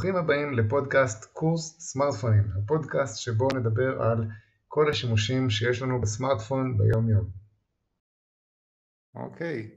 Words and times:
ברוכים 0.00 0.16
הבאים 0.16 0.52
לפודקאסט 0.52 1.24
קורס 1.24 1.76
סמארטפונים, 1.78 2.44
הפודקאסט 2.58 3.18
שבו 3.18 3.48
נדבר 3.54 4.02
על 4.02 4.24
כל 4.68 4.90
השימושים 4.90 5.50
שיש 5.50 5.82
לנו 5.82 6.00
בסמארטפון 6.00 6.78
ביום 6.78 7.10
יום. 7.10 7.24
אוקיי, 9.14 9.70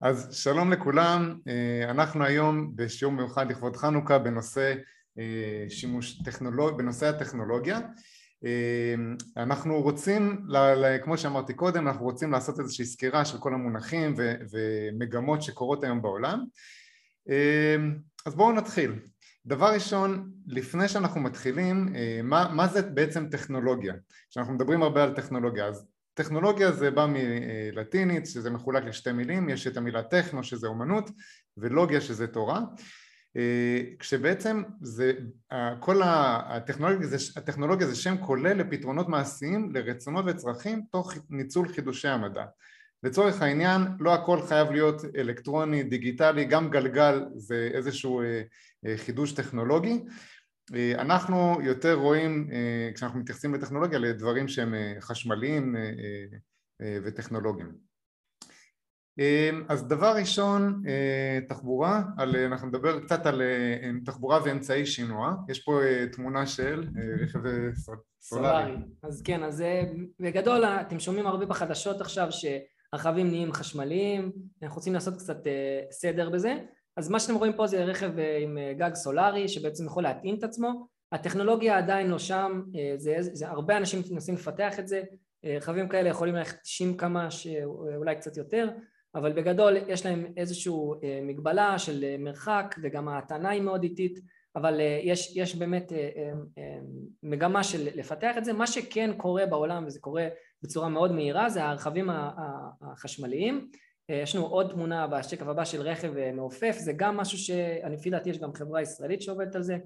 אז 0.00 0.34
שלום 0.34 0.72
לכולם, 0.72 1.38
אה, 1.48 1.90
אנחנו 1.90 2.24
היום 2.24 2.76
בשיעור 2.76 3.14
מיוחד 3.14 3.50
לכבוד 3.50 3.76
חנוכה 3.76 4.18
בנושא 4.18 4.74
אה, 5.18 5.64
שימוש 5.68 6.22
טכנולוג... 6.22 6.78
בנושא 6.78 7.06
הטכנולוגיה 7.06 7.78
אה, 8.44 8.94
אנחנו 9.36 9.82
רוצים, 9.82 10.46
כמו 11.04 11.18
שאמרתי 11.18 11.54
קודם, 11.54 11.88
אנחנו 11.88 12.04
רוצים 12.04 12.32
לעשות 12.32 12.60
איזושהי 12.60 12.84
סקירה 12.84 13.24
של 13.24 13.38
כל 13.38 13.54
המונחים. 13.54 14.14
ומגמות 14.52 15.42
שקורות 15.42 15.84
היום 15.84 16.02
בעולם 16.02 16.44
אז 18.26 18.34
בואו 18.34 18.52
נתחיל. 18.52 18.92
דבר 19.46 19.72
ראשון, 19.74 20.30
לפני 20.46 20.88
שאנחנו 20.88 21.20
מתחילים, 21.20 21.94
מה, 22.22 22.50
מה 22.52 22.68
זה 22.68 22.82
בעצם 22.82 23.28
טכנולוגיה? 23.28 23.94
כשאנחנו 24.30 24.54
מדברים 24.54 24.82
הרבה 24.82 25.02
על 25.02 25.14
טכנולוגיה, 25.14 25.66
אז 25.66 25.86
טכנולוגיה 26.14 26.72
זה 26.72 26.90
בא 26.90 27.06
מלטינית, 27.08 28.26
שזה 28.26 28.50
מחולק 28.50 28.84
לשתי 28.84 29.12
מילים, 29.12 29.48
יש 29.48 29.66
את 29.66 29.76
המילה 29.76 30.02
טכנו 30.02 30.44
שזה 30.44 30.66
אומנות 30.66 31.10
ולוגיה 31.56 32.00
שזה 32.00 32.26
תורה 32.26 32.60
כשבעצם 33.98 34.62
זה, 34.80 35.12
כל 35.80 36.00
הטכנולוגיה 36.04 37.08
זה, 37.08 37.16
הטכנולוגיה 37.36 37.86
זה 37.86 37.96
שם 37.96 38.16
כולל 38.20 38.56
לפתרונות 38.56 39.08
מעשיים 39.08 39.72
לרצונות 39.74 40.24
וצרכים 40.28 40.82
תוך 40.92 41.14
ניצול 41.30 41.68
חידושי 41.68 42.08
המדע 42.08 42.44
לצורך 43.04 43.42
העניין 43.42 43.82
לא 44.00 44.14
הכל 44.14 44.42
חייב 44.42 44.70
להיות 44.70 45.02
אלקטרוני, 45.16 45.82
דיגיטלי, 45.82 46.44
גם 46.44 46.70
גלגל 46.70 47.24
זה 47.34 47.70
איזשהו 47.74 48.20
אה, 48.20 48.42
אה, 48.86 48.98
חידוש 48.98 49.32
טכנולוגי. 49.32 50.04
אה, 50.74 50.92
אנחנו 50.98 51.58
יותר 51.62 51.94
רואים 51.94 52.48
כשאנחנו 52.94 53.20
מתייחסים 53.20 53.54
לטכנולוגיה 53.54 53.98
לדברים 53.98 54.48
שהם 54.48 54.74
חשמליים 55.00 55.76
וטכנולוגיים. 57.04 57.72
אז 59.68 59.88
דבר 59.88 60.16
ראשון 60.16 60.82
תחבורה, 61.48 62.02
על, 62.18 62.36
אנחנו 62.36 62.68
נדבר 62.68 63.00
קצת 63.00 63.26
על 63.26 63.42
תחבורה 64.04 64.40
ואמצעי 64.44 64.86
שינוע, 64.86 65.34
יש 65.48 65.64
פה 65.64 65.80
תמונה 66.12 66.46
של 66.46 66.88
רכב 67.22 67.40
סולארי. 68.20 68.72
אז 69.02 69.22
כן, 69.22 69.42
אז 69.42 69.64
בגדול 70.20 70.64
אתם 70.64 71.00
שומעים 71.00 71.26
הרבה 71.26 71.46
בחדשות 71.46 72.00
עכשיו 72.00 72.32
ש... 72.32 72.44
הרכבים 72.94 73.28
נהיים 73.28 73.52
חשמליים, 73.52 74.32
אנחנו 74.62 74.76
רוצים 74.76 74.94
לעשות 74.94 75.16
קצת 75.16 75.46
אה, 75.46 75.80
סדר 75.90 76.30
בזה, 76.30 76.58
אז 76.96 77.08
מה 77.08 77.20
שאתם 77.20 77.34
רואים 77.34 77.52
פה 77.52 77.66
זה 77.66 77.84
רכב 77.84 78.18
אה, 78.18 78.38
עם 78.38 78.58
אה, 78.58 78.72
גג 78.72 78.94
סולארי 78.94 79.48
שבעצם 79.48 79.86
יכול 79.86 80.02
להטעין 80.02 80.34
את 80.38 80.44
עצמו, 80.44 80.86
הטכנולוגיה 81.12 81.78
עדיין 81.78 82.10
לא 82.10 82.18
שם, 82.18 82.62
זה, 82.96 83.16
זה 83.18 83.48
הרבה 83.48 83.76
אנשים 83.76 84.02
מנסים 84.10 84.34
לפתח 84.34 84.78
את 84.78 84.88
זה, 84.88 85.02
רכבים 85.44 85.88
כאלה 85.88 86.08
יכולים 86.08 86.34
ללכת 86.34 86.62
90 86.62 86.96
כמה 86.96 87.30
שאולי 87.30 88.16
קצת 88.16 88.36
יותר, 88.36 88.68
אבל 89.14 89.32
בגדול 89.32 89.76
יש 89.88 90.06
להם 90.06 90.24
איזושהי 90.36 90.72
מגבלה 91.22 91.78
של 91.78 92.04
מרחק 92.18 92.74
וגם 92.82 93.08
ההטענה 93.08 93.48
היא 93.48 93.62
מאוד 93.62 93.82
איטית 93.82 94.20
אבל 94.56 94.80
יש, 95.02 95.36
יש 95.36 95.56
באמת 95.56 95.92
מגמה 97.22 97.64
של 97.64 97.88
לפתח 97.94 98.38
את 98.38 98.44
זה, 98.44 98.52
מה 98.52 98.66
שכן 98.66 99.10
קורה 99.16 99.46
בעולם 99.46 99.84
וזה 99.86 100.00
קורה 100.00 100.28
בצורה 100.64 100.88
מאוד 100.88 101.12
מהירה 101.12 101.50
זה 101.50 101.64
הרכבים 101.64 102.10
החשמליים. 102.80 103.68
יש 104.08 104.36
לנו 104.36 104.46
עוד 104.46 104.70
תמונה 104.70 105.06
בשקף 105.06 105.46
הבא 105.46 105.64
של 105.64 105.82
רכב 105.82 106.16
אה, 106.16 106.32
מעופף. 106.32 106.76
זה 106.78 106.92
גם 106.96 107.16
משהו 107.16 107.38
שאני 107.38 107.96
לפי 107.96 108.10
דעתי 108.10 108.30
יש 108.30 108.38
גם 108.38 108.54
חברה 108.54 108.82
ישראלית 108.82 109.22
שעובדת 109.22 109.56
על 109.56 109.62
זה. 109.62 109.76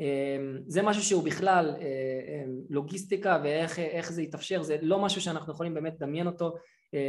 אמ, 0.00 0.58
זה 0.66 0.82
משהו 0.82 1.02
שהוא 1.02 1.24
בכלל 1.24 1.68
אה, 1.68 1.82
אה, 1.82 2.44
לוגיסטיקה 2.70 3.40
ואיך 3.44 4.12
זה 4.12 4.22
יתאפשר. 4.22 4.62
זה 4.62 4.76
לא 4.82 4.98
משהו 4.98 5.20
שאנחנו 5.20 5.52
יכולים 5.52 5.74
באמת 5.74 5.94
לדמיין 5.94 6.26
אותו 6.26 6.54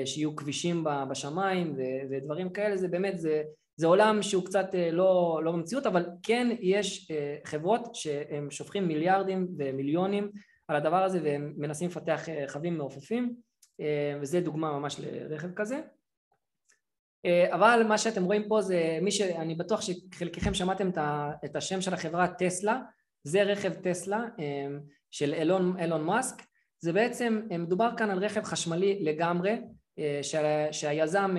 שיהיו 0.05 0.35
כבישים 0.35 0.83
בשמיים 1.09 1.75
ודברים 2.11 2.49
כאלה. 2.49 2.77
זה 2.77 2.87
באמת 2.87 3.19
זה, 3.19 3.43
זה 3.75 3.87
עולם 3.87 4.21
שהוא 4.21 4.45
קצת 4.45 4.65
לא, 4.91 5.41
לא 5.43 5.51
במציאות 5.51 5.85
אבל 5.85 6.05
כן 6.23 6.47
יש 6.59 7.11
חברות 7.45 7.95
שהם 7.95 8.51
שופכים 8.51 8.87
מיליארדים 8.87 9.47
ומיליונים 9.57 10.31
על 10.71 10.77
הדבר 10.77 11.03
הזה 11.03 11.19
והם 11.23 11.53
מנסים 11.57 11.87
לפתח 11.87 12.29
אה, 12.29 12.43
רכבים 12.43 12.77
מעופפים 12.77 13.35
אה, 13.79 14.17
וזה 14.21 14.41
דוגמה 14.41 14.79
ממש 14.79 14.99
לרכב 14.99 15.53
כזה. 15.53 15.81
אה, 17.25 17.55
אבל 17.55 17.83
מה 17.87 17.97
שאתם 17.97 18.23
רואים 18.23 18.47
פה 18.47 18.61
זה 18.61 18.99
מי 19.01 19.11
שאני 19.11 19.55
בטוח 19.55 19.81
שחלקכם 19.81 20.53
שמעתם 20.53 20.89
את 21.45 21.55
השם 21.55 21.81
של 21.81 21.93
החברה 21.93 22.27
טסלה. 22.27 22.81
זה 23.23 23.43
רכב 23.43 23.73
טסלה 23.73 24.25
של 25.11 25.33
אילון, 25.33 25.79
אילון 25.79 26.03
מאסק. 26.03 26.35
זה 26.79 26.93
בעצם 26.93 27.41
מדובר 27.49 27.89
כאן 27.97 28.09
על 28.09 28.23
רכב 28.23 28.43
חשמלי 28.43 29.03
לגמרי 29.03 29.61
שהיזם 30.71 31.35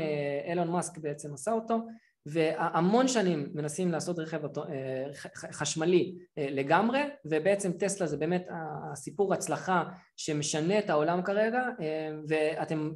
אילון 0.49 0.71
מאסק 0.71 0.99
בעצם 0.99 1.35
עשה 1.35 1.53
אותו 1.53 1.79
והמון 2.27 3.09
שנים 3.09 3.49
מנסים 3.55 3.93
לעשות 3.93 4.19
רכב 4.19 4.41
אה, 4.59 5.07
חשמלי 5.53 6.15
אה, 6.39 6.47
לגמרי 6.51 7.01
ובעצם 7.25 7.73
טסלה 7.73 8.07
זה 8.07 8.17
באמת 8.17 8.47
הסיפור 8.93 9.35
הצלחה 9.35 9.85
שמשנה 10.17 10.79
את 10.79 10.91
העולם 10.91 11.23
כרגע 11.23 11.63
אה, 11.81 12.11
ואתם 12.29 12.91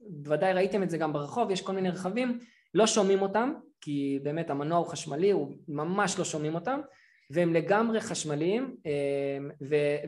בוודאי 0.00 0.52
ראיתם 0.52 0.82
את 0.82 0.90
זה 0.90 0.98
גם 0.98 1.12
ברחוב 1.12 1.50
יש 1.50 1.62
כל 1.62 1.72
מיני 1.72 1.90
רכבים 1.90 2.38
לא 2.74 2.86
שומעים 2.86 3.22
אותם 3.22 3.52
כי 3.80 4.18
באמת 4.22 4.50
המנוע 4.50 4.78
הוא 4.78 4.86
חשמלי 4.86 5.30
הוא 5.30 5.52
ממש 5.68 6.18
לא 6.18 6.24
שומעים 6.24 6.54
אותם 6.54 6.80
והם 7.30 7.54
לגמרי 7.54 8.00
חשמליים 8.00 8.76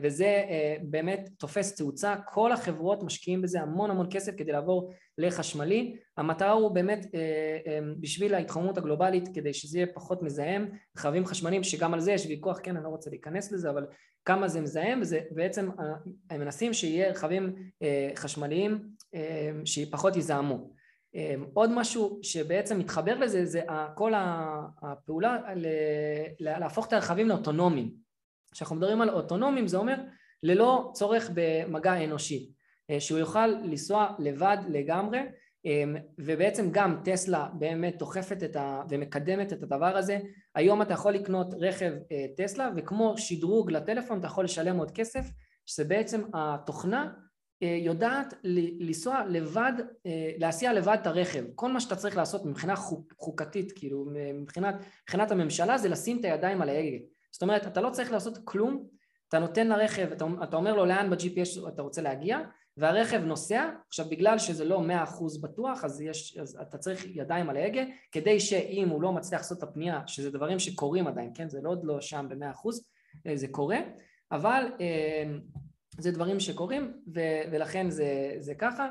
וזה 0.01 0.43
באמת 0.81 1.29
תופס 1.37 1.75
תאוצה. 1.75 2.15
כל 2.25 2.51
החברות 2.51 3.03
משקיעים 3.03 3.41
בזה 3.41 3.61
המון 3.61 3.91
המון 3.91 4.07
כסף 4.11 4.31
כדי 4.37 4.51
לעבור 4.51 4.91
לחשמלי. 5.17 5.95
המטרה 6.17 6.51
הוא 6.51 6.71
באמת 6.71 7.05
בשביל 7.99 8.33
ההתחממות 8.33 8.77
הגלובלית 8.77 9.29
כדי 9.33 9.53
שזה 9.53 9.77
יהיה 9.77 9.87
פחות 9.93 10.23
מזהם 10.23 10.69
רכבים 10.97 11.25
חשמליים 11.25 11.63
שגם 11.63 11.93
על 11.93 11.99
זה 11.99 12.11
יש 12.11 12.25
ויכוח 12.25 12.59
כן 12.63 12.75
אני 12.75 12.83
לא 12.83 12.89
רוצה 12.89 13.09
להיכנס 13.09 13.51
לזה 13.51 13.69
אבל 13.69 13.85
כמה 14.25 14.47
זה 14.47 14.61
מזהם 14.61 15.01
וזה 15.01 15.19
בעצם 15.31 15.69
הם 16.29 16.41
מנסים 16.41 16.73
שיהיה 16.73 17.09
רכבים 17.09 17.55
חשמליים 18.15 18.83
שפחות 19.65 20.15
יזהמו. 20.15 20.55
אמ, 20.55 20.82
עוד 21.53 21.71
משהו 21.71 22.19
שבעצם 22.21 22.79
מתחבר 22.79 23.19
לזה 23.19 23.45
זה 23.45 23.61
כל 23.95 24.13
הפעולה 24.81 25.37
להפוך 26.39 26.87
את 26.87 26.93
הרכבים 26.93 27.29
לאוטונומיים. 27.29 27.91
כשאנחנו 28.51 28.75
מדברים 28.75 29.01
על 29.01 29.09
אוטונומיים 29.09 29.67
זה 29.67 29.77
אומר 29.77 29.95
ללא 30.43 30.91
צורך 30.93 31.29
במגע 31.33 32.03
אנושי, 32.03 32.51
אה, 32.89 32.99
שהוא 32.99 33.19
יוכל 33.19 33.47
לנסוע 33.47 34.07
לבד 34.19 34.57
לגמרי 34.69 35.19
אמ, 35.65 35.95
ובעצם 36.17 36.69
גם 36.71 37.01
טסלה 37.03 37.49
באמת 37.53 37.97
דוחפת 37.97 38.55
ה... 38.55 38.83
ומקדמת 38.89 39.53
את 39.53 39.63
הדבר 39.63 39.97
הזה 39.97 40.19
היום 40.55 40.81
אתה 40.81 40.93
יכול 40.93 41.13
לקנות 41.13 41.53
רכב 41.59 41.91
אה, 42.11 42.25
טסלה 42.37 42.69
וכמו 42.75 43.17
שדרוג 43.17 43.71
לטלפון 43.71 44.19
אתה 44.19 44.27
יכול 44.27 44.45
לשלם 44.45 44.77
עוד 44.77 44.91
כסף 44.91 45.25
שזה 45.65 45.83
בעצם 45.83 46.21
התוכנה 46.33 47.11
יודעת 47.67 48.33
לנסוע 48.79 49.23
לבד, 49.29 49.73
אה, 50.05 50.31
להסיע 50.37 50.73
לבד 50.73 50.97
את 51.01 51.07
הרכב. 51.07 51.43
כל 51.55 51.71
מה 51.71 51.79
שאתה 51.79 51.95
צריך 51.95 52.17
לעשות 52.17 52.45
מבחינה 52.45 52.75
חוק, 52.75 53.13
חוקתית, 53.19 53.71
כאילו 53.71 54.05
מבחינת, 54.33 54.75
מבחינת 55.03 55.31
הממשלה 55.31 55.77
זה 55.77 55.89
לשים 55.89 56.19
את 56.19 56.25
הידיים 56.25 56.61
על 56.61 56.69
ההגה. 56.69 56.97
זאת 57.31 57.41
אומרת, 57.41 57.67
אתה 57.67 57.81
לא 57.81 57.89
צריך 57.89 58.11
לעשות 58.11 58.37
כלום, 58.43 58.87
אתה 59.29 59.39
נותן 59.39 59.67
לרכב, 59.67 60.11
אתה, 60.11 60.25
אתה 60.43 60.55
אומר 60.55 60.75
לו 60.75 60.85
לאן 60.85 61.09
ב-GPS 61.09 61.67
אתה 61.67 61.81
רוצה 61.81 62.01
להגיע, 62.01 62.39
והרכב 62.77 63.23
נוסע, 63.23 63.69
עכשיו 63.87 64.05
בגלל 64.09 64.37
שזה 64.39 64.65
לא 64.65 64.81
מאה 64.81 65.03
אחוז 65.03 65.41
בטוח 65.41 65.83
אז, 65.83 66.01
יש, 66.01 66.37
אז 66.37 66.57
אתה 66.61 66.77
צריך 66.77 67.05
ידיים 67.05 67.49
על 67.49 67.57
ההגה 67.57 67.81
כדי 68.11 68.39
שאם 68.39 68.89
הוא 68.89 69.01
לא 69.01 69.11
מצליח 69.11 69.41
לעשות 69.41 69.57
את 69.57 69.63
הפנייה, 69.63 70.01
שזה 70.07 70.31
דברים 70.31 70.59
שקורים 70.59 71.07
עדיין, 71.07 71.31
כן? 71.35 71.49
זה 71.49 71.61
לא 71.61 71.69
עוד 71.69 71.83
לא 71.83 72.01
שם 72.01 72.25
במאה 72.29 72.51
אחוז, 72.51 72.87
אה, 73.27 73.37
זה 73.37 73.47
קורה, 73.47 73.77
אבל 74.31 74.65
זה 75.99 76.11
דברים 76.11 76.39
שקורים 76.39 76.93
ו- 77.15 77.41
ולכן 77.51 77.89
זה, 77.89 78.35
זה 78.39 78.55
ככה. 78.55 78.89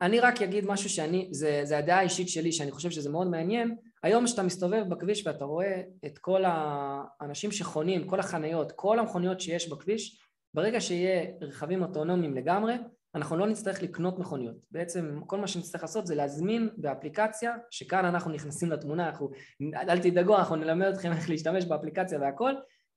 אני 0.00 0.20
רק 0.20 0.42
אגיד 0.42 0.66
משהו 0.66 0.90
שאני, 0.90 1.28
זה, 1.32 1.60
זה 1.64 1.78
הדעה 1.78 1.98
האישית 1.98 2.28
שלי 2.28 2.52
שאני 2.52 2.70
חושב 2.70 2.90
שזה 2.90 3.10
מאוד 3.10 3.26
מעניין, 3.26 3.76
היום 4.02 4.24
כשאתה 4.24 4.42
מסתובב 4.42 4.84
בכביש 4.88 5.26
ואתה 5.26 5.44
רואה 5.44 5.82
את 6.06 6.18
כל 6.18 6.42
האנשים 6.46 7.52
שחונים, 7.52 8.06
כל 8.06 8.20
החניות, 8.20 8.72
כל 8.72 8.98
המכוניות 8.98 9.40
שיש 9.40 9.68
בכביש, 9.68 10.20
ברגע 10.54 10.80
שיהיה 10.80 11.26
רכבים 11.40 11.82
אוטונומיים 11.82 12.34
לגמרי, 12.34 12.74
אנחנו 13.14 13.36
לא 13.36 13.46
נצטרך 13.46 13.82
לקנות 13.82 14.18
מכוניות. 14.18 14.56
בעצם 14.70 15.20
כל 15.26 15.38
מה 15.38 15.46
שנצטרך 15.46 15.82
לעשות 15.82 16.06
זה 16.06 16.14
להזמין 16.14 16.68
באפליקציה, 16.76 17.56
שכאן 17.70 18.04
אנחנו 18.04 18.30
נכנסים 18.30 18.70
לתמונה, 18.70 19.08
אנחנו, 19.08 19.30
אל 19.74 19.98
תדאגו, 19.98 20.36
אנחנו 20.36 20.56
נלמד 20.56 20.86
אתכם 20.86 21.12
איך 21.12 21.30
להשתמש 21.30 21.64
באפליקציה 21.64 22.20
והכל, 22.20 22.54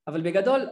אבל 0.07 0.21
בגדול 0.21 0.69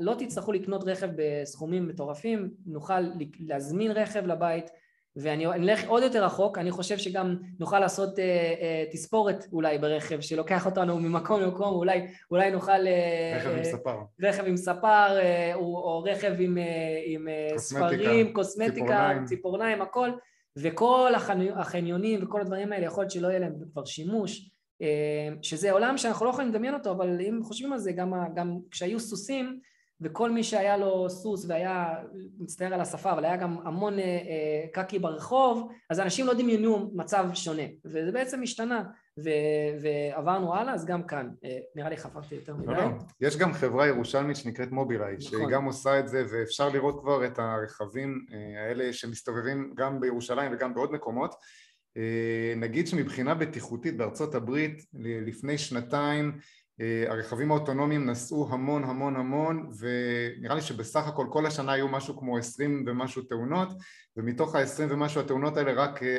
לא 0.00 0.14
תצטרכו 0.18 0.52
לקנות 0.52 0.84
רכב 0.86 1.08
בסכומים 1.16 1.88
מטורפים, 1.88 2.50
נוכל 2.66 3.00
להזמין 3.40 3.90
רכב 3.90 4.26
לבית 4.26 4.70
ואני 5.16 5.46
אלך 5.46 5.88
עוד 5.88 6.02
יותר 6.02 6.24
רחוק, 6.24 6.58
אני 6.58 6.70
חושב 6.70 6.98
שגם 6.98 7.36
נוכל 7.60 7.78
לעשות 7.78 8.18
אה, 8.18 8.24
אה, 8.24 8.84
תספורת 8.92 9.46
אולי 9.52 9.78
ברכב 9.78 10.20
שלוקח 10.20 10.66
אותנו 10.66 10.98
ממקום 10.98 11.40
למקום, 11.40 11.74
אולי, 11.74 12.06
אולי 12.30 12.50
נוכל... 12.50 12.86
אה, 12.86 13.36
רכב 13.36 13.50
אה, 13.50 13.56
עם 13.56 13.64
ספר. 13.64 13.98
רכב 14.22 14.44
עם 14.46 14.56
ספר, 14.56 15.18
אה, 15.18 15.54
או, 15.54 15.60
או 15.60 16.02
רכב 16.02 16.32
עם, 16.38 16.58
אה, 16.58 17.02
עם 17.04 17.28
אה, 17.28 17.58
ספרים, 17.58 18.32
קוסמטיקה, 18.32 18.74
ציפורניים. 18.74 19.24
ציפורניים, 19.24 19.82
הכל, 19.82 20.10
וכל 20.58 21.12
החניונים 21.54 22.24
וכל 22.24 22.40
הדברים 22.40 22.72
האלה, 22.72 22.86
יכול 22.86 23.02
להיות 23.02 23.10
שלא 23.10 23.28
יהיה 23.28 23.38
להם 23.38 23.54
כבר 23.72 23.84
שימוש, 23.84 24.50
שזה 25.42 25.72
עולם 25.72 25.98
שאנחנו 25.98 26.26
לא 26.26 26.30
יכולים 26.30 26.50
לדמיין 26.50 26.74
אותו, 26.74 26.90
אבל 26.90 27.20
אם 27.20 27.40
חושבים 27.42 27.72
על 27.72 27.78
זה, 27.78 27.92
גם, 27.92 28.12
גם 28.34 28.58
כשהיו 28.70 29.00
סוסים, 29.00 29.60
וכל 30.00 30.30
מי 30.30 30.42
שהיה 30.42 30.76
לו 30.76 31.10
סוס 31.10 31.44
והיה, 31.48 31.94
מצטער 32.38 32.74
על 32.74 32.80
השפה, 32.80 33.12
אבל 33.12 33.24
היה 33.24 33.36
גם 33.36 33.56
המון 33.64 33.98
אה, 33.98 34.04
אה, 34.04 34.66
קקי 34.72 34.98
ברחוב, 34.98 35.72
אז 35.90 36.00
אנשים 36.00 36.26
לא 36.26 36.34
דמיינו 36.34 36.90
מצב 36.94 37.26
שונה, 37.34 37.62
וזה 37.84 38.12
בעצם 38.12 38.42
השתנה, 38.42 38.82
ו, 39.24 39.28
ועברנו 39.82 40.54
הלאה, 40.54 40.74
אז 40.74 40.84
גם 40.84 41.02
כאן, 41.02 41.30
אה, 41.44 41.58
נראה 41.76 41.90
לי 41.90 41.96
חפרתי 41.96 42.34
יותר 42.34 42.54
מדי. 42.54 42.66
לא, 42.66 42.74
לא. 42.74 42.88
יש 43.20 43.36
גם 43.36 43.52
חברה 43.52 43.86
ירושלמית 43.86 44.36
שנקראת 44.36 44.70
מובילאיי, 44.70 45.16
נכון. 45.16 45.30
שהיא 45.30 45.48
גם 45.48 45.64
עושה 45.64 45.98
את 45.98 46.08
זה, 46.08 46.24
ואפשר 46.32 46.68
לראות 46.68 47.00
כבר 47.00 47.26
את 47.26 47.38
הרכבים 47.38 48.26
האלה 48.58 48.92
שמסתובבים 48.92 49.72
גם 49.76 50.00
בירושלים 50.00 50.52
וגם 50.54 50.74
בעוד 50.74 50.92
מקומות. 50.92 51.34
נגיד 52.56 52.86
שמבחינה 52.86 53.34
בטיחותית 53.34 53.96
בארצות 53.96 54.34
הברית 54.34 54.86
לפני 54.94 55.58
שנתיים 55.58 56.32
אה, 56.80 57.04
הרכבים 57.08 57.50
האוטונומיים 57.50 58.06
נסעו 58.06 58.48
המון 58.50 58.84
המון 58.84 59.16
המון 59.16 59.70
ונראה 59.78 60.54
לי 60.54 60.62
שבסך 60.62 61.06
הכל 61.06 61.26
כל 61.30 61.46
השנה 61.46 61.72
היו 61.72 61.88
משהו 61.88 62.18
כמו 62.18 62.38
עשרים 62.38 62.84
ומשהו 62.86 63.22
תאונות 63.22 63.68
ומתוך 64.16 64.54
העשרים 64.54 64.88
ומשהו 64.92 65.20
התאונות 65.20 65.56
האלה 65.56 65.72
רק 65.72 66.02
אה, 66.02 66.18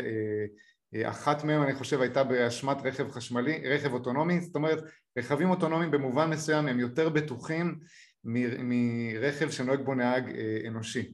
אה, 0.95 1.09
אחת 1.09 1.43
מהן 1.43 1.61
אני 1.61 1.75
חושב 1.75 2.01
הייתה 2.01 2.23
באשמת 2.23 2.77
רכב 2.83 3.11
חשמלי, 3.11 3.61
רכב 3.69 3.93
אוטונומי, 3.93 4.41
זאת 4.41 4.55
אומרת 4.55 4.83
רכבים 5.17 5.49
אוטונומיים 5.49 5.91
במובן 5.91 6.29
מסוים 6.29 6.67
הם 6.67 6.79
יותר 6.79 7.09
בטוחים 7.09 7.79
מרכב 8.23 9.49
שנוהג 9.49 9.81
בו 9.81 9.95
נהג 9.95 10.35
אנושי 10.67 11.13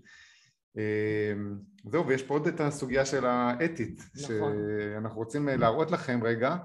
זהו 1.85 2.07
ויש 2.07 2.23
פה 2.23 2.33
עוד 2.33 2.47
את 2.47 2.59
הסוגיה 2.59 3.05
של 3.05 3.25
האתית 3.25 4.01
נכון. 4.15 4.53
שאנחנו 4.95 5.17
רוצים 5.17 5.47
להראות 5.47 5.91
לכם 5.91 6.19
רגע 6.23 6.55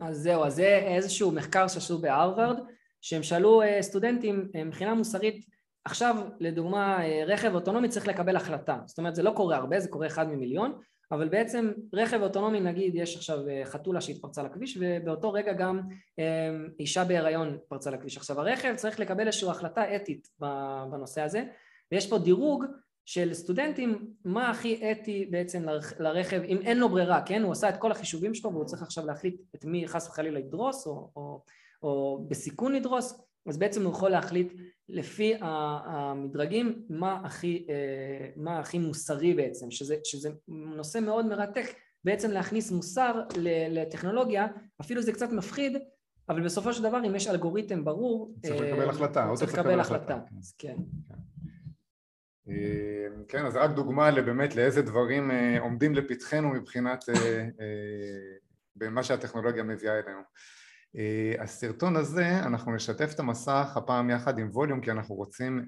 אז 0.00 0.16
זהו, 0.16 0.44
אז 0.44 0.54
זה 0.54 0.66
איזשהו 0.66 1.32
מחקר 1.32 1.68
שעשו 1.68 1.98
בהרווארד, 1.98 2.58
שהם 3.00 3.22
שאלו 3.22 3.62
אה, 3.62 3.82
סטודנטים 3.82 4.48
אה, 4.54 4.64
מבחינה 4.64 4.94
מוסרית, 4.94 5.46
עכשיו 5.84 6.16
לדוגמה 6.40 7.04
אה, 7.04 7.24
רכב 7.26 7.54
אוטונומי 7.54 7.88
צריך 7.88 8.08
לקבל 8.08 8.36
החלטה, 8.36 8.78
זאת 8.86 8.98
אומרת 8.98 9.14
זה 9.14 9.22
לא 9.22 9.32
קורה 9.36 9.56
הרבה, 9.56 9.80
זה 9.80 9.88
קורה 9.88 10.06
אחד 10.06 10.28
ממיליון, 10.28 10.78
אבל 11.12 11.28
בעצם 11.28 11.72
רכב 11.92 12.22
אוטונומי 12.22 12.60
נגיד 12.60 12.94
יש 12.94 13.16
עכשיו 13.16 13.38
חתולה 13.64 14.00
שהתפרצה 14.00 14.42
לכביש 14.42 14.78
ובאותו 14.80 15.32
רגע 15.32 15.52
גם 15.52 15.80
אישה 16.80 17.04
בהיריון 17.04 17.58
פרצה 17.68 17.90
לכביש. 17.90 18.16
עכשיו 18.16 18.40
הרכב 18.40 18.74
צריך 18.76 19.00
לקבל 19.00 19.26
איזושהי 19.26 19.50
החלטה 19.50 19.96
אתית 19.96 20.28
בנושא 20.90 21.22
הזה 21.22 21.44
ויש 21.92 22.10
פה 22.10 22.18
דירוג 22.18 22.64
של 23.04 23.34
סטודנטים 23.34 24.06
מה 24.24 24.50
הכי 24.50 24.92
אתי 24.92 25.26
בעצם 25.30 25.66
לרכב 25.98 26.40
אם 26.42 26.58
אין 26.62 26.78
לו 26.78 26.88
ברירה 26.88 27.22
כן? 27.26 27.42
הוא 27.42 27.52
עשה 27.52 27.68
את 27.68 27.76
כל 27.76 27.92
החישובים 27.92 28.34
שלו 28.34 28.52
והוא 28.52 28.64
צריך 28.64 28.82
עכשיו 28.82 29.06
להחליט 29.06 29.40
את 29.54 29.64
מי 29.64 29.88
חס 29.88 30.08
וחלילה 30.08 30.38
ידרוס 30.38 30.86
או, 30.86 31.10
או, 31.16 31.42
או 31.82 32.24
בסיכון 32.28 32.72
לדרוס 32.72 33.20
אז 33.48 33.58
בעצם 33.58 33.84
הוא 33.84 33.92
יכול 33.92 34.10
להחליט 34.10 34.52
לפי 34.88 35.34
המדרגים 35.40 36.82
מה 36.88 37.20
הכי, 37.24 37.66
אה, 37.68 38.28
מה 38.36 38.58
הכי 38.58 38.78
מוסרי 38.78 39.34
בעצם 39.34 39.70
שזה, 39.70 39.96
שזה 40.04 40.30
נושא 40.48 40.98
מאוד 40.98 41.26
מרתק. 41.26 41.66
בעצם 42.04 42.30
להכניס 42.30 42.70
מוסר 42.70 43.22
לטכנולוגיה 43.70 44.46
אפילו 44.80 45.02
זה 45.02 45.12
קצת 45.12 45.32
מפחיד 45.32 45.76
אבל 46.28 46.44
בסופו 46.44 46.72
של 46.72 46.82
דבר 46.82 47.06
אם 47.06 47.14
יש 47.14 47.26
אלגוריתם 47.26 47.84
ברור 47.84 48.34
צריך 48.42 48.60
לקבל 48.60 48.88
החלטה 48.88 49.30
צריך 49.34 49.54
לקבל 49.54 49.80
החלטה 49.80 50.18
אז 50.38 50.54
כן, 50.58 50.76
כן. 51.08 51.14
אה, 52.48 53.24
כן, 53.28 53.46
אז 53.46 53.56
רק 53.56 53.70
דוגמה 53.70 54.22
באמת 54.22 54.56
לאיזה 54.56 54.82
דברים 54.82 55.30
אה, 55.30 55.60
עומדים 55.60 55.94
לפתחנו 55.94 56.48
מבחינת 56.48 57.04
אה, 57.08 57.48
במה 58.76 59.02
שהטכנולוגיה 59.02 59.62
מביאה 59.62 59.98
אלינו. 59.98 60.20
הסרטון 61.38 61.96
הזה, 61.96 62.38
אנחנו 62.38 62.74
נשתף 62.74 63.10
את 63.14 63.20
המסך 63.20 63.72
הפעם 63.76 64.10
יחד 64.10 64.38
עם 64.38 64.50
ווליום 64.52 64.80
כי 64.80 64.90
אנחנו 64.90 65.14
רוצים 65.14 65.66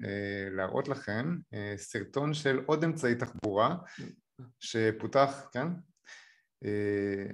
להראות 0.51 0.87
לכם 0.87 1.35
סרטון 1.77 2.33
של 2.33 2.61
עוד 2.65 2.83
אמצעי 2.83 3.15
תחבורה 3.15 3.75
שפותח, 4.59 5.49
כן? 5.53 5.67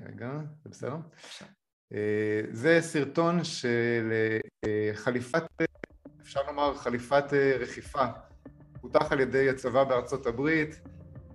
רגע, 0.08 0.32
זה 0.64 0.70
בסדר? 0.70 0.96
זה 2.52 2.78
סרטון 2.82 3.44
של 3.44 4.14
חליפת, 4.94 5.44
אפשר 6.22 6.42
לומר 6.48 6.76
חליפת 6.76 7.34
רכיפה 7.60 8.06
פותח 8.82 9.12
על 9.12 9.20
ידי 9.20 9.50
הצבא 9.50 9.84
בארצות 9.84 10.28
הברית 10.28 10.80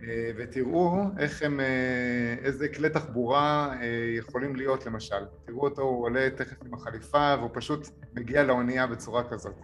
אה, 0.02 0.30
ותראו 0.36 1.02
איך 1.18 1.42
הם, 1.42 1.60
אה, 1.60 2.34
איזה 2.42 2.68
כלי 2.68 2.90
תחבורה 2.90 3.74
אה, 3.80 3.86
יכולים 4.18 4.56
להיות 4.56 4.86
למשל. 4.86 5.24
תראו 5.44 5.60
אותו, 5.60 5.82
הוא 5.82 6.04
עולה 6.04 6.28
תכף 6.30 6.56
עם 6.66 6.74
החליפה 6.74 7.34
והוא 7.38 7.50
פשוט 7.52 7.88
מגיע 8.14 8.42
לאונייה 8.42 8.86
בצורה 8.86 9.24
כזאת. 9.24 9.54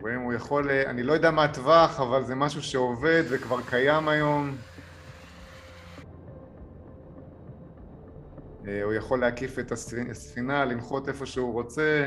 רואים, 0.00 0.20
הוא 0.20 0.32
יכול, 0.32 0.70
אני 0.70 1.02
לא 1.02 1.12
יודע 1.12 1.30
מה 1.30 1.44
הטווח, 1.44 2.00
אבל 2.00 2.24
זה 2.24 2.34
משהו 2.34 2.62
שעובד 2.62 3.22
וכבר 3.30 3.62
קיים 3.62 4.08
היום. 4.08 4.56
הוא 8.84 8.92
יכול 8.92 9.20
להקיף 9.20 9.58
את 9.58 9.72
הספינה, 9.72 10.64
לנחות 10.64 11.08
איפה 11.08 11.26
שהוא 11.26 11.52
רוצה. 11.52 12.06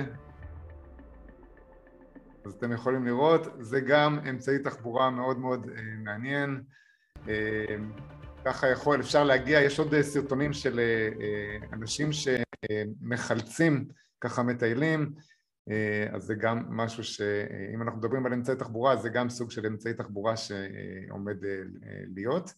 אז 2.45 2.53
אתם 2.53 2.71
יכולים 2.71 3.05
לראות, 3.05 3.41
זה 3.59 3.79
גם 3.79 4.19
אמצעי 4.29 4.59
תחבורה 4.59 5.09
מאוד 5.09 5.39
מאוד 5.39 5.69
אה, 5.69 5.81
מעניין. 6.03 6.63
אה, 7.27 7.75
ככה 8.45 8.67
יכול, 8.67 8.99
אפשר 8.99 9.23
להגיע, 9.23 9.61
יש 9.61 9.79
עוד 9.79 9.93
אה, 9.93 10.03
סרטונים 10.03 10.53
של 10.53 10.79
אנשים 11.73 12.09
שמחלצים, 12.11 13.87
ככה 14.21 14.43
מטיילים, 14.43 15.13
אז 16.13 16.23
זה 16.23 16.35
גם 16.35 16.63
משהו 16.69 17.03
שאם 17.03 17.81
אנחנו 17.81 17.99
מדברים 17.99 18.25
על 18.25 18.33
אמצעי 18.33 18.55
תחבורה, 18.55 18.95
זה 18.95 19.09
גם 19.09 19.29
סוג 19.29 19.51
של 19.51 19.65
אמצעי 19.65 19.93
תחבורה 19.93 20.33
שעומד 20.37 21.35
להיות. 22.15 22.53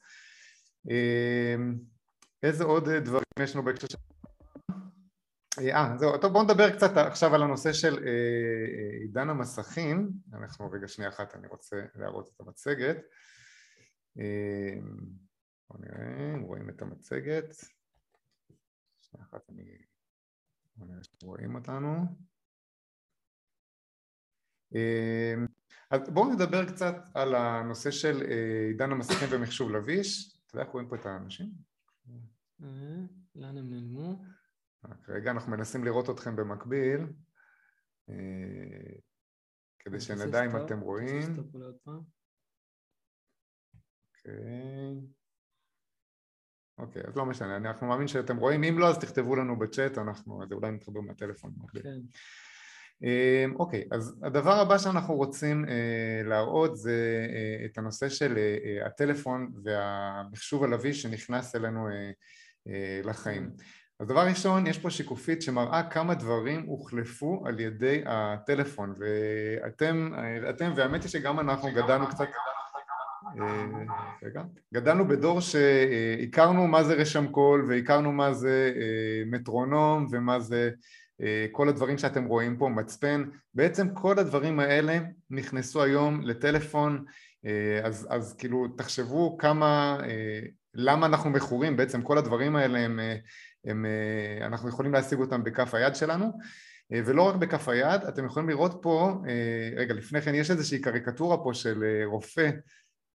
איזה 2.44 2.64
עוד 2.64 2.90
דברים 2.90 3.24
יש 3.40 3.56
לנו 3.56 3.66
בהקשר 3.66 3.88
של... 3.88 3.98
אה, 5.60 5.98
זהו, 5.98 6.18
טוב 6.18 6.34
בואו 6.34 6.44
נדבר 6.44 6.76
קצת 6.76 6.98
עכשיו 6.98 7.36
על 7.36 7.44
הנושא 7.44 7.74
של 7.74 7.94
אה, 7.94 8.10
אה, 8.10 8.98
עידן 9.02 9.30
המסכים, 9.30 10.12
אנחנו 10.34 10.72
רגע 10.72 10.88
שנייה 10.88 11.10
אחת, 11.10 11.36
אני 11.36 11.48
רוצה 11.48 11.76
להראות 11.96 12.32
את 12.36 12.42
המצגת, 12.42 12.98
אה, 14.20 14.80
בואו 15.70 15.80
נראה, 15.80 16.36
רואים 16.42 16.70
את 16.70 16.82
המצגת, 16.82 17.56
שנייה 19.02 19.28
אחת 19.30 19.50
אני, 19.50 19.78
בואו 20.76 20.90
נראה 20.90 21.04
שרואים 21.04 21.56
אותנו, 21.56 22.06
אז 25.90 26.10
בואו 26.10 26.34
נדבר 26.34 26.66
קצת 26.66 26.96
על 27.14 27.36
הנושא 27.36 27.92
של 27.92 28.22
עידן 28.68 28.92
המסכים 28.92 29.28
ומחשוב 29.32 29.72
לביש, 29.72 30.38
אתה 30.46 30.56
יודע 30.56 30.66
איך 30.66 30.74
רואים 30.74 30.88
פה 30.88 30.96
את 30.96 31.06
האנשים? 31.06 31.52
לאן 33.36 33.58
הם 33.58 33.70
נעלמו? 33.70 34.24
רק 34.90 35.10
רגע, 35.10 35.32
אנחנו 35.32 35.52
מנסים 35.52 35.84
לראות 35.84 36.10
אתכם 36.10 36.36
במקביל, 36.36 37.02
אה, 38.10 38.16
כדי 39.80 40.00
שנדע 40.00 40.46
אם 40.46 40.66
אתם 40.66 40.80
רואים. 40.80 41.36
אוקיי. 44.08 45.02
אוקיי, 46.78 47.02
אז 47.08 47.16
לא 47.16 47.26
משנה, 47.26 47.58
אנחנו 47.58 47.88
מאמין 47.88 48.08
שאתם 48.08 48.38
רואים, 48.38 48.64
אם 48.64 48.80
לא 48.80 48.90
אז 48.90 49.00
תכתבו 49.00 49.36
לנו 49.36 49.60
בצ'אט, 49.60 49.98
אנחנו, 49.98 50.42
אולי 50.52 50.72
נתחבר 50.72 51.02
מהטלפון. 51.02 51.54
כן. 51.84 52.00
אה, 53.04 53.46
אוקיי, 53.56 53.88
אז 53.92 54.20
הדבר 54.24 54.54
הבא 54.54 54.78
שאנחנו 54.78 55.16
רוצים 55.16 55.66
אה, 55.70 56.22
להראות 56.24 56.78
זה 56.78 57.28
את 57.66 57.78
הנושא 57.78 58.10
של 58.10 58.38
הטלפון 58.86 59.52
והמחשוב 59.64 60.64
הלוי 60.64 60.94
שנכנס 60.94 61.56
אלינו 61.56 61.88
לחיים. 63.04 63.52
אז 64.00 64.08
דבר 64.08 64.28
ראשון, 64.28 64.68
יש 64.68 64.80
פה 64.80 64.90
שיקופית 64.90 65.42
שמראה 65.42 65.84
כמה 65.84 66.16
דברים 66.16 66.66
הוחלפו 66.66 67.44
על 67.46 67.60
ידי 67.60 68.02
הטלפון 68.06 68.94
ואתם, 69.00 70.12
אתם 70.50 70.72
והאמת 70.76 71.04
היא 71.04 71.10
שגם 71.10 71.40
אנחנו 71.40 71.72
גדלנו 71.72 72.08
קצת 72.08 72.28
אה, 73.42 73.66
רגע, 74.24 74.44
גדלנו 74.74 75.08
בדור 75.08 75.40
שהכרנו 75.42 76.68
מה 76.68 76.84
זה 76.84 76.94
רשם 76.94 77.28
קול 77.28 77.66
והכרנו 77.70 78.12
מה 78.12 78.34
זה 78.34 78.74
אה, 78.76 79.24
מטרונום 79.26 80.08
ומה 80.12 80.40
זה 80.40 80.70
כל 81.52 81.70
הדברים 81.70 81.98
שאתם 81.98 82.26
רואים 82.26 82.58
פה, 82.58 82.70
מצפן, 82.70 83.24
בעצם 83.54 83.94
כל 83.94 84.20
הדברים 84.20 84.60
האלה 84.60 85.00
נכנסו 85.30 85.84
היום 85.84 86.22
לטלפון, 86.22 87.06
אז, 87.84 88.08
אז 88.10 88.36
כאילו 88.38 88.68
תחשבו 88.68 89.38
כמה, 89.38 89.98
למה 90.74 91.06
אנחנו 91.06 91.30
מכורים, 91.30 91.78
בעצם 91.78 92.02
כל 92.02 92.18
הדברים 92.18 92.56
האלה 92.56 92.80
הם, 92.80 93.00
הם, 93.66 93.86
אנחנו 94.42 94.70
יכולים 94.70 94.94
להשיג 94.94 95.20
אותם 95.20 95.44
בכף 95.44 95.74
היד 95.74 95.96
שלנו 95.96 96.32
ולא 96.92 97.22
רק 97.22 97.36
בכף 97.36 97.70
היד, 97.70 98.02
אתם 98.02 98.26
יכולים 98.26 98.50
לראות 98.50 98.80
פה, 98.82 99.22
רגע 99.76 99.94
לפני 99.94 100.22
כן 100.22 100.36
יש 100.36 100.52
איזושהי 100.52 100.82
קריקטורה 100.82 101.38
פה 101.44 101.54
של 101.54 101.84
רופא 102.06 102.50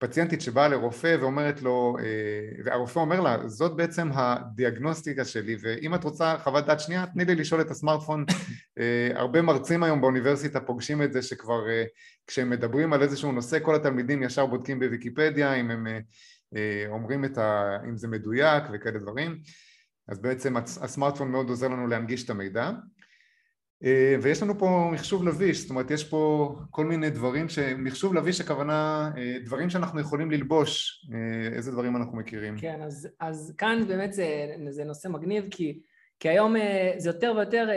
פציינטית 0.00 0.40
שבאה 0.40 0.68
לרופא 0.68 1.16
ואומרת 1.20 1.62
לו, 1.62 1.96
אה, 2.00 2.62
והרופא 2.64 2.98
אומר 2.98 3.20
לה, 3.20 3.48
זאת 3.48 3.76
בעצם 3.76 4.08
הדיאגנוסטיקה 4.14 5.24
שלי 5.24 5.56
ואם 5.60 5.94
את 5.94 6.04
רוצה 6.04 6.38
חוות 6.38 6.66
דעת 6.66 6.80
שנייה, 6.80 7.06
תני 7.06 7.24
לי 7.24 7.34
לשאול 7.34 7.60
את 7.60 7.70
הסמארטפון. 7.70 8.24
אה, 8.78 9.08
הרבה 9.14 9.42
מרצים 9.42 9.82
היום 9.82 10.00
באוניברסיטה 10.00 10.60
פוגשים 10.60 11.02
את 11.02 11.12
זה 11.12 11.22
שכבר 11.22 11.68
אה, 11.68 11.84
כשהם 12.26 12.50
מדברים 12.50 12.92
על 12.92 13.02
איזשהו 13.02 13.32
נושא, 13.32 13.58
כל 13.62 13.74
התלמידים 13.74 14.22
ישר 14.22 14.46
בודקים 14.46 14.80
בוויקיפדיה 14.80 15.54
אם 15.54 15.70
הם 15.70 15.86
אומרים 16.88 17.24
ה... 17.38 17.76
אם 17.88 17.96
זה 17.96 18.08
מדויק 18.08 18.64
וכאלה 18.72 18.98
דברים. 18.98 19.38
אז 20.10 20.18
בעצם 20.18 20.56
הסמארטפון 20.56 21.30
מאוד 21.30 21.48
עוזר 21.48 21.68
לנו 21.68 21.86
להנגיש 21.86 22.24
את 22.24 22.30
המידע. 22.30 22.70
אה, 23.84 24.16
ויש 24.22 24.42
לנו 24.42 24.58
פה 24.58 24.90
מחשוב 24.92 25.24
לביש, 25.24 25.60
זאת 25.60 25.70
אומרת 25.70 25.90
יש 25.90 26.04
פה 26.04 26.54
כל 26.70 26.84
מיני 26.84 27.10
דברים, 27.10 27.48
ש... 27.48 27.58
מחשוב 27.58 28.14
לביש 28.14 28.40
הכוונה 28.40 29.10
אה, 29.16 29.36
דברים 29.44 29.70
שאנחנו 29.70 30.00
יכולים 30.00 30.30
ללבוש, 30.30 31.04
אה, 31.14 31.56
איזה 31.56 31.72
דברים 31.72 31.96
אנחנו 31.96 32.16
מכירים. 32.16 32.58
כן, 32.58 32.82
אז, 32.82 33.08
אז 33.20 33.54
כאן 33.58 33.84
באמת 33.88 34.12
זה, 34.12 34.54
זה 34.68 34.84
נושא 34.84 35.08
מגניב 35.08 35.44
כי, 35.50 35.80
כי 36.20 36.28
היום 36.28 36.54
זה 36.98 37.08
יותר 37.08 37.32
ויותר 37.36 37.68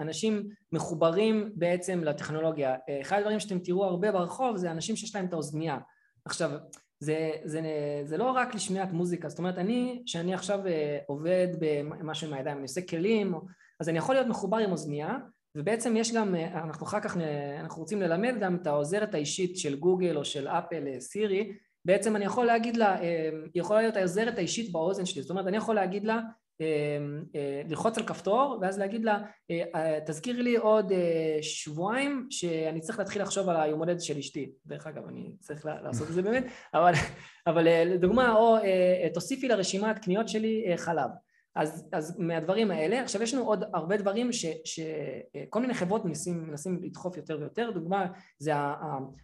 אנשים 0.00 0.48
מחוברים 0.72 1.52
בעצם 1.54 2.04
לטכנולוגיה. 2.04 2.76
אחד 3.00 3.18
הדברים 3.18 3.40
שאתם 3.40 3.58
תראו 3.58 3.84
הרבה 3.84 4.12
ברחוב 4.12 4.56
זה 4.56 4.70
אנשים 4.70 4.96
שיש 4.96 5.14
להם 5.14 5.26
את 5.26 5.32
האוזנייה. 5.32 5.78
עכשיו, 6.24 6.50
זה, 7.00 7.30
זה, 7.44 7.60
זה 8.04 8.16
לא 8.16 8.30
רק 8.30 8.54
לשמיעת 8.54 8.92
מוזיקה, 8.92 9.28
זאת 9.28 9.38
אומרת 9.38 9.58
אני, 9.58 10.02
שאני 10.06 10.34
עכשיו 10.34 10.60
עובד 11.06 11.48
במשהו 11.58 12.26
עם 12.26 12.34
הידיים, 12.34 12.56
אני 12.56 12.62
עושה 12.62 12.80
כלים, 12.80 13.34
אז 13.80 13.88
אני 13.88 13.98
יכול 13.98 14.14
להיות 14.14 14.26
מחובר 14.26 14.58
עם 14.58 14.72
אוזנייה 14.72 15.16
ובעצם 15.54 15.96
יש 15.96 16.12
גם, 16.12 16.34
אנחנו 16.34 16.86
אחר 16.86 17.00
כך, 17.00 17.16
אנחנו 17.60 17.82
רוצים 17.82 18.02
ללמד 18.02 18.34
גם 18.40 18.56
את 18.56 18.66
העוזרת 18.66 19.14
האישית 19.14 19.56
של 19.56 19.76
גוגל 19.76 20.16
או 20.16 20.24
של 20.24 20.48
אפל, 20.48 20.86
אה, 20.86 21.00
סירי, 21.00 21.52
בעצם 21.84 22.16
אני 22.16 22.24
יכול 22.24 22.46
להגיד 22.46 22.76
לה, 22.76 23.02
אה, 23.02 23.30
היא 23.54 23.60
יכולה 23.60 23.80
להיות 23.80 23.96
העוזרת 23.96 24.38
האישית 24.38 24.72
באוזן 24.72 25.06
שלי, 25.06 25.22
זאת 25.22 25.30
אומרת 25.30 25.46
אני 25.46 25.56
יכול 25.56 25.74
להגיד 25.74 26.04
לה, 26.04 26.14
אה, 26.14 26.20
ללחוץ 27.68 27.98
על 27.98 28.06
כפתור 28.06 28.58
ואז 28.62 28.78
להגיד 28.78 29.04
לה, 29.04 29.18
תזכירי 30.06 30.42
לי 30.42 30.56
עוד 30.56 30.92
שבועיים 31.42 32.26
שאני 32.30 32.80
צריך 32.80 32.98
להתחיל 32.98 33.22
לחשוב 33.22 33.48
על 33.48 33.56
היום 33.56 33.78
הולדת 33.78 34.00
של 34.00 34.18
אשתי, 34.18 34.52
דרך 34.66 34.86
אגב 34.86 35.08
אני 35.08 35.32
צריך 35.40 35.66
לעשות 35.66 36.08
את 36.08 36.14
זה 36.14 36.22
באמת, 36.22 36.44
אבל, 36.74 36.92
אבל 37.46 37.84
לדוגמה, 37.84 38.34
או 38.34 38.56
תוסיפי 39.14 39.48
לרשימת 39.48 39.98
קניות 39.98 40.28
שלי 40.28 40.64
חלב. 40.76 41.10
אז, 41.54 41.88
אז 41.92 42.18
מהדברים 42.18 42.70
האלה, 42.70 43.02
עכשיו 43.02 43.22
יש 43.22 43.34
לנו 43.34 43.44
עוד 43.44 43.64
הרבה 43.74 43.96
דברים 43.96 44.30
שכל 44.64 45.60
מיני 45.60 45.74
חברות 45.74 46.04
מנסים, 46.04 46.48
מנסים 46.48 46.80
לדחוף 46.82 47.16
יותר 47.16 47.38
ויותר, 47.40 47.70
דוגמה 47.70 48.06
זה 48.38 48.52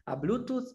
הבלוטות' 0.06 0.64
אה, 0.64 0.68
אה, 0.68 0.72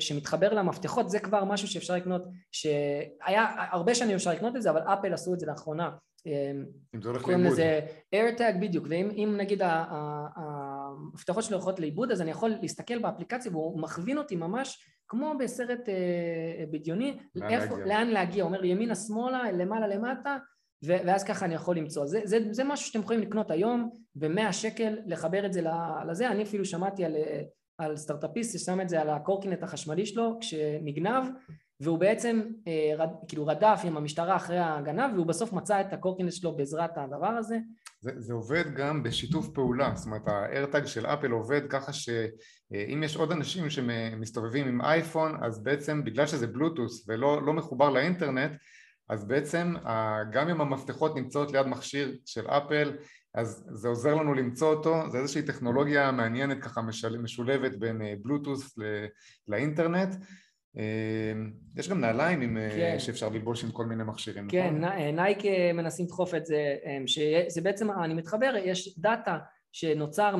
שמתחבר 0.00 0.52
למפתחות, 0.52 1.10
זה 1.10 1.18
כבר 1.18 1.44
משהו 1.44 1.68
שאפשר 1.68 1.94
לקנות, 1.94 2.26
שהיה 2.52 3.46
הרבה 3.70 3.94
שנים 3.94 4.14
אפשר 4.14 4.30
לקנות 4.30 4.56
את 4.56 4.62
זה, 4.62 4.70
אבל 4.70 4.80
אפל 4.80 5.12
עשו 5.12 5.34
את 5.34 5.40
זה 5.40 5.46
לאחרונה. 5.46 5.90
אה, 6.26 6.50
אם 6.94 7.02
זה 7.02 7.08
הולך 7.08 7.28
לאיבוד. 7.28 7.46
לזה 7.46 7.80
AirTag 8.14 8.58
בדיוק, 8.60 8.86
ואם 8.90 9.34
נגיד 9.36 9.62
המפתחות 10.36 11.44
שלו 11.44 11.56
הולכות 11.56 11.80
לאיבוד, 11.80 12.12
אז 12.12 12.20
אני 12.20 12.30
יכול 12.30 12.50
להסתכל 12.62 12.98
באפליקציה 12.98 13.52
והוא 13.52 13.80
מכווין 13.80 14.18
אותי 14.18 14.36
ממש 14.36 14.86
כמו 15.08 15.34
בסרט 15.38 15.88
אה, 15.88 16.64
בדיוני, 16.70 17.18
לאן, 17.34 17.50
איפה, 17.50 17.78
להגיע. 17.78 17.86
לאן 17.86 18.08
להגיע, 18.08 18.44
הוא 18.44 18.48
אומר 18.48 18.64
ימינה 18.64 18.94
שמאלה, 18.94 19.52
למעלה 19.52 19.86
למטה, 19.86 20.36
ואז 20.82 21.24
ככה 21.24 21.44
אני 21.44 21.54
יכול 21.54 21.76
למצוא. 21.76 22.06
זה, 22.06 22.20
זה, 22.24 22.38
זה 22.50 22.64
משהו 22.64 22.86
שאתם 22.86 23.00
יכולים 23.00 23.22
לקנות 23.22 23.50
היום 23.50 23.90
ב-100 24.14 24.52
שקל, 24.52 24.98
לחבר 25.06 25.46
את 25.46 25.52
זה 25.52 25.62
לזה, 26.08 26.30
אני 26.30 26.42
אפילו 26.42 26.64
שמעתי 26.64 27.04
על, 27.04 27.16
על 27.78 27.96
סטארט-אפיסט 27.96 28.58
ששם 28.58 28.80
את 28.80 28.88
זה 28.88 29.00
על 29.00 29.10
הקורקינט 29.10 29.62
החשמלי 29.62 30.06
שלו 30.06 30.38
כשנגנב, 30.40 31.24
והוא 31.80 31.98
בעצם 31.98 32.42
אה, 32.68 32.96
רד, 32.96 33.10
כאילו 33.28 33.46
רדף 33.46 33.80
עם 33.84 33.96
המשטרה 33.96 34.36
אחרי 34.36 34.58
הגנב, 34.58 35.14
והוא 35.14 35.26
בסוף 35.26 35.52
מצא 35.52 35.80
את 35.80 35.92
הקורקינט 35.92 36.32
שלו 36.32 36.56
בעזרת 36.56 36.90
הדבר 36.98 37.26
הזה. 37.26 37.58
זה, 38.00 38.10
זה 38.16 38.32
עובד 38.34 38.64
גם 38.74 39.02
בשיתוף 39.02 39.48
פעולה, 39.54 39.92
זאת 39.94 40.06
אומרת 40.06 40.28
האיירטאג 40.28 40.86
של 40.86 41.06
אפל 41.06 41.30
עובד 41.30 41.60
ככה 41.70 41.92
ש... 41.92 42.08
אה, 42.74 42.84
יש 43.04 43.16
עוד 43.16 43.32
אנשים 43.32 43.70
שמסתובבים 43.70 44.68
עם 44.68 44.80
אייפון 44.80 45.44
אז 45.44 45.62
בעצם 45.62 46.04
בגלל 46.04 46.26
שזה 46.26 46.46
בלוטוס 46.46 47.08
ולא 47.08 47.46
לא 47.46 47.52
מחובר 47.52 47.90
לאינטרנט 47.90 48.52
אז 49.08 49.28
בעצם 49.28 49.74
גם 50.32 50.48
אם 50.48 50.60
המפתחות 50.60 51.16
נמצאות 51.16 51.52
ליד 51.52 51.66
מכשיר 51.66 52.16
של 52.26 52.46
אפל 52.46 52.92
אז 53.34 53.64
זה 53.68 53.88
עוזר 53.88 54.14
לנו 54.14 54.34
למצוא 54.34 54.74
אותו, 54.74 55.10
זה 55.10 55.18
איזושהי 55.18 55.42
טכנולוגיה 55.42 56.12
מעניינת 56.12 56.62
ככה 56.62 56.80
משולבת 57.22 57.76
בין 57.76 58.02
אה, 58.02 58.14
בלוטוס 58.22 58.78
לאינטרנט 59.48 60.14
אה, 60.76 61.32
יש 61.76 61.88
גם 61.88 62.00
נעליים 62.00 62.40
עם, 62.40 62.58
כן. 62.70 62.98
שאפשר 62.98 63.28
ללבוש 63.28 63.64
עם 63.64 63.70
כל 63.70 63.86
מיני 63.86 64.04
מכשירים, 64.04 64.48
כן, 64.48 64.76
נכון? 64.76 65.14
נייק 65.14 65.38
מנסים 65.74 66.06
לדחוף 66.06 66.34
את 66.34 66.46
זה, 66.46 66.76
שזה 67.06 67.60
בעצם, 67.62 67.90
אני 67.90 68.14
מתחבר, 68.14 68.54
יש 68.64 68.98
data 68.98 69.38
שנוצר 69.72 70.36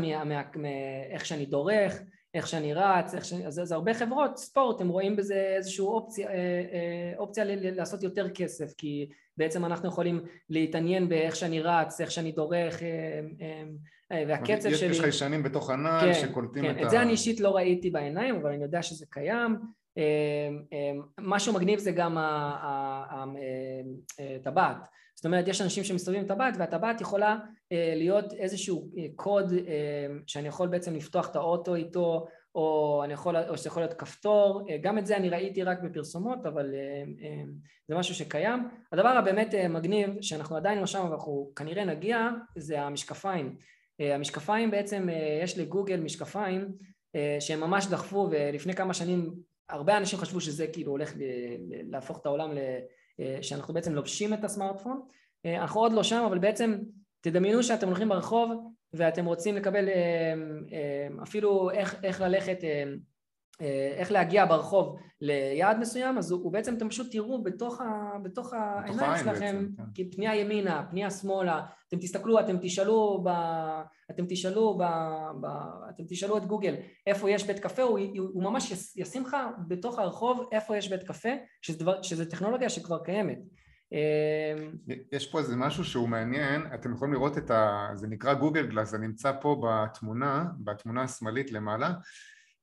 מאיך 0.55 1.27
שאני 1.27 1.47
דורך, 1.47 1.99
איך 2.35 2.47
שאני 2.47 2.75
רץ, 2.75 3.15
איך 3.15 3.25
שאני, 3.25 3.47
אז, 3.47 3.61
אז 3.61 3.73
הרבה 3.73 3.95
חברות 3.95 4.37
ספורט, 4.37 4.81
הם 4.81 4.89
רואים 4.89 5.17
בזה 5.17 5.55
איזושהי 5.57 5.85
אופציה, 5.85 6.29
אה, 6.29 6.35
אה, 6.35 7.13
אופציה 7.19 7.45
ל, 7.45 7.77
לעשות 7.77 8.03
יותר 8.03 8.31
כסף, 8.31 8.73
כי 8.79 9.09
בעצם 9.37 9.65
אנחנו 9.65 9.89
יכולים 9.89 10.25
להתעניין 10.51 11.09
באיך 11.09 11.37
שאני 11.37 11.61
רץ, 11.61 12.01
איך 12.01 12.11
שאני 12.11 12.33
דורך, 12.33 12.83
אה, 14.13 14.25
והקצב 14.29 14.69
יש 14.69 14.81
שלי... 14.81 14.91
יש 14.91 15.01
חיישנים 15.01 15.43
בתוך 15.43 15.71
הנעל 15.71 16.13
כן, 16.13 16.21
שקולטים 16.21 16.63
כן, 16.63 16.71
את 16.71 16.77
את 16.77 16.83
ה... 16.83 16.85
את 16.85 16.91
זה 16.91 17.03
אני 17.03 17.11
אישית 17.11 17.41
לא 17.41 17.57
ראיתי 17.57 17.91
בעיניים, 17.91 18.37
אבל 18.37 18.51
אני 18.53 18.63
יודע 18.63 18.83
שזה 18.83 19.07
קיים. 19.11 19.57
משהו 21.21 21.55
מגניב 21.55 21.79
זה 21.79 21.93
גם 21.93 22.17
הטבעת. 24.19 24.89
זאת 25.23 25.27
אומרת 25.27 25.49
יש 25.49 25.61
אנשים 25.61 25.85
שמסתובבים 25.85 26.21
עם 26.23 26.29
טבעת 26.29 26.55
והטבעת 26.59 27.01
יכולה 27.01 27.39
אה, 27.73 27.93
להיות 27.97 28.33
איזשהו 28.33 28.89
אה, 28.99 29.07
קוד 29.17 29.53
אה, 29.53 30.07
שאני 30.27 30.49
יכול 30.49 30.69
בעצם 30.69 30.95
לפתוח 30.95 31.31
את 31.31 31.37
האוטו 31.37 31.75
איתו 31.75 32.27
או, 32.55 33.03
יכול, 33.11 33.37
או 33.49 33.57
שזה 33.57 33.69
יכול 33.69 33.83
להיות 33.83 33.95
כפתור, 33.95 34.63
גם 34.81 34.99
את 34.99 35.07
זה 35.07 35.17
אני 35.17 35.29
ראיתי 35.29 35.63
רק 35.63 35.79
בפרסומות 35.83 36.47
אבל 36.47 36.75
זה 37.89 37.95
משהו 37.95 38.15
שקיים. 38.15 38.69
הדבר 38.93 39.09
הבאמת 39.09 39.55
מגניב 39.55 40.11
שאנחנו 40.21 40.57
עדיין 40.57 40.79
לא 40.79 40.87
שם 40.87 41.01
אבל 41.01 41.13
אנחנו 41.13 41.53
כנראה 41.57 41.85
נגיע 41.85 42.29
זה 42.57 42.83
המשקפיים. 42.83 43.57
המשקפיים 43.99 44.71
בעצם 44.71 45.09
יש 45.43 45.59
לגוגל 45.59 46.01
משקפיים 46.01 46.73
שהם 47.41 47.61
ממש 47.61 47.87
דחפו 47.87 48.29
ולפני 48.31 48.75
כמה 48.75 48.95
שנים 48.95 49.35
הרבה 49.69 49.97
אנשים 49.97 50.19
חשבו 50.19 50.41
שזה 50.41 50.67
כאילו 50.67 50.93
הולך 50.93 51.13
להפוך 51.91 52.21
את 52.21 52.27
העולם 52.27 52.51
אה, 53.21 53.43
שאנחנו 53.43 53.75
בעצם 53.75 53.95
לובשים 53.95 54.35
את 54.35 54.45
הסמארטפון, 54.45 55.03
אה, 55.47 55.63
אנחנו 55.63 55.81
עוד 55.81 55.93
לא 55.93 56.03
שם 56.03 56.25
אבל 56.27 56.39
בעצם 56.39 56.79
תדמיינו 57.21 57.63
שאתם 57.63 57.87
הולכים 57.87 58.09
ברחוב 58.09 58.51
ואתם 58.95 59.27
רוצים 59.27 59.57
לקבל 59.57 59.89
אה, 59.89 60.35
אפילו 61.23 61.71
איך, 61.71 62.05
איך 62.05 62.21
ללכת, 62.21 62.59
איך 63.99 64.13
להגיע 64.13 64.47
ברחוב 64.47 64.97
ליעד 65.23 65.79
מסוים 65.79 66.19
אז 66.19 66.31
הוא, 66.31 66.53
בעצם 66.53 66.75
אתם 66.75 66.89
פשוט 66.89 67.13
תראו 67.13 67.43
בתוך, 67.43 67.81
ה, 67.81 68.19
בתוך 68.23 68.53
העיניים 68.53 69.19
שלכם 69.19 69.67
בעצם, 69.77 69.93
כן. 69.95 70.11
פנייה 70.11 70.37
ימינה, 70.37 70.87
פנייה 70.91 71.11
שמאלה, 71.11 71.63
אתם 71.89 71.99
תסתכלו, 71.99 72.41
אתם 72.41 72.57
תשאלו, 72.63 73.25
ב, 73.25 73.29
אתם 74.11 74.25
תשאלו, 74.29 74.79
ב, 74.79 74.83
ב, 75.41 75.47
אתם 75.91 76.05
תשאלו 76.09 76.37
את 76.37 76.47
גוגל 76.47 76.75
איפה 77.07 77.31
יש 77.31 77.47
בית 77.47 77.59
קפה, 77.59 77.83
הוא, 77.83 77.99
הוא 78.33 78.43
ממש 78.43 78.93
ישים 78.97 79.23
לך 79.23 79.37
בתוך 79.69 79.99
הרחוב 79.99 80.49
איפה 80.53 80.77
יש 80.77 80.89
בית 80.89 81.03
קפה, 81.03 81.29
שזה, 81.63 81.79
דבר, 81.79 82.03
שזה 82.03 82.31
טכנולוגיה 82.31 82.69
שכבר 82.69 83.05
קיימת. 83.05 83.39
אמ, 83.93 84.95
יש 85.13 85.31
פה 85.31 85.39
איזה 85.39 85.57
משהו 85.57 85.85
שהוא 85.85 86.09
מעניין, 86.09 86.63
אתם 86.75 86.93
יכולים 86.93 87.15
לראות 87.15 87.39
את 87.39 87.51
ה... 87.51 87.89
זה 87.95 88.07
נקרא 88.07 88.35
גוגל 88.35 88.67
גלאס, 88.67 88.91
זה 88.91 88.99
נמצא 88.99 89.33
פה 89.41 89.63
בתמונה, 89.65 90.45
בתמונה 90.59 91.03
השמאלית 91.03 91.53
למעלה 91.53 91.93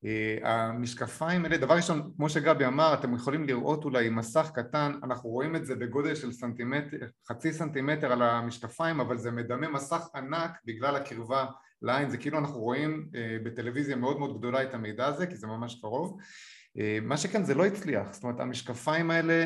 אה, 0.06 0.38
המשקפיים 0.44 1.46
האלה, 1.46 1.58
דבר 1.58 1.76
ראשון, 1.76 2.12
כמו 2.16 2.30
שגבי 2.30 2.66
אמר, 2.66 2.94
אתם 2.94 3.16
יכולים 3.16 3.44
לראות 3.44 3.86
אולי 3.86 4.10
מסך 4.10 4.52
קטן, 4.54 4.92
אנחנו 5.04 5.30
רואים 5.30 5.56
את 5.56 5.66
זה 5.66 5.76
בגודל 5.76 6.16
של 6.16 6.32
סנטימטר, 6.32 6.98
חצי 7.28 7.54
סנטימטר 7.54 8.12
על 8.12 8.22
המשקפיים, 8.22 9.00
אבל 9.00 9.18
זה 9.18 9.32
מדמה 9.32 9.70
מסך 9.70 10.08
ענק 10.16 10.52
בגלל 10.66 10.96
הקרבה 10.96 11.46
לעין, 11.82 12.10
זה 12.10 12.18
כאילו 12.18 12.38
אנחנו 12.38 12.60
רואים 12.60 13.10
אה, 13.16 13.38
בטלוויזיה 13.44 13.96
מאוד 13.96 14.20
מאוד 14.20 14.38
גדולה 14.38 14.64
את 14.64 14.74
המידע 14.74 15.06
הזה, 15.06 15.28
כי 15.28 15.36
זה 15.36 15.48
ממש 15.48 15.80
קרוב. 15.82 16.18
אה, 16.78 16.98
מה 17.02 17.18
שכן 17.18 17.44
זה 17.44 17.54
לא 17.56 17.66
הצליח, 17.66 18.14
זאת 18.14 18.24
אומרת 18.24 18.40
המשקפיים 18.40 19.12
האלה 19.12 19.46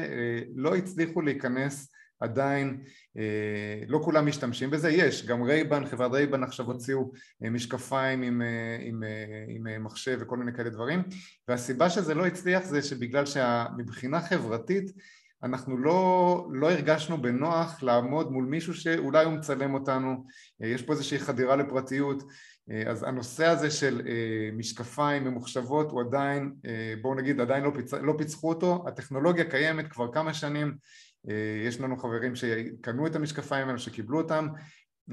לא 0.55 0.75
הצליחו 0.75 1.21
להיכנס 1.21 1.93
עדיין 2.23 2.83
אה, 3.17 3.83
לא 3.87 3.99
כולם 4.03 4.25
משתמשים 4.25 4.69
בזה, 4.69 4.89
יש, 4.89 5.25
גם 5.25 5.43
רייבן, 5.43 5.85
חברת 5.85 6.11
רייבן 6.11 6.43
עכשיו 6.43 6.65
הוציאו 6.65 7.11
אה, 7.43 7.49
משקפיים 7.49 8.21
עם, 8.21 8.41
אה, 8.41 8.77
עם, 8.81 9.03
עם 9.47 9.83
מחשב 9.83 10.17
וכל 10.21 10.37
מיני 10.37 10.53
כאלה 10.53 10.69
דברים. 10.69 11.03
והסיבה 11.47 11.89
שזה 11.89 12.13
לא 12.13 12.25
הצליח 12.25 12.63
זה 12.63 12.81
שבגלל 12.81 13.25
שמבחינה 13.25 14.21
חברתית 14.21 14.91
אנחנו 15.43 15.77
לא, 15.77 16.47
לא 16.51 16.71
הרגשנו 16.71 17.21
בנוח 17.21 17.83
לעמוד 17.83 18.31
מול 18.31 18.45
מישהו 18.45 18.73
שאולי 18.73 19.25
הוא 19.25 19.33
מצלם 19.33 19.73
אותנו, 19.73 20.25
יש 20.59 20.81
פה 20.81 20.93
איזושהי 20.93 21.19
חדירה 21.19 21.55
לפרטיות 21.55 22.23
אז 22.87 23.03
הנושא 23.03 23.45
הזה 23.45 23.71
של 23.71 24.01
משקפיים 24.53 25.23
ממוחשבות 25.23 25.91
הוא 25.91 26.01
עדיין, 26.01 26.53
בואו 27.01 27.15
נגיד 27.15 27.41
עדיין 27.41 27.63
לא, 27.63 27.71
פיצ... 27.75 27.93
לא 27.93 28.13
פיצחו 28.17 28.49
אותו, 28.49 28.85
הטכנולוגיה 28.87 29.49
קיימת 29.49 29.87
כבר 29.87 30.11
כמה 30.11 30.33
שנים. 30.33 30.77
אה, 31.29 31.63
יש 31.67 31.81
לנו 31.81 31.97
חברים 31.97 32.35
שקנו 32.35 33.07
את 33.07 33.15
המשקפיים 33.15 33.67
האלה, 33.67 33.79
שקיבלו 33.79 34.17
אותם. 34.17 34.47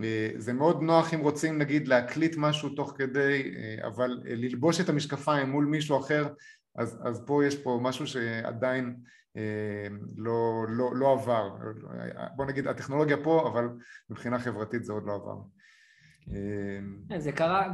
אה, 0.05 0.31
זה 0.37 0.53
מאוד 0.53 0.83
נוח 0.83 1.15
אם 1.15 1.21
רוצים 1.21 1.59
נגיד 1.59 1.89
להקליט 1.89 2.35
משהו 2.39 2.69
תוך 2.69 2.95
כדי 2.99 3.55
אה, 3.57 3.87
אבל 3.87 4.21
ללבוש 4.25 4.81
את 4.81 4.89
המשקפיים 4.89 5.51
מול 5.51 5.65
מישהו 5.65 5.99
אחר 5.99 6.29
אז, 6.79 6.99
אז 7.05 7.23
פה 7.27 7.47
יש 7.47 7.63
פה 7.63 7.79
משהו 7.83 8.07
שעדיין 8.07 8.97
לא, 10.17 10.65
לא, 10.69 10.97
לא 10.97 11.13
עבר. 11.13 11.51
בוא 12.37 12.47
נגיד 12.47 12.67
הטכנולוגיה 12.67 13.17
פה 13.25 13.49
אבל 13.53 13.69
מבחינה 14.11 14.39
חברתית 14.39 14.85
זה 14.85 14.93
עוד 14.93 15.03
לא 15.07 15.15
עבר 15.15 15.37
זה 17.19 17.33
קרה 17.33 17.69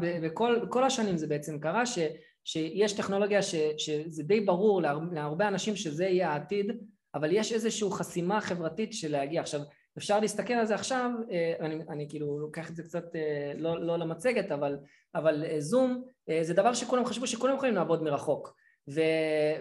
בכל 0.63 0.85
השנים 0.85 1.17
זה 1.17 1.27
בעצם 1.27 1.59
קרה 1.59 1.87
ש, 1.87 1.99
שיש 2.45 2.93
טכנולוגיה 2.93 3.43
ש, 3.43 3.55
שזה 3.79 4.23
די 4.23 4.41
ברור 4.41 4.83
להרבה 5.13 5.49
אנשים 5.49 5.77
שזה 5.77 6.05
יהיה 6.05 6.31
העתיד 6.31 6.73
אבל 7.17 7.33
יש 7.33 7.53
איזושהי 7.53 7.89
חסימה 7.93 8.41
חברתית 8.41 8.93
של 8.93 9.13
להגיע. 9.13 9.41
עכשיו, 9.41 9.61
אפשר 9.99 10.21
להסתכל 10.21 10.53
על 10.53 10.67
זה 10.67 10.75
עכשיו, 10.75 11.11
אה, 11.31 11.55
אני, 11.61 11.79
אני 11.89 12.07
כאילו 12.09 12.39
לוקח 12.39 12.71
את 12.71 12.77
זה 12.77 12.83
קצת 12.83 13.17
אה, 13.17 13.53
לא, 13.59 13.87
לא 13.87 13.99
למצגת, 13.99 14.53
אבל, 14.53 14.79
אבל 15.15 15.45
אה, 15.45 15.61
זום 15.61 16.03
זה 16.43 16.55
דבר 16.55 16.75
שכולם 16.75 17.05
חשבו 17.05 17.27
שכולם 17.27 17.55
יכולים 17.55 17.75
לעבוד 17.75 18.03
מרחוק. 18.03 18.57
ו, 18.91 19.01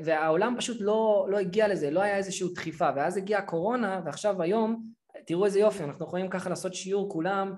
והעולם 0.03 0.55
פשוט 0.57 0.77
לא, 0.81 1.27
לא 1.29 1.37
הגיע 1.37 1.67
לזה, 1.67 1.91
לא 1.91 2.01
היה 2.01 2.17
איזושהי 2.17 2.47
דחיפה, 2.53 2.89
ואז 2.95 3.17
הגיעה 3.17 3.41
הקורונה, 3.41 4.01
ועכשיו 4.05 4.41
היום, 4.41 4.83
תראו 5.25 5.45
איזה 5.45 5.59
יופי, 5.59 5.83
אנחנו 5.83 6.05
יכולים 6.05 6.29
ככה 6.29 6.49
לעשות 6.49 6.73
שיעור 6.73 7.09
כולם, 7.09 7.55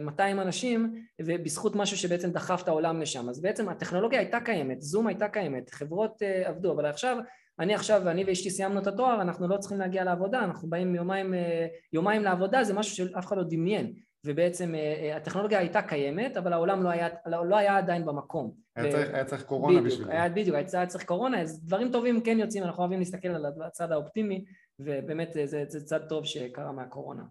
200 0.00 0.40
אנשים, 0.40 1.04
ובזכות 1.22 1.76
משהו 1.76 1.96
שבעצם 1.96 2.30
דחף 2.30 2.62
את 2.62 2.68
העולם 2.68 3.00
לשם. 3.00 3.28
אז 3.28 3.42
בעצם 3.42 3.68
הטכנולוגיה 3.68 4.18
הייתה 4.20 4.40
קיימת, 4.40 4.82
זום 4.82 5.06
הייתה 5.06 5.28
קיימת, 5.28 5.70
חברות 5.70 6.22
עבדו, 6.44 6.72
אבל 6.72 6.86
עכשיו 6.86 7.18
אני 7.60 7.74
עכשיו, 7.74 8.08
אני 8.08 8.24
ואשתי 8.24 8.50
סיימנו 8.50 8.80
את 8.80 8.86
התואר, 8.86 9.22
אנחנו 9.22 9.48
לא 9.48 9.56
צריכים 9.56 9.78
להגיע 9.78 10.04
לעבודה, 10.04 10.44
אנחנו 10.44 10.70
באים 10.70 10.94
יומיים, 10.94 11.34
אה, 11.34 11.66
יומיים 11.92 12.22
לעבודה, 12.22 12.64
זה 12.64 12.74
משהו 12.74 12.96
שאף 12.96 13.26
אחד 13.26 13.36
לא 13.36 13.42
דמיין, 13.42 13.92
ובעצם 14.26 14.74
אה, 14.74 14.80
אה, 14.80 15.16
הטכנולוגיה 15.16 15.58
הייתה 15.58 15.82
קיימת, 15.82 16.36
אבל 16.36 16.52
העולם 16.52 16.82
לא 16.82 16.88
היה, 16.88 17.08
לא 17.26 17.56
היה 17.56 17.78
עדיין 17.78 18.06
במקום. 18.06 18.52
היה, 18.76 18.88
ו... 18.88 18.90
צריך, 18.92 19.14
היה 19.14 19.24
צריך 19.24 19.42
קורונה 19.42 19.80
בדיוק, 19.80 19.92
בשביל 19.92 20.10
היה, 20.10 20.28
זה. 20.28 20.34
בדיוק, 20.34 20.56
היה 20.72 20.86
צריך 20.86 21.04
קורונה, 21.04 21.40
אז 21.40 21.64
דברים 21.64 21.92
טובים 21.92 22.20
כן 22.20 22.38
יוצאים, 22.38 22.64
אנחנו 22.64 22.80
אוהבים 22.80 22.98
להסתכל 22.98 23.28
על 23.28 23.46
הצד 23.66 23.92
האופטימי, 23.92 24.44
ובאמת 24.84 25.32
זה, 25.32 25.66
זה 25.68 25.84
צד 25.84 26.08
טוב 26.08 26.24
שקרה 26.24 26.72
מהקורונה. 26.72 27.22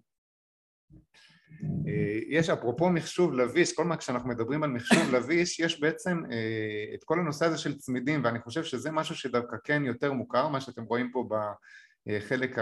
אה, 1.87 2.19
יש 2.29 2.49
אפרופו 2.49 2.89
מחשוב 2.89 3.33
לביש, 3.33 3.73
כל 3.73 3.85
מה 3.85 3.97
כשאנחנו 3.97 4.29
מדברים 4.29 4.63
על 4.63 4.69
מחשוב 4.69 5.01
לביש 5.15 5.59
יש 5.59 5.79
בעצם 5.79 6.21
אה, 6.31 6.95
את 6.95 7.03
כל 7.03 7.19
הנושא 7.19 7.45
הזה 7.45 7.57
של 7.57 7.77
צמידים 7.77 8.23
ואני 8.23 8.39
חושב 8.39 8.63
שזה 8.63 8.91
משהו 8.91 9.15
שדווקא 9.15 9.57
כן 9.63 9.85
יותר 9.85 10.13
מוכר, 10.13 10.47
מה 10.47 10.61
שאתם 10.61 10.83
רואים 10.83 11.11
פה 11.11 11.29
בחלק 12.07 12.57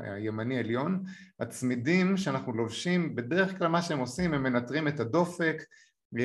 הימני 0.00 0.58
עליון 0.58 1.02
הצמידים 1.40 2.16
שאנחנו 2.16 2.52
לובשים 2.52 3.14
בדרך 3.14 3.58
כלל 3.58 3.68
מה 3.68 3.82
שהם 3.82 3.98
עושים 3.98 4.34
הם 4.34 4.42
מנטרים 4.42 4.88
את 4.88 5.00
הדופק 5.00 5.56
אה, 5.56 5.64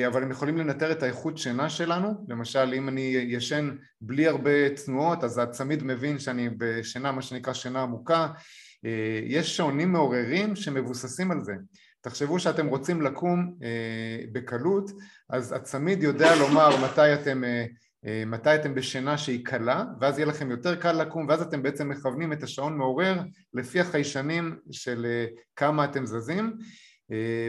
אבל 0.06 0.22
הם 0.22 0.30
יכולים 0.30 0.56
לנטר 0.58 0.92
את 0.92 1.02
האיכות 1.02 1.38
שינה 1.38 1.70
שלנו. 1.70 2.24
למשל 2.28 2.74
אם 2.76 2.88
אני 2.88 3.00
ישן 3.28 3.76
בלי 4.00 4.26
הרבה 4.26 4.74
תנועות 4.84 5.24
אז 5.24 5.38
הצמיד 5.38 5.82
מבין 5.82 6.18
שאני 6.18 6.48
בשינה 6.58 7.12
מה 7.12 7.22
שנקרא 7.22 7.52
שינה 7.52 7.82
עמוקה. 7.82 8.28
יש 9.26 9.56
שעונים 9.56 9.92
מעוררים 9.92 10.56
שמבוססים 10.56 11.30
על 11.30 11.40
זה. 11.40 11.52
תחשבו 12.00 12.38
שאתם 12.38 12.66
רוצים 12.66 13.02
לקום 13.02 13.54
אה, 13.62 14.24
בקלות, 14.32 14.90
אז 15.30 15.52
הצמיד 15.52 16.02
יודע 16.02 16.36
לומר 16.36 16.68
מתי 16.84 17.14
אתם, 17.14 17.44
אה, 17.44 17.64
אה, 18.06 18.22
מתי 18.26 18.54
אתם 18.54 18.74
בשינה 18.74 19.18
שהיא 19.18 19.44
קלה, 19.44 19.84
ואז 20.00 20.18
יהיה 20.18 20.28
לכם 20.28 20.50
יותר 20.50 20.76
קל 20.76 20.92
לקום, 20.92 21.26
ואז 21.28 21.42
אתם 21.42 21.62
בעצם 21.62 21.88
מכוונים 21.88 22.32
את 22.32 22.42
השעון 22.42 22.78
מעורר 22.78 23.20
לפי 23.54 23.80
החיישנים 23.80 24.56
של 24.70 25.06
אה, 25.06 25.26
כמה 25.56 25.84
אתם 25.84 26.06
זזים, 26.06 26.44
אה, 26.44 26.66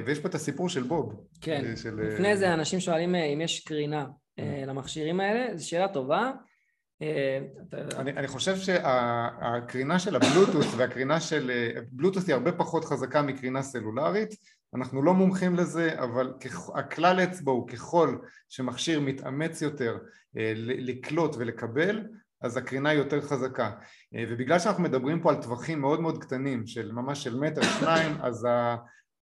ויש 0.06 0.20
פה 0.20 0.28
את 0.28 0.36
הסיפור 0.36 0.70
של 0.70 0.84
בוב. 0.84 1.26
כן, 1.42 1.66
אה, 1.66 1.78
של, 1.78 1.96
לפני 2.02 2.30
אה... 2.32 2.38
זה 2.38 2.54
אנשים 2.54 2.80
שואלים 2.80 3.16
אה, 3.16 3.26
אם 3.26 3.42
יש 3.42 3.60
קרינה 3.60 4.06
אה, 4.40 4.64
למכשירים 4.68 5.20
האלה, 5.20 5.58
זו 5.58 5.70
שאלה 5.70 5.88
טובה. 5.88 6.32
אה, 7.02 7.40
אני, 7.74 8.12
אני 8.12 8.28
חושב 8.28 8.56
שהקרינה 8.56 10.00
של 10.00 10.16
הבלוטוס 10.16 10.74
והקרינה 10.78 11.20
של... 11.20 11.52
בלוטוס 11.92 12.28
היא 12.28 12.34
הרבה 12.34 12.52
פחות 12.52 12.86
חזקה 12.86 13.22
מקרינה 13.22 13.62
סלולרית 13.62 14.30
אנחנו 14.76 15.02
לא 15.02 15.14
מומחים 15.14 15.56
לזה 15.56 16.04
אבל 16.04 16.34
הכלל 16.76 17.20
אצבע 17.24 17.52
הוא 17.52 17.68
ככל 17.68 18.18
שמכשיר 18.50 19.00
מתאמץ 19.00 19.62
יותר 19.62 19.98
אה, 20.38 20.54
לקלוט 20.56 21.36
ולקבל 21.38 22.04
אז 22.42 22.58
הקרינה 22.58 22.90
היא 22.90 23.00
יותר 23.00 23.22
חזקה 23.22 23.72
אה, 24.16 24.24
ובגלל 24.30 24.60
שאנחנו 24.60 24.84
מדברים 24.84 25.22
פה 25.22 25.30
על 25.30 25.42
טווחים 25.42 25.82
מאוד 25.82 26.02
מאוד 26.02 26.24
קטנים 26.24 26.68
של 26.68 26.92
ממש 26.92 27.24
של 27.24 27.40
מטר 27.40 27.62
שניים 27.62 28.12
אז, 28.22 28.46
ה, 28.46 28.76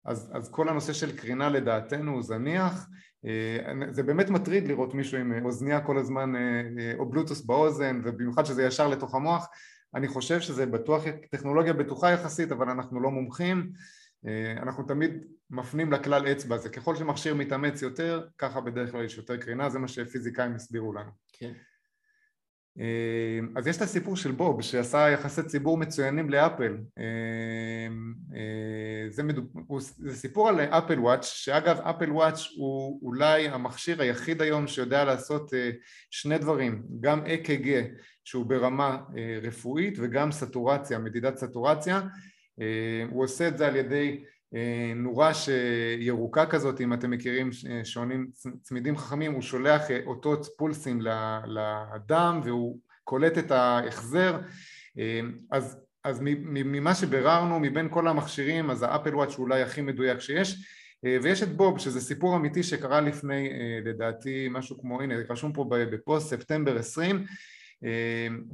אז, 0.05 0.31
אז 0.33 0.51
כל 0.51 0.69
הנושא 0.69 0.93
של 0.93 1.17
קרינה 1.17 1.49
לדעתנו 1.49 2.11
הוא 2.11 2.23
זניח. 2.23 2.89
אה, 3.25 3.91
זה 3.91 4.03
באמת 4.03 4.29
מטריד 4.29 4.67
לראות 4.67 4.93
מישהו 4.93 5.17
עם 5.17 5.45
אוזניה 5.45 5.81
כל 5.81 5.97
הזמן 5.97 6.35
אה, 6.35 6.41
אה, 6.79 6.93
או 6.97 7.09
בלוטוס 7.09 7.41
באוזן 7.41 8.01
ובמיוחד 8.03 8.45
שזה 8.45 8.63
ישר 8.63 8.87
לתוך 8.87 9.15
המוח. 9.15 9.47
אני 9.95 10.07
חושב 10.07 10.39
שזה 10.39 10.65
בטוח 10.65 11.03
טכנולוגיה 11.31 11.73
בטוחה 11.73 12.11
יחסית 12.11 12.51
אבל 12.51 12.69
אנחנו 12.69 13.01
לא 13.01 13.11
מומחים. 13.11 13.71
אנחנו 14.61 14.83
תמיד 14.83 15.11
מפנים 15.49 15.91
לכלל 15.91 16.31
אצבע 16.31 16.57
זה 16.57 16.69
ככל 16.69 16.95
שמכשיר 16.95 17.35
מתאמץ 17.35 17.81
יותר 17.81 18.27
ככה 18.37 18.61
בדרך 18.61 18.91
כלל 18.91 19.05
יש 19.05 19.17
יותר 19.17 19.37
קרינה 19.37 19.69
זה 19.69 19.79
מה 19.79 19.87
שפיזיקאים 19.87 20.55
הסבירו 20.55 20.93
לנו. 20.93 21.11
כן. 21.33 21.45
אה, 21.45 21.53
אז 23.55 23.67
יש 23.67 23.77
את 23.77 23.81
הסיפור 23.81 24.15
של 24.15 24.31
בוב 24.31 24.61
שעשה 24.61 25.09
יחסי 25.09 25.43
ציבור 25.43 25.77
מצוינים 25.77 26.29
לאפל. 26.29 26.77
אה, 26.97 27.03
אה, 28.35 29.09
זה, 29.09 29.23
מדוב... 29.23 29.45
זה 29.97 30.15
סיפור 30.15 30.49
על 30.49 30.59
אפל 30.59 30.99
וואץ' 30.99 31.25
שאגב 31.25 31.79
אפל 31.79 32.11
וואץ' 32.11 32.39
הוא 32.57 32.99
אולי 33.01 33.47
המכשיר 33.47 34.01
היחיד 34.01 34.41
היום 34.41 34.67
שיודע 34.67 35.05
לעשות 35.05 35.53
שני 36.09 36.37
דברים 36.37 36.83
גם 37.01 37.25
אק"ג 37.25 37.81
שהוא 38.23 38.45
ברמה 38.45 38.97
רפואית 39.43 39.97
וגם 40.01 40.31
סטורציה, 40.31 40.99
מדידת 40.99 41.37
סטורציה. 41.37 42.01
הוא 43.09 43.23
עושה 43.23 43.47
את 43.47 43.57
זה 43.57 43.67
על 43.67 43.75
ידי 43.75 44.23
נורה 44.95 45.31
ירוקה 45.99 46.45
כזאת 46.45 46.81
אם 46.81 46.93
אתם 46.93 47.11
מכירים 47.11 47.49
שעונים 47.83 48.27
צמידים 48.61 48.97
חכמים 48.97 49.33
הוא 49.33 49.41
שולח 49.41 49.81
אותות 50.05 50.47
פולסים 50.57 51.01
לדם 51.45 52.41
והוא 52.43 52.79
קולט 53.03 53.37
את 53.37 53.51
ההחזר. 53.51 54.39
אז, 55.51 55.77
אז 56.03 56.19
ממה 56.21 56.95
שביררנו 56.95 57.59
מבין 57.59 57.89
כל 57.89 58.07
המכשירים 58.07 58.69
אז 58.69 58.83
האפל 58.83 59.15
וואץ' 59.15 59.35
הוא 59.35 59.43
אולי 59.43 59.61
הכי 59.61 59.81
מדויק 59.81 60.19
שיש. 60.19 60.65
ויש 61.03 61.43
את 61.43 61.49
Bob 61.49 61.79
שזה 61.79 62.01
סיפור 62.01 62.35
אמיתי 62.35 62.63
שקרה 62.63 63.01
לפני 63.01 63.49
לדעתי 63.85 64.47
משהו 64.51 64.81
כמו 64.81 65.01
הנה 65.01 65.15
רשום 65.29 65.53
פה 65.53 65.65
בפוסט 65.69 66.29
ספטמבר 66.29 66.77
20 66.77 67.25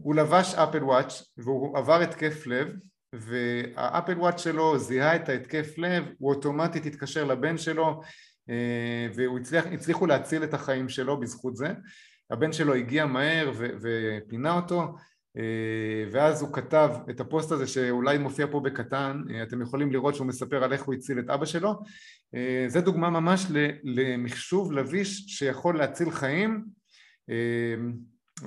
הוא 0.03 0.15
לבש 0.15 0.55
אפל 0.55 0.83
וואץ' 0.83 1.23
והוא 1.37 1.77
עבר 1.77 2.01
התקף 2.01 2.47
לב 2.47 2.67
והאפל 3.13 4.19
וואט 4.19 4.39
שלו 4.39 4.79
זיהה 4.79 5.15
את 5.15 5.29
ההתקף 5.29 5.77
לב, 5.77 6.03
הוא 6.17 6.33
אוטומטית 6.33 6.85
התקשר 6.85 7.23
לבן 7.23 7.57
שלו 7.57 8.01
אה, 8.49 9.07
והצליחו 9.15 10.05
להציל 10.05 10.43
את 10.43 10.53
החיים 10.53 10.89
שלו 10.89 11.19
בזכות 11.19 11.55
זה. 11.55 11.73
הבן 12.31 12.51
שלו 12.51 12.73
הגיע 12.73 13.05
מהר 13.05 13.51
ו, 13.57 13.67
ופינה 13.81 14.55
אותו 14.55 14.81
אה, 15.37 16.09
ואז 16.11 16.41
הוא 16.41 16.53
כתב 16.53 16.89
את 17.09 17.19
הפוסט 17.19 17.51
הזה 17.51 17.67
שאולי 17.67 18.17
מופיע 18.17 18.47
פה 18.51 18.59
בקטן, 18.59 19.21
אה, 19.29 19.43
אתם 19.43 19.61
יכולים 19.61 19.91
לראות 19.91 20.15
שהוא 20.15 20.27
מספר 20.27 20.63
על 20.63 20.73
איך 20.73 20.83
הוא 20.83 20.93
הציל 20.95 21.19
את 21.19 21.29
אבא 21.29 21.45
שלו. 21.45 21.73
זה 22.67 22.81
דוגמה 22.81 23.09
ממש 23.09 23.45
למחשוב 23.83 24.71
לביש 24.71 25.23
שיכול 25.27 25.77
להציל 25.77 26.11
חיים 26.11 26.65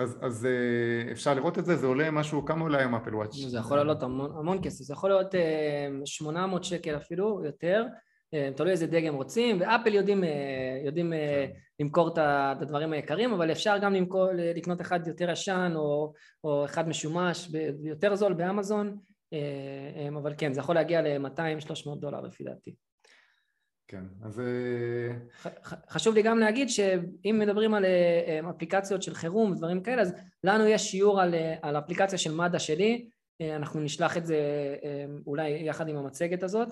אז, 0.01 0.19
אז 0.21 0.47
אה, 0.47 1.13
אפשר 1.13 1.35
לראות 1.35 1.59
את 1.59 1.65
זה, 1.65 1.77
זה 1.77 1.87
עולה 1.87 2.11
משהו, 2.11 2.45
כמה 2.45 2.63
עולה 2.63 2.79
היום 2.79 2.95
אפל 2.95 3.15
וואץ'? 3.15 3.35
זה 3.35 3.59
יכול 3.59 3.77
לעלות 3.77 4.03
המון, 4.03 4.31
המון 4.39 4.59
כסף, 4.63 4.85
זה 4.85 4.93
יכול 4.93 5.11
להיות 5.11 5.35
800 6.05 6.63
אה, 6.63 6.69
שקל 6.69 6.97
אפילו, 6.97 7.45
יותר, 7.45 7.85
אה, 8.35 8.51
תלוי 8.57 8.71
איזה 8.71 8.87
דגם 8.87 9.15
רוצים, 9.15 9.61
ואפל 9.61 9.95
יודעים, 9.95 10.25
יודעים 10.85 11.13
כן. 11.13 11.51
למכור 11.81 12.09
את 12.09 12.19
הדברים 12.63 12.93
היקרים, 12.93 13.33
אבל 13.33 13.53
אפשר 13.53 13.79
גם 13.79 13.95
למכור, 13.95 14.29
לקנות 14.33 14.81
אחד 14.81 15.07
יותר 15.07 15.31
ישן 15.31 15.73
או, 15.77 16.13
או 16.45 16.65
אחד 16.65 16.89
משומש 16.89 17.51
יותר 17.85 18.15
זול 18.15 18.33
באמזון, 18.33 18.99
אבל 20.17 20.35
כן, 20.39 20.53
זה 20.53 20.61
יכול 20.61 20.75
להגיע 20.75 21.03
ל-200-300 21.03 21.97
דולר 22.01 22.21
לפי 22.21 22.45
דעתי. 22.45 22.75
כן, 23.95 24.05
אז... 24.23 24.43
חשוב 25.89 26.15
לי 26.15 26.23
גם 26.23 26.39
להגיד 26.39 26.69
שאם 26.69 27.39
מדברים 27.39 27.75
על 27.75 27.85
אפליקציות 28.51 29.03
של 29.03 29.15
חירום 29.15 29.53
ודברים 29.53 29.83
כאלה, 29.83 30.03
אז 30.03 30.15
לנו 30.45 30.67
יש 30.67 30.91
שיעור 30.91 31.21
על, 31.21 31.35
על 31.63 31.79
אפליקציה 31.79 32.19
של 32.19 32.35
מד"א 32.35 32.59
שלי, 32.59 33.09
אנחנו 33.43 33.81
נשלח 33.81 34.17
את 34.17 34.27
זה 34.27 34.37
אולי 35.27 35.51
יחד 35.51 35.89
עם 35.89 35.97
המצגת 35.97 36.43
הזאת, 36.43 36.69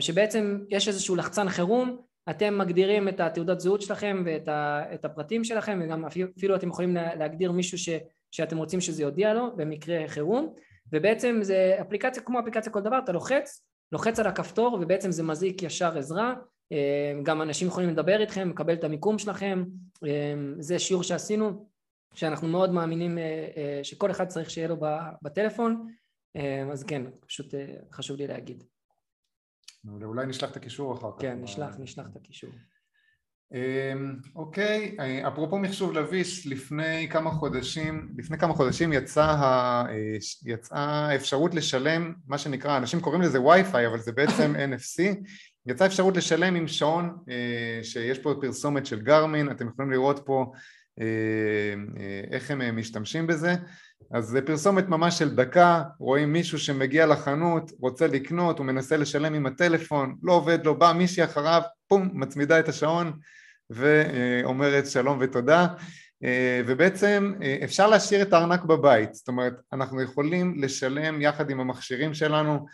שבעצם 0.00 0.58
יש 0.70 0.88
איזשהו 0.88 1.16
לחצן 1.16 1.48
חירום. 1.48 1.98
אתם 2.30 2.58
מגדירים 2.58 3.08
את 3.08 3.20
התעודת 3.20 3.60
זהות 3.60 3.82
שלכם 3.82 4.22
ואת 4.26 4.48
ה, 4.48 4.82
הפרטים 5.02 5.44
שלכם 5.44 5.80
וגם 5.82 6.04
אפילו 6.04 6.56
אתם 6.56 6.68
יכולים 6.68 6.94
להגדיר 6.94 7.52
מישהו 7.52 7.78
ש, 7.78 7.88
שאתם 8.30 8.56
רוצים 8.56 8.80
שזה 8.80 9.02
יודיע 9.02 9.34
לו 9.34 9.56
במקרה 9.56 10.08
חירום. 10.08 10.54
ובעצם 10.92 11.38
זה 11.42 11.76
אפליקציה 11.80 12.22
כמו 12.22 12.40
אפליקציה 12.40 12.72
כל 12.72 12.80
דבר 12.80 12.98
אתה 12.98 13.12
לוחץ 13.12 13.66
לוחץ 13.92 14.18
על 14.18 14.26
הכפתור 14.26 14.78
ובעצם 14.80 15.10
זה 15.10 15.22
מזעיק 15.22 15.62
ישר 15.62 15.98
עזרה 15.98 16.34
גם 17.22 17.42
אנשים 17.42 17.68
יכולים 17.68 17.90
לדבר 17.90 18.20
איתכם 18.20 18.50
לקבל 18.50 18.74
את 18.74 18.84
המיקום 18.84 19.18
שלכם 19.18 19.64
זה 20.58 20.78
שיעור 20.78 21.02
שעשינו 21.02 21.68
שאנחנו 22.14 22.48
מאוד 22.48 22.70
מאמינים 22.70 23.18
שכל 23.82 24.10
אחד 24.10 24.26
צריך 24.26 24.50
שיהיה 24.50 24.68
לו 24.68 24.76
בטלפון 25.22 25.86
אז 26.72 26.84
כן 26.84 27.02
פשוט 27.26 27.54
חשוב 27.92 28.16
לי 28.16 28.26
להגיד 28.26 28.64
אולי 30.02 30.26
נשלח 30.26 30.50
את 30.50 30.56
הקישור 30.56 30.94
אחר 30.94 31.10
כך. 31.12 31.22
כן, 31.22 31.42
נשלח, 31.42 31.76
נשלח 31.78 32.06
את 32.08 32.16
הקישור. 32.16 32.50
אמ, 33.54 34.16
אוקיי, 34.36 34.96
אפרופו 35.28 35.58
מחשוב 35.58 35.92
לביש, 35.92 36.46
לפני 36.46 37.08
כמה 37.10 37.30
חודשים, 37.30 38.08
לפני 38.18 38.38
כמה 38.38 38.54
חודשים 38.54 38.92
יצאה 38.92 39.84
יצאה 40.44 41.14
אפשרות 41.14 41.54
לשלם, 41.54 42.12
מה 42.26 42.38
שנקרא, 42.38 42.76
אנשים 42.76 43.00
קוראים 43.00 43.22
לזה 43.22 43.40
וי-פיי, 43.40 43.86
אבל 43.86 43.98
זה 43.98 44.12
בעצם 44.12 44.54
NFC, 44.72 45.02
יצאה 45.66 45.86
אפשרות 45.86 46.16
לשלם 46.16 46.54
עם 46.54 46.68
שעון, 46.68 47.16
אה, 47.28 47.80
שיש 47.82 48.18
פה 48.18 48.34
פרסומת 48.40 48.86
של 48.86 49.02
גרמין, 49.02 49.50
אתם 49.50 49.68
יכולים 49.68 49.90
לראות 49.90 50.22
פה 50.24 50.52
אה, 51.00 51.04
אה, 52.00 52.20
איך 52.30 52.50
הם 52.50 52.76
משתמשים 52.76 53.26
בזה 53.26 53.54
אז 54.12 54.24
זה 54.24 54.42
פרסומת 54.42 54.88
ממש 54.88 55.18
של 55.18 55.34
דקה, 55.34 55.82
רואים 55.98 56.32
מישהו 56.32 56.58
שמגיע 56.58 57.06
לחנות, 57.06 57.72
רוצה 57.80 58.06
לקנות, 58.06 58.58
הוא 58.58 58.66
מנסה 58.66 58.96
לשלם 58.96 59.34
עם 59.34 59.46
הטלפון, 59.46 60.16
לא 60.22 60.32
עובד 60.32 60.66
לו, 60.66 60.78
בא 60.78 60.92
מישהי 60.92 61.24
אחריו, 61.24 61.62
פום, 61.88 62.10
מצמידה 62.12 62.58
את 62.58 62.68
השעון 62.68 63.12
ואומרת 63.70 64.86
שלום 64.86 65.18
ותודה. 65.20 65.66
ובעצם 66.66 67.32
אפשר 67.64 67.86
להשאיר 67.86 68.22
את 68.22 68.32
הארנק 68.32 68.64
בבית, 68.64 69.14
זאת 69.14 69.28
אומרת 69.28 69.54
אנחנו 69.72 70.02
יכולים 70.02 70.62
לשלם 70.62 71.20
יחד 71.20 71.50
עם 71.50 71.60
המכשירים 71.60 72.14
שלנו, 72.14 72.66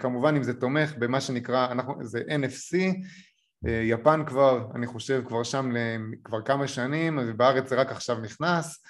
כמובן 0.00 0.36
אם 0.36 0.42
זה 0.42 0.54
תומך 0.54 0.94
במה 0.98 1.20
שנקרא, 1.20 1.72
אנחנו, 1.72 1.94
זה 2.02 2.20
NFC, 2.20 2.76
יפן 3.64 4.24
כבר, 4.26 4.66
אני 4.74 4.86
חושב 4.86 5.22
כבר 5.26 5.42
שם 5.42 5.72
כבר 6.24 6.42
כמה 6.42 6.68
שנים, 6.68 7.18
ובארץ 7.22 7.68
זה 7.68 7.76
רק 7.76 7.90
עכשיו 7.90 8.18
נכנס 8.18 8.82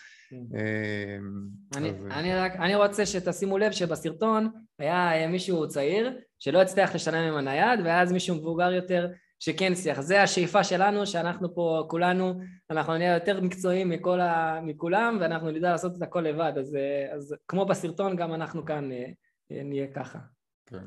אני 2.59 2.75
רוצה 2.75 3.07
שתשימו 3.07 3.59
לב 3.59 3.73
שבסרטון 3.73 4.51
היה 4.79 5.23
אה, 5.23 5.27
מישהו 5.27 5.69
צעיר 5.69 6.19
שלא 6.38 6.62
הצליח 6.62 6.95
לשלם 6.95 7.33
עם 7.33 7.37
הנייד 7.37 7.81
ואז 7.85 8.12
מישהו 8.12 8.37
מבוגר 8.37 8.73
יותר 8.73 9.09
שכן 9.38 9.73
הצליח. 9.73 10.01
זה 10.01 10.23
השאיפה 10.23 10.64
שלנו 10.64 11.07
שאנחנו 11.07 11.55
פה 11.55 11.85
כולנו, 11.88 12.41
אנחנו 12.71 12.97
נהיה 12.97 13.14
יותר 13.14 13.41
מקצועיים 13.41 13.88
מכל 13.88 14.21
ה... 14.21 14.61
מכולם 14.62 15.19
ואנחנו 15.21 15.51
נדע 15.51 15.71
לעשות 15.71 15.97
את 15.97 16.03
הכל 16.03 16.21
לבד 16.21 16.53
אז, 16.59 16.77
אה, 16.77 17.14
אז 17.14 17.35
כמו 17.49 17.67
בסרטון 17.67 18.17
גם 18.17 18.35
אנחנו 18.35 18.64
כאן 18.64 18.93
אה, 18.93 19.07
נהיה 19.51 19.87
ככה. 19.87 20.19
כן. 20.67 20.85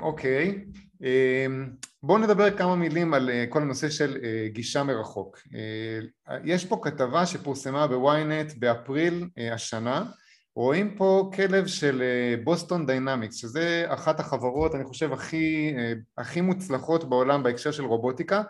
אוקיי, 0.00 0.64
בואו 2.02 2.18
נדבר 2.18 2.56
כמה 2.56 2.76
מילים 2.76 3.14
על 3.14 3.30
אה, 3.30 3.44
כל 3.48 3.62
הנושא 3.62 3.90
של 3.90 4.16
אה, 4.24 4.48
גישה 4.48 4.82
מרחוק. 4.82 5.38
אה, 5.54 6.36
יש 6.44 6.64
פה 6.64 6.80
כתבה 6.82 7.26
שפורסמה 7.26 7.86
בוויינט 7.86 8.52
באפריל 8.58 9.28
השנה, 9.52 10.04
רואים 10.56 10.94
פה 10.96 11.30
כלב 11.34 11.66
של 11.66 12.02
בוסטון 12.44 12.86
דיינמיקס, 12.86 13.36
שזה 13.36 13.84
אחת 13.88 14.20
החברות 14.20 14.74
אני 14.74 14.84
חושב 14.84 15.12
הכי, 15.12 15.74
הכי 16.18 16.40
מוצלחות 16.40 17.08
בעולם 17.08 17.42
בהקשר 17.42 17.70
של 17.70 17.84
רובוטיקה, 17.84 18.42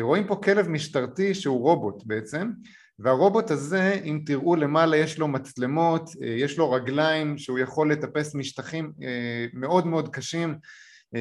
רואים 0.00 0.26
פה 0.26 0.36
כלב 0.36 0.68
משטרתי 0.68 1.34
שהוא 1.34 1.60
רובוט 1.60 2.02
בעצם, 2.06 2.50
והרובוט 2.98 3.50
הזה 3.50 4.00
אם 4.04 4.20
תראו 4.26 4.56
למעלה 4.56 4.96
יש 4.96 5.18
לו 5.18 5.28
מצלמות, 5.28 6.10
יש 6.20 6.58
לו 6.58 6.70
רגליים 6.70 7.38
שהוא 7.38 7.58
יכול 7.58 7.92
לטפס 7.92 8.34
משטחים 8.34 8.92
מאוד 9.54 9.86
מאוד 9.86 10.08
קשים 10.08 10.58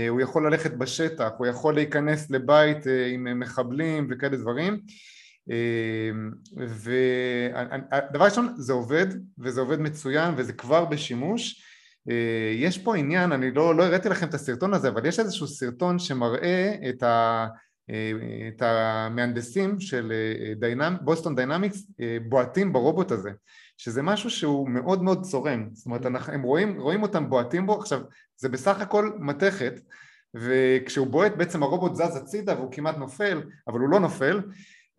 הוא 0.10 0.21
יכול 0.21 0.47
ללכת 0.47 0.71
בשטח, 0.73 1.30
הוא 1.38 1.47
יכול 1.47 1.73
להיכנס 1.75 2.32
לבית 2.32 2.88
אה, 2.88 3.08
עם 3.08 3.39
מחבלים 3.39 4.08
וכאלה 4.10 4.38
דברים. 4.38 4.80
אה, 5.51 6.12
ודבר 6.58 8.25
ראשון 8.25 8.54
זה 8.58 8.73
עובד 8.73 9.06
וזה 9.39 9.62
עובד 9.62 9.80
מצוין 9.80 10.34
וזה 10.38 10.54
כבר 10.54 10.86
בשימוש. 10.86 11.67
יש 12.56 12.77
פה 12.77 12.95
עניין, 12.95 13.32
אני 13.32 13.51
לא, 13.51 13.75
לא 13.75 13.84
הראיתי 13.84 14.10
לכם 14.10 14.27
את 14.27 14.34
הסרטון 14.34 14.73
הזה 14.73 14.89
אבל 14.89 15.06
יש 15.06 15.19
איזשהו 15.19 15.47
סרטון 15.47 15.99
שמראה 15.99 16.75
את, 16.89 17.04
ה, 17.04 17.47
את 18.47 18.62
המהנדסים 18.62 19.80
של 19.80 20.13
דיינמ, 20.60 20.97
בוסטון 21.01 21.36
דיינמיקס 21.36 21.91
בועטים 22.30 22.73
ברובוט 22.73 23.12
הזה 23.12 23.32
שזה 23.82 24.02
משהו 24.02 24.30
שהוא 24.30 24.70
מאוד 24.70 25.04
מאוד 25.04 25.24
צורם, 25.24 25.70
זאת 25.74 25.86
אומרת 25.86 26.06
אנחנו, 26.06 26.34
הם 26.34 26.41
רואים, 26.41 26.80
רואים 26.80 27.04
אותם 27.04 27.30
בועטים 27.30 27.65
בו, 27.65 27.80
עכשיו 27.80 28.02
זה 28.38 28.50
בסך 28.50 28.82
הכל 28.82 29.12
מתכת 29.20 29.82
וכשהוא 30.34 31.08
בועט 31.08 31.32
בעצם 31.38 31.63
הרובוט 31.63 31.96
זז 31.96 32.15
הצידה 32.15 32.56
והוא 32.56 32.72
כמעט 32.72 32.98
נופל, 32.98 33.41
אבל 33.67 33.80
הוא 33.80 33.89
לא 33.89 34.00
נופל. 34.00 34.41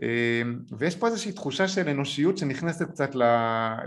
אמ, 0.02 0.58
ויש 0.78 0.96
פה 0.96 1.06
איזושהי 1.06 1.32
תחושה 1.32 1.68
של 1.68 1.88
אנושיות 1.88 2.38
שנכנסת 2.38 2.90
קצת 2.90 3.10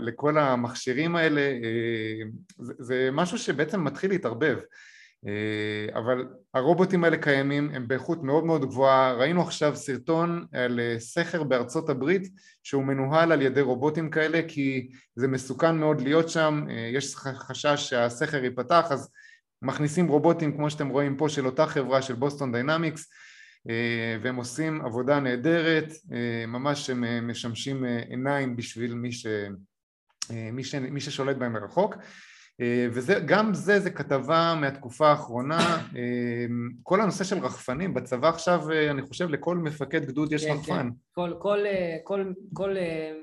לכל 0.00 0.38
המכשירים 0.38 1.16
האלה, 1.16 1.50
אמ, 1.50 2.30
זה, 2.58 3.08
משהו 3.12 3.38
שבעצם 3.38 3.84
מתחיל 3.84 4.10
להתערבב 4.10 4.58
אבל 5.94 6.26
הרובוטים 6.54 7.04
האלה 7.04 7.16
קיימים, 7.16 7.70
הם 7.74 7.88
באיכות 7.88 8.22
מאוד 8.22 8.44
מאוד 8.44 8.64
גבוהה, 8.64 9.12
ראינו 9.12 9.42
עכשיו 9.42 9.76
סרטון 9.76 10.46
על 10.52 10.80
אה, 10.80 11.00
סכר 11.00 11.42
בארצות 11.42 11.88
הברית 11.88 12.28
שהוא 12.62 12.84
מנוהל 12.84 13.32
על 13.32 13.42
ידי 13.42 13.60
רובוטים 13.60 14.10
כאלה 14.10 14.40
כי 14.48 14.88
זה 15.16 15.28
מסוכן 15.28 15.76
מאוד 15.76 16.00
להיות 16.00 16.28
שם, 16.28 16.64
אה, 16.70 16.90
יש 16.92 17.16
חשש 17.16 17.88
שהסכר 17.88 18.44
ייפתח 18.44 18.86
אז 18.90 19.10
מכניסים 19.62 20.08
רובוטים 20.08 20.56
כמו 20.56 20.70
שאתם 20.70 20.88
רואים 20.88 21.16
פה 21.16 21.28
של 21.28 21.46
אותה 21.46 21.66
חברה 21.66 22.02
של 22.02 22.14
בוסטון 22.14 22.52
דיינמיקס 22.52 23.10
והם 24.22 24.36
עושים 24.36 24.84
עבודה 24.84 25.20
נהדרת, 25.20 25.92
ממש 26.48 26.90
הם 26.90 27.28
משמשים 27.28 27.84
עיניים 28.08 28.56
בשביל 28.56 28.94
מי, 28.94 29.12
ש... 29.12 29.26
מי, 30.52 30.64
ש... 30.64 30.74
מי 30.74 31.00
ששולט 31.00 31.36
בהם 31.36 31.52
מרחוק. 31.52 31.94
אה, 31.94 32.00
וגם 32.92 33.54
זה 33.54 33.80
זה 33.80 33.90
כתבה 33.90 34.54
מהתקופה 34.60 35.08
האחרונה, 35.08 35.58
אה, 35.96 36.46
כל 36.82 37.00
הנושא 37.00 37.24
של 37.24 37.38
רחפנים, 37.38 37.94
בצבא 37.94 38.28
עכשיו 38.28 38.70
אה, 38.70 38.90
אני 38.90 39.02
חושב 39.02 39.28
לכל 39.28 39.56
מפקד 39.56 40.04
גדוד 40.04 40.32
יש 40.32 40.44
כן, 40.44 40.52
רחפן. 40.52 40.74
כן. 40.74 40.88
כל, 41.12 41.34
כל, 41.38 41.58
כל, 42.04 42.32
כל 42.52 42.76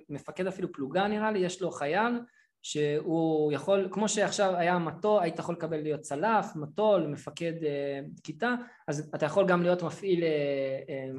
מפקד 0.10 0.48
אפילו 0.48 0.72
פלוגה 0.72 1.08
נראה 1.08 1.32
לי 1.32 1.40
יש 1.40 1.62
לו 1.62 1.72
חייל 1.72 2.20
שהוא 2.62 3.52
יכול, 3.52 3.88
כמו 3.92 4.10
שעכשיו 4.10 4.56
היה 4.56 4.80
מטול, 4.80 5.24
היית 5.24 5.40
יכול 5.40 5.56
לקבל 5.56 5.82
להיות 5.82 6.02
צלף, 6.02 6.56
מטול, 6.56 7.08
מפקד 7.08 7.54
כיתה, 8.24 8.56
אז 8.88 9.12
אתה 9.16 9.26
יכול 9.26 9.48
גם 9.48 9.64
להיות 9.64 9.84
מפעיל 9.84 10.24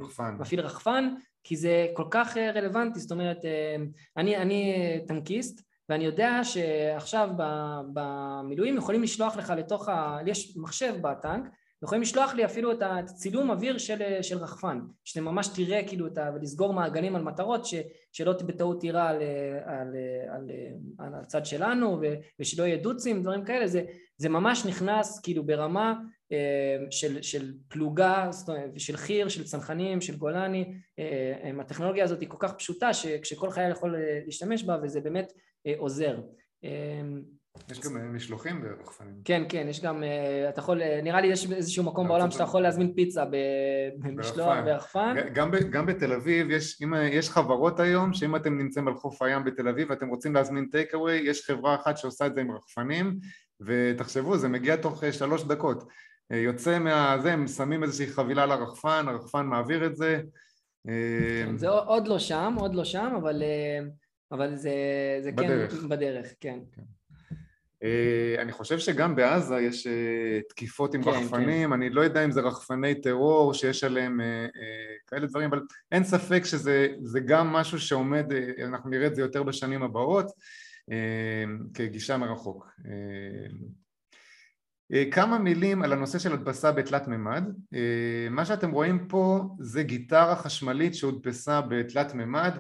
רחפן, 0.01 0.37
מפעיל 0.39 0.61
רחפן 0.61 1.15
כי 1.45 1.57
זה 1.57 1.87
כל 1.95 2.05
כך 2.11 2.37
רלוונטי, 2.37 3.01
זאת 3.01 3.13
אומרת, 3.13 3.39
אני, 4.17 4.37
אני 4.37 4.75
טנקיסט 5.07 5.74
ואני 5.89 6.05
יודע 6.05 6.41
שעכשיו 6.45 7.29
במילואים 7.93 8.77
יכולים 8.77 9.03
לשלוח 9.03 9.37
לך 9.37 9.53
לתוך 9.57 9.89
ה... 9.89 10.19
יש 10.27 10.57
מחשב 10.57 10.95
בטנק, 11.01 11.45
יכולים 11.83 12.03
לשלוח 12.03 12.35
לי 12.35 12.45
אפילו 12.45 12.73
את 12.73 12.79
הצילום 12.81 13.51
אוויר 13.51 13.79
של, 13.79 14.23
של 14.23 14.39
רחפן, 14.39 14.81
שאתה 15.05 15.21
ממש 15.21 15.49
תראה 15.49 15.81
כאילו 15.87 16.07
את 16.07 16.19
ה... 16.19 16.31
ולסגור 16.35 16.73
מעגלים 16.73 17.17
על 17.17 17.23
מטרות 17.23 17.67
ש, 17.67 17.75
שלא 18.13 18.33
בטעות 18.33 18.81
תירה 18.81 19.09
על, 19.09 19.23
על, 19.65 19.97
על, 20.29 20.51
על 20.99 21.15
הצד 21.15 21.47
שלנו 21.47 21.99
ו, 22.01 22.15
ושלא 22.41 22.65
יהיה 22.65 22.77
דוצים, 22.77 23.23
דברים 23.23 23.45
כאלה, 23.45 23.67
זה, 23.67 23.85
זה 24.17 24.29
ממש 24.29 24.67
נכנס 24.67 25.21
כאילו 25.21 25.47
ברמה 25.47 25.95
אה, 26.33 26.77
של, 26.91 27.23
של 27.23 27.53
פלוגה, 27.69 28.31
של 28.77 28.97
חי"ר, 28.97 29.29
של 29.29 29.45
צנחנים, 29.45 30.01
של 30.01 30.17
גולני, 30.17 30.75
אה, 30.99 31.05
אה, 31.45 31.51
הטכנולוגיה 31.61 32.05
הזאת 32.05 32.21
היא 32.21 32.29
כל 32.29 32.37
כך 32.41 32.53
פשוטה 32.53 32.95
שכשכל 32.95 33.51
חייל 33.51 33.71
יכול 33.71 33.97
להשתמש 34.27 34.65
בה 34.65 34.77
וזה 34.83 35.01
באמת 35.01 35.33
עוזר. 35.77 36.21
יש 37.71 37.81
גם 37.81 38.17
משלוחים 38.17 38.63
ברחפנים. 38.63 39.15
כן, 39.25 39.43
כן, 39.49 39.67
יש 39.71 39.83
גם, 39.83 40.03
אתה 40.49 40.61
יכול, 40.61 40.81
נראה 41.03 41.21
לי 41.21 41.27
יש 41.27 41.53
איזשהו 41.53 41.85
מקום 41.85 42.09
בעולם 42.09 42.31
שאתה 42.31 42.43
יכול 42.43 42.63
להזמין 42.63 42.93
פיצה 42.95 43.25
במשלוח 43.99 44.57
ברחפן. 44.65 45.17
גם, 45.33 45.51
גם 45.71 45.87
בתל 45.87 46.13
אביב 46.13 46.51
יש, 46.51 46.83
אם, 46.83 46.95
יש 46.95 47.31
חברות 47.31 47.81
היום 47.81 48.13
שאם 48.13 48.37
אתם 48.37 48.59
נמצאים 48.59 48.89
על 48.89 48.95
חוף 48.95 49.23
הים 49.23 49.45
בתל 49.45 49.69
אביב 49.69 49.91
ואתם 49.91 50.09
רוצים 50.09 50.35
להזמין 50.35 50.69
טייק 50.73 50.95
אווי, 50.95 51.15
יש 51.15 51.47
חברה 51.47 51.75
אחת 51.75 51.97
שעושה 51.97 52.27
את 52.27 52.35
זה 52.35 52.41
עם 52.41 52.51
רחפנים 52.51 53.19
ותחשבו, 53.61 54.39
זה 54.39 54.49
מגיע 54.49 54.77
תוך 54.77 55.05
שלוש 55.13 55.45
דקות. 55.45 55.89
יוצא 56.31 56.79
מהזה, 56.79 57.33
הם 57.33 57.47
שמים 57.47 57.83
איזושהי 57.83 58.07
חבילה 58.07 58.47
לרחפן, 58.47 59.05
הרחפן 59.09 59.47
מעביר 59.47 59.87
את 59.87 59.97
זה. 59.97 60.21
כן, 61.45 61.57
זה 61.57 61.69
עוד 61.69 62.09
לא 62.09 62.19
שם, 62.19 62.55
עוד 62.59 62.75
לא 62.75 62.85
שם, 62.85 63.15
אבל, 63.17 63.43
אבל 64.33 64.57
זה, 64.57 64.73
זה 65.23 65.33
בדרך. 65.33 65.73
כן 65.73 65.89
בדרך, 65.89 66.27
כן. 66.41 66.59
כן. 66.73 66.83
אה, 67.85 68.43
אני 68.43 68.53
חושב 68.53 68.79
שגם 68.79 69.17
בעזה 69.17 69.61
יש 69.61 69.87
אה, 69.87 70.41
תקיפות 70.49 70.95
עם 70.95 71.03
כן, 71.03 71.11
רחפנים, 71.11 71.69
כן. 71.69 71.73
אני 71.73 71.91
לא 71.91 72.01
יודע 72.01 72.25
אם 72.25 72.31
זה 72.31 72.41
רחפני 72.41 72.95
טרור 72.95 73.55
שיש 73.55 73.85
עליהם 73.85 74.21
אה, 74.21 74.47
כאלה 75.07 75.27
דברים, 75.27 75.51
אבל 75.51 75.61
אין 75.93 76.05
ספק 76.05 76.43
שזה 76.45 77.21
גם 77.27 77.53
משהו 77.53 77.81
שעומד, 77.81 78.27
אנחנו 78.65 78.91
נראה 78.91 79.07
את 79.07 79.15
זה 79.15 79.23
יותר 79.23 79.43
בשנים 79.43 79.83
הבאות, 79.83 80.27
כגישה 81.75 82.17
מרחוק. 82.17 82.71
כמה 85.11 85.39
מילים 85.39 85.83
על 85.83 85.93
הנושא 85.93 86.19
של 86.19 86.33
הדפסה 86.33 86.73
בתלת 86.73 87.09
מימד, 87.09 87.45
מה 88.31 88.45
שאתם 88.45 88.71
רואים 88.71 89.09
פה 89.09 89.45
זה 89.61 89.83
גיטרה 89.83 90.37
חשמלית 90.37 90.95
שהודפסה 90.95 91.61
בתלת 91.61 92.15
מימד 92.15 92.53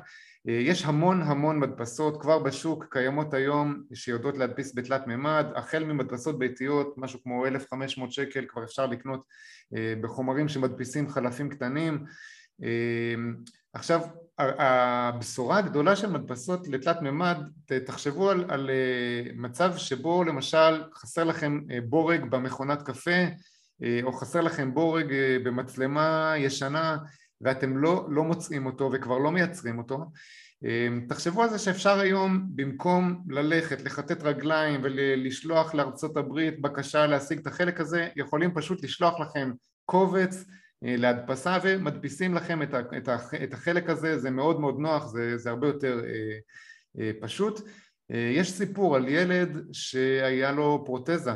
יש 0.45 0.85
המון 0.85 1.23
המון 1.23 1.61
מדפסות 1.61 2.21
כבר 2.21 2.39
בשוק 2.39 2.85
קיימות 2.91 3.35
היום 3.35 3.83
שיודעות 3.95 4.39
להדפיס 4.39 4.73
בתלת 4.75 5.07
מימד 5.07 5.47
החל 5.55 5.85
ממדפסות 5.85 6.39
ביתיות 6.39 6.95
משהו 6.97 7.23
כמו 7.23 7.47
1,500 7.47 8.13
שקל 8.13 8.45
כבר 8.49 8.65
אפשר 8.65 8.87
לקנות 8.87 9.25
אה, 9.77 9.95
בחומרים 10.01 10.49
שמדפיסים 10.49 11.09
חלפים 11.09 11.49
קטנים. 11.49 12.05
אה, 12.63 13.15
עכשיו 13.73 14.01
הבשורה 14.39 15.59
הגדולה 15.59 15.97
של 15.97 16.11
מדפסות 16.11 16.69
לתלת 16.69 17.03
מימד 17.03 17.37
תחשבו 17.87 18.31
על, 18.31 18.45
על 18.49 18.71
מצב 19.37 19.77
שבו 19.77 20.25
למשל 20.25 20.83
חסר 20.95 21.25
לכם 21.25 21.61
בורג 21.89 22.25
במכונת 22.31 22.83
קפה 22.83 23.25
או 24.03 24.13
חסר 24.13 24.41
לכם 24.41 24.75
בורג 24.75 25.15
במצלמה 25.45 26.35
ישנה 26.37 26.97
ואתם 27.45 27.77
לא, 27.77 28.07
לא 28.11 28.25
מוצאים 28.25 28.67
אותו 28.67 28.91
וכבר 28.93 29.19
לא 29.19 29.33
מייצרים 29.33 29.79
אותו. 29.79 30.05
אמ, 30.65 31.07
תחשבו 31.09 31.43
על 31.43 31.51
זה 31.51 31.59
שאפשר 31.59 31.99
היום 31.99 32.47
במקום 32.55 33.25
ללכת, 33.29 33.83
לכתת 33.83 34.23
רגליים 34.23 34.81
ולשלוח 34.83 35.75
לארצות 35.75 36.17
הברית 36.17 36.61
בקשה 36.61 37.07
להשיג 37.07 37.39
את 37.39 37.47
החלק 37.47 37.81
הזה 37.81 38.09
יכולים 38.17 38.55
פשוט 38.55 38.85
לשלוח 38.85 39.21
לכם 39.21 39.53
קובץ 39.85 40.45
אה, 40.85 40.97
להדפסה 40.97 41.59
ומדפיסים 41.63 42.35
לכם 42.35 42.63
את 43.43 43.53
החלק 43.53 43.91
הזה, 43.91 44.19
זה 44.19 44.31
מאוד 44.31 44.61
מאוד 44.61 44.79
נוח, 44.79 45.07
זה, 45.07 45.39
זה 45.39 45.51
הרבה 45.51 45.67
יותר 45.67 46.01
אה, 46.05 46.39
אה, 47.01 47.11
פשוט. 47.21 47.61
יש 48.11 48.53
סיפור 48.53 48.97
על 48.97 49.09
ילד 49.09 49.59
שהיה 49.73 50.53
לו 50.53 50.83
פרוטזה. 50.87 51.33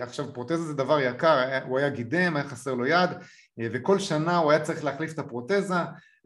עכשיו 0.00 0.34
פרוטזה 0.34 0.62
זה 0.62 0.74
דבר 0.74 1.00
יקר, 1.00 1.58
הוא 1.64 1.78
היה 1.78 1.88
גידם, 1.88 2.36
היה 2.36 2.48
חסר 2.48 2.74
לו 2.74 2.86
יד 2.86 3.10
וכל 3.60 3.98
שנה 3.98 4.36
הוא 4.36 4.50
היה 4.50 4.60
צריך 4.60 4.84
להחליף 4.84 5.12
את 5.12 5.18
הפרוטזה. 5.18 5.74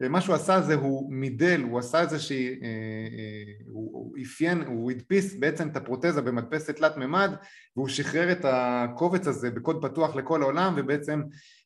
ומה 0.01 0.21
שהוא 0.21 0.35
עשה 0.35 0.61
זה 0.61 0.75
הוא 0.75 1.13
מידל, 1.13 1.61
הוא 1.61 1.79
עשה 1.79 2.01
איזה 2.01 2.19
שהיא, 2.19 2.49
אה, 2.63 2.67
אה, 2.67 3.53
הוא 3.67 4.17
אפיין, 4.21 4.61
הוא 4.61 4.91
הדפיס 4.91 5.35
בעצם 5.35 5.67
את 5.67 5.77
הפרוטזה 5.77 6.21
במדפסת 6.21 6.75
תלת 6.75 6.97
מימד 6.97 7.31
והוא 7.75 7.87
שחרר 7.87 8.31
את 8.31 8.45
הקובץ 8.45 9.27
הזה 9.27 9.51
בקוד 9.51 9.85
פתוח 9.85 10.15
לכל 10.15 10.41
העולם 10.41 10.73
ובעצם 10.77 11.21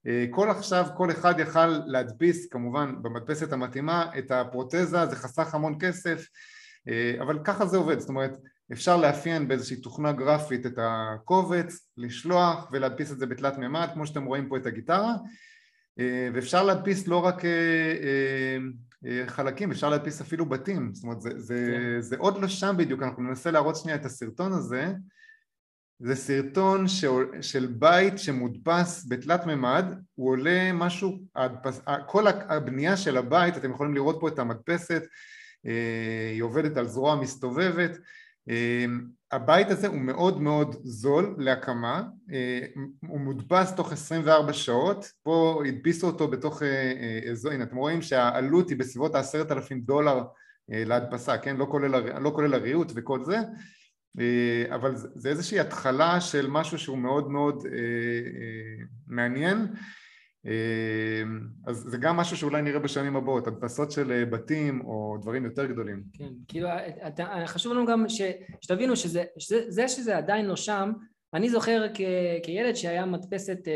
אה, 0.07 0.25
כל 0.29 0.49
עכשיו 0.49 0.85
כל 0.97 1.11
אחד 1.11 1.39
יכל 1.39 1.67
להדפיס 1.67 2.49
כמובן 2.49 2.95
במדפסת 3.01 3.53
המתאימה 3.53 4.05
את 4.17 4.31
הפרוטזה, 4.31 5.05
זה 5.05 5.15
חסך 5.15 5.55
המון 5.55 5.75
כסף 5.79 6.27
אבל 7.21 7.39
ככה 7.43 7.65
זה 7.65 7.77
עובד, 7.77 7.99
זאת 7.99 8.09
אומרת 8.09 8.37
אפשר 8.71 8.97
לאפיין 8.97 9.47
באיזושהי 9.47 9.81
תוכנה 9.81 10.11
גרפית 10.11 10.65
את 10.65 10.73
הקובץ, 10.77 11.89
לשלוח 11.97 12.69
ולהדפיס 12.71 13.11
את 13.11 13.19
זה 13.19 13.25
בתלת 13.25 13.57
מימד 13.57 13.87
כמו 13.93 14.07
שאתם 14.07 14.25
רואים 14.25 14.49
פה 14.49 14.57
את 14.57 14.65
הגיטרה. 14.65 15.11
אה, 15.11 15.17
ואפשר 16.33 16.63
להדפיס 16.63 17.07
לא 17.07 17.25
רק 17.25 17.45
אה, 17.45 18.57
אה, 19.05 19.27
חלקים, 19.27 19.71
אפשר 19.71 19.89
להדפיס 19.89 20.21
אפילו 20.21 20.45
בתים, 20.45 20.93
זאת 20.93 21.03
אומרת 21.03 21.21
זה, 21.21 21.29
זה, 21.35 21.69
כן. 21.71 22.01
זה 22.01 22.15
עוד 22.19 22.41
לא 22.41 22.47
שם 22.47 22.75
בדיוק, 22.77 23.03
אנחנו 23.03 23.23
ננסה 23.23 23.51
להראות 23.51 23.75
שנייה 23.75 23.97
את 23.97 24.05
הסרטון 24.05 24.53
הזה, 24.53 24.93
זה 25.99 26.15
סרטון 26.15 26.87
של, 26.87 27.41
של 27.41 27.65
בית 27.65 28.19
שמודפס 28.19 29.05
בתלת 29.09 29.45
מימד, 29.45 29.85
הוא 30.15 30.29
עולה 30.29 30.73
משהו, 30.73 31.19
הדפס, 31.35 31.81
כל 32.07 32.27
הבנייה 32.27 32.97
של 32.97 33.17
הבית, 33.17 33.57
אתם 33.57 33.71
יכולים 33.71 33.93
לראות 33.93 34.17
פה 34.19 34.27
את 34.27 34.39
המדפסת, 34.39 35.03
היא 36.33 36.43
עובדת 36.43 36.77
על 36.77 36.87
זרוע 36.87 37.15
מסתובבת, 37.15 37.97
הבית 39.31 39.69
הזה 39.69 39.87
הוא 39.87 39.99
מאוד 39.99 40.41
מאוד 40.41 40.75
זול 40.83 41.35
להקמה, 41.37 42.03
אה, 42.31 42.59
הוא 43.07 43.19
מודפס 43.19 43.75
תוך 43.75 43.91
24 43.91 44.53
שעות, 44.53 45.11
פה 45.23 45.63
הדפיסו 45.67 46.07
אותו 46.07 46.27
בתוך 46.27 46.61
אזור, 47.31 47.51
אה, 47.51 47.55
הנה 47.55 47.63
אתם 47.63 47.75
רואים 47.75 48.01
שהעלות 48.01 48.69
היא 48.69 48.77
בסביבות 48.77 49.15
העשרת 49.15 49.51
אלפים 49.51 49.81
דולר 49.81 50.23
אה, 50.71 50.83
להדפסה, 50.85 51.37
כן? 51.37 51.57
לא 51.57 51.65
כולל, 51.65 52.19
לא 52.19 52.31
כולל 52.35 52.53
הריהוט 52.53 52.91
וכל 52.95 53.23
זה, 53.23 53.37
אבל 54.69 54.95
זה 54.95 55.29
איזושהי 55.29 55.59
התחלה 55.59 56.21
של 56.21 56.47
משהו 56.49 56.77
שהוא 56.77 56.97
מאוד 56.97 57.31
מאוד 57.31 57.63
מעניין 59.07 59.57
אמ, 59.57 59.73
אז 61.67 61.77
זה 61.77 61.97
גם 61.97 62.17
משהו 62.17 62.37
שאולי 62.37 62.61
נראה 62.61 62.79
בשנים 62.79 63.15
הבאות, 63.15 63.47
הדפסות 63.47 63.91
של 63.91 64.11
אה, 64.11 64.25
בתים 64.25 64.81
או 64.81 65.17
דברים 65.21 65.45
יותר 65.45 65.65
גדולים. 65.65 66.03
כן, 66.13 66.29
כאילו 66.47 66.69
חשוב 67.45 67.73
לנו 67.73 67.85
גם 67.85 68.09
ש, 68.09 68.21
שתבינו 68.61 68.95
שזה 68.95 69.23
שזה, 69.37 69.87
שזה 69.87 70.17
עדיין 70.17 70.45
לא 70.45 70.55
שם, 70.55 70.91
אני 71.33 71.49
זוכר 71.49 71.85
כ, 71.93 72.01
כילד 72.43 72.75
שהיה 72.75 73.05
מדפסת, 73.05 73.67
אה, 73.67 73.73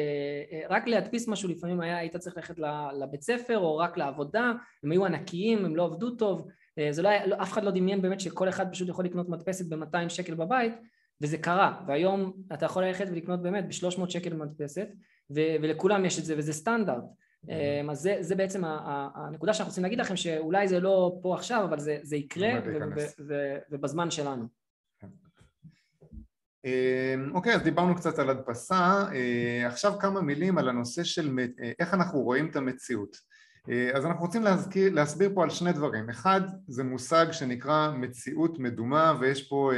אה, 0.52 0.62
רק 0.70 0.88
להדפיס 0.88 1.28
משהו 1.28 1.50
לפעמים 1.50 1.82
היה, 1.82 1.98
היית 1.98 2.18
צריך 2.18 2.38
ללכת 2.38 2.56
לבית 3.00 3.22
ספר 3.22 3.58
או 3.58 3.78
רק 3.78 3.98
לעבודה, 3.98 4.52
הם 4.84 4.92
היו 4.92 5.06
ענקיים, 5.06 5.66
הם 5.66 5.76
לא 5.76 5.86
עבדו 5.86 6.10
טוב, 6.10 6.48
זה 6.92 7.02
לא 7.02 7.10
היה, 7.10 7.28
לא, 7.28 7.36
אף 7.42 7.52
אחד 7.52 7.64
לא 7.64 7.72
דמיין 7.72 8.02
באמת 8.02 8.20
שכל 8.20 8.50
אחד 8.50 8.72
פשוט 8.72 8.90
יכול 8.90 9.06
לקנות 9.06 9.30
מדפסת 9.30 9.66
ב-200 9.66 10.10
שקל 10.10 10.36
בבית 10.36 10.74
וזה 11.22 11.38
קרה, 11.38 11.82
והיום 11.88 12.34
אתה 12.54 12.66
יכול 12.66 12.86
ללכת 12.86 13.06
ולקנות 13.12 13.42
באמת 13.42 13.66
ב-300 13.68 14.10
שקל 14.10 14.34
מדפסת 14.34 14.88
ו- 15.36 15.56
ולכולם 15.62 16.06
יש 16.06 16.20
את 16.20 16.26
זה 16.26 16.36
וזה 16.38 16.54
סטנדרט. 16.54 17.04
אמ, 17.50 17.90
אז 17.90 18.00
זה, 18.00 18.18
זה 18.20 18.36
בעצם 18.36 18.62
הנקודה 19.16 19.54
שאנחנו 19.54 19.70
רוצים 19.70 19.84
להגיד 19.84 20.00
לכם 20.00 20.16
שאולי 20.16 20.68
זה 20.68 20.80
לא 20.80 21.20
פה 21.22 21.36
עכשיו 21.36 21.66
אבל 21.70 21.80
זה, 21.80 21.98
זה 22.02 22.16
יקרה 22.16 22.50
ו- 22.66 22.78
ו- 22.96 23.24
ו- 23.28 23.58
ובזמן 23.72 24.12
שלנו. 24.12 24.46
אמ, 26.66 27.32
אוקיי 27.36 27.56
אז 27.56 27.62
דיברנו 27.62 27.96
קצת 27.96 28.20
על 28.20 28.30
הדפסה. 28.30 29.04
אה, 29.14 29.68
עכשיו 29.68 29.94
כמה 30.00 30.22
מילים 30.22 30.58
על 30.58 30.70
הנושא 30.70 31.04
של 31.04 31.40
אה, 31.40 31.72
איך 31.80 31.94
אנחנו 31.94 32.20
רואים 32.22 32.50
את 32.50 32.56
המציאות. 32.56 33.18
אה, 33.70 33.92
אז 33.94 34.06
אנחנו 34.06 34.26
רוצים 34.26 34.44
להזכיר, 34.44 34.94
להסביר 34.94 35.32
פה 35.36 35.44
על 35.44 35.50
שני 35.50 35.74
דברים. 35.74 36.10
אחד 36.10 36.42
זה 36.68 36.84
מושג 36.84 37.26
שנקרא 37.32 37.92
מציאות 37.92 38.60
מדומה 38.60 39.14
ויש 39.20 39.50
פה 39.50 39.72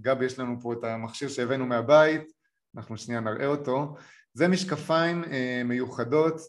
גבי 0.00 0.24
יש 0.24 0.38
לנו 0.38 0.60
פה 0.60 0.72
את 0.72 0.84
המכשיר 0.84 1.28
שהבאנו 1.28 1.66
מהבית. 1.66 2.32
אנחנו 2.76 2.96
שנייה 2.96 3.20
נראה 3.20 3.46
אותו 3.46 3.94
זה 4.36 4.48
משקפיים 4.48 5.24
אה, 5.24 5.62
מיוחדות, 5.64 6.40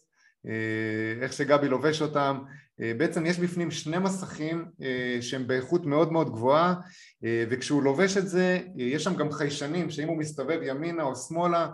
אה, 0.47 1.23
איך 1.23 1.33
שגבי 1.33 1.67
לובש 1.67 2.01
אותם, 2.01 2.39
אה, 2.81 2.91
בעצם 2.97 3.25
יש 3.25 3.39
בפנים 3.39 3.71
שני 3.71 3.97
מסכים 3.97 4.65
שהם 5.21 5.47
באיכות 5.47 5.85
מאוד 5.85 6.11
מאוד 6.11 6.31
גבוהה 6.31 6.75
וכשהוא 7.49 7.83
לובש 7.83 8.17
את 8.17 8.27
זה 8.27 8.59
יש 8.77 9.03
שם 9.03 9.15
גם 9.15 9.31
חיישנים 9.31 9.89
שאם 9.89 10.07
הוא 10.07 10.17
מסתובב 10.17 10.59
ימינה 10.63 11.03
או 11.03 11.15
שמאלה 11.15 11.67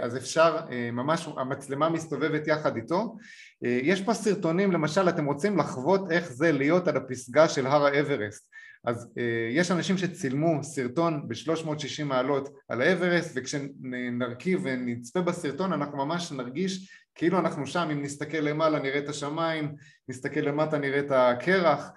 אז 0.00 0.16
אפשר, 0.16 0.58
ממש 0.92 1.28
המצלמה 1.36 1.88
מסתובבת 1.88 2.46
יחד 2.46 2.76
איתו. 2.76 3.16
יש 3.62 4.02
פה 4.02 4.14
סרטונים 4.14 4.72
למשל 4.72 5.08
אתם 5.08 5.24
רוצים 5.24 5.58
לחוות 5.58 6.10
איך 6.10 6.32
זה 6.32 6.52
להיות 6.52 6.88
על 6.88 6.96
הפסגה 6.96 7.48
של 7.48 7.66
הר 7.66 7.86
האברסט 7.86 8.48
אז 8.86 9.12
אה, 9.18 9.48
יש 9.50 9.70
אנשים 9.70 9.98
שצילמו 9.98 10.64
סרטון 10.64 11.28
ב-360 11.28 12.04
מעלות 12.04 12.48
על 12.68 12.82
האברסט 12.82 13.32
וכשנרכיב 13.34 14.60
ונצפה 14.62 15.20
בסרטון 15.20 15.72
אנחנו 15.72 16.06
ממש 16.06 16.32
נרגיש 16.32 16.90
כאילו 17.14 17.38
אנחנו 17.38 17.66
שם, 17.66 17.88
אם 17.92 18.02
נסתכל 18.02 18.38
למעלה 18.38 18.78
נראה 18.78 18.98
את 18.98 19.08
השמיים, 19.08 19.74
נסתכל 20.08 20.40
למטה 20.40 20.78
נראה 20.78 21.00
את 21.00 21.10
הקרח. 21.10 21.90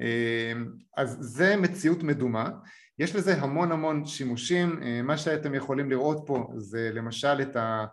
אה, 0.00 0.52
אז 0.96 1.16
זה 1.20 1.56
מציאות 1.56 2.02
מדומה. 2.02 2.48
יש 2.98 3.16
לזה 3.16 3.34
המון 3.34 3.72
המון 3.72 4.04
שימושים, 4.04 4.82
אה, 4.82 5.02
מה 5.02 5.16
שאתם 5.16 5.54
יכולים 5.54 5.90
לראות 5.90 6.22
פה 6.26 6.52
זה 6.56 6.90
למשל 6.92 7.42
את 7.42 7.56
ה... 7.56 7.86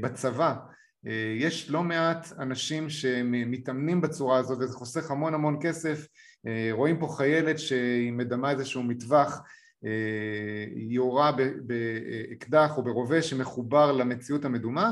בצבא. 0.00 0.54
יש 1.38 1.70
לא 1.70 1.82
מעט 1.82 2.32
אנשים 2.38 2.90
שמתאמנים 2.90 4.00
בצורה 4.00 4.38
הזאת 4.38 4.58
וזה 4.60 4.76
חוסך 4.76 5.10
המון 5.10 5.34
המון 5.34 5.58
כסף 5.62 6.06
רואים 6.72 6.98
פה 6.98 7.08
חיילת 7.16 7.58
שהיא 7.58 8.12
מדמה 8.12 8.50
איזשהו 8.50 8.82
מטווח 8.82 9.42
יורה 10.76 11.32
באקדח 11.62 12.76
או 12.76 12.84
ברובה 12.84 13.22
שמחובר 13.22 13.92
למציאות 13.92 14.44
המדומה 14.44 14.90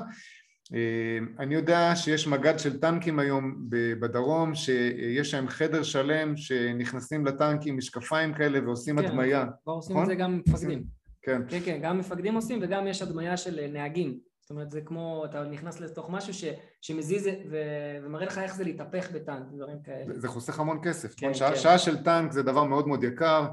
אני 1.39 1.55
יודע 1.55 1.97
שיש 1.97 2.27
מג"ד 2.27 2.59
של 2.59 2.81
טנקים 2.81 3.19
היום 3.19 3.57
בדרום 4.01 4.55
שיש 4.55 5.35
להם 5.35 5.49
חדר 5.49 5.83
שלם 5.83 6.37
שנכנסים 6.37 7.27
לטנק 7.27 7.61
עם 7.67 7.77
משקפיים 7.77 8.35
כאלה 8.35 8.67
ועושים 8.67 8.99
כן, 8.99 9.05
הדמיה, 9.05 9.47
כבר 9.65 9.73
עושים 9.73 10.03
את 10.03 10.07
זה 10.07 10.15
גם 10.15 10.43
מפקדים. 10.47 10.85
כן. 11.23 11.43
כן, 11.49 11.59
כן, 11.65 11.79
גם 11.83 11.99
מפקדים 11.99 12.35
עושים 12.35 12.59
וגם 12.63 12.87
יש 12.87 13.03
הדמיה 13.03 13.37
של 13.37 13.67
נהגים. 13.73 14.19
זאת 14.49 14.51
אומרת 14.51 14.71
זה 14.71 14.81
כמו, 14.81 15.25
אתה 15.25 15.45
נכנס 15.45 15.81
לתוך 15.81 16.11
משהו 16.11 16.35
ש, 16.35 16.45
שמזיז 16.81 17.29
ו, 17.51 17.57
ומראה 18.03 18.27
לך 18.27 18.39
איך 18.39 18.57
זה 18.57 18.65
להתהפך 18.65 19.11
בטנק, 19.11 19.47
דברים 19.53 19.83
כאלה. 19.83 20.19
זה 20.21 20.29
חוסך 20.29 20.61
המון 20.61 20.79
כסף. 20.83 21.15
כן, 21.15 21.33
כן. 21.39 21.57
שעה 21.57 21.79
של 21.79 22.05
טנק 22.05 22.33
זה 22.33 22.43
דבר 22.43 22.65
מאוד 22.65 22.89
מאוד 22.89 23.05
יקר. 23.05 23.47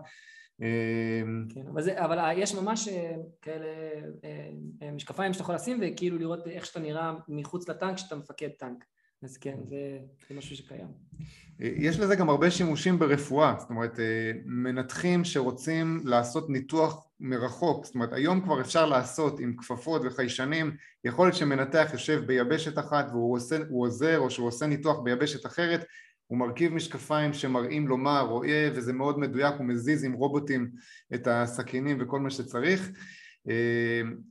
כן, 1.50 1.68
אבל, 1.72 1.82
זה, 1.82 2.06
אבל 2.06 2.38
יש 2.38 2.56
ממש 2.56 2.88
אה, 2.88 3.16
כאלה 3.42 3.68
אה, 4.82 4.92
משקפיים 4.92 5.34
שאתה 5.34 5.44
יכול 5.44 5.56
לשים 5.56 5.80
וכאילו 5.82 6.18
לראות 6.18 6.48
איך 6.48 6.66
שאתה 6.66 6.80
נראה 6.80 7.14
מחוץ 7.28 7.70
לטנק 7.70 7.96
כשאתה 7.96 8.16
מפקד 8.16 8.50
טנק. 8.50 8.86
אז 9.24 9.38
כן, 9.38 9.58
זה, 9.64 10.00
זה 10.30 10.36
משהו 10.36 10.56
שקיים. 10.56 10.88
יש 11.60 12.00
לזה 12.00 12.16
גם 12.16 12.30
הרבה 12.30 12.52
שימושים 12.52 13.00
ברפואה, 13.00 13.56
זאת 13.60 13.70
אומרת 13.70 14.00
מנתחים 14.46 15.24
שרוצים 15.24 16.02
לעשות 16.06 16.50
ניתוח 16.50 17.05
מרחוק, 17.20 17.86
זאת 17.86 17.96
אומרת 17.96 18.14
היום 18.14 18.42
כבר 18.42 18.62
אפשר 18.62 18.86
לעשות 18.86 19.40
עם 19.40 19.56
כפפות 19.58 20.02
וחיישנים, 20.06 20.76
יכול 21.04 21.26
להיות 21.26 21.36
שמנתח 21.36 21.90
יושב 21.94 22.24
ביבשת 22.26 22.80
אחת 22.80 23.06
והוא 23.12 23.36
עושה, 23.36 23.58
עוזר 23.72 24.20
או 24.20 24.30
שהוא 24.30 24.48
עושה 24.48 24.68
ניתוח 24.68 25.00
ביבשת 25.00 25.46
אחרת, 25.46 25.86
הוא 26.28 26.38
מרכיב 26.38 26.74
משקפיים 26.74 27.34
שמראים 27.34 27.88
לו 27.88 27.98
מה 27.98 28.20
רואה 28.20 28.70
וזה 28.76 28.94
מאוד 28.94 29.20
מדויק, 29.20 29.56
הוא 29.58 29.66
מזיז 29.66 30.04
עם 30.04 30.14
רובוטים 30.14 30.72
את 31.14 31.28
הסכינים 31.28 31.98
וכל 32.00 32.20
מה 32.20 32.30
שצריך, 32.30 32.90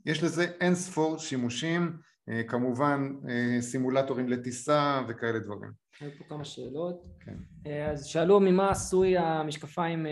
יש 0.06 0.22
לזה 0.22 0.44
אין 0.44 0.74
ספור 0.74 1.18
שימושים 1.18 1.92
אה, 2.28 2.42
כמובן 2.42 3.12
אה, 3.28 3.62
סימולטורים 3.62 4.28
לטיסה 4.28 5.02
וכאלה 5.08 5.38
דברים. 5.38 5.70
היו 6.00 6.10
פה 6.18 6.24
כמה 6.28 6.44
שאלות. 6.44 7.06
כן. 7.20 7.36
אה, 7.66 7.90
אז 7.90 8.06
שאלו 8.06 8.40
ממה 8.40 8.70
עשוי 8.70 9.18
המשקפיים 9.18 10.06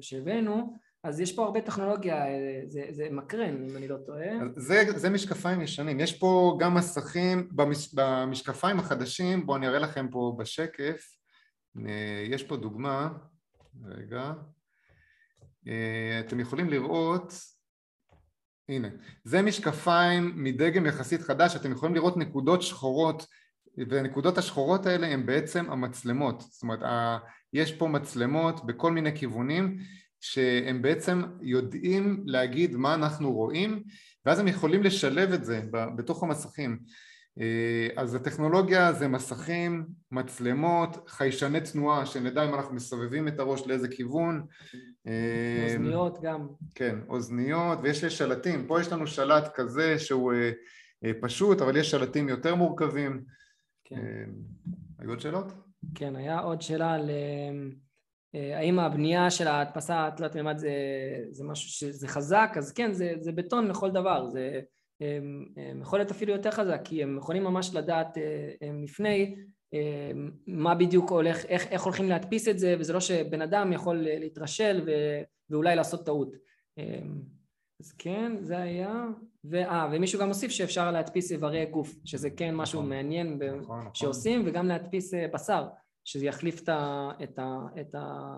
שהבאנו, 0.00 0.78
אז 1.04 1.20
יש 1.20 1.32
פה 1.36 1.44
הרבה 1.44 1.60
טכנולוגיה, 1.60 2.24
זה, 2.66 2.86
זה 2.90 3.08
מקרן 3.10 3.64
אם 3.70 3.76
אני 3.76 3.88
לא 3.88 3.96
טועה. 4.06 4.26
זה, 4.56 4.82
זה 4.96 5.10
משקפיים 5.10 5.60
ישנים, 5.60 6.00
יש 6.00 6.18
פה 6.18 6.56
גם 6.60 6.74
מסכים, 6.74 7.48
במש, 7.52 7.94
במשקפיים 7.94 8.78
החדשים, 8.78 9.46
בואו 9.46 9.56
אני 9.56 9.68
אראה 9.68 9.78
לכם 9.78 10.08
פה 10.10 10.36
בשקף, 10.38 11.16
יש 12.26 12.42
פה 12.42 12.56
דוגמה, 12.56 13.08
רגע, 13.84 14.32
אתם 16.20 16.40
יכולים 16.40 16.68
לראות 16.70 17.32
הנה, 18.68 18.88
זה 19.24 19.42
משקפיים 19.42 20.32
מדגם 20.36 20.86
יחסית 20.86 21.20
חדש, 21.20 21.56
אתם 21.56 21.72
יכולים 21.72 21.94
לראות 21.94 22.16
נקודות 22.16 22.62
שחורות 22.62 23.26
והנקודות 23.88 24.38
השחורות 24.38 24.86
האלה 24.86 25.06
הן 25.06 25.26
בעצם 25.26 25.70
המצלמות, 25.70 26.40
זאת 26.40 26.62
אומרת 26.62 26.80
יש 27.52 27.72
פה 27.72 27.88
מצלמות 27.88 28.66
בכל 28.66 28.92
מיני 28.92 29.16
כיוונים 29.16 29.78
שהם 30.22 30.82
בעצם 30.82 31.22
יודעים 31.40 32.22
להגיד 32.26 32.76
מה 32.76 32.94
אנחנו 32.94 33.32
רואים 33.32 33.82
ואז 34.26 34.38
הם 34.38 34.48
יכולים 34.48 34.82
לשלב 34.82 35.32
את 35.32 35.44
זה 35.44 35.62
בתוך 35.70 36.22
המסכים. 36.22 36.78
אה, 37.40 37.88
אז 37.96 38.14
הטכנולוגיה 38.14 38.92
זה 38.92 39.08
מסכים, 39.08 39.86
מצלמות, 40.10 41.08
חיישני 41.08 41.60
תנועה 41.60 42.06
שנדע 42.06 42.44
אם 42.48 42.54
אנחנו 42.54 42.74
מסובבים 42.74 43.28
את 43.28 43.38
הראש 43.38 43.66
לאיזה 43.66 43.88
כיוון. 43.88 44.46
אה, 45.06 45.64
אוזניות 45.64 46.18
גם. 46.22 46.48
כן, 46.74 46.98
אוזניות 47.08 47.78
ויש 47.82 48.04
שלטים, 48.04 48.66
פה 48.66 48.80
יש 48.80 48.92
לנו 48.92 49.06
שלט 49.06 49.48
כזה 49.54 49.98
שהוא 49.98 50.32
אה, 51.04 51.10
פשוט 51.20 51.62
אבל 51.62 51.76
יש 51.76 51.90
שלטים 51.90 52.28
יותר 52.28 52.54
מורכבים. 52.54 53.24
כן. 53.84 53.96
היו 54.98 55.10
עוד 55.10 55.20
שאלות? 55.20 55.52
כן, 55.94 56.16
היה 56.16 56.38
עוד 56.38 56.62
שאלה 56.62 56.92
על 56.92 57.10
האם 58.34 58.78
הבנייה 58.78 59.30
של 59.30 59.48
ההדפסה 59.48 60.06
התלת 60.06 60.34
מימד 60.34 60.58
זה, 60.58 60.70
זה 61.30 61.44
משהו 61.44 61.70
שזה 61.70 62.08
חזק, 62.08 62.54
אז 62.56 62.72
כן, 62.72 62.92
זה, 62.92 63.14
זה 63.20 63.32
בטון 63.32 63.68
לכל 63.68 63.90
דבר, 63.90 64.26
זה 64.26 64.60
יכול 65.80 65.98
להיות 65.98 66.10
אפילו 66.10 66.32
יותר 66.32 66.50
חזק 66.50 66.80
כי 66.84 67.02
הם 67.02 67.18
יכולים 67.18 67.44
ממש 67.44 67.74
לדעת 67.74 68.18
אה, 68.18 68.70
לפני 68.84 69.34
מה 70.46 70.74
בדיוק 70.74 71.10
הולך, 71.10 71.44
איך, 71.44 71.66
איך 71.66 71.82
הולכים 71.82 72.08
להדפיס 72.08 72.48
את 72.48 72.58
זה 72.58 72.76
וזה 72.78 72.92
לא 72.92 73.00
שבן 73.00 73.42
אדם 73.42 73.72
יכול 73.72 73.96
להתרשל 73.96 74.82
ו, 74.86 74.90
ואולי 75.50 75.76
לעשות 75.76 76.06
טעות. 76.06 76.36
אז 77.80 77.92
כן, 77.98 78.32
זה 78.40 78.58
היה, 78.58 79.06
ואה, 79.44 79.88
ומישהו 79.92 80.20
גם 80.20 80.28
הוסיף 80.28 80.50
שאפשר 80.50 80.90
להדפיס 80.90 81.32
איברי 81.32 81.66
גוף, 81.66 81.94
שזה 82.04 82.30
כן 82.30 82.54
משהו 82.54 82.80
נכון, 82.80 82.88
מעניין 82.88 83.38
נכון, 83.60 83.80
נכון. 83.80 83.94
שעושים, 83.94 84.42
וגם 84.46 84.66
להדפיס 84.66 85.14
אה, 85.14 85.26
בשר, 85.34 85.66
שזה 86.04 86.26
יחליף 86.26 86.62
את 86.62 86.68
ה... 86.68 87.10
את 87.22 87.38
ה, 87.38 87.58
את 87.80 87.94
ה 87.94 88.34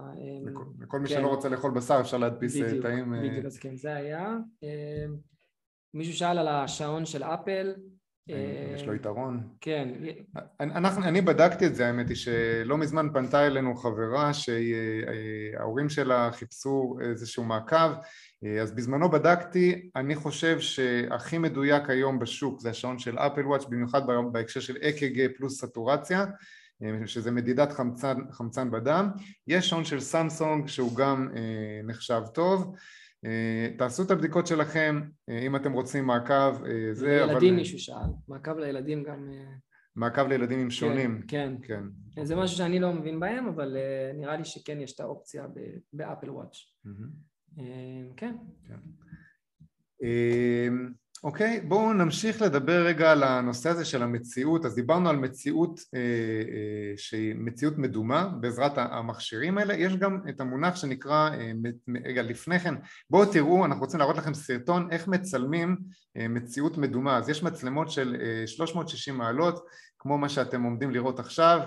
לכל, 0.46 0.64
לכל 0.80 1.00
מי 1.00 1.08
כן. 1.08 1.14
שלא 1.14 1.26
רוצה 1.26 1.48
לאכול 1.48 1.70
בשר 1.70 2.00
אפשר 2.00 2.16
להדפיס 2.16 2.56
בדיוק, 2.56 2.86
תאים... 2.86 3.14
בדיוק, 3.22 3.44
אז 3.44 3.58
כן, 3.58 3.76
זה 3.76 3.94
היה. 3.94 4.36
מישהו 5.94 6.14
שאל 6.14 6.38
על 6.38 6.48
השעון 6.48 7.06
של 7.06 7.22
אפל. 7.22 7.74
יש 8.74 8.86
לו 8.86 8.94
יתרון. 8.94 9.48
כן. 9.60 9.88
אנחנו, 10.60 11.04
אני 11.04 11.20
בדקתי 11.20 11.66
את 11.66 11.74
זה, 11.74 11.86
האמת 11.86 12.08
היא 12.08 12.16
שלא 12.16 12.78
מזמן 12.78 13.08
פנתה 13.12 13.46
אלינו 13.46 13.76
חברה 13.76 14.30
שההורים 14.34 15.88
שלה 15.88 16.30
חיפשו 16.32 16.98
איזשהו 17.00 17.44
מעקב, 17.44 17.92
אז 18.62 18.72
בזמנו 18.74 19.10
בדקתי, 19.10 19.90
אני 19.96 20.14
חושב 20.14 20.60
שהכי 20.60 21.38
מדויק 21.38 21.90
היום 21.90 22.18
בשוק 22.18 22.60
זה 22.60 22.70
השעון 22.70 22.98
של 22.98 23.18
אפל 23.18 23.46
וואץ', 23.46 23.64
במיוחד 23.64 24.02
בהקשר 24.32 24.60
של 24.60 24.76
אק"ג 24.76 25.26
פלוס 25.36 25.64
סטורציה, 25.64 26.24
שזה 27.06 27.30
מדידת 27.30 27.72
חמצן, 27.72 28.16
חמצן 28.30 28.70
בדם, 28.70 29.10
יש 29.46 29.68
שעון 29.68 29.84
של 29.84 30.00
סמסונג 30.00 30.68
שהוא 30.68 30.96
גם 30.96 31.28
נחשב 31.84 32.22
טוב 32.34 32.74
אה, 33.26 33.68
תעשו 33.78 34.02
את 34.02 34.10
הבדיקות 34.10 34.46
שלכם, 34.46 35.00
אה, 35.28 35.38
אם 35.38 35.56
אתם 35.56 35.72
רוצים 35.72 36.06
מעקב, 36.06 36.64
אה, 36.64 36.94
זה 36.94 37.06
לילדים 37.06 37.52
אבל... 37.52 37.60
מישהו 37.60 37.78
שאל, 37.78 38.10
מעקב 38.28 38.58
לילדים 38.58 39.02
גם... 39.02 39.30
מעקב 39.96 40.26
לילדים 40.26 40.58
עם 40.58 40.70
שונים. 40.70 41.22
כן, 41.28 41.54
כן. 41.62 41.82
כן. 42.14 42.24
זה 42.24 42.36
משהו 42.36 42.56
שאני 42.56 42.80
לא 42.80 42.92
מבין 42.92 43.20
בהם, 43.20 43.46
אבל 43.46 43.76
נראה 44.14 44.36
לי 44.36 44.44
שכן 44.44 44.80
יש 44.80 44.94
את 44.94 45.00
האופציה 45.00 45.46
באפל 45.92 46.30
וואץ'. 46.30 46.56
כן. 48.16 48.36
כן. 48.68 48.78
אוקיי, 51.24 51.60
בואו 51.60 51.92
נמשיך 51.92 52.42
לדבר 52.42 52.86
רגע 52.86 53.12
על 53.12 53.22
הנושא 53.22 53.70
הזה 53.70 53.84
של 53.84 54.02
המציאות, 54.02 54.64
אז 54.64 54.74
דיברנו 54.74 55.08
על 55.08 55.16
מציאות 55.16 55.80
אה, 55.94 56.00
אה, 56.00 56.92
שהיא 56.96 57.34
מציאות 57.34 57.78
מדומה 57.78 58.28
בעזרת 58.40 58.72
המכשירים 58.76 59.58
האלה, 59.58 59.74
יש 59.74 59.96
גם 59.96 60.20
את 60.28 60.40
המונח 60.40 60.76
שנקרא, 60.76 61.30
אה, 61.30 61.52
רגע 62.04 62.22
לפני 62.22 62.58
כן, 62.58 62.74
בואו 63.10 63.32
תראו, 63.32 63.64
אנחנו 63.64 63.80
רוצים 63.80 64.00
להראות 64.00 64.16
לכם 64.16 64.34
סרטון 64.34 64.88
איך 64.90 65.08
מצלמים 65.08 65.76
אה, 66.16 66.28
מציאות 66.28 66.78
מדומה, 66.78 67.16
אז 67.16 67.28
יש 67.28 67.42
מצלמות 67.42 67.90
של 67.90 68.16
אה, 68.20 68.46
360 68.46 69.18
מעלות, 69.18 69.64
כמו 69.98 70.18
מה 70.18 70.28
שאתם 70.28 70.62
עומדים 70.62 70.90
לראות 70.90 71.18
עכשיו, 71.18 71.60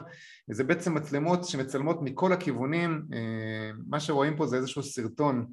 זה 0.51 0.63
בעצם 0.63 0.93
מצלמות 0.93 1.43
שמצלמות 1.43 2.01
מכל 2.01 2.33
הכיוונים, 2.33 3.05
אה, 3.13 3.71
מה 3.87 3.99
שרואים 3.99 4.37
פה 4.37 4.47
זה 4.47 4.57
איזשהו 4.57 4.83
סרטון 4.83 5.45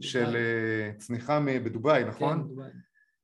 של 0.00 0.36
אה, 0.36 0.92
צניחה 0.98 1.40
בדובאי, 1.40 2.04
נכון? 2.04 2.42
כן, 2.42 2.48
דובאי. 2.48 2.70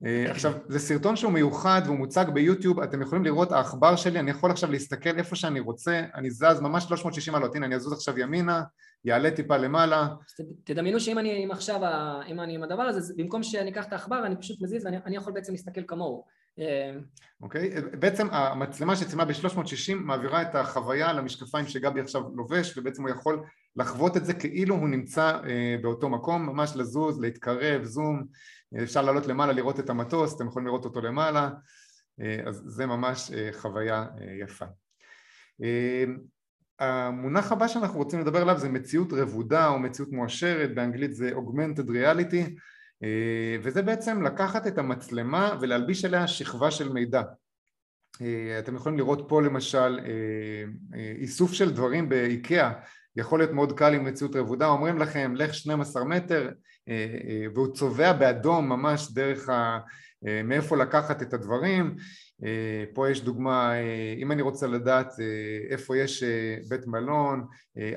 אה, 0.04 0.30
עכשיו 0.30 0.52
זה 0.68 0.78
סרטון 0.78 1.16
שהוא 1.16 1.32
מיוחד 1.32 1.82
והוא 1.84 1.98
מוצג 1.98 2.24
ביוטיוב 2.34 2.80
אתם 2.80 3.02
יכולים 3.02 3.24
לראות 3.24 3.52
העכבר 3.52 3.96
שלי 3.96 4.18
אני 4.18 4.30
יכול 4.30 4.50
עכשיו 4.50 4.70
להסתכל 4.70 5.18
איפה 5.18 5.36
שאני 5.36 5.60
רוצה 5.60 6.02
אני 6.14 6.30
זז 6.30 6.60
ממש 6.60 6.84
360 6.84 7.32
מעלות 7.32 7.54
הנה 7.54 7.66
אני 7.66 7.74
אזוז 7.74 7.92
עכשיו 7.92 8.18
ימינה 8.18 8.62
יעלה 9.04 9.30
טיפה 9.30 9.56
למעלה. 9.56 10.08
תדמיינו 10.64 11.00
שאם 11.00 11.18
אני 11.18 11.42
עם 11.42 11.50
עכשיו 11.50 11.80
אם 12.28 12.40
אני 12.40 12.54
עם 12.54 12.62
הדבר 12.62 12.82
הזה 12.82 13.14
במקום 13.16 13.42
שאני 13.42 13.70
אקח 13.70 13.84
את 13.84 13.92
העכבר 13.92 14.26
אני 14.26 14.36
פשוט 14.36 14.62
מזיז 14.62 14.84
ואני 14.84 15.16
יכול 15.16 15.32
בעצם 15.32 15.52
להסתכל 15.52 15.80
כמוהו. 15.86 16.24
אה, 16.58 16.92
אוקיי? 17.42 17.76
okay. 17.76 17.96
בעצם 17.96 18.28
המצלמה 18.30 18.96
שצילמה 18.96 19.24
ב-360 19.24 19.94
מעבירה 19.94 20.42
את 20.42 20.54
החוויה 20.54 21.12
למשקפיים 21.12 21.66
שגבי 21.66 22.00
עכשיו 22.00 22.22
לובש 22.34 22.78
ובעצם 22.78 23.02
הוא 23.02 23.10
יכול 23.10 23.42
לחוות 23.76 24.16
את 24.16 24.24
זה 24.24 24.34
כאילו 24.34 24.74
הוא 24.74 24.88
נמצא 24.88 25.38
אה, 25.48 25.76
באותו 25.82 26.08
מקום 26.08 26.46
ממש 26.46 26.72
לזוז 26.76 27.20
להתקרב 27.20 27.84
זום 27.84 28.24
אפשר 28.82 29.02
לעלות 29.02 29.26
למעלה 29.26 29.52
לראות 29.52 29.80
את 29.80 29.90
המטוס, 29.90 30.36
אתם 30.36 30.46
יכולים 30.46 30.66
לראות 30.66 30.84
אותו 30.84 31.00
למעלה, 31.00 31.50
אה, 32.20 32.40
אז 32.46 32.62
זה 32.66 32.86
ממש 32.86 33.30
אה, 33.34 33.48
חוויה 33.52 34.06
אה, 34.20 34.34
יפה. 34.40 34.64
המונח 36.78 37.52
הבא 37.52 37.68
שאנחנו 37.68 37.98
רוצים 37.98 38.20
לדבר 38.20 38.42
עליו 38.42 38.58
זה 38.58 38.68
מציאות 38.68 39.12
רבודה 39.12 39.68
או 39.68 39.78
מציאות 39.78 40.12
מואשרת, 40.12 40.74
באנגלית 40.74 41.14
זה 41.14 41.30
Augmented 41.32 41.88
Reality, 41.88 42.50
וזה 43.62 43.82
בעצם 43.82 44.22
לקחת 44.22 44.66
את 44.66 44.78
המצלמה 44.78 45.58
ולהלביש 45.60 46.04
עליה 46.04 46.28
שכבה 46.28 46.70
של 46.70 46.92
מידע. 46.92 47.22
אתם 48.58 48.76
יכולים 48.76 48.98
לראות 48.98 49.24
פה 49.28 49.42
למשל 49.42 50.00
איסוף 51.18 51.52
של 51.52 51.70
דברים 51.70 52.08
באיקאה 52.08 52.72
יכול 53.16 53.38
להיות 53.38 53.52
מאוד 53.52 53.78
קל 53.78 53.94
עם 53.94 54.04
מציאות 54.04 54.36
רבודה, 54.36 54.66
אומרים 54.66 54.98
לכם 54.98 55.34
לך 55.36 55.54
12 55.54 56.04
מטר 56.04 56.50
והוא 57.54 57.74
צובע 57.74 58.12
באדום 58.12 58.68
ממש 58.68 59.12
דרך 59.12 59.48
ה... 59.48 59.78
מאיפה 60.44 60.76
לקחת 60.76 61.22
את 61.22 61.34
הדברים 61.34 61.96
אה, 62.44 62.84
פה 62.94 63.10
יש 63.10 63.20
דוגמה, 63.20 63.72
אה, 63.74 64.14
אם 64.18 64.32
אני 64.32 64.42
רוצה 64.42 64.66
לדעת 64.66 65.20
אה, 65.20 65.24
איפה 65.70 65.96
יש 65.96 66.22
בית 66.68 66.86
מלון, 66.86 67.46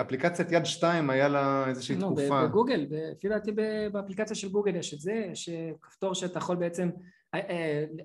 אפליקציית 0.02 0.52
יד 0.52 0.66
שתיים 0.66 1.10
היה 1.10 1.28
לה 1.28 1.66
איזושהי 1.68 1.96
לא, 1.96 2.02
תקופה. 2.02 2.48
בגוגל, 2.48 2.88
לפי 2.90 3.30
דעתי 3.30 3.52
באפליקציה 3.92 4.36
של 4.36 4.50
גוגל 4.50 4.76
יש 4.76 4.94
את 4.94 5.00
זה, 5.00 5.26
יש 5.32 5.50
כפתור 5.82 6.14
שאתה 6.14 6.38
יכול 6.38 6.56
בעצם, 6.56 6.90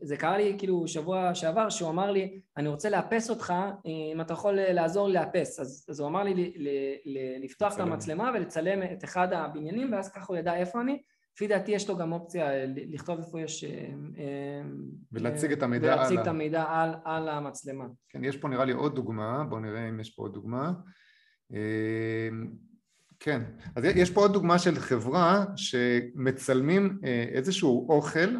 זה 0.02 0.16
קרה 0.16 0.38
לי 0.38 0.54
כאילו 0.58 0.88
שבוע 0.88 1.34
שעבר 1.34 1.70
שהוא 1.70 1.90
אמר 1.90 2.10
לי 2.10 2.40
אני 2.56 2.68
רוצה 2.68 2.90
לאפס 2.90 3.30
אותך 3.30 3.54
אם 3.86 4.20
אתה 4.20 4.32
יכול 4.32 4.54
לעזור 4.54 5.08
לי 5.08 5.14
לאפס, 5.14 5.60
אז, 5.60 5.86
אז 5.88 6.00
הוא 6.00 6.08
אמר 6.08 6.22
לי 6.22 6.54
לפתוח 7.42 7.74
את 7.74 7.80
המצלמה 7.80 8.30
ולצלם 8.34 8.82
את 8.82 9.04
אחד 9.04 9.32
הבניינים 9.32 9.92
ואז 9.92 10.12
ככה 10.12 10.26
הוא 10.28 10.36
ידע 10.36 10.54
איפה 10.54 10.80
אני 10.80 10.98
לפי 11.34 11.46
דעתי 11.46 11.72
יש 11.72 11.88
לו 11.88 11.96
גם 11.96 12.12
אופציה 12.12 12.50
אה, 12.50 12.64
לכתוב 12.68 13.18
איפה 13.18 13.40
יש... 13.40 13.64
אה, 13.64 13.70
אה, 14.18 14.62
ולהציג 15.12 15.52
את 15.52 15.62
המידע 15.62 15.94
ולהציג 15.94 16.18
את 16.18 16.26
המידע 16.26 16.64
על, 16.68 16.94
על 17.04 17.28
המצלמה. 17.28 17.84
כן, 18.08 18.24
יש 18.24 18.36
פה 18.36 18.48
נראה 18.48 18.64
לי 18.64 18.72
עוד 18.72 18.94
דוגמה, 18.94 19.44
בואו 19.48 19.60
נראה 19.60 19.88
אם 19.88 20.00
יש 20.00 20.10
פה 20.10 20.22
עוד 20.22 20.34
דוגמה. 20.34 20.72
כן, 23.20 23.42
אז 23.76 23.84
יש 23.84 24.10
פה 24.10 24.20
עוד 24.20 24.32
דוגמה 24.32 24.58
של 24.58 24.74
חברה 24.74 25.44
שמצלמים 25.56 26.98
איזשהו 27.32 27.88
אוכל, 27.88 28.36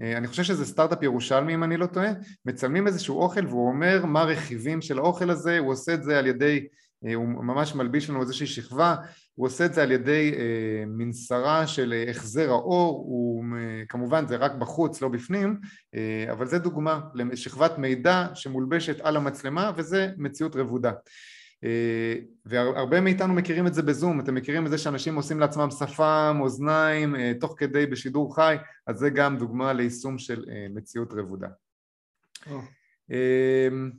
אני 0.00 0.26
חושב 0.26 0.42
שזה 0.42 0.64
סטארט-אפ 0.64 1.02
ירושלמי 1.02 1.54
אם 1.54 1.64
אני 1.64 1.76
לא 1.76 1.86
טועה, 1.86 2.10
מצלמים 2.46 2.86
איזשהו 2.86 3.18
אוכל 3.18 3.46
והוא 3.46 3.68
אומר 3.68 4.06
מה 4.06 4.20
הרכיבים 4.20 4.82
של 4.82 4.98
האוכל 4.98 5.30
הזה, 5.30 5.58
הוא 5.58 5.72
עושה 5.72 5.94
את 5.94 6.02
זה 6.02 6.18
על 6.18 6.26
ידי 6.26 6.66
אה, 7.06 7.14
הוא 7.14 7.26
ממש 7.28 7.74
מלביש 7.74 8.10
לנו 8.10 8.20
איזושהי 8.20 8.46
שכבה, 8.46 8.96
הוא 9.34 9.46
עושה 9.46 9.64
את 9.64 9.74
זה 9.74 9.82
על 9.82 9.92
ידי 9.92 10.34
אה, 10.36 10.84
מנסרה 10.86 11.66
של 11.66 11.92
אה, 11.92 12.10
החזר 12.10 12.50
האור, 12.50 13.04
הוא, 13.08 13.44
כמובן 13.88 14.26
זה 14.26 14.36
רק 14.36 14.52
בחוץ 14.54 15.02
לא 15.02 15.08
בפנים, 15.08 15.60
אבל 16.30 16.46
זה 16.46 16.58
דוגמה 16.58 17.00
לשכבת 17.14 17.78
מידע 17.78 18.26
שמולבשת 18.34 19.00
על 19.00 19.16
המצלמה 19.16 19.72
וזה 19.76 20.10
מציאות 20.16 20.56
רבודה. 20.56 20.92
והרבה 22.46 23.00
מאיתנו 23.00 23.34
מכירים 23.34 23.66
את 23.66 23.74
זה 23.74 23.82
בזום, 23.82 24.20
אתם 24.20 24.34
מכירים 24.34 24.66
את 24.66 24.70
זה 24.70 24.78
שאנשים 24.78 25.14
עושים 25.14 25.40
לעצמם 25.40 25.70
שפם, 25.70 26.38
אוזניים, 26.40 27.14
תוך 27.40 27.54
כדי 27.58 27.86
בשידור 27.86 28.34
חי, 28.34 28.56
אז 28.86 28.96
זה 28.98 29.10
גם 29.10 29.38
דוגמה 29.38 29.72
ליישום 29.72 30.18
של 30.18 30.44
מציאות 30.70 31.12
רבודה. 31.12 31.48
Oh. 32.46 32.50
אמ, 33.10 33.90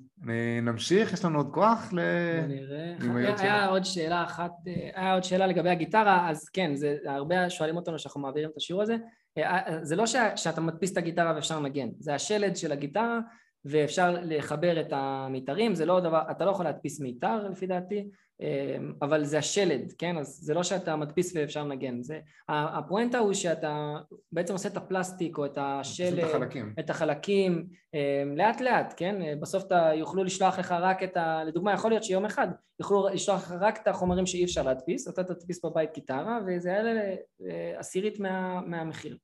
נמשיך, 0.62 1.14
יש 1.14 1.26
לנו 1.26 1.38
עוד 1.38 1.50
כוח 1.54 1.94
ל... 1.94 2.00
נראה. 2.48 3.36
היה 3.40 3.66
עוד 3.66 3.84
שאלה 3.84 4.24
אחת, 4.24 4.52
היה 4.96 5.14
עוד 5.14 5.24
שאלה 5.24 5.48
לגבי 5.48 5.70
הגיטרה, 5.70 6.30
אז 6.30 6.50
כן, 6.50 6.76
זה 6.76 6.98
הרבה 7.06 7.50
שואלים 7.50 7.76
אותנו 7.76 8.00
שאנחנו 8.00 8.22
מעבירים 8.22 8.50
את 8.50 8.58
השיעור 8.58 8.82
הזה. 8.82 8.96
אה, 9.38 9.80
זה 9.82 9.96
לא 9.96 10.06
שאתה 10.36 10.62
מדפיס 10.62 10.92
את 10.92 10.98
הגיטרה 10.98 11.34
ואפשר 11.36 11.60
לנגן, 11.60 11.90
זה 12.00 12.16
השלד 12.16 12.56
של 12.56 12.72
הגיטרה 12.72 13.20
ואפשר 13.66 14.16
לחבר 14.24 14.82
את 14.82 14.88
המיתרים, 14.92 15.76
זה 15.76 15.86
לא 15.86 16.00
דבר, 16.00 16.22
אתה 16.32 16.46
לא 16.46 16.52
יכול 16.52 16.66
להדפיס 16.66 17.00
מיתר 17.00 17.48
לפי 17.50 17.68
דעתי, 17.68 18.10
אמ, 18.42 18.94
אבל 19.02 19.24
זה 19.24 19.38
השלד, 19.38 19.94
כן? 19.98 20.18
אז 20.18 20.40
זה 20.42 20.54
לא 20.54 20.64
שאתה 20.64 20.96
מדפיס 20.96 21.36
ואפשר 21.36 21.64
לנגן, 21.64 22.02
זה, 22.02 22.20
הפואנטה 22.50 23.18
הוא 23.18 23.34
שאתה 23.34 23.96
בעצם 24.32 24.54
עושה 24.54 24.70
את 24.70 24.78
הפלסטיק 24.78 25.38
או 25.38 25.46
את 25.46 25.58
השלד, 25.62 26.20
את 26.20 26.24
החלקים, 26.24 26.74
את 26.80 26.90
החלקים 26.90 27.68
אמ, 27.94 28.38
לאט 28.38 28.62
לאט, 28.62 28.94
כן? 28.98 29.40
בסוף 29.40 29.64
אתה 29.64 29.92
יוכלו 29.96 30.24
לשלוח 30.24 30.60
לך 30.60 30.72
רק 30.72 31.04
את 31.04 31.18
ה... 31.18 31.44
לדוגמה 31.44 31.74
יכול 31.74 31.92
להיות 31.92 32.04
שיום 32.04 32.26
אחד 32.26 32.48
יוכלו 32.80 33.08
לשלוח 33.08 33.42
לך 33.42 33.56
רק 33.60 33.82
את 33.82 33.88
החומרים 33.88 34.26
שאי 34.26 34.44
אפשר 34.44 34.64
להדפיס, 34.64 35.08
אתה 35.08 35.24
תדפיס 35.24 35.66
בבית 35.66 35.94
גיטרה 35.94 36.40
וזה 36.48 36.70
יעלה 36.70 37.16
לעשירית 37.40 38.20
מה, 38.20 38.62
מהמחיר. 38.62 39.18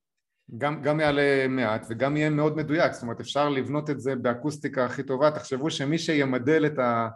גם, 0.58 0.82
גם 0.82 1.00
יעלה 1.00 1.48
מעט 1.48 1.86
וגם 1.90 2.18
יהיה 2.18 2.30
מאוד 2.30 2.58
מדויק, 2.58 2.92
זאת 2.92 3.02
אומרת 3.02 3.20
אפשר 3.20 3.50
לבנות 3.50 3.90
את 3.90 4.00
זה 4.00 4.16
באקוסטיקה 4.16 4.86
הכי 4.86 5.04
טובה, 5.04 5.32
תחשבו 5.32 5.72
שמי 5.72 5.98
שימדל 5.98 6.66
את 6.66 6.80
ה... 6.80 7.08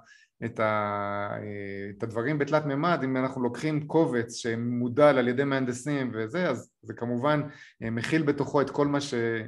את, 0.45 0.59
ה, 0.59 1.29
את 1.97 2.03
הדברים 2.03 2.37
בתלת 2.37 2.65
מימד, 2.65 2.99
אם 3.03 3.17
אנחנו 3.17 3.43
לוקחים 3.43 3.87
קובץ 3.87 4.35
שמודל 4.35 5.17
על 5.17 5.27
ידי 5.27 5.43
מהנדסים 5.43 6.11
וזה, 6.13 6.49
אז 6.49 6.71
זה 6.81 6.93
כמובן 6.93 7.41
אה, 7.83 7.89
מכיל 7.89 8.23
בתוכו 8.23 8.61
את 8.61 8.69
כל 8.69 8.87
מה 8.87 9.01
ש... 9.01 9.13
אה, 9.13 9.39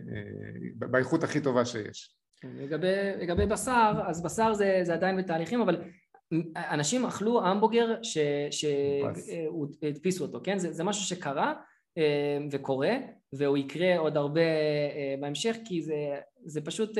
באיכות 0.76 1.24
הכי 1.24 1.40
טובה 1.42 1.66
שיש. 1.66 2.16
לגבי, 2.44 2.88
לגבי 3.20 3.46
בשר, 3.46 3.94
אז 4.08 4.24
בשר 4.24 4.54
זה, 4.54 4.80
זה 4.84 4.94
עדיין 4.94 5.18
בתהליכים, 5.18 5.62
אבל 5.62 5.82
אנשים 6.56 7.06
אכלו 7.06 7.46
המבוגר 7.46 7.96
שהדפיסו 8.52 10.26
אותו, 10.26 10.40
כן? 10.44 10.58
זה, 10.58 10.74
זה 10.74 10.84
משהו 10.84 11.04
שקרה 11.04 11.48
אה, 11.48 11.54
וקורה, 12.52 12.92
והוא 13.34 13.58
יקרה 13.58 13.98
עוד 13.98 14.18
הרבה 14.18 14.42
בהמשך, 15.20 15.56
כי 15.66 15.82
זה, 15.82 16.20
זה 16.46 16.62
פשוט 16.62 16.98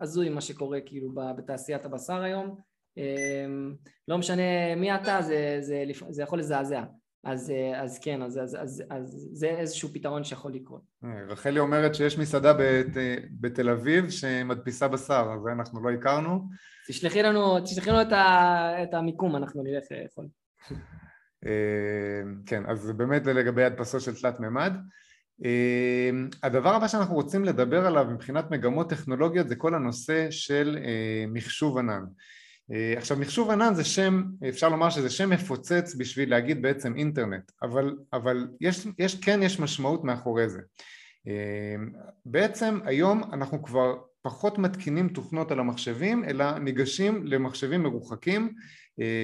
הזוי 0.00 0.28
מה 0.28 0.40
שקורה 0.40 0.80
כאילו 0.80 1.12
בתעשיית 1.36 1.84
הבשר 1.84 2.22
היום. 2.22 2.56
אמ, 2.96 3.74
לא 4.08 4.18
משנה 4.18 4.74
מי 4.76 4.94
אתה, 4.94 5.22
זה, 5.22 5.56
זה, 5.60 5.84
זה 6.10 6.22
יכול 6.22 6.38
לזעזע. 6.38 6.82
אז, 7.24 7.52
אז 7.74 7.98
כן, 7.98 8.22
אז, 8.22 8.38
אז, 8.38 8.56
אז, 8.60 8.82
אז 8.90 9.28
זה 9.32 9.46
איזשהו 9.46 9.88
פתרון 9.88 10.24
שיכול 10.24 10.54
לקרות. 10.54 10.82
אה, 11.04 11.24
רחלי 11.28 11.60
אומרת 11.60 11.94
שיש 11.94 12.18
מסעדה 12.18 12.52
בת, 12.52 12.96
בתל 13.40 13.68
אביב 13.70 14.10
שמדפיסה 14.10 14.88
בשר, 14.88 15.26
אז 15.34 15.46
אנחנו 15.56 15.82
לא 15.82 15.90
הכרנו. 15.90 16.48
תשלחי 16.88 17.22
לנו, 17.22 17.60
תשלחי 17.60 17.90
לנו 17.90 18.02
את, 18.02 18.12
ה, 18.12 18.82
את 18.82 18.94
המיקום, 18.94 19.36
אנחנו 19.36 19.62
נלך 19.62 19.84
לאכול. 19.90 20.26
אה, 21.46 22.22
כן, 22.46 22.62
אז 22.66 22.80
זה 22.80 22.92
באמת 22.92 23.26
לגבי 23.26 23.64
הדפסות 23.64 24.00
של 24.00 24.14
תלת 24.14 24.40
מימד. 24.40 24.72
אה, 25.44 26.10
הדבר 26.42 26.74
הבא 26.74 26.88
שאנחנו 26.88 27.14
רוצים 27.14 27.44
לדבר 27.44 27.86
עליו 27.86 28.04
מבחינת 28.04 28.50
מגמות 28.50 28.90
טכנולוגיות 28.90 29.48
זה 29.48 29.56
כל 29.56 29.74
הנושא 29.74 30.30
של 30.30 30.78
מחשוב 31.28 31.78
ענן. 31.78 32.02
אה, 32.72 32.94
עכשיו 32.96 33.16
מחשוב 33.16 33.50
ענן 33.50 33.74
זה 33.74 33.84
שם, 33.84 34.22
אפשר 34.48 34.68
לומר 34.68 34.90
שזה 34.90 35.10
שם 35.10 35.30
מפוצץ 35.30 35.94
בשביל 35.98 36.30
להגיד 36.30 36.62
בעצם 36.62 36.94
אינטרנט, 36.96 37.52
אבל, 37.62 37.96
אבל 38.12 38.48
יש, 38.60 38.86
יש, 38.98 39.20
כן 39.20 39.42
יש 39.42 39.60
משמעות 39.60 40.04
מאחורי 40.04 40.48
זה. 40.48 40.60
אה, 41.28 41.76
בעצם 42.26 42.78
היום 42.84 43.22
אנחנו 43.32 43.62
כבר 43.62 43.94
פחות 44.22 44.58
מתקינים 44.58 45.08
תוכנות 45.08 45.50
על 45.50 45.60
המחשבים 45.60 46.24
אלא 46.24 46.58
ניגשים 46.58 47.26
למחשבים 47.26 47.82
מרוחקים 47.82 48.42
אה, 48.42 48.50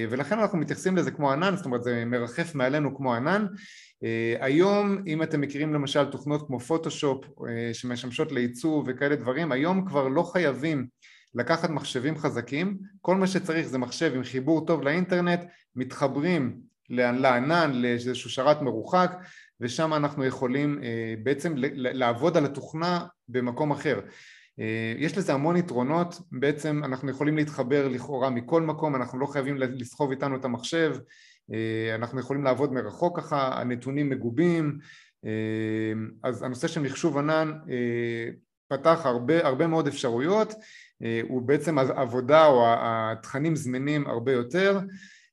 ולכן 0.09 0.39
אנחנו 0.39 0.57
מתייחסים 0.57 0.97
לזה 0.97 1.11
כמו 1.11 1.31
ענן, 1.31 1.55
זאת 1.55 1.65
אומרת 1.65 1.83
זה 1.83 2.05
מרחף 2.05 2.55
מעלינו 2.55 2.97
כמו 2.97 3.13
ענן. 3.15 3.45
היום 4.39 5.03
אם 5.07 5.23
אתם 5.23 5.41
מכירים 5.41 5.73
למשל 5.73 6.05
תוכנות 6.05 6.47
כמו 6.47 6.59
פוטושופ 6.59 7.25
שמשמשות 7.73 8.31
לעיצוב 8.31 8.85
וכאלה 8.87 9.15
דברים, 9.15 9.51
היום 9.51 9.85
כבר 9.85 10.07
לא 10.07 10.23
חייבים 10.23 10.87
לקחת 11.35 11.69
מחשבים 11.69 12.17
חזקים, 12.17 12.77
כל 13.01 13.15
מה 13.15 13.27
שצריך 13.27 13.67
זה 13.67 13.77
מחשב 13.77 14.11
עם 14.15 14.23
חיבור 14.23 14.65
טוב 14.67 14.83
לאינטרנט, 14.83 15.39
מתחברים 15.75 16.59
לענן, 16.89 17.71
לאיזשהו 17.73 18.29
שרת 18.29 18.61
מרוחק, 18.61 19.11
ושם 19.61 19.93
אנחנו 19.93 20.25
יכולים 20.25 20.79
אה, 20.83 21.13
בעצם 21.23 21.53
לעבוד 21.75 22.37
על 22.37 22.45
התוכנה 22.45 23.05
במקום 23.29 23.71
אחר. 23.71 23.99
אה, 24.59 24.93
יש 24.97 25.17
לזה 25.17 25.33
המון 25.33 25.57
יתרונות, 25.57 26.21
בעצם 26.31 26.81
אנחנו 26.83 27.09
יכולים 27.09 27.37
להתחבר 27.37 27.87
לכאורה 27.87 28.29
מכל 28.29 28.61
מקום, 28.61 28.95
אנחנו 28.95 29.19
לא 29.19 29.25
חייבים 29.25 29.57
לסחוב 29.57 30.11
איתנו 30.11 30.35
את 30.35 30.45
המחשב, 30.45 30.95
אה, 31.53 31.95
אנחנו 31.95 32.19
יכולים 32.19 32.43
לעבוד 32.43 32.73
מרחוק 32.73 33.19
ככה, 33.19 33.61
הנתונים 33.61 34.09
מגובים, 34.09 34.79
אז 36.23 36.43
הנושא 36.43 36.67
של 36.67 36.81
מחשוב 36.81 37.17
ענן 37.17 37.51
פתח 38.69 39.01
הרבה, 39.05 39.47
הרבה 39.47 39.67
מאוד 39.67 39.87
אפשרויות 39.87 40.53
אה, 41.03 41.21
הוא 41.29 41.41
בעצם 41.41 41.77
עבודה 41.77 42.45
או 42.45 42.65
התכנים 42.77 43.55
זמינים 43.55 44.07
הרבה 44.07 44.31
יותר. 44.31 44.79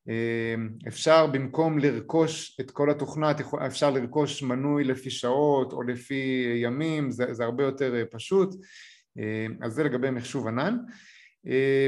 אה, 0.08 0.54
אפשר 0.88 1.26
במקום 1.26 1.78
לרכוש 1.78 2.56
את 2.60 2.70
כל 2.70 2.90
התוכנה 2.90 3.32
אפשר 3.66 3.90
לרכוש 3.90 4.42
מנוי 4.42 4.84
לפי 4.84 5.10
שעות 5.10 5.72
או 5.72 5.82
לפי 5.82 6.52
ימים 6.62 7.10
זה, 7.10 7.34
זה 7.34 7.44
הרבה 7.44 7.64
יותר 7.64 7.94
אה, 7.94 8.02
פשוט 8.10 8.54
אז 9.62 9.72
זה 9.72 9.84
לגבי 9.84 10.10
מחשוב 10.10 10.46
ענן. 10.46 10.76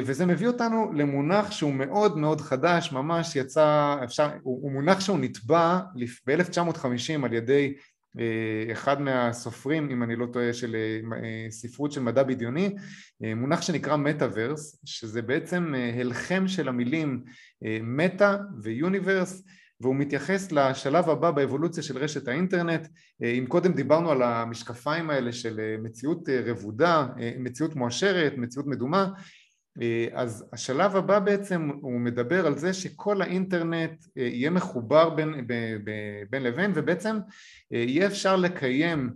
וזה 0.05 0.27
מביא 0.27 0.47
אותנו 0.47 0.93
למונח 0.93 1.51
שהוא 1.51 1.73
מאוד 1.73 2.19
מאוד 2.19 2.41
חדש 2.41 2.93
ממש 2.93 3.37
יצא 3.37 3.97
אפשר 4.05 4.31
הוא, 4.43 4.63
הוא 4.63 4.73
מונח 4.73 5.01
שהוא 5.01 5.19
נתבע 5.19 5.79
ב-1950 6.27 7.25
על 7.25 7.33
ידי 7.33 7.75
אה, 8.19 8.73
אחד 8.73 9.01
מהסופרים, 9.01 9.91
אם 9.91 10.03
אני 10.03 10.17
לא 10.17 10.27
טועה, 10.33 10.53
של 10.53 10.77
אה, 10.77 11.51
ספרות 11.51 11.93
של 11.93 12.01
מדע 12.01 12.23
בדיוני, 12.23 12.77
אה, 13.25 13.35
מונח 13.35 13.63
שנקרא 13.63 13.97
מטאוורס, 13.97 14.81
שזה 14.85 15.23
בעצם 15.23 15.75
הלחם 16.01 16.49
של 16.49 16.69
המילים 16.69 17.25
מטא 17.83 18.37
ויוניברס, 18.63 19.43
והוא 19.81 19.97
מתייחס 19.97 20.53
לשלב 20.53 21.11
הבא 21.11 21.31
באבולוציה 21.31 21.83
של 21.83 21.99
רשת 21.99 22.29
האינטרנט. 22.29 22.89
אם 23.23 23.45
קודם 23.49 23.73
דיברנו 23.73 24.11
על 24.11 24.23
המשקפיים 24.23 25.11
האלה 25.11 25.33
של 25.33 25.77
מציאות 25.83 26.29
רבודה, 26.29 27.07
מציאות 27.39 27.77
מואשרת, 27.77 28.33
מציאות 28.37 28.67
מדומה 28.67 29.09
אז 30.13 30.45
השלב 30.53 30.97
הבא 30.97 31.19
בעצם 31.19 31.71
הוא 31.81 32.01
מדבר 32.01 32.47
על 32.47 32.59
זה 32.59 32.73
שכל 32.73 33.23
האינטרנט 33.23 34.05
יהיה 34.17 34.51
מחובר 34.51 35.11
בין, 35.11 35.47
בין 36.31 36.43
לבין 36.43 36.73
ובעצם 36.75 37.19
יהיה 37.71 38.07
אפשר 38.07 38.37
לקיים 38.37 39.13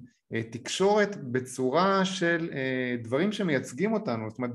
תקשורת 0.51 1.17
בצורה 1.23 2.05
של 2.05 2.51
דברים 3.03 3.33
שמייצגים 3.33 3.93
אותנו. 3.93 4.31
זאת 4.31 4.39
אומרת 4.39 4.53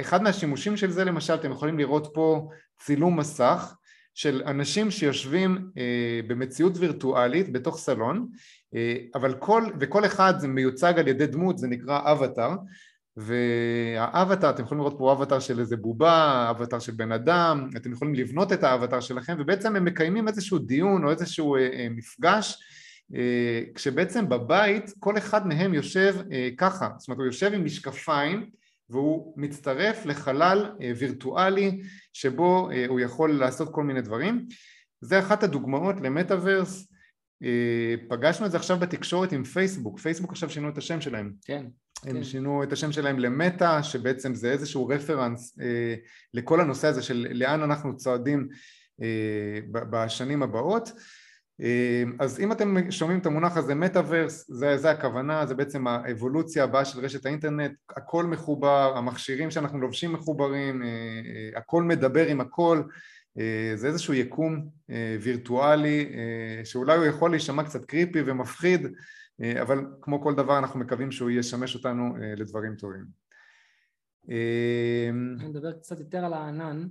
אחד 0.00 0.22
מהשימושים 0.22 0.76
של 0.76 0.90
זה 0.90 1.04
למשל 1.04 1.34
אתם 1.34 1.50
יכולים 1.50 1.78
לראות 1.78 2.10
פה 2.14 2.48
צילום 2.78 3.18
מסך 3.18 3.74
של 4.14 4.42
אנשים 4.46 4.90
שיושבים 4.90 5.70
אה, 5.78 6.20
במציאות 6.26 6.72
וירטואלית 6.76 7.52
בתוך 7.52 7.78
סלון 7.78 8.28
אה, 8.74 8.96
אבל 9.14 9.34
כל, 9.34 9.64
וכל 9.80 10.04
אחד 10.04 10.34
זה 10.38 10.48
מיוצג 10.48 10.94
על 10.98 11.08
ידי 11.08 11.26
דמות 11.26 11.58
זה 11.58 11.68
נקרא 11.68 12.12
אבטאר 12.12 12.56
והאבטאר, 13.16 14.50
אתם 14.50 14.62
יכולים 14.62 14.80
לראות 14.80 14.94
פה 14.98 15.12
אבטאר 15.12 15.40
של 15.40 15.60
איזה 15.60 15.76
בובה, 15.76 16.46
אבטאר 16.50 16.78
של 16.78 16.92
בן 16.92 17.12
אדם, 17.12 17.68
אתם 17.76 17.92
יכולים 17.92 18.14
לבנות 18.14 18.52
את 18.52 18.64
האבטאר 18.64 19.00
שלכם 19.00 19.36
ובעצם 19.38 19.76
הם 19.76 19.84
מקיימים 19.84 20.28
איזשהו 20.28 20.58
דיון 20.58 21.04
או 21.04 21.10
איזשהו 21.10 21.56
אה, 21.56 21.86
מפגש 21.90 22.62
כשבעצם 23.74 24.28
בבית 24.28 24.94
כל 24.98 25.18
אחד 25.18 25.46
מהם 25.46 25.74
יושב 25.74 26.16
ככה, 26.56 26.88
זאת 26.98 27.08
אומרת 27.08 27.18
הוא 27.18 27.26
יושב 27.26 27.52
עם 27.54 27.64
משקפיים 27.64 28.50
והוא 28.90 29.34
מצטרף 29.36 30.06
לחלל 30.06 30.70
אה, 30.82 30.92
וירטואלי 30.98 31.80
שבו 32.12 32.70
אה, 32.70 32.86
הוא 32.88 33.00
יכול 33.00 33.32
לעשות 33.38 33.74
כל 33.74 33.84
מיני 33.84 34.00
דברים. 34.00 34.46
זה 35.00 35.18
אחת 35.18 35.42
הדוגמאות 35.42 36.00
למטאוורס, 36.00 36.88
אה, 37.42 37.94
פגשנו 38.08 38.46
את 38.46 38.50
זה 38.50 38.56
עכשיו 38.56 38.78
בתקשורת 38.78 39.32
עם 39.32 39.44
פייסבוק, 39.44 39.98
פייסבוק 39.98 40.32
עכשיו 40.32 40.50
שינו 40.50 40.68
את 40.68 40.78
השם 40.78 41.00
שלהם. 41.00 41.32
כן. 41.44 41.66
הם 42.04 42.16
כן. 42.16 42.24
שינו 42.24 42.62
את 42.62 42.72
השם 42.72 42.92
שלהם 42.92 43.18
למטא, 43.18 43.82
שבעצם 43.82 44.34
זה 44.34 44.52
איזשהו 44.52 44.88
רפרנס 44.88 45.58
אה, 45.60 45.94
לכל 46.34 46.60
הנושא 46.60 46.88
הזה 46.88 47.02
של 47.02 47.26
לאן 47.30 47.62
אנחנו 47.62 47.96
צועדים 47.96 48.48
אה, 49.02 49.60
בשנים 49.72 50.42
הבאות. 50.42 50.92
אמ, 51.60 52.12
אז 52.18 52.40
אם 52.40 52.52
אתם 52.52 52.90
שומעים 52.90 53.18
את 53.18 53.26
המונח 53.26 53.56
הזה 53.56 53.74
מטאוורס 53.74 54.50
זה, 54.50 54.76
זה 54.76 54.90
הכוונה 54.90 55.46
זה 55.46 55.54
בעצם 55.54 55.86
האבולוציה 55.86 56.64
הבאה 56.64 56.84
של 56.84 57.00
רשת 57.00 57.26
האינטרנט 57.26 57.72
הכל 57.90 58.24
מחובר 58.24 58.92
המכשירים 58.96 59.50
שאנחנו 59.50 59.80
לובשים 59.80 60.12
מחוברים 60.12 60.82
אה, 60.82 60.88
אה, 60.88 61.58
הכל 61.58 61.82
מדבר 61.82 62.26
עם 62.26 62.40
הכל 62.40 62.82
אה, 63.38 63.72
זה 63.74 63.86
איזשהו 63.86 64.14
יקום 64.14 64.68
וירטואלי 65.22 66.12
שאולי 66.64 66.96
הוא 66.96 67.04
יכול 67.04 67.30
להישמע 67.30 67.64
קצת 67.64 67.84
קריפי 67.84 68.22
ומפחיד 68.26 68.86
אבל 69.62 69.86
כמו 70.00 70.22
כל 70.22 70.34
דבר 70.34 70.58
אנחנו 70.58 70.80
מקווים 70.80 71.10
שהוא 71.10 71.30
ישמש 71.30 71.74
אותנו 71.74 72.14
לדברים 72.36 72.74
טובים. 72.76 73.04
אני 74.28 75.48
מדבר 75.48 75.72
קצת 75.72 76.00
יותר 76.00 76.24
על 76.24 76.32
הענן 76.32 76.86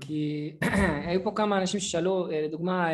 כי 0.00 0.52
היו 1.06 1.24
פה 1.24 1.32
כמה 1.36 1.60
אנשים 1.60 1.80
ששאלו 1.80 2.28
לדוגמה 2.44 2.88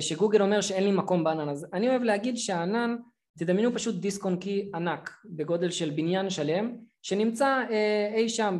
שגוגל 0.00 0.42
אומר 0.42 0.60
שאין 0.60 0.84
לי 0.84 0.92
מקום 0.92 1.24
בענן. 1.24 1.48
אז 1.48 1.66
אני 1.72 1.88
אוהב 1.88 2.02
להגיד 2.02 2.36
שהענן 2.36 2.96
תדמיינו 3.38 3.74
פשוט 3.74 3.94
דיסק 3.94 4.24
און 4.24 4.36
קי 4.36 4.70
ענק 4.74 5.10
בגודל 5.24 5.70
של 5.70 5.90
בניין 5.90 6.30
שלם 6.30 6.76
שנמצא 7.02 7.64
אה, 7.70 8.12
אי 8.14 8.28
שם 8.28 8.58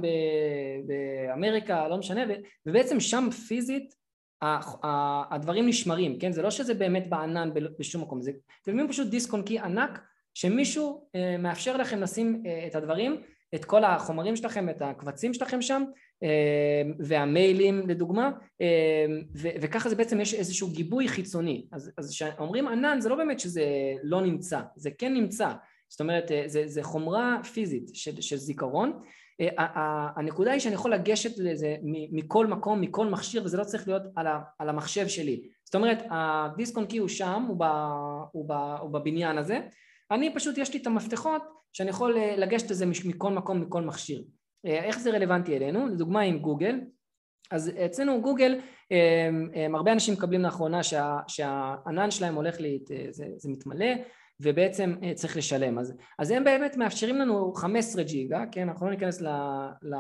באמריקה 0.87 1.89
לא 1.89 1.97
משנה 1.97 2.21
ובעצם 2.67 3.01
שם 3.01 3.29
פיזית 3.49 3.95
הדברים 5.31 5.69
נשמרים 5.69 6.19
כן? 6.19 6.33
זה 6.33 6.43
לא 6.43 6.51
שזה 6.51 6.75
באמת 6.75 7.11
בענן 7.11 7.51
בשום 7.79 8.03
מקום. 8.03 8.23
זה 8.23 8.33
תדמיינו 8.63 8.89
פשוט 8.89 9.09
דיסק 9.09 9.33
און 9.33 9.43
קי 9.43 9.59
ענק 9.59 10.01
שמישהו 10.35 11.09
אה, 11.15 11.37
מאפשר 11.39 11.77
לכם 11.77 12.01
לשים 12.01 12.43
את 12.67 12.75
הדברים 12.75 13.23
את 13.57 13.65
כל 13.65 13.85
החומרים 13.85 14.37
שלכם, 14.37 14.69
את 14.69 14.83
הקבצים 14.83 15.35
שלכם 15.35 15.63
שם 15.63 15.83
אמ, 16.23 16.29
והמיילים 16.99 17.89
לדוגמה 17.89 18.31
אמ, 18.61 19.23
וככה 19.35 19.89
זה 19.89 19.97
בעצם 19.97 20.21
יש 20.21 20.35
איזשהו 20.35 20.71
גיבוי 20.71 21.09
חיצוני. 21.09 21.67
אז 21.73 22.11
כשאומרים 22.11 22.69
ענן 22.69 23.01
זה 23.01 23.09
לא 23.09 23.17
באמת 23.17 23.41
שזה 23.41 23.65
לא 24.03 24.21
נמצא 24.21 24.61
זה 24.77 24.91
כן 24.99 25.15
נמצא. 25.15 25.53
זאת 25.89 26.01
אומרת 26.01 26.31
אה, 26.33 26.43
זה, 26.47 26.63
זה 26.67 26.83
חומרה 26.83 27.37
פיזית 27.53 27.91
של, 27.95 28.21
של 28.21 28.37
זיכרון. 28.37 28.93
אה, 29.41 29.49
הנקודה 30.17 30.53
היא 30.53 30.61
שאני 30.61 30.75
יכול 30.75 30.95
לגשת 30.95 31.39
לזה 31.39 31.77
מכל 32.13 32.47
מקום 32.47 32.81
מכל 32.81 33.07
מכשיר 33.07 33.45
וזה 33.45 33.57
לא 33.57 33.65
צריך 33.65 33.89
להיות 33.89 34.03
על, 34.17 34.27
ה, 34.27 34.41
על 34.59 34.69
המחשב 34.69 35.09
שלי. 35.09 35.49
זאת 35.65 35.75
אומרת 35.75 35.99
הדיסק 36.11 36.77
און 36.77 36.87
קי 36.87 36.99
הוא 36.99 37.09
שם 37.09 37.45
הוא, 37.49 37.57
ב, 37.61 37.65
הוא, 38.33 38.49
ב, 38.49 38.53
הוא 38.81 38.91
בבניין 38.91 39.39
הזה 39.39 39.61
אני 40.11 40.35
פשוט 40.35 40.59
יש 40.59 40.75
לי 40.75 40.81
את 40.81 40.87
המפתחות 40.87 41.43
שאני 41.73 41.91
יכול 41.91 42.17
אה, 42.19 42.37
לגשת 42.37 42.71
לזה 42.71 42.87
מכל 42.87 43.33
מקום 43.33 43.61
מכל 43.61 43.83
מכשיר. 43.83 44.25
אה, 44.67 44.85
איך 44.85 44.99
זה 44.99 45.11
רלוונטי 45.11 45.57
אלינו? 45.57 45.87
לדוגמה 45.87 46.21
עם 46.21 46.39
גוגל. 46.39 46.81
אז 47.51 47.71
אצלנו 47.87 48.23
גוגל 48.23 48.61
אה, 48.93 49.29
הרבה 49.75 49.93
אנשים 49.93 50.15
מקבלים 50.15 50.43
לאחרונה 50.43 50.83
שה, 50.83 51.19
שהענן 51.29 52.11
שלהם 52.11 52.35
הולך, 52.35 52.57
להת, 52.61 52.87
זה, 53.11 53.27
זה 53.37 53.51
מתמלא 53.51 53.87
ובעצם 54.41 54.95
אה, 55.03 55.15
צריך 55.15 55.37
לשלם. 55.37 55.79
אז, 55.79 55.95
אז 56.19 56.31
הם 56.31 56.45
באמת 56.45 56.77
מאפשרים 56.77 57.17
לנו 57.17 57.53
15 57.55 58.03
ג'יגה 58.03 58.45
כן? 58.53 58.69
אנחנו 58.69 58.87
לא 58.87 58.93
ניכנס 58.93 59.21
ל, 59.21 59.27
ל, 59.83 59.95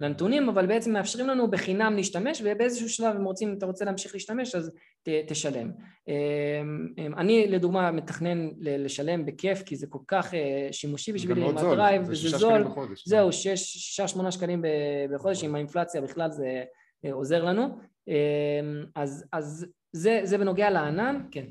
לנתונים. 0.00 0.48
אבל 0.48 0.66
בעצם 0.66 0.92
מאפשרים 0.92 1.26
לנו 1.26 1.50
בחינם 1.50 1.96
להשתמש 1.96 2.42
ובאיזשהו 2.44 2.88
שלב 2.88 3.16
אם 3.16 3.24
רוצים 3.24 3.54
אתה 3.58 3.66
רוצה 3.66 3.84
להמשיך 3.84 4.14
להשתמש 4.14 4.54
אז 4.54 4.70
ת, 5.02 5.08
תשלם. 5.28 5.70
אמ, 6.08 6.14
אמ, 6.98 7.14
אני 7.14 7.46
לדוגמה 7.46 7.90
מתכנן 7.90 8.48
לשלם 8.58 9.26
בכיף 9.26 9.62
כי 9.62 9.76
זה 9.76 9.86
כל 9.86 9.98
כך 10.08 10.34
אה, 10.34 10.68
שימושי 10.72 11.12
בשבילי 11.12 11.44
עם 11.44 11.58
הדרייב 11.58 12.02
וזה 12.06 12.38
זול. 12.38 12.64
זהו 13.06 13.28
6-8 14.26 14.30
שקלים 14.30 14.62
בחודש 15.14 15.44
עם 15.44 15.54
האינפלציה 15.54 16.00
בכלל 16.00 16.30
זה 16.30 16.64
אה, 17.04 17.12
עוזר 17.12 17.44
לנו. 17.44 17.78
אמ, 18.08 18.84
אז, 18.94 19.24
אז 19.32 19.66
זה, 19.92 20.20
זה 20.24 20.38
בנוגע 20.38 20.70
לענן 20.70 21.20
כן 21.30 21.44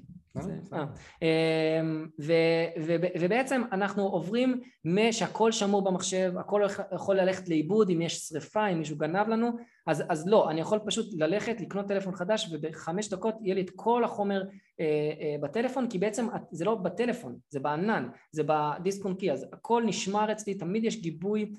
ובעצם 3.19 3.61
אנחנו 3.71 4.03
עוברים 4.03 4.61
משהכל 4.85 5.51
שמור 5.51 5.83
במחשב, 5.83 6.33
הכל 6.39 6.61
יכול 6.95 7.15
ללכת 7.15 7.49
לאיבוד 7.49 7.89
אם 7.89 8.01
יש 8.01 8.19
שריפה, 8.19 8.67
אם 8.67 8.79
מישהו 8.79 8.97
גנב 8.97 9.27
לנו, 9.27 9.49
אז, 9.87 10.03
אז 10.09 10.27
לא, 10.27 10.49
אני 10.49 10.61
יכול 10.61 10.79
פשוט 10.85 11.05
ללכת, 11.13 11.61
לקנות 11.61 11.87
טלפון 11.87 12.15
חדש 12.15 12.49
ובחמש 12.51 13.09
דקות 13.09 13.35
יהיה 13.41 13.55
לי 13.55 13.61
את 13.61 13.71
כל 13.75 14.03
החומר 14.03 14.43
אה, 14.79 14.85
אה, 15.21 15.35
בטלפון, 15.41 15.87
כי 15.89 15.97
בעצם 15.97 16.27
זה 16.51 16.65
לא 16.65 16.75
בטלפון, 16.75 17.37
זה 17.49 17.59
בענן, 17.59 18.07
זה 18.31 18.43
בדיסק 18.45 19.05
און 19.05 19.15
קי, 19.15 19.31
אז 19.31 19.47
הכל 19.53 19.83
נשמר 19.85 20.31
אצלי, 20.31 20.53
תמיד 20.53 20.83
יש 20.83 21.01
גיבוי, 21.01 21.53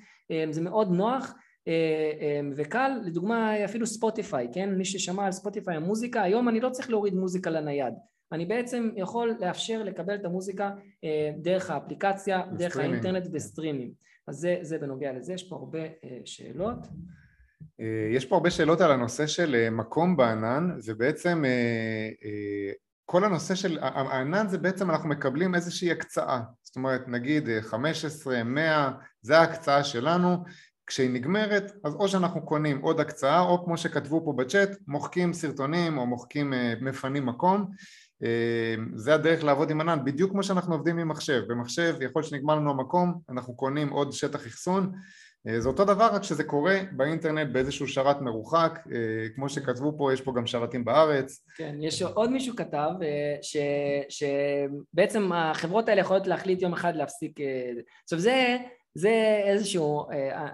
זה 0.51 0.63
מאוד 0.63 0.93
נוח 0.93 1.35
וקל, 2.57 2.91
לדוגמה 3.05 3.65
אפילו 3.65 3.87
ספוטיפיי, 3.87 4.49
כן? 4.53 4.75
מי 4.75 4.85
ששמע 4.85 5.25
על 5.25 5.33
ספוטיפיי 5.33 5.77
המוזיקה, 5.77 6.23
היום 6.23 6.49
אני 6.49 6.61
לא 6.61 6.71
צריך 6.71 6.91
להוריד 6.91 7.15
מוזיקה 7.15 7.51
לנייד 7.51 7.95
אני 8.33 8.47
בעצם 8.47 8.91
יכול 8.97 9.37
לאפשר 9.41 9.83
לקבל 9.83 10.15
את 10.15 10.25
המוזיקה 10.25 10.71
אה, 11.05 11.31
דרך 11.39 11.71
האפליקציה, 11.71 12.43
דרך 12.57 12.77
האינטרנט 12.77 13.29
וסטרימים. 13.33 13.91
אז 14.29 14.37
זה, 14.37 14.59
זה 14.63 14.79
בנוגע 14.79 15.13
לזה, 15.13 15.33
יש 15.33 15.49
פה 15.49 15.57
הרבה 15.57 15.79
אה, 15.79 16.19
שאלות. 16.25 16.87
אה, 17.81 18.09
יש 18.13 18.25
פה 18.25 18.37
הרבה 18.37 18.51
שאלות 18.51 18.81
על 18.81 18.93
הנושא 18.93 19.27
של 19.27 19.71
מקום 19.71 20.17
בענן, 20.17 20.71
ובעצם 20.87 21.45
כל 23.05 23.25
הנושא 23.25 23.55
של 23.55 23.79
הענן 23.81 24.49
זה 24.49 24.59
בעצם 24.59 24.91
אנחנו 24.91 25.09
מקבלים 25.09 25.55
איזושהי 25.55 25.91
הקצאה, 25.91 26.41
זאת 26.63 26.77
אומרת 26.77 27.09
נגיד 27.09 27.49
15, 27.61 28.45
100, 28.45 28.91
זה 29.23 29.39
ההקצאה 29.39 29.85
שלנו, 29.85 30.37
כשהיא 30.87 31.11
נגמרת 31.11 31.73
אז 31.85 31.95
או 31.95 32.09
שאנחנו 32.09 32.47
קונים 32.47 32.79
עוד 32.81 33.01
הקצאה 33.01 33.41
או 33.41 33.65
כמו 33.65 33.77
שכתבו 33.77 34.25
פה 34.25 34.33
בצ'אט 34.33 34.71
מוחקים 34.89 35.33
סרטונים 35.33 35.99
או 35.99 36.07
מוחקים 36.07 36.53
מפנים 36.81 37.27
מקום 37.27 37.71
זה 38.95 39.15
הדרך 39.15 39.45
לעבוד 39.45 39.71
עם 39.71 39.81
ענן, 39.81 40.05
בדיוק 40.05 40.31
כמו 40.31 40.43
שאנחנו 40.43 40.75
עובדים 40.75 40.99
עם 40.99 41.09
מחשב, 41.09 41.43
במחשב 41.49 41.97
יכול 42.01 42.23
שנגמר 42.23 42.55
לנו 42.55 42.71
המקום, 42.71 43.21
אנחנו 43.31 43.57
קונים 43.57 43.89
עוד 43.89 44.13
שטח 44.13 44.47
אחסון, 44.47 44.93
אה, 45.49 45.61
זה 45.61 45.69
אותו 45.69 45.85
דבר 45.85 46.09
רק 46.13 46.23
שזה 46.23 46.45
קורה 46.45 46.81
באינטרנט 46.93 47.53
באיזשהו 47.53 47.89
שרת 47.89 48.21
מרוחק, 48.21 48.79
אה, 48.93 49.29
כמו 49.35 49.49
שכתבו 49.49 49.95
פה, 49.99 50.13
יש 50.13 50.21
פה 50.21 50.33
גם 50.37 50.47
שרתים 50.47 50.85
בארץ. 50.85 51.45
כן, 51.57 51.77
יש 51.81 52.03
עוד 52.03 52.31
מישהו 52.31 52.57
כתב 52.57 52.91
אה, 53.03 53.37
ש, 53.43 53.57
שבעצם 54.09 55.33
החברות 55.33 55.89
האלה 55.89 56.01
יכולות 56.01 56.27
להחליט 56.27 56.63
יום 56.63 56.73
אחד 56.73 56.97
להפסיק, 56.97 57.41
עכשיו 58.05 58.19
זה 58.19 58.57
זה 58.99 59.41
איזשהו, 59.45 60.07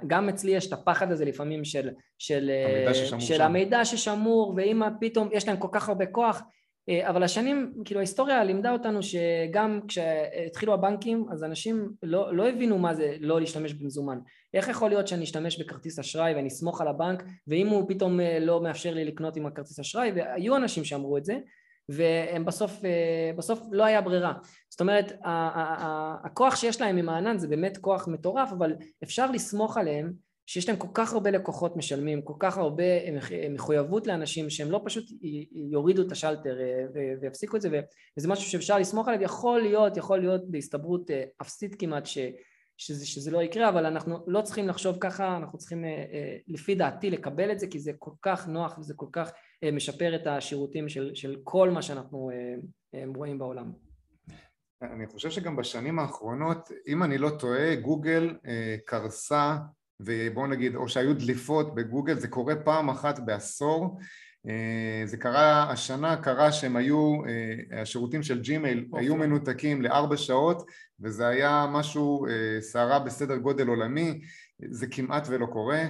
גם 0.06 0.28
אצלי 0.28 0.50
יש 0.50 0.66
את 0.66 0.72
הפחד 0.72 1.12
הזה 1.12 1.24
לפעמים 1.24 1.64
של, 1.64 1.90
של, 2.18 2.50
המידע 2.50 2.94
ששמור, 2.94 3.20
של 3.20 3.42
המידע 3.42 3.84
ששמור 3.84 4.54
ואם 4.56 4.82
פתאום 5.00 5.28
יש 5.32 5.48
להם 5.48 5.56
כל 5.56 5.68
כך 5.72 5.88
הרבה 5.88 6.06
כוח 6.06 6.42
אבל 6.90 7.22
השנים, 7.22 7.72
כאילו 7.84 8.00
ההיסטוריה 8.00 8.44
לימדה 8.44 8.72
אותנו 8.72 9.00
שגם 9.02 9.80
כשהתחילו 9.88 10.74
הבנקים 10.74 11.26
אז 11.32 11.44
אנשים 11.44 11.90
לא, 12.02 12.36
לא 12.36 12.48
הבינו 12.48 12.78
מה 12.78 12.94
זה 12.94 13.16
לא 13.20 13.40
להשתמש 13.40 13.72
במזומן. 13.72 14.18
איך 14.54 14.68
יכול 14.68 14.88
להיות 14.88 15.08
שאני 15.08 15.24
אשתמש 15.24 15.60
בכרטיס 15.60 15.98
אשראי 15.98 16.34
ואני 16.34 16.48
אסמוך 16.48 16.80
על 16.80 16.88
הבנק 16.88 17.22
ואם 17.48 17.68
הוא 17.68 17.88
פתאום 17.88 18.20
אה, 18.20 18.38
לא 18.40 18.62
מאפשר 18.62 18.94
לי 18.94 19.04
לקנות 19.04 19.36
עם 19.36 19.46
הכרטיס 19.46 19.80
אשראי? 19.80 20.12
והיו 20.14 20.56
אנשים 20.56 20.84
שאמרו 20.84 21.16
את 21.16 21.24
זה 21.24 21.38
והם 21.88 22.44
בסוף, 22.44 22.84
אה, 22.84 23.30
בסוף 23.36 23.60
לא 23.72 23.84
היה 23.84 24.00
ברירה. 24.00 24.32
זאת 24.70 24.80
אומרת 24.80 25.12
הכוח 26.24 26.56
שיש 26.56 26.80
להם 26.80 26.96
עם 26.96 27.08
הענן 27.08 27.38
זה 27.38 27.48
באמת 27.48 27.78
כוח 27.78 28.08
מטורף 28.08 28.52
אבל 28.52 28.72
אפשר 29.04 29.30
לסמוך 29.30 29.76
עליהם 29.76 30.12
שיש 30.52 30.68
להם 30.68 30.78
כל 30.78 30.88
כך 30.94 31.12
הרבה 31.12 31.30
לקוחות 31.30 31.76
משלמים, 31.76 32.22
כל 32.22 32.34
כך 32.38 32.58
הרבה 32.58 32.84
מחויבות 33.50 34.06
לאנשים 34.06 34.50
שהם 34.50 34.70
לא 34.70 34.80
פשוט 34.84 35.04
יורידו 35.52 36.02
את 36.02 36.12
השלטר 36.12 36.60
אה, 36.60 36.84
ויפסיקו 37.20 37.56
את 37.56 37.62
זה 37.62 37.80
וזה 38.16 38.28
משהו 38.28 38.50
שאפשר 38.50 38.78
לסמוך 38.78 39.08
עליו, 39.08 39.22
יכול 39.22 39.60
להיות, 39.60 39.96
יכול 39.96 40.18
להיות 40.18 40.50
בהסתברות 40.50 41.10
אה, 41.10 41.24
אפסית 41.42 41.80
כמעט 41.80 42.06
ש, 42.06 42.18
שזה, 42.76 43.06
שזה 43.06 43.30
לא 43.30 43.42
יקרה 43.42 43.68
אבל 43.68 43.86
אנחנו 43.86 44.24
לא 44.26 44.42
צריכים 44.42 44.68
לחשוב 44.68 44.96
ככה, 45.00 45.36
אנחנו 45.36 45.58
צריכים 45.58 45.84
אה, 45.84 46.36
לפי 46.48 46.74
דעתי 46.74 47.10
לקבל 47.10 47.52
את 47.52 47.58
זה 47.58 47.66
כי 47.66 47.78
זה 47.78 47.92
כל 47.98 48.12
כך 48.22 48.48
נוח 48.48 48.78
וזה 48.78 48.94
כל 48.96 49.08
כך 49.12 49.30
משפר 49.72 50.14
את 50.14 50.26
השירותים 50.26 50.88
של, 50.88 51.14
של 51.14 51.36
כל 51.44 51.70
מה 51.70 51.82
שאנחנו 51.82 52.30
רואים 53.16 53.38
בעולם. 53.38 53.72
אני 54.82 55.06
חושב 55.06 55.30
שגם 55.30 55.56
בשנים 55.56 55.98
האחרונות, 55.98 56.68
אם 56.86 57.02
אני 57.02 57.18
לא 57.18 57.30
טועה, 57.38 57.74
גוגל 57.74 58.34
קרסה 58.86 59.56
ובואו 60.04 60.46
נגיד, 60.46 60.74
או 60.74 60.88
שהיו 60.88 61.14
דליפות 61.14 61.74
בגוגל, 61.74 62.18
זה 62.18 62.28
קורה 62.28 62.56
פעם 62.56 62.90
אחת 62.90 63.18
בעשור, 63.18 63.98
אה, 64.48 65.02
זה 65.06 65.16
קרה, 65.16 65.70
השנה 65.70 66.16
קרה 66.16 66.52
שהם 66.52 66.76
היו, 66.76 67.24
אה, 67.26 67.80
השירותים 67.82 68.22
של 68.22 68.40
ג'ימייל 68.40 68.86
אוקיי. 68.90 69.04
היו 69.04 69.16
מנותקים 69.16 69.82
לארבע 69.82 70.16
שעות 70.16 70.66
וזה 71.00 71.26
היה 71.28 71.66
משהו, 71.72 72.26
אה, 72.26 72.60
סערה 72.60 72.98
בסדר 72.98 73.36
גודל 73.36 73.68
עולמי, 73.68 74.20
זה 74.70 74.86
כמעט 74.86 75.26
ולא 75.30 75.46
קורה, 75.46 75.84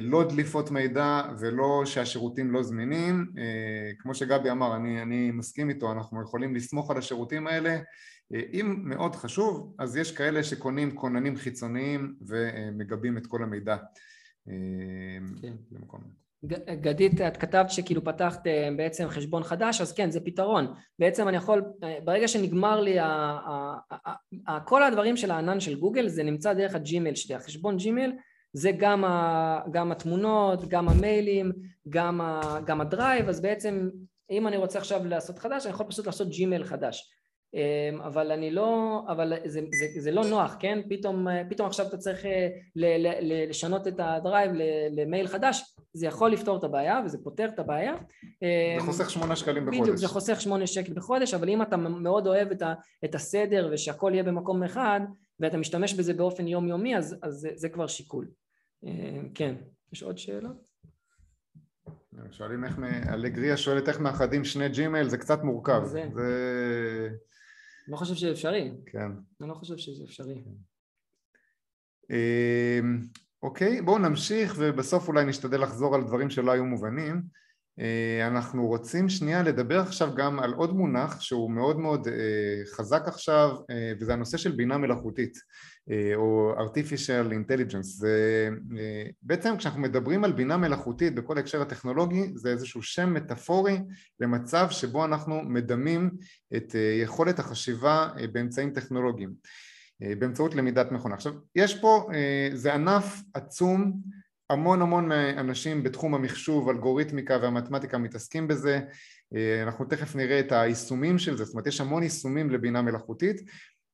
לא 0.00 0.24
דליפות 0.28 0.70
מידע 0.70 1.22
ולא 1.38 1.82
שהשירותים 1.84 2.50
לא 2.50 2.62
זמינים, 2.62 3.26
כמו 3.98 4.14
שגבי 4.14 4.50
אמר, 4.50 4.76
אני, 4.76 5.02
אני 5.02 5.30
מסכים 5.30 5.68
איתו, 5.70 5.92
אנחנו 5.92 6.22
יכולים 6.22 6.54
לסמוך 6.54 6.90
על 6.90 6.98
השירותים 6.98 7.46
האלה 7.46 7.78
אם 8.52 8.76
מאוד 8.84 9.16
חשוב, 9.16 9.74
אז 9.78 9.96
יש 9.96 10.12
כאלה 10.12 10.44
שקונים 10.44 10.96
כוננים 10.96 11.36
חיצוניים 11.36 12.14
ומגבים 12.20 13.18
את 13.18 13.26
כל 13.26 13.42
המידע 13.42 13.76
אה, 14.48 14.54
כן. 15.42 15.52
למקום. 15.72 16.22
גדית, 16.80 17.20
את 17.20 17.36
כתבת 17.36 17.70
שכאילו 17.70 18.04
פתחת 18.04 18.46
אה, 18.46 18.68
בעצם 18.76 19.08
חשבון 19.08 19.42
חדש, 19.42 19.80
אז 19.80 19.92
כן, 19.92 20.10
זה 20.10 20.20
פתרון. 20.20 20.74
בעצם 20.98 21.28
אני 21.28 21.36
יכול, 21.36 21.64
אה, 21.82 21.98
ברגע 22.04 22.28
שנגמר 22.28 22.80
לי, 22.80 22.98
ה, 22.98 23.06
ה, 23.06 23.76
ה, 23.90 24.12
ה, 24.48 24.60
כל 24.60 24.82
הדברים 24.82 25.16
של 25.16 25.30
הענן 25.30 25.60
של 25.60 25.78
גוגל, 25.80 26.08
זה 26.08 26.22
נמצא 26.22 26.52
דרך 26.52 26.74
הג'ימייל 26.74 27.14
שלי. 27.14 27.34
החשבון 27.34 27.76
ג'ימייל 27.76 28.12
זה 28.52 28.70
גם, 28.78 29.04
ה, 29.04 29.60
גם 29.72 29.92
התמונות, 29.92 30.68
גם 30.68 30.88
המיילים, 30.88 31.52
גם, 31.88 32.20
ה, 32.20 32.58
גם 32.66 32.80
הדרייב, 32.80 33.28
אז 33.28 33.40
בעצם 33.40 33.88
אם 34.30 34.48
אני 34.48 34.56
רוצה 34.56 34.78
עכשיו 34.78 35.04
לעשות 35.04 35.38
חדש, 35.38 35.66
אני 35.66 35.74
יכול 35.74 35.86
פשוט 35.86 36.06
לעשות 36.06 36.28
ג'ימייל 36.28 36.64
חדש. 36.64 37.12
אמ, 37.54 38.00
אבל 38.00 38.32
אני 38.32 38.50
לא, 38.50 39.00
אבל 39.08 39.32
זה, 39.44 39.60
זה, 39.72 40.00
זה 40.00 40.10
לא 40.10 40.24
נוח, 40.24 40.56
כן? 40.60 40.78
פתאום, 40.90 41.26
פתאום 41.50 41.66
עכשיו 41.66 41.86
אתה 41.86 41.96
צריך 41.96 42.26
אה, 42.26 42.48
ל, 42.76 42.84
ל, 42.84 43.06
ל, 43.20 43.48
לשנות 43.48 43.88
את 43.88 43.94
הדרייב 43.98 44.50
למייל 44.90 45.26
חדש, 45.26 45.76
זה 45.94 46.06
יכול 46.06 46.30
לפתור 46.32 46.58
את 46.58 46.64
הבעיה 46.64 47.00
וזה 47.04 47.18
פותר 47.24 47.48
את 47.54 47.58
הבעיה. 47.58 47.94
זה 48.40 48.46
אמ, 48.80 48.86
חוסך 48.86 49.10
שמונה 49.10 49.36
שקלים 49.36 49.66
בחודש. 49.66 49.80
בדיוק, 49.80 49.96
זה 49.96 50.08
חוסך 50.08 50.40
שמונה 50.40 50.66
שקל 50.66 50.92
בחודש, 50.92 51.34
אבל 51.34 51.48
אם 51.48 51.62
אתה 51.62 51.76
מאוד 51.76 52.26
אוהב 52.26 52.50
את, 52.50 52.62
ה, 52.62 52.74
את 53.04 53.14
הסדר 53.14 53.70
ושהכל 53.72 54.10
יהיה 54.14 54.22
במקום 54.22 54.62
אחד 54.62 55.00
ואתה 55.40 55.56
משתמש 55.56 55.94
בזה 55.94 56.14
באופן 56.14 56.48
יומיומי, 56.48 56.96
אז, 56.96 57.16
אז 57.22 57.34
זה, 57.34 57.48
זה 57.54 57.68
כבר 57.68 57.86
שיקול. 57.86 58.28
אמ, 58.84 59.28
כן, 59.34 59.54
יש 59.92 60.02
עוד 60.02 60.18
שאלות? 60.18 60.72
שואלים 62.30 62.64
איך, 62.64 62.78
אלגריה 63.12 63.56
שואלת 63.56 63.88
איך 63.88 64.00
מאחדים 64.00 64.44
שני 64.44 64.68
ג'ימייל, 64.68 65.08
זה 65.08 65.18
קצת 65.18 65.42
מורכב. 65.42 65.84
זה... 65.84 66.08
זה... 66.14 67.08
לא 67.88 67.96
חושב 67.96 68.14
שזה 68.14 68.30
אפשרי. 68.30 68.70
כן. 68.86 69.10
אני 69.40 69.48
לא 69.48 69.54
חושב 69.54 69.76
שזה 69.76 70.04
אפשרי. 70.04 70.44
אמ, 72.10 73.00
אוקיי, 73.42 73.82
בואו 73.82 73.98
נמשיך 73.98 74.54
ובסוף 74.58 75.08
אולי 75.08 75.24
נשתדל 75.24 75.62
לחזור 75.62 75.94
על 75.94 76.04
דברים 76.04 76.30
שלא 76.30 76.52
היו 76.52 76.64
מובנים. 76.64 77.22
אה, 77.80 78.26
אנחנו 78.26 78.66
רוצים 78.66 79.08
שנייה 79.08 79.42
לדבר 79.42 79.80
עכשיו 79.80 80.14
גם 80.14 80.40
על 80.40 80.52
עוד 80.52 80.74
מונח 80.74 81.20
שהוא 81.20 81.50
מאוד 81.50 81.78
מאוד 81.78 82.08
אה, 82.08 82.62
חזק 82.76 83.02
עכשיו 83.06 83.56
אה, 83.70 83.92
וזה 84.00 84.12
הנושא 84.12 84.36
של 84.36 84.52
בינה 84.52 84.78
מלאכותית 84.78 85.38
או 86.14 86.54
artificial 86.58 87.32
intelligence 87.32 87.82
זה 87.82 88.48
בעצם 89.22 89.56
כשאנחנו 89.56 89.80
מדברים 89.80 90.24
על 90.24 90.32
בינה 90.32 90.56
מלאכותית 90.56 91.14
בכל 91.14 91.38
הקשר 91.38 91.62
הטכנולוגי 91.62 92.32
זה 92.34 92.50
איזשהו 92.50 92.82
שם 92.82 93.14
מטאפורי 93.14 93.78
למצב 94.20 94.66
שבו 94.70 95.04
אנחנו 95.04 95.42
מדמים 95.42 96.10
את 96.56 96.74
יכולת 97.02 97.38
החשיבה 97.38 98.08
באמצעים 98.32 98.70
טכנולוגיים 98.70 99.32
באמצעות 100.00 100.54
למידת 100.54 100.92
מכונה. 100.92 101.14
עכשיו 101.14 101.32
יש 101.54 101.80
פה, 101.80 102.08
זה 102.54 102.74
ענף 102.74 103.22
עצום 103.34 103.92
המון 104.52 104.82
המון 104.82 105.12
אנשים 105.12 105.82
בתחום 105.82 106.14
המחשוב, 106.14 106.68
אלגוריתמיקה 106.68 107.38
והמתמטיקה 107.42 107.98
מתעסקים 107.98 108.48
בזה, 108.48 108.80
אה, 109.34 109.62
אנחנו 109.62 109.84
תכף 109.84 110.16
נראה 110.16 110.40
את 110.40 110.52
היישומים 110.52 111.18
של 111.18 111.36
זה, 111.36 111.44
זאת 111.44 111.54
אומרת 111.54 111.66
יש 111.66 111.80
המון 111.80 112.02
יישומים 112.02 112.50
לבינה 112.50 112.82
מלאכותית. 112.82 113.40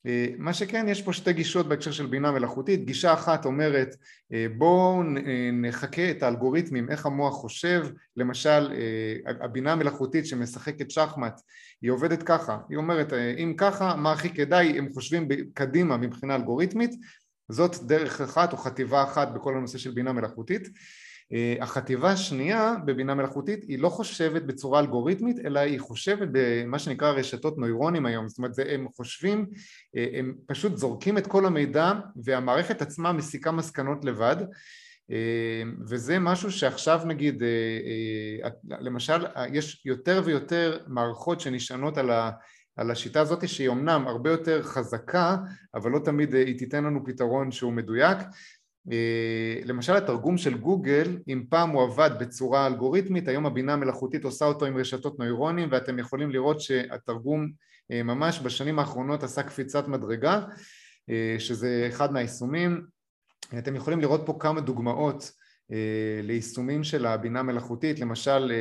אה, 0.07 0.27
מה 0.39 0.53
שכן 0.53 0.89
יש 0.89 1.03
פה 1.03 1.13
שתי 1.13 1.33
גישות 1.33 1.69
בהקשר 1.69 1.91
של 1.93 2.07
בינה 2.07 2.33
מלאכותית, 2.33 2.85
גישה 2.85 3.13
אחת 3.13 3.45
אומרת 3.45 3.97
אה, 4.33 4.47
בואו 4.57 5.03
נחכה 5.53 6.11
את 6.11 6.23
האלגוריתמים 6.23 6.91
איך 6.91 7.07
המוח 7.07 7.35
חושב, 7.35 7.87
למשל 8.17 8.73
הבינה 9.41 9.73
המלאכותית 9.73 10.27
שמשחקת 10.27 10.91
שחמט 10.91 11.41
היא 11.83 11.91
עובדת 11.91 12.23
ככה, 12.23 12.59
היא 12.69 12.79
אומרת 12.79 13.13
אם 13.13 13.55
ככה 13.57 13.97
מה 13.97 14.13
הכי 14.13 14.31
כדאי? 14.31 14.79
הם 14.79 14.89
חושבים 14.95 15.29
קדימה 15.55 15.97
מבחינה 15.97 16.35
אלגוריתמית 16.35 16.95
זאת 17.49 17.77
דרך 17.83 18.21
אחת 18.21 18.53
או 18.53 18.59
חטיבה 18.59 19.03
אחת 19.03 19.29
בכל 19.29 19.57
הנושא 19.57 19.79
של 19.79 19.91
בינה 19.91 20.13
מלאכותית. 20.13 20.69
אה, 21.33 21.55
החטיבה 21.61 22.11
השנייה 22.11 22.75
בבינה 22.85 23.15
מלאכותית 23.15 23.65
היא 23.65 23.79
לא 23.79 23.89
חושבת 23.89 24.43
בצורה 24.43 24.81
אלגוריתמית 24.81 25.37
אלא 25.45 25.61
היא 25.61 25.81
חושבת 25.81 26.29
במה 26.33 26.79
שנקרא 26.79 27.11
רשתות 27.11 27.59
נוירונים 27.59 28.07
היום 28.07 28.29
זאת 28.29 28.39
אומרת 28.39 28.53
הם 28.69 28.89
חושבים 28.97 29.47
אה, 29.97 30.07
הם 30.13 30.35
פשוט 30.47 30.77
זורקים 30.77 31.19
את 31.19 31.27
כל 31.27 31.47
המידע 31.47 31.93
והמערכת 32.25 32.83
עצמה 32.83 33.13
מסיקה 33.13 33.53
מסקנות 33.53 34.05
לבד 34.05 34.37
אה, 35.11 35.63
וזה 35.89 36.19
משהו 36.19 36.53
שעכשיו 36.53 37.01
נגיד 37.07 37.43
למשל 38.69 39.27
יש 39.53 39.83
יותר 39.85 40.23
ויותר 40.25 40.79
מערכות 40.87 41.41
שנשענות 41.41 41.99
על 41.99 42.11
ה 42.11 42.31
על 42.79 42.91
השיטה 42.91 43.21
הזאת 43.21 43.49
שהיא 43.49 43.69
אמנם 43.69 44.05
הרבה 44.07 44.31
יותר 44.31 44.63
חזקה 44.63 45.37
אבל 45.75 45.91
לא 45.91 45.99
תמיד 45.99 46.35
אה, 46.35 46.41
היא 46.41 46.59
תיתן 46.59 46.85
לנו 46.85 47.05
פתרון 47.05 47.51
שהוא 47.51 47.73
מדויק. 47.73 48.19
אה, 48.93 49.61
למשל 49.65 49.97
התרגום 49.97 50.39
של 50.39 50.59
גוגל 50.59 51.19
אם 51.29 51.45
פעם 51.49 51.71
הוא 51.71 51.83
עבד 51.83 52.11
בצורה 52.21 52.67
אלגוריתמית 52.67 53.29
היום 53.29 53.47
הבינה 53.47 53.73
המלאכותית 53.73 54.25
עושה 54.25 54.45
אותו 54.45 54.67
עם 54.67 54.77
רשתות 54.77 55.19
נוירונים 55.19 55.69
ואתם 55.73 55.99
יכולים 55.99 56.31
לראות 56.31 56.61
שהתרגום 56.61 57.51
אה, 57.91 58.03
ממש 58.03 58.41
בשנים 58.41 58.79
האחרונות 58.79 59.23
עשה 59.23 59.43
קפיצת 59.43 59.89
מדרגה 59.89 60.41
שזה 61.39 61.87
אחד 61.89 62.13
מהיישומים. 62.13 62.85
אתם 63.59 63.77
יכולים 63.77 64.01
לראות 64.01 64.23
פה 64.27 64.37
כמה 64.41 64.61
דוגמאות 64.61 65.33
ליישומים 66.23 66.85
של 66.85 67.07
הבינה 67.07 67.41
המלאכותית. 67.41 68.01
למשל 68.01 68.53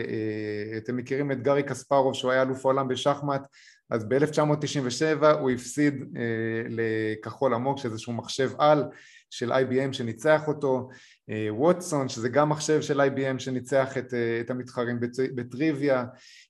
אתם 0.78 0.97
מכירים 0.97 1.32
את 1.32 1.43
גארי 1.43 1.63
קספרוב 1.63 2.13
שהוא 2.13 2.32
היה 2.32 2.41
אלוף 2.41 2.65
העולם 2.65 2.88
בשחמט 2.88 3.47
אז 3.90 4.06
ב-1997 4.10 5.26
הוא 5.26 5.50
הפסיד 5.50 6.04
אה, 6.18 6.64
לכחול 6.70 7.54
עמוק 7.54 7.78
שזה 7.78 7.88
איזשהו 7.88 8.14
מחשב 8.14 8.52
על 8.58 8.84
של 9.30 9.52
IBM 9.52 9.94
שניצח 9.94 10.48
אותו, 10.48 10.90
אה, 11.30 11.48
ווטסון 11.50 12.10
שזה 12.10 12.30
גם 12.30 12.50
מחשב 12.50 12.82
של 12.82 13.02
IBM 13.02 13.40
שניצח 13.40 13.98
את, 13.98 14.14
אה, 14.14 14.42
את 14.42 14.50
המתחרים 14.50 15.00
בטריוויה, 15.36 16.06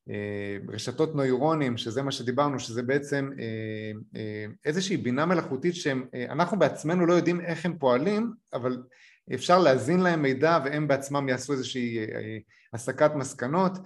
אה, 0.09 0.57
רשתות 0.69 1.15
נוירונים 1.15 1.77
שזה 1.77 2.01
מה 2.01 2.11
שדיברנו 2.11 2.59
שזה 2.59 2.83
בעצם 2.83 3.29
אה, 3.39 4.19
אה, 4.19 4.45
איזושהי 4.65 4.97
בינה 4.97 5.25
מלאכותית 5.25 5.75
שאנחנו 5.75 6.53
אה, 6.53 6.59
בעצמנו 6.59 7.05
לא 7.05 7.13
יודעים 7.13 7.41
איך 7.41 7.65
הם 7.65 7.77
פועלים 7.77 8.33
אבל 8.53 8.83
אפשר 9.33 9.59
להזין 9.59 9.99
להם 9.99 10.21
מידע 10.21 10.59
והם 10.65 10.87
בעצמם 10.87 11.29
יעשו 11.29 11.53
איזושהי 11.53 11.97
אה, 11.97 12.03
אה, 12.03 12.37
הסקת 12.73 13.11
מסקנות. 13.15 13.77
אה, 13.77 13.83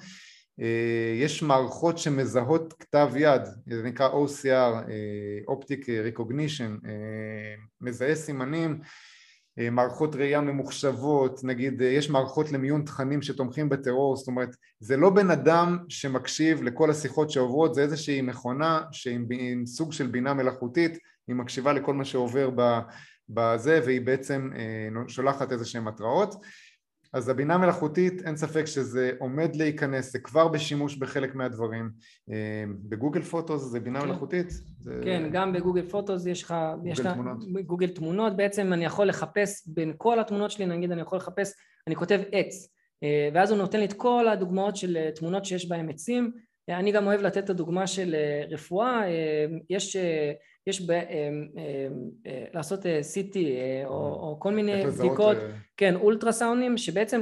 יש 1.21 1.43
מערכות 1.43 1.97
שמזהות 1.97 2.73
כתב 2.79 3.11
יד, 3.15 3.41
זה 3.67 3.83
נקרא 3.83 4.09
OCR, 4.09 4.45
אה, 4.47 5.53
Optic 5.55 5.85
Recognition, 5.85 6.87
אה, 6.87 7.55
מזהה 7.81 8.15
סימנים, 8.15 8.79
אה, 9.59 9.69
מערכות 9.69 10.15
ראייה 10.15 10.41
ממוחשבות, 10.41 11.43
נגיד 11.43 11.81
אה, 11.81 11.87
יש 11.87 12.09
מערכות 12.09 12.51
למיון 12.51 12.85
תכנים 12.85 13.21
שתומכים 13.21 13.69
בטרור, 13.69 14.15
זאת 14.15 14.27
אומרת 14.27 14.55
זה 14.79 14.97
לא 14.97 15.09
בן 15.09 15.31
אדם 15.31 15.77
שמקשיב 15.89 16.63
לכל 16.63 16.91
השיחות 16.91 17.31
שעוברות, 17.31 17.73
זה 17.75 17.81
איזושהי 17.81 18.21
מכונה 18.21 18.81
שעם 18.91 19.25
סוג 19.65 19.93
של 19.93 20.07
בינה 20.07 20.33
מלאכותית, 20.33 20.97
היא 21.27 21.35
מקשיבה 21.35 21.73
לכל 21.73 21.93
מה 21.93 22.05
שעובר 22.05 22.49
בזה 23.29 23.79
והיא 23.85 24.01
בעצם 24.01 24.49
שולחת 25.07 25.51
איזה 25.51 25.65
שהן 25.65 25.87
התראות 25.87 26.35
אז 27.13 27.29
הבינה 27.29 27.57
מלאכותית 27.57 28.21
אין 28.21 28.37
ספק 28.37 28.65
שזה 28.65 29.11
עומד 29.19 29.55
להיכנס, 29.55 30.11
זה 30.11 30.19
כבר 30.19 30.47
בשימוש 30.47 30.95
בחלק 30.95 31.35
מהדברים. 31.35 31.89
אה, 32.31 32.63
בגוגל 32.89 33.21
פוטוס 33.21 33.61
זה 33.61 33.79
בינה 33.79 34.01
כן. 34.01 34.07
מלאכותית? 34.07 34.49
זה... 34.79 35.01
כן, 35.03 35.29
גם 35.31 35.53
בגוגל 35.53 35.89
פוטוס 35.89 36.25
יש 36.25 36.43
לך... 36.43 36.55
גוגל 36.77 36.91
יש 36.91 36.99
תמונות. 36.99 37.53
בגוגל 37.53 37.87
תמונות, 37.87 38.35
בעצם 38.35 38.73
אני 38.73 38.85
יכול 38.85 39.07
לחפש 39.07 39.67
בין 39.67 39.93
כל 39.97 40.19
התמונות 40.19 40.51
שלי, 40.51 40.65
נגיד 40.65 40.91
אני 40.91 41.01
יכול 41.01 41.17
לחפש, 41.17 41.53
אני 41.87 41.95
כותב 41.95 42.19
עץ, 42.31 42.67
אה, 43.03 43.29
ואז 43.33 43.51
הוא 43.51 43.57
נותן 43.57 43.79
לי 43.79 43.85
את 43.85 43.93
כל 43.93 44.27
הדוגמאות 44.27 44.75
של 44.75 44.97
אה, 44.97 45.11
תמונות 45.15 45.45
שיש 45.45 45.69
בהן 45.69 45.89
עצים. 45.89 46.31
אני 46.69 46.91
גם 46.91 47.07
אוהב 47.07 47.21
לתת 47.21 47.43
את 47.43 47.49
הדוגמה 47.49 47.87
של 47.87 48.15
רפואה, 48.49 49.03
יש 49.69 49.95
יש 50.67 50.81
ב, 50.81 50.91
אה, 50.91 50.99
אה, 51.57 51.87
אה, 52.27 52.45
לעשות 52.53 52.85
CT 52.85 53.37
או, 53.85 53.93
או 53.93 54.37
כל 54.39 54.53
מיני 54.53 54.85
בדיקות, 54.85 55.37
כן, 55.77 55.95
אולטרסאונדים, 55.95 56.77
שבעצם 56.77 57.21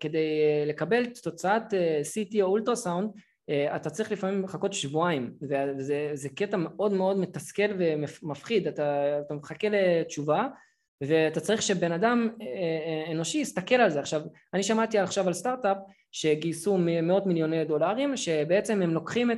כדי 0.00 0.42
לקבל 0.66 1.06
תוצאת 1.22 1.62
CT 2.02 2.36
או 2.42 2.46
אולטרסאונד 2.46 3.10
אתה 3.76 3.90
צריך 3.90 4.12
לפעמים 4.12 4.44
לחכות 4.44 4.72
שבועיים. 4.72 5.34
וזה 5.78 6.28
קטע 6.36 6.56
מאוד 6.56 6.92
מאוד 6.92 7.18
מתסכל 7.18 7.62
ומפחיד, 7.78 8.66
אתה, 8.66 9.18
אתה 9.26 9.34
מחכה 9.34 9.68
לתשובה 9.70 10.46
ואתה 11.00 11.40
צריך 11.40 11.62
שבן 11.62 11.92
אדם 11.92 12.28
אנושי 13.10 13.38
יסתכל 13.38 13.74
על 13.74 13.90
זה. 13.90 14.00
עכשיו, 14.00 14.22
אני 14.54 14.62
שמעתי 14.62 14.98
עכשיו 14.98 15.26
על 15.26 15.32
סטארט-אפ 15.32 15.76
שגייסו 16.12 16.78
מאות 17.02 17.26
מיליוני 17.26 17.64
דולרים, 17.64 18.16
שבעצם 18.16 18.82
הם 18.82 18.94
לוקחים 18.94 19.30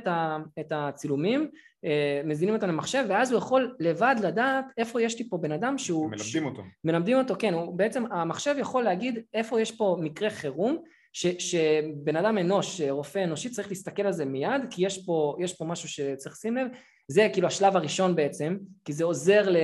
את 0.59 0.71
הצילומים 0.71 1.49
אה, 1.85 2.21
מזינים 2.25 2.55
אותם 2.55 2.67
למחשב 2.67 3.05
ואז 3.09 3.31
הוא 3.31 3.37
יכול 3.37 3.75
לבד 3.79 4.15
לדעת 4.23 4.65
איפה 4.77 5.01
יש 5.01 5.19
לי 5.19 5.29
פה 5.29 5.37
בן 5.37 5.51
אדם 5.51 5.77
שהוא... 5.77 6.09
מלמדים. 6.09 6.45
אותו. 6.45 6.63
מלמדים 6.83 7.17
אותו, 7.17 7.35
כן, 7.39 7.53
הוא 7.53 7.77
בעצם 7.77 8.03
המחשב 8.11 8.55
יכול 8.59 8.83
להגיד 8.83 9.19
איפה 9.33 9.61
יש 9.61 9.71
פה 9.71 9.97
מקרה 9.99 10.29
חירום 10.29 10.83
ש, 11.13 11.27
שבן 11.27 12.15
אדם 12.15 12.37
אנוש, 12.37 12.81
רופא 12.81 13.23
אנושי 13.23 13.49
צריך 13.49 13.69
להסתכל 13.69 14.01
על 14.01 14.11
זה 14.11 14.25
מיד 14.25 14.61
כי 14.69 14.85
יש 14.85 15.05
פה, 15.05 15.35
יש 15.39 15.53
פה 15.53 15.65
משהו 15.65 15.89
שצריך 15.89 16.35
לשים 16.35 16.57
לב 16.57 16.67
זה 17.07 17.27
כאילו 17.33 17.47
השלב 17.47 17.75
הראשון 17.75 18.15
בעצם 18.15 18.57
כי 18.85 18.93
זה 18.93 19.03
עוזר 19.03 19.49
ל, 19.49 19.57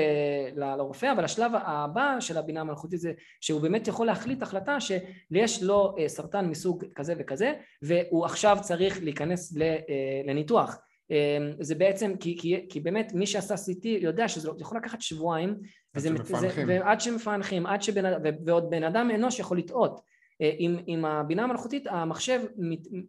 ל, 0.55 0.75
לרופא 0.75 1.11
אבל 1.11 1.23
השלב 1.23 1.51
הבא 1.55 2.15
של 2.19 2.37
הבינה 2.37 2.61
המלאכותית 2.61 2.99
זה 2.99 3.11
שהוא 3.41 3.61
באמת 3.61 3.87
יכול 3.87 4.07
להחליט 4.07 4.41
החלטה 4.41 4.77
שיש 4.79 5.63
לו 5.63 5.95
אה, 5.99 6.09
סרטן 6.09 6.45
מסוג 6.45 6.85
כזה 6.95 7.13
וכזה 7.19 7.53
והוא 7.81 8.25
עכשיו 8.25 8.57
צריך 8.61 9.03
להיכנס 9.03 9.57
אה, 9.57 9.77
לניתוח. 10.25 10.77
אמ, 11.11 11.53
זה 11.59 11.75
בעצם, 11.75 12.13
כי, 12.19 12.37
כי, 12.39 12.65
כי 12.69 12.79
באמת 12.79 13.11
מי 13.13 13.27
שעשה 13.27 13.55
CT 13.55 13.87
יודע 13.87 14.27
שזה 14.27 14.49
יכול 14.59 14.77
לקחת 14.77 15.01
שבועיים 15.01 15.55
וזה, 15.95 16.09
זה, 16.23 16.49
ועד 16.67 17.01
שמפענחים, 17.01 17.65
עד 17.65 17.81
שבן, 17.81 18.03
ועוד 18.45 18.69
בן 18.69 18.83
אדם 18.83 19.09
אנוש 19.15 19.39
יכול 19.39 19.57
לטעות. 19.57 19.91
אה, 19.91 19.99
עם, 20.39 20.77
עם 20.85 21.05
הבינה 21.05 21.43
המלאכותית 21.43 21.87
המחשב 21.87 22.41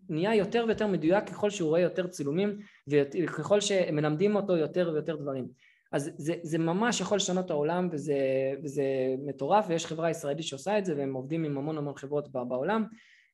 נהיה 0.08 0.34
יותר 0.34 0.64
ויותר 0.66 0.86
מדויק 0.86 1.24
ככל 1.24 1.50
שהוא 1.50 1.68
רואה 1.68 1.80
יותר 1.80 2.06
צילומים 2.06 2.58
וככל 2.88 3.60
שמלמדים 3.60 4.36
אותו 4.36 4.56
יותר 4.56 4.90
ויותר 4.92 5.16
דברים 5.16 5.48
אז 5.92 6.10
זה, 6.16 6.34
זה 6.42 6.58
ממש 6.58 7.00
יכול 7.00 7.16
לשנות 7.16 7.46
את 7.46 7.50
העולם 7.50 7.88
וזה, 7.92 8.16
וזה 8.62 8.84
מטורף 9.26 9.64
ויש 9.68 9.86
חברה 9.86 10.10
ישראלית 10.10 10.46
שעושה 10.46 10.78
את 10.78 10.84
זה 10.84 10.96
והם 10.96 11.14
עובדים 11.14 11.44
עם 11.44 11.58
המון 11.58 11.78
המון 11.78 11.94
חברות 11.96 12.28
בעולם 12.32 12.84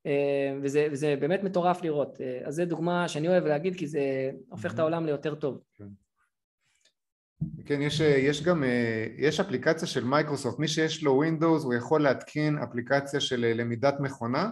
אה, 0.06 0.58
וזה, 0.62 0.88
וזה 0.92 1.16
באמת 1.20 1.42
מטורף 1.42 1.82
לראות. 1.82 2.20
אה, 2.20 2.40
אז 2.44 2.54
זו 2.54 2.64
דוגמה 2.64 3.08
שאני 3.08 3.28
אוהב 3.28 3.46
להגיד 3.46 3.76
כי 3.76 3.86
זה 3.86 4.30
הופך 4.48 4.74
את 4.74 4.78
העולם 4.78 5.06
ליותר 5.06 5.34
טוב. 5.34 5.60
כן, 5.74 5.84
כן 7.64 7.82
יש, 7.82 8.00
יש 8.00 8.42
גם, 8.42 8.64
אה, 8.64 9.06
יש 9.16 9.40
אפליקציה 9.40 9.88
של 9.88 10.04
מייקרוסופט, 10.04 10.58
מי 10.58 10.68
שיש 10.68 11.02
לו 11.02 11.14
Windows 11.14 11.64
הוא 11.64 11.74
יכול 11.74 12.02
להתקין 12.02 12.58
אפליקציה 12.58 13.20
של 13.20 13.52
למידת 13.54 14.00
מכונה 14.00 14.50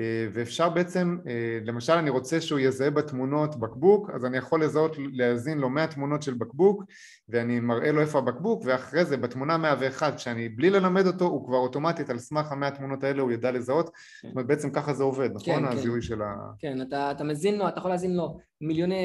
אה, 0.00 0.28
ואפשר 0.32 0.68
בעצם, 0.68 1.18
אה, 1.28 1.58
למשל 1.64 1.92
אני 1.92 2.10
רוצה 2.10 2.40
שהוא 2.40 2.58
יזהה 2.58 2.90
בתמונות 2.90 3.56
בקבוק 3.60 4.10
אז 4.14 4.24
אני 4.24 4.36
יכול 4.36 4.64
לזהות, 4.64 4.96
להאזין 5.12 5.58
לו 5.58 5.70
100 5.70 5.86
תמונות 5.86 6.22
של 6.22 6.34
בקבוק 6.34 6.84
ואני 7.28 7.60
מראה 7.60 7.92
לו 7.92 8.00
איפה 8.00 8.18
הבקבוק 8.18 8.62
ואחרי 8.64 9.04
זה 9.04 9.16
בתמונה 9.16 9.56
101 9.56 10.18
שאני 10.18 10.48
בלי 10.48 10.70
ללמד 10.70 11.06
אותו 11.06 11.24
הוא 11.24 11.46
כבר 11.46 11.56
אוטומטית 11.56 12.10
על 12.10 12.18
סמך 12.18 12.52
המאה 12.52 12.70
תמונות 12.70 13.04
האלה 13.04 13.22
הוא 13.22 13.32
ידע 13.32 13.50
לזהות 13.50 13.86
כן. 13.86 14.28
זאת 14.28 14.34
אומרת 14.34 14.46
בעצם 14.46 14.70
ככה 14.70 14.92
זה 14.92 15.02
עובד, 15.02 15.30
נכון? 15.34 15.54
כן, 15.54 15.70
כן. 15.70 15.76
הזיהוי 15.76 16.02
של 16.02 16.22
ה... 16.22 16.34
כן, 16.58 16.82
אתה, 16.82 17.10
אתה 17.10 17.24
מזין 17.24 17.58
לו, 17.58 17.68
אתה 17.68 17.78
יכול 17.78 17.90
להזין 17.90 18.16
לו 18.16 18.38
מיליוני 18.60 19.04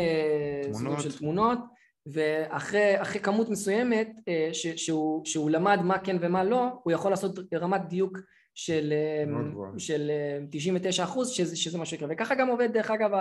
תמונות. 0.74 1.02
של 1.02 1.18
תמונות 1.18 1.60
ואחרי 2.06 3.20
כמות 3.24 3.50
מסוימת 3.50 4.10
אה, 4.28 4.50
ש, 4.54 4.68
שהוא, 4.68 5.26
שהוא 5.26 5.50
למד 5.50 5.80
מה 5.84 6.00
כן 6.00 6.18
ומה 6.22 6.44
לא 6.44 6.68
הוא 6.84 6.94
יכול 6.94 7.12
לעשות 7.12 7.40
רמת 7.54 7.82
דיוק 7.88 8.18
של, 8.56 8.94
אה, 8.94 9.34
של 9.78 10.12
99 10.52 11.04
אה, 11.04 11.08
אחוז 11.08 11.30
שזה, 11.30 11.58
שזה 11.58 11.78
מה 11.78 11.86
שיקרה. 11.86 12.08
וככה 12.12 12.36
גם 12.36 12.48
עובד 12.48 12.74
דרך 12.74 12.92
אגב 12.92 13.12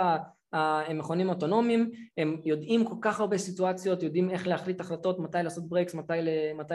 המכונים 0.53 1.29
האוטונומיים 1.29 1.91
הם 2.17 2.41
יודעים 2.45 2.85
כל 2.85 2.95
כך 3.01 3.19
הרבה 3.19 3.37
סיטואציות 3.37 4.03
יודעים 4.03 4.29
איך 4.29 4.47
להחליט 4.47 4.81
החלטות 4.81 5.19
מתי 5.19 5.37
לעשות 5.43 5.69
ברקס 5.69 5.93
מתי, 5.93 6.13
מתי 6.55 6.73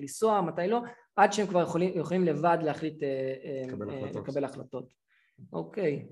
לנסוע 0.00 0.40
מתי 0.40 0.68
לא 0.68 0.80
עד 1.16 1.32
שהם 1.32 1.46
כבר 1.46 1.62
יכולים, 1.62 1.92
יכולים 1.94 2.24
לבד 2.24 2.58
להחליט 2.62 3.02
לקבל 3.66 3.90
החלטות, 3.90 4.22
לקבל 4.22 4.44
החלטות. 4.44 4.92
אוקיי. 5.52 6.06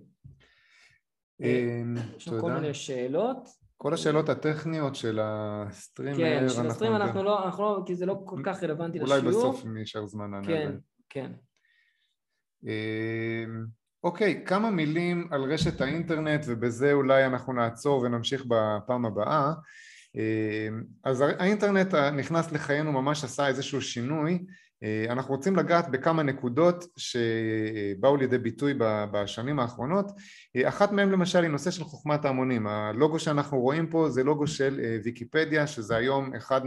יש 1.40 2.28
לנו 2.28 2.40
כל 2.40 2.52
מיני 2.52 2.74
שאלות 2.74 3.59
כל 3.82 3.94
השאלות 3.94 4.28
הטכניות 4.28 4.94
של 4.94 5.18
הסטרימר, 5.22 6.16
כן, 6.16 6.48
של 6.48 6.66
הסטרימר 6.66 6.96
אנחנו 6.96 7.22
לא, 7.22 7.44
אנחנו 7.44 7.64
לא, 7.64 7.82
כי 7.86 7.94
זה 7.94 8.06
לא 8.06 8.22
כל 8.24 8.42
כך 8.44 8.62
רלוונטי 8.62 8.98
לשיעור. 8.98 9.18
אולי 9.18 9.28
בסוף 9.28 9.64
נשאר 9.74 10.06
זמן 10.06 10.30
לעניין. 10.30 10.68
כן, 10.70 10.76
כן. 11.08 11.32
אמ, 12.64 13.64
אוקיי, 14.04 14.42
כמה 14.46 14.70
מילים 14.70 15.28
על 15.30 15.52
רשת 15.52 15.80
האינטרנט 15.80 16.44
ובזה 16.46 16.92
אולי 16.92 17.26
אנחנו 17.26 17.52
נעצור 17.52 18.02
ונמשיך 18.02 18.44
בפעם 18.48 19.06
הבאה. 19.06 19.52
אמ, 20.14 20.82
אז 21.04 21.20
האינטרנט 21.20 21.94
נכנס 21.94 22.52
לחיינו 22.52 22.92
ממש 22.92 23.24
עשה 23.24 23.48
איזשהו 23.48 23.82
שינוי 23.82 24.44
אנחנו 25.08 25.34
רוצים 25.34 25.56
לגעת 25.56 25.90
בכמה 25.90 26.22
נקודות 26.22 26.84
שבאו 26.96 28.16
לידי 28.16 28.38
ביטוי 28.38 28.74
בשנים 29.12 29.58
האחרונות. 29.58 30.06
אה, 30.56 30.68
אחת 30.68 30.92
מהן 30.92 31.10
למשל 31.10 31.42
היא 31.42 31.50
נושא 31.50 31.70
של 31.70 31.84
חוכמת 31.84 32.24
ההמונים. 32.24 32.66
הלוגו 32.66 33.18
שאנחנו 33.18 33.60
רואים 33.60 33.90
פה 33.90 34.08
זה 34.10 34.24
לוגו 34.24 34.46
של 34.46 34.80
אה, 34.84 34.98
ויקיפדיה 35.04 35.66
שזה 35.66 35.96
היום 35.96 36.34
אחד 36.34 36.60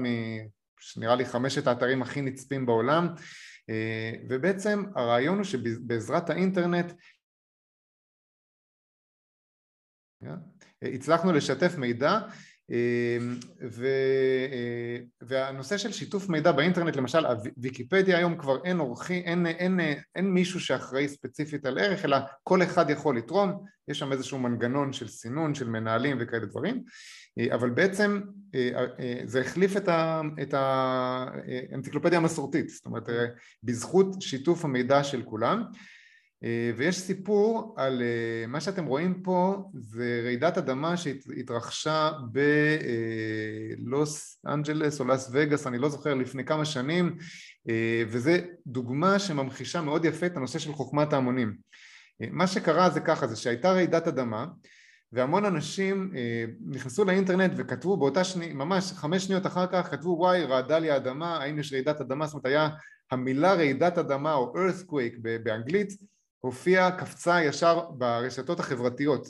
מנראה 0.98 1.16
לי 1.16 1.26
חמשת 1.26 1.68
האתרים 1.68 2.02
הכי 2.02 2.22
נצפים 2.22 2.66
בעולם. 2.66 3.08
אה, 3.70 4.12
ובעצם 4.30 4.84
הרעיון 4.96 5.36
הוא 5.36 5.44
שבעזרת 5.44 6.30
האינטרנט 6.30 6.94
אה, 10.84 10.90
הצלחנו 10.94 11.32
לשתף 11.32 11.76
מידע 11.78 12.12
אה, 12.12 12.20
ו... 13.62 13.88
והנושא 15.22 15.78
של 15.78 15.92
שיתוף 15.92 16.30
מידע 16.30 16.52
באינטרנט 16.52 16.96
למשל 16.96 17.26
הוויקיפדיה 17.26 18.18
היום 18.18 18.38
כבר 18.38 18.64
אין 18.64 18.80
עורכי, 18.80 19.14
אין, 19.14 19.46
אין, 19.46 19.80
אין, 19.80 20.00
אין 20.16 20.34
מישהו 20.34 20.60
שאחראי 20.60 21.08
ספציפית 21.08 21.66
על 21.66 21.80
ערך 21.80 22.06
אלא 22.06 22.18
כל 22.44 22.64
אחד 22.64 22.90
יכול 22.90 23.18
לתרום. 23.18 23.64
יש 23.88 24.00
שם 24.00 24.12
איזשהו 24.12 24.40
מנגנון 24.40 24.94
של 24.94 25.08
סינון 25.08 25.56
של 25.56 25.70
מנהלים 25.70 26.18
וכאלה 26.20 26.46
דברים. 26.46 26.84
אה, 27.40 27.56
אבל 27.56 27.70
בעצם 27.70 28.22
אה, 28.56 28.86
אה, 29.00 29.22
זה 29.26 29.42
החליף 29.42 29.78
את 30.42 30.54
האנציקלופדיה 30.54 32.20
המסורתית, 32.20 32.70
זאת 32.70 32.86
אומרת 32.86 33.10
בזכות 33.64 34.22
שיתוף 34.22 34.66
המידע 34.66 35.04
של 35.04 35.24
כולם 35.24 35.64
ויש 36.78 37.00
סיפור 37.00 37.76
על 37.78 38.02
מה 38.48 38.62
שאתם 38.62 38.86
רואים 38.86 39.22
פה 39.24 39.70
זה 39.74 40.22
רעידת 40.24 40.58
אדמה 40.58 40.98
שהתרחשה 40.98 42.12
בלוס 43.78 44.40
אנג'לס 44.48 45.00
או 45.00 45.06
לס 45.08 45.30
וגאס 45.34 45.68
אני 45.68 45.78
לא 45.78 45.90
זוכר 45.90 46.14
לפני 46.14 46.46
כמה 46.46 46.66
שנים 46.66 47.18
וזה 48.08 48.40
דוגמה 48.68 49.20
שממחישה 49.20 49.82
מאוד 49.82 50.06
יפה 50.06 50.26
את 50.26 50.38
הנושא 50.38 50.60
של 50.60 50.74
חוכמת 50.74 51.14
ההמונים. 51.14 51.56
מה 52.20 52.48
שקרה 52.48 52.90
זה 52.90 53.00
ככה 53.00 53.28
זה 53.28 53.36
שהייתה 53.36 53.72
רעידת 53.72 54.08
אדמה 54.08 54.46
והמון 55.14 55.46
אנשים 55.46 56.12
אה, 56.16 56.46
נכנסו 56.68 57.06
לאינטרנט 57.06 57.52
וכתבו 57.56 57.98
באותה 57.98 58.24
שניה, 58.24 58.54
ממש 58.54 58.92
חמש 58.92 59.24
שניות 59.26 59.46
אחר 59.46 59.68
כך 59.68 59.92
כתבו 59.92 60.16
וואי 60.20 60.44
רעדה 60.44 60.80
לי 60.80 60.92
האדמה, 60.92 61.38
האם 61.38 61.60
יש 61.60 61.74
רעידת 61.74 62.02
אדמה, 62.02 62.26
זאת 62.26 62.34
אומרת 62.34 62.46
היה 62.46 62.70
המילה 63.12 63.54
רעידת 63.54 63.98
אדמה 63.98 64.34
או 64.34 64.54
earthquake 64.56 65.20
באנגלית 65.44 65.94
הופיעה, 66.44 66.98
קפצה 66.98 67.44
ישר 67.44 67.80
ברשתות 67.92 68.60
החברתיות 68.60 69.28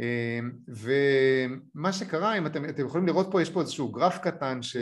אה, 0.00 0.38
ומה 0.68 1.92
שקרה, 1.92 2.38
אם 2.38 2.46
אתם, 2.46 2.64
אתם 2.64 2.86
יכולים 2.86 3.06
לראות 3.06 3.28
פה, 3.30 3.42
יש 3.42 3.50
פה 3.50 3.60
איזשהו 3.60 3.92
גרף 3.92 4.18
קטן 4.18 4.62
ש... 4.62 4.76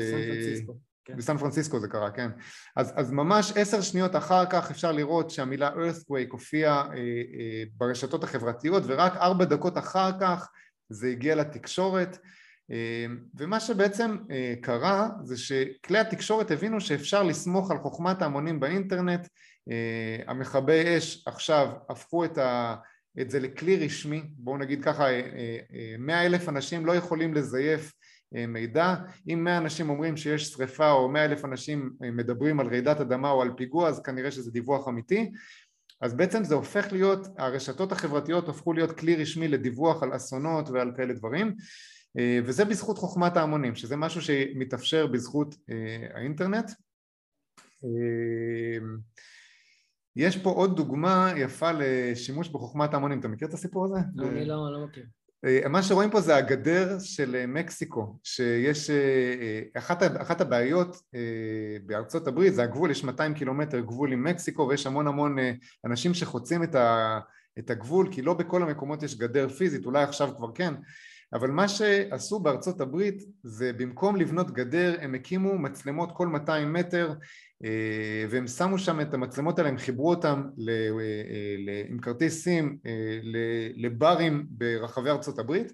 כן. 1.07 1.17
בסן 1.17 1.39
פרנסיסקו 1.39 1.81
זה 1.81 1.89
קרה, 1.89 2.11
כן. 2.11 2.31
אז, 2.77 2.93
אז 2.97 3.13
ממש 3.13 3.53
עשר 3.57 3.81
שניות 3.81 4.17
אחר 4.17 4.47
כך 4.51 4.71
אפשר 4.71 4.93
לראות 4.93 5.31
שהמילה 5.31 5.71
earthquake 5.71 6.31
הופיעה 6.31 6.77
אה, 6.77 6.97
אה, 6.97 7.63
ברשתות 7.77 8.25
החברתיות 8.25 8.83
ורק 8.87 9.17
ארבע 9.17 9.45
דקות 9.45 9.79
אחר 9.79 10.11
כך 10.21 10.49
זה 10.89 11.09
הגיע 11.09 11.35
לתקשורת 11.35 12.19
אה, 12.71 13.07
ומה 13.35 13.61
שבעצם 13.61 14.17
אה, 14.31 14.55
קרה 14.63 15.09
זה 15.23 15.37
שכלי 15.37 15.99
התקשורת 15.99 16.51
הבינו 16.51 16.81
שאפשר 16.81 17.23
לסמוך 17.23 17.71
על 17.71 17.79
חוכמת 17.79 18.23
ההמונים 18.23 18.61
באינטרנט 18.61 19.29
המכבי 20.27 20.99
אש 20.99 21.23
עכשיו 21.27 21.69
הפכו 21.89 22.25
את, 22.25 22.39
ה, 22.39 22.77
את 23.21 23.31
זה 23.31 23.41
לכלי 23.41 23.77
רשמי 23.87 24.23
בואו 24.37 24.59
נגיד 24.59 24.85
ככה 24.85 25.07
מאה 25.99 26.27
אלף 26.27 26.49
אנשים 26.49 26.87
לא 26.87 26.93
יכולים 26.93 27.35
לזייף 27.35 27.93
מידע 28.49 28.95
אם 29.29 29.45
מאה 29.45 29.59
אנשים 29.59 29.91
אומרים 29.91 30.17
שיש 30.17 30.49
שריפה 30.49 30.91
או 30.91 31.09
מאה 31.09 31.25
אלף 31.25 31.45
אנשים 31.45 31.91
מדברים 32.01 32.61
על 32.61 32.67
רעידת 32.67 33.01
אדמה 33.01 33.31
או 33.31 33.43
על 33.43 33.51
פיגוע 33.57 33.89
אז 33.89 34.03
כנראה 34.03 34.31
שזה 34.31 34.51
דיווח 34.51 34.89
אמיתי 34.89 35.31
אז 36.01 36.15
בעצם 36.15 36.45
זה 36.45 36.55
הופך 36.55 36.93
להיות, 36.93 37.27
הרשתות 37.39 37.93
החברתיות 37.93 38.49
הפכו 38.49 38.73
להיות 38.73 38.99
כלי 38.99 39.17
רשמי 39.17 39.49
לדיווח 39.49 40.03
על 40.03 40.17
אסונות 40.17 40.71
ועל 40.71 40.93
כאלה 40.97 41.15
דברים 41.15 41.55
אה, 42.19 42.39
וזה 42.45 42.65
בזכות 42.65 42.99
חוכמת 42.99 43.37
ההמונים, 43.37 43.75
שזה 43.75 43.97
משהו 43.97 44.23
שמתאפשר 44.23 45.07
בזכות 45.07 45.55
אה, 45.71 46.07
האינטרנט. 46.15 46.71
אה, 50.19 50.23
יש 50.23 50.37
פה 50.37 50.51
עוד 50.51 50.77
דוגמה 50.77 51.33
יפה 51.37 51.71
לשימוש 51.79 52.49
בחוכמת 52.49 52.95
ההמונים, 52.95 53.21
אתה 53.21 53.29
מכיר 53.29 53.49
את 53.49 53.55
הסיפור 53.55 53.85
הזה? 53.85 53.99
לא, 54.15 54.29
אני 54.29 54.45
לא, 54.45 54.73
לא 54.73 54.87
מכיר. 54.87 55.05
מה 55.69 55.83
שרואים 55.83 56.11
פה 56.11 56.21
זה 56.21 56.37
הגדר 56.37 56.99
של 56.99 57.45
מקסיקו, 57.49 58.19
שיש 58.23 58.91
אחת, 59.79 60.03
אחת 60.21 60.41
הבעיות 60.41 60.97
בארצות 61.87 62.27
הברית 62.27 62.55
זה 62.55 62.63
הגבול, 62.63 62.91
יש 62.91 63.05
200 63.05 63.35
קילומטר 63.35 63.81
גבול 63.81 64.13
עם 64.13 64.25
מקסיקו 64.25 64.67
ויש 64.69 64.87
המון 64.87 65.07
המון 65.07 65.37
אנשים 65.85 66.15
שחוצים 66.15 66.63
את, 66.63 66.75
ה, 66.75 67.19
את 67.59 67.71
הגבול 67.71 68.09
כי 68.13 68.23
לא 68.23 68.35
בכל 68.35 68.63
המקומות 68.63 69.03
יש 69.03 69.19
גדר 69.19 69.49
פיזית, 69.49 69.87
אולי 69.87 70.03
עכשיו 70.03 70.37
כבר 70.37 70.49
כן, 70.55 70.75
אבל 71.35 71.51
מה 71.51 71.69
שעשו 71.69 72.41
בארצות 72.41 72.81
הברית 72.81 73.23
זה 73.43 73.73
במקום 73.73 74.17
לבנות 74.17 74.51
גדר 74.51 74.97
הם 75.01 75.15
הקימו 75.15 75.59
מצלמות 75.59 76.11
כל 76.13 76.29
200 76.29 76.73
מטר 76.73 77.13
אה, 77.65 78.25
והם 78.31 78.47
שמו 78.47 78.79
שם 78.79 79.01
את 79.01 79.15
המצלמות 79.15 79.59
האלה, 79.59 79.69
הם 79.69 79.79
חיברו 79.79 80.11
אותם 80.11 80.43
אה, 80.69 81.83
עם 81.89 81.99
כרטיס 81.99 82.45
סים 82.45 82.79
אה, 82.87 83.19
לברים 83.77 84.47
ברחבי 84.49 85.11
ארצות 85.11 85.39
הברית. 85.39 85.73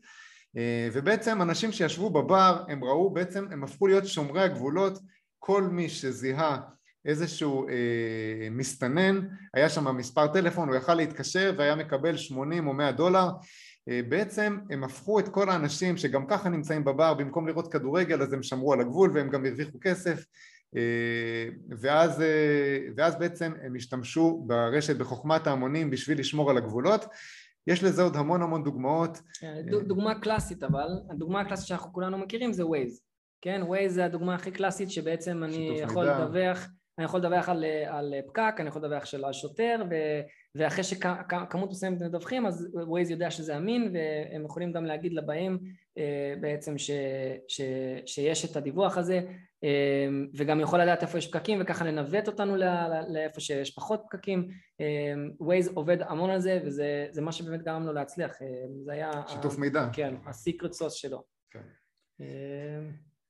ובעצם 0.93 1.43
אנשים 1.43 1.73
שישבו 1.73 2.11
בבר 2.11 2.65
הם 2.69 2.85
ראו 2.85 3.11
בעצם 3.11 3.47
הם 3.51 3.65
הפכו 3.65 3.87
להיות 3.87 4.07
שומרי 4.07 4.43
הגבולות. 4.43 4.99
כל 5.39 5.63
מי 5.63 5.89
שזיהה 5.89 6.59
איזשהו 7.05 7.69
אה, 7.69 8.49
מסתנן, 8.51 9.21
היה 9.55 9.69
שם 9.69 9.97
מספר 9.97 10.27
טלפון, 10.27 10.69
הוא 10.69 10.77
יכל 10.77 10.95
להתקשר 10.95 11.55
והיה 11.59 11.75
מקבל 11.77 12.17
80 12.17 12.67
או 12.67 12.73
100 12.73 12.93
דולר. 12.93 13.29
אה, 13.29 13.31
בעצם 14.09 14.59
הם 14.71 14.85
הפכו 14.85 15.21
את 15.21 15.29
כל 15.29 15.51
האנשים 15.51 15.97
שגם 15.97 16.27
ככה 16.27 16.49
נמצאים 16.49 16.85
בבר 16.85 17.15
במקום 17.15 17.49
לראות 17.49 17.73
כדורגל 17.73 18.23
אז 18.23 18.33
הם 18.33 18.43
שמרו 18.43 18.73
על 18.73 18.81
הגבול 18.81 19.11
והם 19.15 19.31
גם 19.31 19.47
הרוויחו 19.47 19.79
כסף 19.81 20.25
אה, 20.77 21.49
ואז, 21.79 22.21
אה, 22.21 22.79
ואז 22.97 23.19
בעצם 23.19 23.53
הם 23.63 23.77
השתמשו 23.77 24.45
ברשת 24.47 24.97
בחוכמת 24.97 25.47
ההמונים 25.47 25.91
בשביל 25.91 26.21
לשמור 26.21 26.51
על 26.51 26.57
הגבולות. 26.57 27.05
יש 27.67 27.85
לזה 27.85 28.03
עוד 28.03 28.17
המון 28.17 28.43
המון 28.43 28.65
דוגמאות. 28.65 29.19
דוגמה 29.87 30.21
קלאסית 30.21 30.63
אבל 30.63 30.89
הדוגמה 31.11 31.41
הקלאסית 31.41 31.67
שאנחנו 31.67 31.93
כולנו 31.93 32.19
מכירים 32.19 32.53
זה 32.53 32.67
ווייז 32.67 33.03
כן 33.41 33.63
Waze 33.65 33.95
זה 33.95 34.05
הדוגמה 34.05 34.35
הכי 34.35 34.51
קלאסית 34.51 34.91
שבעצם 34.91 35.45
אני 35.45 35.81
יכול 35.81 36.05
לדווח 36.05 36.69
אני 37.01 37.05
יכול 37.05 37.21
לדווח 37.21 37.49
על, 37.49 37.65
על 37.87 38.15
פקק, 38.27 38.55
אני 38.59 38.69
יכול 38.69 38.85
לדווח 38.85 39.15
על 39.25 39.33
שוטר 39.33 39.83
ו, 39.91 39.95
ואחרי 40.55 40.85
שכמות 40.85 41.71
מסוימת 41.71 42.03
מדווחים 42.03 42.47
אז 42.47 42.69
Waze 42.75 43.11
יודע 43.11 43.31
שזה 43.31 43.57
אמין 43.57 43.95
והם 43.95 44.45
יכולים 44.45 44.73
גם 44.73 44.85
להגיד 44.85 45.13
לבאים 45.13 45.59
אה, 45.99 46.35
בעצם 46.41 46.79
ש, 46.79 46.91
ש, 47.49 47.61
שיש 48.07 48.51
את 48.51 48.57
הדיווח 48.57 48.99
הזה 48.99 49.21
אה, 49.65 50.09
וגם 50.35 50.61
יכול 50.61 50.81
לדעת 50.81 51.03
איפה 51.03 51.19
יש 51.19 51.31
פקקים 51.31 51.59
וככה 51.63 51.85
לנווט 51.85 52.29
אותנו 52.29 52.57
לאיפה 53.09 53.41
שיש 53.41 53.71
פחות 53.71 54.03
פקקים. 54.11 54.49
Waze 55.41 55.69
אה, 55.69 55.73
עובד 55.75 56.03
המון 56.03 56.31
על 56.31 56.41
זה 56.41 56.61
וזה 56.65 57.21
מה 57.21 57.33
שבאמת 57.33 57.63
גרם 57.63 57.87
לו 57.87 57.93
להצליח 57.93 58.33
זה 58.85 58.93
היה 58.93 59.11
שיתוף 59.27 59.59
מידע. 59.59 59.89
כן, 59.93 60.15
הסיקרט 60.27 60.73
סוס 60.73 60.93
שלו. 60.93 61.23
כן. 61.51 61.61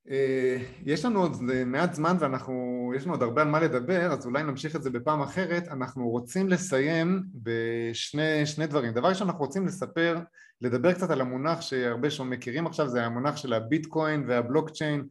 אה, 0.08 0.56
יש 0.84 1.04
לנו 1.04 1.20
עוד 1.20 1.42
מעט 1.66 1.94
זמן 1.94 2.16
ואנחנו, 2.20 2.92
יש 2.96 3.04
לנו 3.04 3.12
עוד 3.12 3.22
הרבה 3.22 3.42
על 3.42 3.48
מה 3.48 3.60
לדבר 3.60 4.12
אז 4.12 4.26
אולי 4.26 4.42
נמשיך 4.42 4.76
את 4.76 4.82
זה 4.82 4.90
בפעם 4.90 5.22
אחרת. 5.22 5.68
אנחנו 5.68 6.08
רוצים 6.08 6.48
לסיים 6.48 7.22
בשני 7.34 8.66
דברים. 8.66 8.92
דבר 8.92 9.08
ראשון 9.08 9.28
אנחנו 9.28 9.44
רוצים 9.44 9.66
לספר, 9.66 10.18
לדבר 10.60 10.92
קצת 10.92 11.10
על 11.10 11.20
המונח 11.20 11.60
שהרבה 11.60 12.10
שם 12.10 12.30
מכירים 12.30 12.66
עכשיו 12.66 12.88
זה 12.88 13.04
המונח 13.04 13.36
של 13.36 13.52
הביטקוין 13.52 14.24
והבלוקצ'יין 14.28 15.04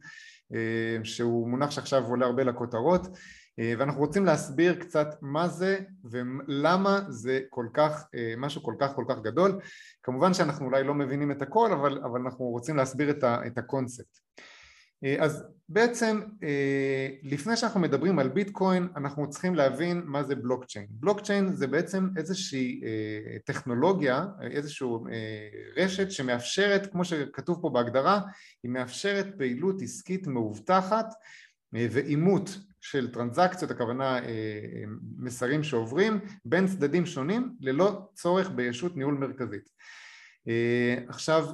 אה, 0.54 1.04
שהוא 1.04 1.48
מונח 1.48 1.70
שעכשיו 1.70 2.04
עולה 2.04 2.26
הרבה 2.26 2.44
לכותרות 2.44 3.06
אה, 3.60 3.74
ואנחנו 3.78 4.00
רוצים 4.00 4.24
להסביר 4.24 4.74
קצת 4.74 5.08
מה 5.22 5.48
זה 5.48 5.78
ולמה 6.04 7.00
זה 7.08 7.40
כל 7.50 7.66
כך, 7.74 8.04
משהו 8.38 8.62
כל 8.62 8.74
כך 8.80 8.94
כל 8.94 9.04
כך 9.08 9.18
גדול. 9.22 9.58
כמובן 10.02 10.34
שאנחנו 10.34 10.66
אולי 10.66 10.84
לא 10.84 10.94
מבינים 10.94 11.30
את 11.30 11.42
הכל 11.42 11.72
אבל, 11.72 11.98
אבל 12.04 12.20
אנחנו 12.20 12.44
רוצים 12.44 12.76
להסביר 12.76 13.10
את, 13.10 13.24
ה, 13.24 13.46
את 13.46 13.58
הקונספט. 13.58 14.18
אה, 14.38 14.44
אז 15.18 15.44
בעצם 15.68 16.20
אה, 16.42 17.08
לפני 17.22 17.56
שאנחנו 17.56 17.80
מדברים 17.80 18.18
על 18.18 18.28
ביטקוין 18.28 18.88
אנחנו 18.96 19.30
צריכים 19.30 19.54
להבין 19.54 20.02
מה 20.04 20.22
זה 20.22 20.34
בלוקצ'יין. 20.34 20.86
בלוקצ'יין 20.90 21.52
זה 21.52 21.66
בעצם 21.66 22.08
איזושהי 22.16 22.80
אה, 22.84 23.38
טכנולוגיה, 23.44 24.26
איזושהי 24.50 24.88
רשת 25.76 26.10
שמאפשרת, 26.10 26.92
כמו 26.92 27.04
שכתוב 27.04 27.58
פה 27.62 27.70
בהגדרה, 27.70 28.20
היא 28.62 28.70
מאפשרת 28.70 29.26
פעילות 29.38 29.82
עסקית 29.82 30.26
מאובטחת 30.26 31.06
ואימות 31.72 32.58
של 32.80 33.12
טרנזקציות, 33.12 33.70
הכוונה 33.70 34.18
מסרים 35.16 35.62
שעוברים 35.62 36.20
בין 36.44 36.66
צדדים 36.66 37.06
שונים 37.06 37.54
ללא 37.60 38.08
צורך 38.14 38.50
בישות 38.50 38.96
ניהול 38.96 39.14
מרכזית. 39.14 39.70
עכשיו 41.08 41.44
אה, 41.48 41.52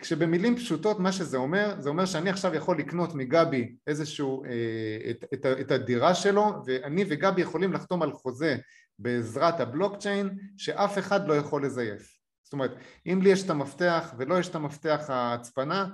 כשבמילים 0.00 0.56
פשוטות 0.56 1.00
מה 1.00 1.12
שזה 1.12 1.36
אומר, 1.36 1.74
זה 1.78 1.88
אומר 1.88 2.06
שאני 2.06 2.30
עכשיו 2.30 2.54
יכול 2.54 2.78
לקנות 2.78 3.14
מגבי 3.14 3.76
איזשהו, 3.86 4.44
אה, 4.44 5.10
את, 5.10 5.24
את, 5.34 5.46
את 5.60 5.70
הדירה 5.70 6.14
שלו 6.14 6.52
ואני 6.66 7.04
וגבי 7.08 7.42
יכולים 7.42 7.72
לחתום 7.72 8.02
על 8.02 8.12
חוזה 8.12 8.56
בעזרת 8.98 9.60
הבלוקצ'יין 9.60 10.38
שאף 10.56 10.98
אחד 10.98 11.28
לא 11.28 11.34
יכול 11.36 11.66
לזייף. 11.66 12.18
זאת 12.44 12.52
אומרת, 12.52 12.74
אם 13.06 13.20
לי 13.22 13.30
יש 13.30 13.44
את 13.44 13.50
המפתח 13.50 14.14
ולא 14.18 14.38
יש 14.38 14.48
את 14.48 14.54
המפתח 14.54 15.04
ההצפנה, 15.08 15.86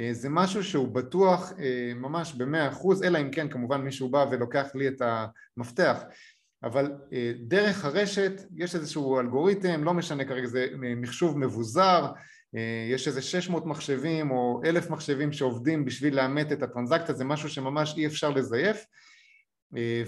אה, 0.00 0.08
זה 0.12 0.28
משהו 0.28 0.64
שהוא 0.64 0.88
בטוח 0.88 1.52
ממש 1.94 2.34
במאה 2.34 2.68
אחוז, 2.68 3.02
אלא 3.02 3.18
אם 3.20 3.30
כן 3.30 3.48
כמובן 3.48 3.80
מישהו 3.80 4.08
בא 4.08 4.26
ולוקח 4.30 4.66
לי 4.74 4.88
את 4.88 5.02
המפתח. 5.56 6.02
אבל 6.62 6.92
דרך 7.48 7.84
הרשת 7.84 8.32
יש 8.56 8.74
איזשהו 8.74 9.20
אלגוריתם, 9.20 9.84
לא 9.84 9.94
משנה 9.94 10.24
כרגע, 10.24 10.46
זה 10.46 10.66
מחשוב 10.76 11.38
מבוזר, 11.38 12.06
אה, 12.06 12.10
יש 12.90 13.08
איזה 13.08 13.22
600 13.22 13.66
מחשבים 13.66 14.30
או 14.30 14.60
אלף 14.64 14.90
מחשבים 14.90 15.32
שעובדים 15.32 15.84
בשביל 15.84 16.16
לאמת 16.16 16.52
את 16.52 16.62
הטרנזקציה, 16.62 17.14
זה 17.14 17.24
משהו 17.24 17.48
שממש 17.48 17.94
אי 17.96 18.06
אפשר 18.06 18.30
לזייף. 18.30 18.84
אה, 19.76 20.02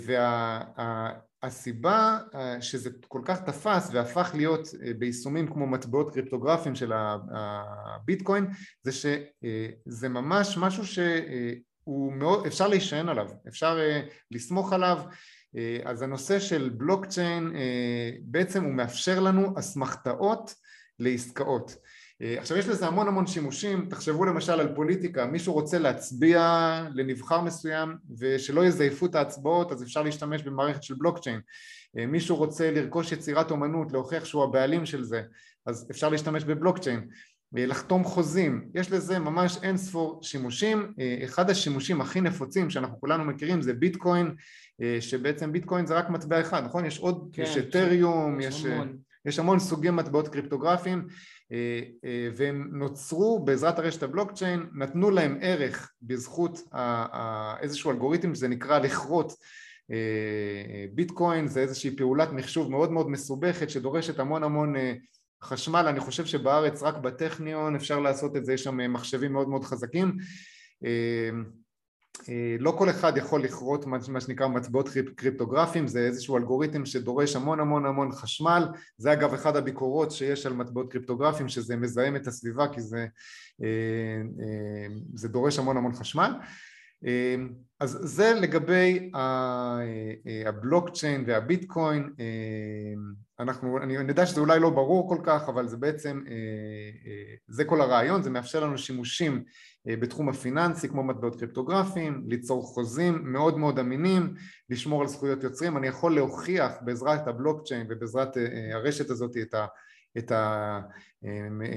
והסיבה 1.43 2.19
אה, 2.35 2.61
שזה 2.61 2.91
כל 3.09 3.21
כך 3.25 3.41
תפס 3.41 3.91
והפך 3.93 4.31
להיות 4.35 4.69
ביישומים 4.99 5.53
כמו 5.53 5.67
מטבעות 5.67 6.13
קריפטוגרפיים 6.13 6.75
של 6.75 6.93
הביטקוין 6.95 8.47
זה 8.83 8.93
שזה 8.93 10.09
ממש 10.09 10.59
משהו 10.59 10.87
שהוא 10.87 12.13
מאוד, 12.13 12.47
אפשר 12.47 12.69
להישען 12.69 13.09
עליו, 13.09 13.29
אפשר 13.49 13.79
לסמוך 14.31 14.73
עליו. 14.73 14.99
אז 15.85 16.03
הנושא 16.03 16.39
של 16.39 16.71
בלוקצ'יין 16.77 17.53
בעצם 18.23 18.65
הוא 18.65 18.73
מאפשר 18.73 19.21
לנו 19.21 19.59
אסמכתאות 19.59 20.55
לעסקאות. 20.99 21.71
אה, 21.71 21.92
עכשיו 22.23 22.57
יש 22.57 22.69
לזה 22.69 22.87
המון 22.87 23.09
המון 23.09 23.27
שימושים, 23.27 23.87
תחשבו 23.91 24.25
למשל 24.25 24.53
על 24.53 24.75
פוליטיקה, 24.75 25.27
מישהו 25.27 25.53
רוצה 25.53 25.79
להצביע 25.79 26.41
לנבחר 26.95 27.41
מסוים 27.41 27.97
ושלא 28.19 28.65
יזייפו 28.65 29.07
את 29.07 29.15
ההצבעות 29.15 29.73
אז 29.73 29.83
אפשר 29.83 30.03
להשתמש 30.03 30.43
במערכת 30.43 30.83
של 30.83 30.95
בלוקצ'יין, 30.95 31.41
אה, 31.99 32.07
מישהו 32.07 32.37
רוצה 32.37 32.71
לרכוש 32.71 33.13
יצירת 33.13 33.51
אומנות, 33.51 33.93
להוכיח 33.93 34.25
שהוא 34.25 34.45
הבעלים 34.45 34.87
של 34.87 35.05
זה, 35.05 35.23
אז 35.67 35.89
אפשר 35.91 36.09
להשתמש 36.09 36.45
בבלוקצ'יין, 36.45 37.09
אה, 37.59 37.67
לחתום 37.67 38.05
חוזים, 38.05 38.69
יש 38.75 38.93
לזה 38.93 39.19
ממש 39.19 39.59
אין 39.63 39.77
ספור 39.77 40.23
שימושים, 40.23 40.93
אחד 41.25 41.51
השימושים 41.51 42.01
הכי 42.01 42.21
נפוצים 42.21 42.71
שאנחנו 42.71 43.01
כולנו 43.01 43.25
מכירים 43.25 43.63
זה 43.63 43.73
ביטקוין, 43.73 44.35
שבעצם 45.01 45.53
ביטקוין 45.53 45.87
זה 45.87 45.95
רק 45.95 46.11
מטבע 46.11 46.41
אחד, 46.41 46.65
נכון? 46.65 46.85
יש 46.85 46.99
עוד, 46.99 47.31
כן, 47.33 47.43
יש 47.43 47.57
אתריום, 47.57 48.41
יש... 48.41 48.65
יש... 48.65 48.67
יש 49.25 49.39
המון 49.39 49.59
סוגי 49.59 49.91
מטבעות 49.91 50.29
קריפטוגרפיים 50.29 51.07
והם 52.37 52.69
נוצרו 52.73 53.45
בעזרת 53.45 53.79
הרשת 53.79 54.03
הבלוקצ'יין, 54.03 54.67
נתנו 54.75 55.11
להם 55.11 55.39
ערך 55.41 55.93
בזכות 56.03 56.59
איזשהו 57.61 57.91
אלגוריתם 57.91 58.35
שזה 58.35 58.49
נקרא 58.49 58.79
לכרות 58.79 59.33
ביטקוין, 60.95 61.47
זה 61.47 61.61
איזושהי 61.61 61.97
פעולת 61.97 62.33
מחשוב 62.33 62.71
מאוד 62.71 62.93
מאוד 62.93 63.11
מסובכת 63.11 63.71
שדורשת 63.71 64.19
המון 64.19 64.43
המון 64.43 64.75
חשמל, 65.43 65.87
אני 65.89 66.01
חושב 66.01 66.27
שבארץ 66.27 66.83
רק 66.83 66.97
בטכניון 66.97 67.77
אפשר 67.77 67.99
לעשות 68.01 68.37
את 68.37 68.45
זה, 68.45 68.53
יש 68.53 68.65
שם 68.65 68.93
מחשבים 68.93 69.33
מאוד 69.33 69.49
מאוד 69.49 69.65
חזקים. 69.65 70.17
אה, 70.85 71.31
לא 72.59 72.71
כל 72.79 72.91
אחד 72.91 73.17
יכול 73.17 73.45
לכרות 73.45 73.87
מה 73.87 74.21
שנקרא 74.21 74.49
מטבעות 74.49 74.89
קריפטוגרפיים, 75.17 75.87
זה 75.87 75.99
איזשהו 75.99 76.37
אלגוריתם 76.37 76.87
שדורש 76.87 77.37
המון 77.37 77.61
המון 77.61 77.87
המון 77.87 78.13
חשמל, 78.13 78.69
זה 78.97 79.13
אגב 79.13 79.35
אחד 79.35 79.57
הביקורות 79.57 80.11
שיש 80.11 80.47
על 80.47 80.53
מטבעות 80.53 80.93
קריפטוגרפיים 80.93 81.49
שזה 81.49 81.77
מזהם 81.77 82.17
את 82.17 82.27
הסביבה 82.27 82.69
כי 82.69 82.81
זה, 82.81 83.07
אה, 83.63 84.23
אה, 84.41 84.95
זה 85.15 85.29
דורש 85.29 85.59
המון 85.59 85.77
המון 85.77 85.93
חשמל. 85.93 86.33
אז 87.81 87.99
זה 88.03 88.35
לגבי 88.41 89.11
הבלוקצ'יין 90.47 91.25
והביטקוין, 91.27 92.11
אנחנו, 93.43 93.79
אני 93.83 93.95
יודע 93.95 94.27
שזה 94.27 94.41
אולי 94.41 94.61
לא 94.61 94.71
ברור 94.71 95.09
כל 95.09 95.19
כך 95.25 95.49
אבל 95.49 95.69
זה 95.69 95.77
בעצם, 95.77 96.21
זה 97.49 97.65
כל 97.65 97.81
הרעיון, 97.81 98.23
זה 98.23 98.31
מאפשר 98.31 98.65
לנו 98.65 98.79
שימושים 98.79 99.45
אה, 99.89 99.97
בתחום 99.97 100.29
הפיננסי 100.29 100.89
כמו 100.89 101.03
מטבעות 101.03 101.39
קריפטוגרפיים, 101.39 102.25
ליצור 102.29 102.63
חוזים 102.63 103.33
מאוד 103.33 103.59
מאוד 103.59 103.79
אמינים, 103.79 104.35
לשמור 104.71 105.03
על 105.03 105.09
זכויות 105.09 105.43
יוצרים, 105.43 105.77
אני 105.77 105.87
יכול 105.87 106.15
להוכיח 106.15 106.73
בעזרת 106.85 107.29
הבלוקצ'יין 107.29 107.87
ובעזרת 107.91 108.37
אה, 108.37 108.43
אה, 108.43 108.75
הרשת 108.75 109.11
הזאת 109.11 109.37
את, 109.37 109.55
ה, 109.55 109.67
את, 110.19 110.33
ה, 110.33 110.81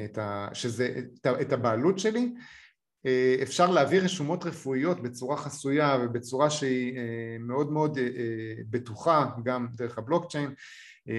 את, 0.06 0.18
ה, 0.18 0.48
שזה, 0.54 0.96
את, 0.98 1.26
ה, 1.26 1.42
את 1.42 1.54
הבעלות 1.54 2.00
שלי. 2.00 2.34
אפשר 3.44 3.72
להעביר 3.72 4.04
רשומות 4.04 4.46
רפואיות 4.46 5.04
בצורה 5.04 5.38
חסויה 5.38 5.98
ובצורה 6.02 6.50
שהיא 6.50 7.00
מאוד 7.40 7.72
מאוד 7.72 8.00
בטוחה 8.70 9.30
גם 9.44 9.68
דרך 9.76 9.98
הבלוקצ'יין 9.98 10.54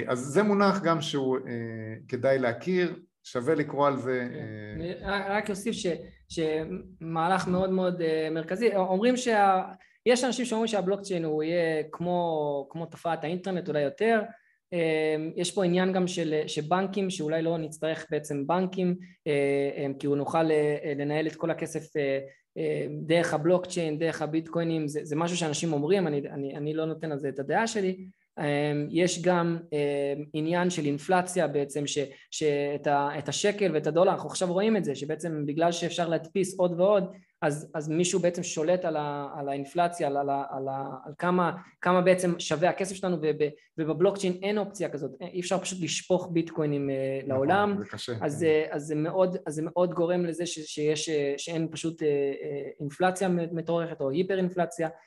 אז 0.06 0.18
זה 0.18 0.42
מונח 0.42 0.82
גם 0.82 1.00
שהוא 1.00 1.38
כדאי 2.08 2.38
להכיר 2.38 2.96
שווה 3.26 3.54
לקרוא 3.54 3.86
על 3.86 3.96
זה. 3.96 4.28
אני 4.74 4.94
רק 5.04 5.50
אוסיף 5.50 5.76
שמהלך 6.28 7.48
מאוד 7.48 7.70
מאוד 7.70 8.02
אה, 8.02 8.28
מרכזי, 8.30 8.76
אומרים 8.76 9.16
שה... 9.16 9.62
יש 10.06 10.24
אנשים 10.24 10.44
שאומרים 10.44 10.68
שהבלוקצ'יין 10.68 11.24
הוא 11.24 11.42
יהיה 11.42 11.82
כמו, 11.92 12.66
כמו 12.70 12.86
תופעת 12.86 13.24
האינטרנט 13.24 13.68
אולי 13.68 13.80
יותר, 13.80 14.22
אה, 14.72 15.16
יש 15.36 15.54
פה 15.54 15.64
עניין 15.64 15.92
גם 15.92 16.06
של, 16.06 16.42
שבנקים 16.46 17.10
שאולי 17.10 17.42
לא 17.42 17.58
נצטרך 17.58 18.06
בעצם 18.10 18.46
בנקים 18.46 18.96
אה, 19.26 19.86
כי 19.98 20.06
הוא 20.06 20.16
נוכל 20.16 20.46
לנהל 20.96 21.26
את 21.26 21.36
כל 21.36 21.50
הכסף 21.50 21.86
דרך 23.06 23.34
הבלוקצ'יין, 23.34 23.98
דרך 23.98 24.22
הביטקוינים, 24.22 24.88
זה, 24.88 25.00
זה 25.02 25.16
משהו 25.16 25.36
שאנשים 25.36 25.72
אומרים, 25.72 26.06
אני, 26.06 26.18
אני, 26.18 26.56
אני 26.56 26.74
לא 26.74 26.84
נותן 26.84 27.12
על 27.12 27.18
זה 27.18 27.28
את 27.28 27.38
הדעה 27.38 27.66
שלי, 27.66 28.06
יש 28.90 29.22
גם 29.22 29.58
אמ, 29.72 30.24
עניין 30.32 30.70
של 30.70 30.84
אינפלציה 30.84 31.48
בעצם 31.48 31.86
ש, 31.86 31.98
שאת 32.30 33.28
השקל 33.28 33.74
ואת 33.74 33.86
הדולר 33.86 34.12
אנחנו 34.12 34.28
עכשיו 34.28 34.52
רואים 34.52 34.76
את 34.76 34.84
זה 34.84 34.94
שבעצם 34.94 35.46
בגלל 35.46 35.72
שאפשר 35.72 36.08
להדפיס 36.08 36.58
עוד 36.58 36.80
ועוד 36.80 37.12
אז, 37.42 37.70
אז 37.74 37.88
מישהו 37.88 38.20
בעצם 38.20 38.42
שולט 38.42 38.84
על, 38.84 38.96
ה, 38.96 39.28
על 39.34 39.48
האינפלציה 39.48 40.06
על, 40.06 40.16
על, 40.16 40.30
על, 40.30 40.68
על 41.04 41.12
כמה, 41.18 41.52
כמה 41.80 42.00
בעצם 42.00 42.34
שווה 42.38 42.68
הכסף 42.68 42.96
שלנו 42.96 43.16
וב, 43.22 43.36
ובבלוקצ'יין 43.78 44.32
אין 44.42 44.58
אופציה 44.58 44.88
כזאת 44.88 45.10
אי 45.20 45.40
אפשר 45.40 45.58
פשוט 45.58 45.82
לשפוך 45.82 46.28
ביטקוינים 46.32 46.90
אה, 46.90 46.94
נכון, 47.18 47.28
לעולם 47.28 47.76
זה 47.78 47.84
קשה, 47.90 48.12
אז, 48.20 48.40
כן. 48.40 48.68
אז 48.70 48.82
זה, 48.82 48.94
מאוד, 48.94 49.36
אז 49.46 49.54
זה 49.54 49.62
מאוד 49.64 49.94
גורם 49.94 50.24
לזה 50.24 50.46
ש, 50.46 50.58
שיש, 50.58 51.10
שאין 51.36 51.68
פשוט 51.70 52.02
אה, 52.02 52.08
אה, 52.08 52.70
אינפלציה 52.80 53.28
מטורפת 53.28 54.00
או 54.00 54.10
היפר 54.10 54.38
אינפלציה 54.38 54.88
אמ, 54.88 54.92
אה, 54.92 55.06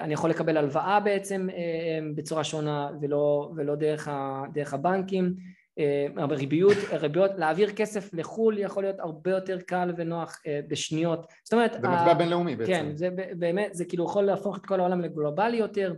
אני 0.00 0.14
יכול 0.14 0.30
לקבל 0.30 0.56
הלוואה 0.56 1.00
בעצם 1.00 1.48
אה, 1.50 1.98
אמ, 1.98 2.14
בצורה 2.14 2.44
שונה 2.44 2.90
ולא, 3.00 3.50
ולא 3.56 3.74
דרך, 3.74 4.08
ה, 4.08 4.42
דרך 4.52 4.74
הבנקים 4.74 5.34
אה, 5.78 6.24
ריביות, 6.30 6.76
ריביות, 6.92 7.30
להעביר 7.36 7.70
כסף 7.72 8.14
לחו"ל 8.14 8.58
יכול 8.58 8.82
להיות 8.82 9.00
הרבה 9.00 9.30
יותר 9.30 9.60
קל 9.60 9.92
ונוח 9.96 10.42
בשניות. 10.68 11.26
זאת 11.44 11.52
אומרת... 11.52 11.72
זה 11.72 11.78
מטבע 11.78 12.14
בינלאומי 12.14 12.56
בעצם. 12.56 12.72
כן, 12.72 12.96
זה 12.96 13.08
באמת, 13.38 13.74
זה 13.74 13.84
כאילו 13.84 14.04
יכול 14.04 14.24
להפוך 14.24 14.58
את 14.58 14.66
כל 14.66 14.80
העולם 14.80 15.00
לגלובלי 15.00 15.56
יותר. 15.56 15.94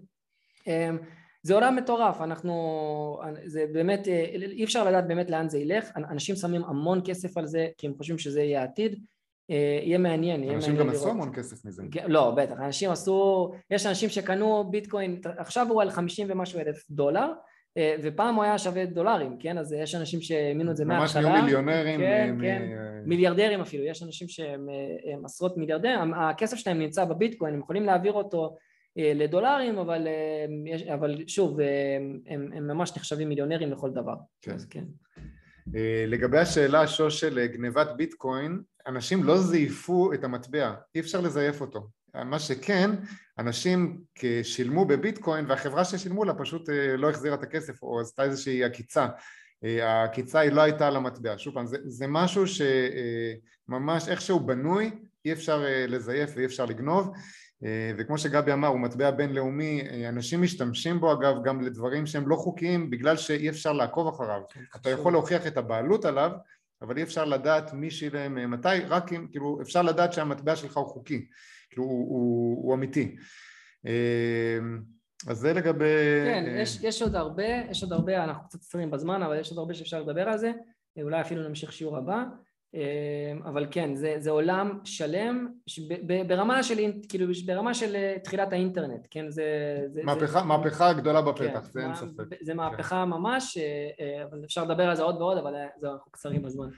אמ, 0.66 0.98
זה 1.42 1.54
עולם 1.54 1.76
מטורף, 1.76 2.20
אנחנו, 2.20 3.20
זה 3.44 3.64
באמת, 3.72 4.08
אי 4.34 4.64
אפשר 4.64 4.84
לדעת 4.84 5.06
באמת 5.06 5.30
לאן 5.30 5.48
זה 5.48 5.58
ילך, 5.58 5.90
אנשים 5.96 6.36
שמים 6.36 6.64
המון 6.64 7.00
כסף 7.04 7.36
על 7.36 7.46
זה 7.46 7.68
כי 7.78 7.86
הם 7.86 7.94
חושבים 7.96 8.18
שזה 8.18 8.42
יהיה 8.42 8.60
העתיד, 8.60 8.92
אה, 8.92 8.98
יהיה 9.54 9.98
מעניין, 9.98 10.42
יהיה 10.42 10.52
מעניין 10.52 10.52
לראות. 10.52 10.62
אנשים 10.62 10.76
גם 10.76 10.88
עשו 10.88 11.10
המון 11.10 11.32
כסף 11.34 11.64
מזה. 11.64 11.82
לא, 12.06 12.30
בטח, 12.30 12.56
אנשים 12.60 12.90
עשו, 12.90 13.50
יש 13.70 13.86
אנשים 13.86 14.08
שקנו 14.08 14.64
ביטקוין, 14.70 15.20
עכשיו 15.38 15.66
הוא 15.70 15.82
על 15.82 15.90
חמישים 15.90 16.26
ומשהו 16.30 16.60
אלף 16.60 16.84
דולר, 16.90 17.32
אה, 17.76 17.96
ופעם 18.02 18.34
הוא 18.34 18.44
היה 18.44 18.58
שווה 18.58 18.86
דולרים, 18.86 19.36
כן? 19.38 19.58
אז 19.58 19.72
יש 19.72 19.94
אנשים 19.94 20.20
שהאמינו 20.20 20.70
את 20.70 20.76
זה 20.76 20.84
מההתחלה. 20.84 21.22
ממש 21.22 21.32
נהיו 21.32 21.44
מיליונרים. 21.44 22.00
כן, 22.00 22.34
מ- 22.36 22.40
כן, 22.40 22.62
מיליארדרים 23.04 23.60
אפילו, 23.60 23.84
יש 23.84 24.02
אנשים 24.02 24.28
שהם 24.28 24.68
עשרות 25.24 25.56
מיליארדרים, 25.56 26.14
הכסף 26.14 26.56
שלהם 26.56 26.78
נמצא 26.78 27.04
בביטקוין, 27.04 27.54
הם 27.54 27.60
יכולים 27.60 27.84
להעביר 27.84 28.12
אותו 28.12 28.56
אה, 28.98 29.12
לדולרים, 29.14 29.78
אבל, 29.78 30.08
אבל 30.94 31.24
שוב, 31.26 31.58
הם, 32.26 32.50
הם 32.54 32.66
ממש 32.66 32.96
נחשבים 32.96 33.28
מיליונרים 33.28 33.70
לכל 33.72 33.90
דבר. 33.90 34.14
כן. 34.42 34.52
אז 34.54 34.66
כן. 34.66 34.84
לגבי 36.06 36.38
השאלה, 36.38 36.86
שוש, 36.86 37.20
של 37.20 37.46
גנבת 37.46 37.88
ביטקוין, 37.96 38.62
אנשים 38.86 39.24
לא 39.24 39.38
זייפו 39.38 40.12
את 40.12 40.24
המטבע, 40.24 40.74
אי 40.94 41.00
אפשר 41.00 41.20
לזייף 41.20 41.60
אותו. 41.60 41.88
מה 42.14 42.38
שכן, 42.38 42.90
אנשים 43.38 44.00
שילמו 44.42 44.84
בביטקוין 44.84 45.44
והחברה 45.48 45.84
ששילמו 45.84 46.24
לה 46.24 46.34
פשוט 46.34 46.70
אה, 46.70 46.96
לא 46.96 47.10
החזירה 47.10 47.34
את 47.34 47.42
הכסף 47.42 47.82
או 47.82 48.00
עשתה 48.00 48.22
איזושהי 48.22 48.64
עקיצה. 48.64 49.06
אה, 49.64 49.92
העקיצה 49.92 50.38
היא 50.38 50.52
לא 50.52 50.60
הייתה 50.60 50.86
על 50.86 50.96
המטבע. 50.96 51.34
שוב 51.38 51.54
פעם, 51.54 51.66
זה, 51.66 51.76
זה 51.84 52.06
משהו 52.08 52.44
שממש 52.46 54.08
איכשהו 54.08 54.40
בנוי, 54.40 54.90
אי 55.24 55.32
אפשר 55.32 55.64
אה, 55.64 55.86
לזייף 55.86 56.30
ואי 56.36 56.44
אפשר 56.44 56.64
לגנוב. 56.64 57.10
וכמו 57.98 58.18
שגבי 58.18 58.52
אמר, 58.52 58.68
הוא 58.68 58.80
מטבע 58.80 59.10
בינלאומי, 59.10 59.82
אנשים 60.08 60.42
משתמשים 60.42 61.00
בו 61.00 61.12
אגב 61.12 61.34
גם 61.44 61.60
לדברים 61.60 62.06
שהם 62.06 62.28
לא 62.28 62.36
חוקיים 62.36 62.90
בגלל 62.90 63.16
שאי 63.16 63.48
אפשר 63.48 63.72
לעקוב 63.72 64.08
אחריו. 64.08 64.40
כן, 64.48 64.60
אתה 64.76 64.90
יכול 64.90 65.12
להוכיח 65.12 65.46
את 65.46 65.56
הבעלות 65.56 66.04
עליו, 66.04 66.30
אבל 66.82 66.96
אי 66.98 67.02
אפשר 67.02 67.24
לדעת 67.24 67.72
מי 67.72 67.90
שילם 67.90 68.38
אה, 68.38 68.46
מתי, 68.46 68.68
רק 68.88 69.12
אם, 69.12 69.26
כאילו, 69.30 69.58
אפשר 69.62 69.82
לדעת 69.82 70.12
שהמטבע 70.12 70.56
שלך 70.56 70.76
הוא 70.76 70.86
חוקי, 70.86 71.26
כאילו, 71.70 71.84
הוא, 71.84 72.08
הוא, 72.08 72.64
הוא 72.64 72.74
אמיתי. 72.74 73.16
אה, 73.86 74.58
אז 75.26 75.38
זה 75.38 75.52
לגבי... 75.52 76.24
כן, 76.24 76.44
אה, 76.46 76.60
יש, 76.60 76.78
יש 76.82 77.02
עוד 77.02 77.14
הרבה, 77.14 77.48
יש 77.70 77.82
עוד 77.82 77.92
הרבה, 77.92 78.24
אנחנו 78.24 78.48
קצת 78.48 78.58
קצרים 78.58 78.90
בזמן, 78.90 79.22
אבל 79.22 79.40
יש 79.40 79.50
עוד 79.50 79.58
הרבה 79.58 79.74
שאפשר 79.74 80.02
לדבר 80.02 80.28
על 80.28 80.38
זה, 80.38 80.52
אולי 81.02 81.20
אפילו 81.20 81.48
נמשיך 81.48 81.72
שיעור 81.72 81.96
הבא. 81.96 82.24
אמ, 82.74 83.42
אבל 83.42 83.66
כן, 83.70 83.94
זה, 83.94 84.14
זה 84.18 84.30
עולם 84.30 84.78
שלם 84.84 85.48
ברמה 86.26 86.62
של, 86.62 86.92
כאילו, 87.08 87.26
ברמה 87.46 87.74
של 87.74 87.96
אה, 87.96 88.16
תחילת 88.24 88.52
האינטרנט, 88.52 89.06
כן, 89.10 89.30
זה... 89.30 89.44
זה 89.92 90.02
מהפכה, 90.02 90.40
זה, 90.40 90.46
מהפכה 90.46 90.92
גדולה 90.92 91.22
בפתח, 91.22 91.60
כן, 91.60 91.70
זה 91.72 91.80
אין 91.80 91.94
ספק. 91.94 92.24
זה 92.40 92.54
מהפכה 92.54 93.04
כן. 93.04 93.10
ממש, 93.10 93.58
אה, 93.58 93.90
אה, 94.00 94.24
אבל 94.24 94.44
אפשר 94.44 94.64
לדבר 94.64 94.82
על 94.82 94.96
זה 94.96 95.02
עוד 95.02 95.16
ועוד, 95.16 95.38
אבל 95.38 95.54
זהו, 95.80 95.92
אנחנו 95.92 96.12
קצרים 96.12 96.42
בזמן. 96.42 96.68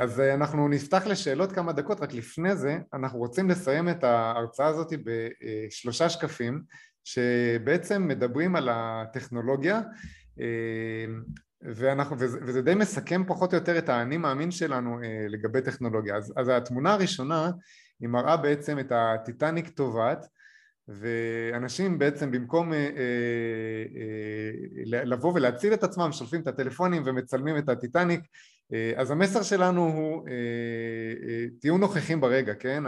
אז 0.00 0.20
אנחנו 0.20 0.68
נפתח 0.68 1.06
לשאלות 1.06 1.52
כמה 1.52 1.72
דקות, 1.72 2.00
רק 2.00 2.12
לפני 2.12 2.56
זה 2.56 2.78
אנחנו 2.92 3.18
רוצים 3.18 3.50
לסיים 3.50 3.88
את 3.88 4.04
ההרצאה 4.04 4.66
הזאת 4.66 4.92
בשלושה 5.04 6.08
שקפים 6.08 6.62
שבעצם 7.04 8.08
מדברים 8.08 8.56
על 8.56 8.68
הטכנולוגיה 8.72 9.80
ואנחנו, 11.64 12.16
וזה, 12.18 12.38
וזה 12.42 12.62
די 12.62 12.74
מסכם 12.74 13.22
פחות 13.26 13.52
או 13.52 13.58
יותר 13.58 13.78
את 13.78 13.88
האני 13.88 14.16
מאמין 14.16 14.50
שלנו 14.50 15.02
אה, 15.02 15.26
לגבי 15.28 15.60
טכנולוגיה. 15.60 16.16
אז, 16.16 16.32
אז 16.36 16.48
התמונה 16.48 16.92
הראשונה 16.92 17.50
היא 18.00 18.08
מראה 18.08 18.36
בעצם 18.36 18.78
את 18.78 18.92
הטיטניק 18.92 19.68
טובעת 19.68 20.26
ואנשים 20.88 21.98
בעצם 21.98 22.30
במקום 22.30 22.72
אה, 22.72 22.78
אה, 22.78 22.86
אה, 23.96 25.04
לבוא 25.04 25.32
ולהציל 25.34 25.74
את 25.74 25.84
עצמם 25.84 26.12
שולפים 26.12 26.40
את 26.40 26.46
הטלפונים 26.46 27.02
ומצלמים 27.06 27.58
את 27.58 27.68
הטיטניק 27.68 28.20
אה, 28.72 28.92
אז 28.96 29.10
המסר 29.10 29.42
שלנו 29.42 29.80
הוא 29.80 30.28
אה, 30.28 30.32
אה, 31.28 31.44
תהיו 31.60 31.78
נוכחים 31.78 32.20
ברגע, 32.20 32.54
כן? 32.54 32.82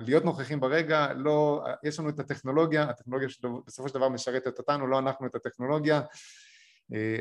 להיות 0.00 0.24
נוכחים 0.24 0.60
ברגע, 0.60 1.12
לא, 1.16 1.64
יש 1.82 2.00
לנו 2.00 2.08
את 2.08 2.20
הטכנולוגיה, 2.20 2.82
הטכנולוגיה 2.82 3.28
שבסופו 3.28 3.88
של 3.88 3.94
דבר 3.94 4.08
משרתת 4.08 4.58
אותנו, 4.58 4.86
לא 4.86 4.98
אנחנו 4.98 5.26
את 5.26 5.34
הטכנולוגיה 5.34 5.96
אה, 5.96 6.02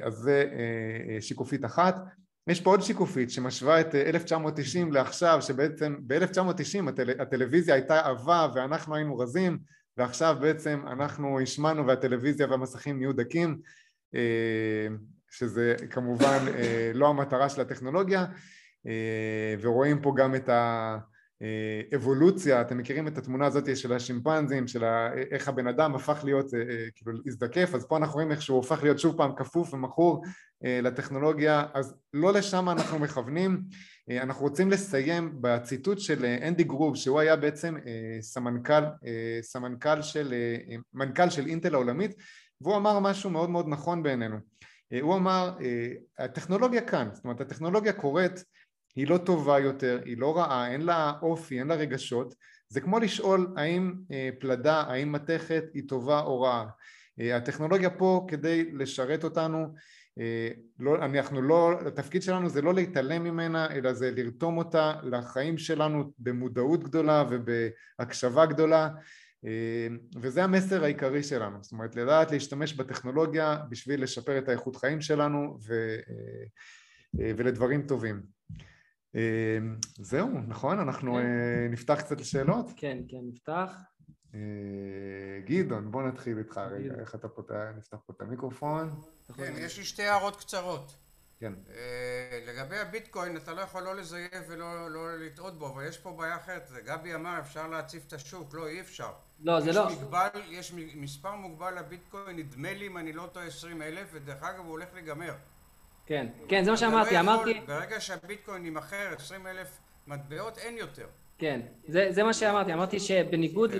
אז 0.02 0.14
זה 0.14 0.46
אה, 0.52 1.16
אה, 1.16 1.22
שיקופית 1.22 1.66
אחת. 1.66 1.96
יש 2.48 2.62
פה 2.62 2.70
עוד 2.70 2.82
שיקופית 2.82 3.32
שמשווה 3.32 3.82
את 3.82 3.96
1990 3.96 4.92
לעכשיו, 4.92 5.42
שבעצם 5.42 5.96
ב-1990 6.08 6.90
הטל, 6.90 7.10
הטלוויזיה 7.22 7.76
הייתה 7.76 8.00
עבה 8.00 8.48
ואנחנו 8.56 8.96
היינו 8.96 9.18
רזים, 9.18 9.58
ועכשיו 9.98 10.38
בעצם 10.42 10.82
אנחנו 10.92 11.40
השמענו 11.40 11.88
והטלוויזיה 11.88 12.48
והמסכים 12.48 12.98
נהיו 12.98 13.14
דקים. 13.14 13.60
שזה 15.32 15.76
כמובן 15.90 16.46
לא 16.94 17.08
המטרה 17.08 17.50
של 17.50 17.62
הטכנולוגיה, 17.62 18.26
ורואים 19.62 20.02
פה 20.02 20.14
גם 20.18 20.36
את 20.36 20.50
ה... 20.50 20.98
אבולוציה, 21.96 22.62
אתם 22.62 22.78
מכירים 22.78 23.08
את 23.08 23.18
התמונה 23.18 23.46
הזאת 23.46 23.78
של 23.78 23.94
השימפנזים, 23.94 24.68
של 24.68 24.84
איך 25.32 25.48
הבן 25.48 25.68
אדם 25.68 25.96
הפך 25.96 26.22
להיות, 26.24 26.46
כאילו 26.96 27.12
להזדקף, 27.26 27.72
אז 27.76 27.86
פה 27.86 27.98
אנחנו 27.98 28.14
רואים 28.14 28.32
איך 28.32 28.42
שהוא 28.42 28.58
הופך 28.58 28.84
להיות 28.84 29.00
שוב 29.00 29.18
פעם 29.18 29.32
כפוף 29.36 29.74
ומכור 29.74 30.24
לטכנולוגיה, 30.62 31.66
אז 31.74 31.96
לא 32.14 32.34
לשם 32.34 32.70
אנחנו 32.70 33.00
מכוונים, 33.00 33.62
אנחנו 34.10 34.46
רוצים 34.46 34.72
לסיים 34.72 35.38
בציטוט 35.42 36.00
של 36.00 36.26
אנדי 36.26 36.64
גרוב, 36.64 36.96
שהוא 36.96 37.20
היה 37.20 37.36
בעצם 37.36 37.76
סמנכ"ל, 38.22 38.84
סמנכ"ל 39.42 40.02
של, 40.02 40.34
מנכ"ל 40.94 41.30
של 41.30 41.46
אינטל 41.46 41.74
העולמית, 41.74 42.16
והוא 42.62 42.76
אמר 42.76 43.00
משהו 43.00 43.30
מאוד 43.30 43.50
מאוד 43.50 43.66
נכון 43.70 44.04
בעינינו, 44.04 44.38
הוא 45.02 45.16
אמר 45.16 45.58
הטכנולוגיה 46.20 46.82
כאן, 46.82 47.10
זאת 47.14 47.24
אומרת 47.24 47.42
הטכנולוגיה 47.42 47.94
קורית 47.94 48.44
היא 48.98 49.08
לא 49.08 49.18
טובה 49.18 49.60
יותר, 49.60 50.00
היא 50.06 50.18
לא 50.18 50.38
רעה, 50.38 50.72
אין 50.72 50.82
לה 50.82 51.14
אופי, 51.22 51.60
אין 51.60 51.68
לה 51.68 51.76
רגשות, 51.76 52.36
זה 52.70 52.82
כמו 52.82 53.00
לשאול 53.00 53.54
האם 53.58 53.94
אה, 54.12 54.30
פלדה, 54.40 54.82
האם 54.82 55.12
מתכת 55.12 55.64
היא 55.74 55.84
טובה 55.88 56.20
או 56.20 56.42
רעה. 56.42 56.66
אה, 57.20 57.38
הטכנולוגיה 57.38 57.90
פה 57.90 58.26
כדי 58.28 58.72
לשרת 58.74 59.24
אותנו, 59.24 59.74
אה, 60.20 60.50
לא, 60.80 60.96
אנחנו 60.96 61.42
לא, 61.42 61.72
התפקיד 61.88 62.22
שלנו 62.22 62.50
זה 62.50 62.62
לא 62.62 62.74
להתעלם 62.74 63.24
ממנה, 63.24 63.72
אלא 63.72 63.94
זה 63.94 64.12
לרתום 64.16 64.58
אותה 64.58 64.94
לחיים 65.04 65.58
שלנו 65.58 66.12
במודעות 66.20 66.84
גדולה 66.84 67.26
ובהקשבה 67.30 68.46
גדולה, 68.46 68.90
וזה 70.22 70.44
המסר 70.44 70.84
העיקרי 70.84 71.24
שלנו, 71.24 71.58
זאת 71.62 71.72
אומרת 71.72 71.96
לדעת 71.96 72.32
להשתמש 72.32 72.74
בטכנולוגיה 72.74 73.58
בשביל 73.70 74.04
לשפר 74.04 74.38
את 74.38 74.50
האיכות 74.50 74.76
חיים 74.76 75.02
שלנו 75.02 75.58
ו, 75.68 75.96
ולדברים 77.14 77.82
טובים. 77.88 78.37
אמ, 79.18 79.76
זהו, 79.96 80.30
נכון? 80.48 80.80
אנחנו 80.80 81.14
כן. 81.14 81.20
אה, 81.20 81.68
נפתח 81.70 82.02
קצת 82.02 82.22
לשאלות? 82.22 82.72
כן, 82.76 82.98
כן, 83.08 83.18
נפתח. 83.30 83.72
אה, 84.34 84.40
גדעון, 85.46 85.92
בוא 85.92 86.04
נתחיל 86.04 86.38
איתך 86.38 86.58
רגע, 86.58 86.94
איך 87.00 87.16
אתה 87.16 87.28
פותח, 87.28 87.64
נפתח 87.78 87.98
פה 88.06 88.14
את 88.16 88.22
המיקרופון. 88.22 89.02
כן, 89.36 89.54
יש 89.58 89.78
לי 89.78 89.84
שתי 89.84 90.04
הערות 90.04 90.36
קצרות. 90.36 90.96
כן. 91.40 91.54
אה, 91.70 92.40
לגבי 92.48 92.78
הביטקוין, 92.78 93.38
אתה 93.38 93.54
לא 93.54 93.62
יכול 93.62 93.84
לא 93.84 93.96
לזייף 93.96 94.44
ולא 94.48 94.92
לא 94.92 95.20
לטעות 95.20 95.60
בו, 95.60 95.68
אבל 95.68 95.88
יש 95.88 95.98
פה 95.98 96.12
בעיה 96.12 96.36
אחרת. 96.36 96.72
גבי 96.86 97.16
אמר, 97.16 97.40
אפשר 97.40 97.68
להציף 97.68 98.08
את 98.08 98.14
השוק, 98.14 98.54
לא, 98.54 98.68
אי 98.68 98.82
אפשר. 98.82 99.12
לא, 99.40 99.62
זה 99.62 99.72
לא. 99.72 99.90
מגבל, 99.92 100.30
יש 100.50 100.74
מספר 100.74 101.36
מוגבל 101.36 101.80
לביטקוין, 101.80 102.36
נדמה 102.36 102.74
לי, 102.74 102.88
אם 102.88 102.98
אני 102.98 103.14
לא 103.14 103.30
טועה, 103.34 103.46
20 103.46 103.82
אלף, 103.82 104.10
ודרך 104.14 104.44
אגב, 104.44 104.60
הוא 104.60 104.70
הולך 104.70 104.94
להיגמר. 104.94 105.34
כן, 106.08 106.28
כן, 106.48 106.64
זה 106.64 106.72
מה 106.72 106.78
שאמרתי, 106.78 107.14
לא 107.14 107.20
אמרתי... 107.20 107.62
ברגע 107.68 108.02
שהביטקוין 108.02 108.66
יימכר 108.66 109.14
20 109.16 109.48
אלף 109.48 109.80
מטבעות, 110.08 110.58
אין 110.58 110.78
יותר. 110.78 111.08
כן, 111.38 111.62
זה, 111.88 112.08
זה 112.12 112.24
מה 112.24 112.34
שאמרתי, 112.34 112.74
אמרתי 112.74 113.00
שבניגוד 113.00 113.72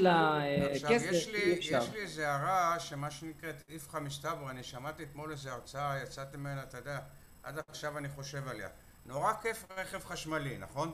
לכסף 0.00 1.28
אי 1.34 1.58
אפשר. 1.58 1.82
יש 1.82 1.92
לי 1.92 2.00
איזה 2.00 2.28
הערה 2.28 2.78
שמה 2.78 3.10
שנקראת 3.10 3.62
איפכא 3.68 3.98
מסתברא, 3.98 4.50
אני 4.50 4.62
שמעתי 4.62 5.02
אתמול 5.02 5.30
איזה 5.30 5.52
הרצאה, 5.52 6.02
יצאתי 6.02 6.36
ממנה, 6.36 6.62
אתה 6.62 6.78
יודע, 6.78 6.98
עד 7.42 7.58
עכשיו 7.68 7.98
אני 7.98 8.08
חושב 8.08 8.48
עליה. 8.48 8.68
נורא 9.06 9.32
כיף 9.42 9.64
רכב 9.76 10.04
חשמלי, 10.04 10.58
נכון? 10.58 10.92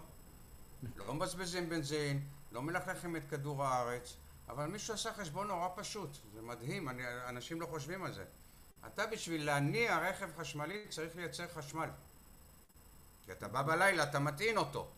לא 1.07 1.15
מבזבזים 1.15 1.69
בנזין, 1.69 2.21
לא 2.53 2.63
מלכלכים 2.63 3.17
את 3.17 3.25
כדור 3.31 3.65
הארץ, 3.65 4.17
אבל 4.49 4.67
מישהו 4.67 4.95
עשה 4.95 5.13
חשבון 5.13 5.47
נורא 5.47 5.69
פשוט, 5.77 6.19
זה 6.35 6.43
מדהים, 6.43 6.89
אני, 6.89 7.03
אנשים 7.29 7.61
לא 7.61 7.67
חושבים 7.67 8.05
על 8.05 8.13
זה. 8.13 8.25
אתה 8.87 9.07
בשביל 9.07 9.47
להניע 9.47 9.99
רכב 9.99 10.31
חשמלי 10.37 10.87
צריך 10.89 11.17
לייצר 11.17 11.49
חשמל. 11.49 11.89
כי 13.25 13.33
אתה 13.33 13.49
בא 13.49 13.63
בלילה, 13.63 14.03
אתה 14.03 14.19
מטעין 14.19 14.57
אותו. 14.57 14.91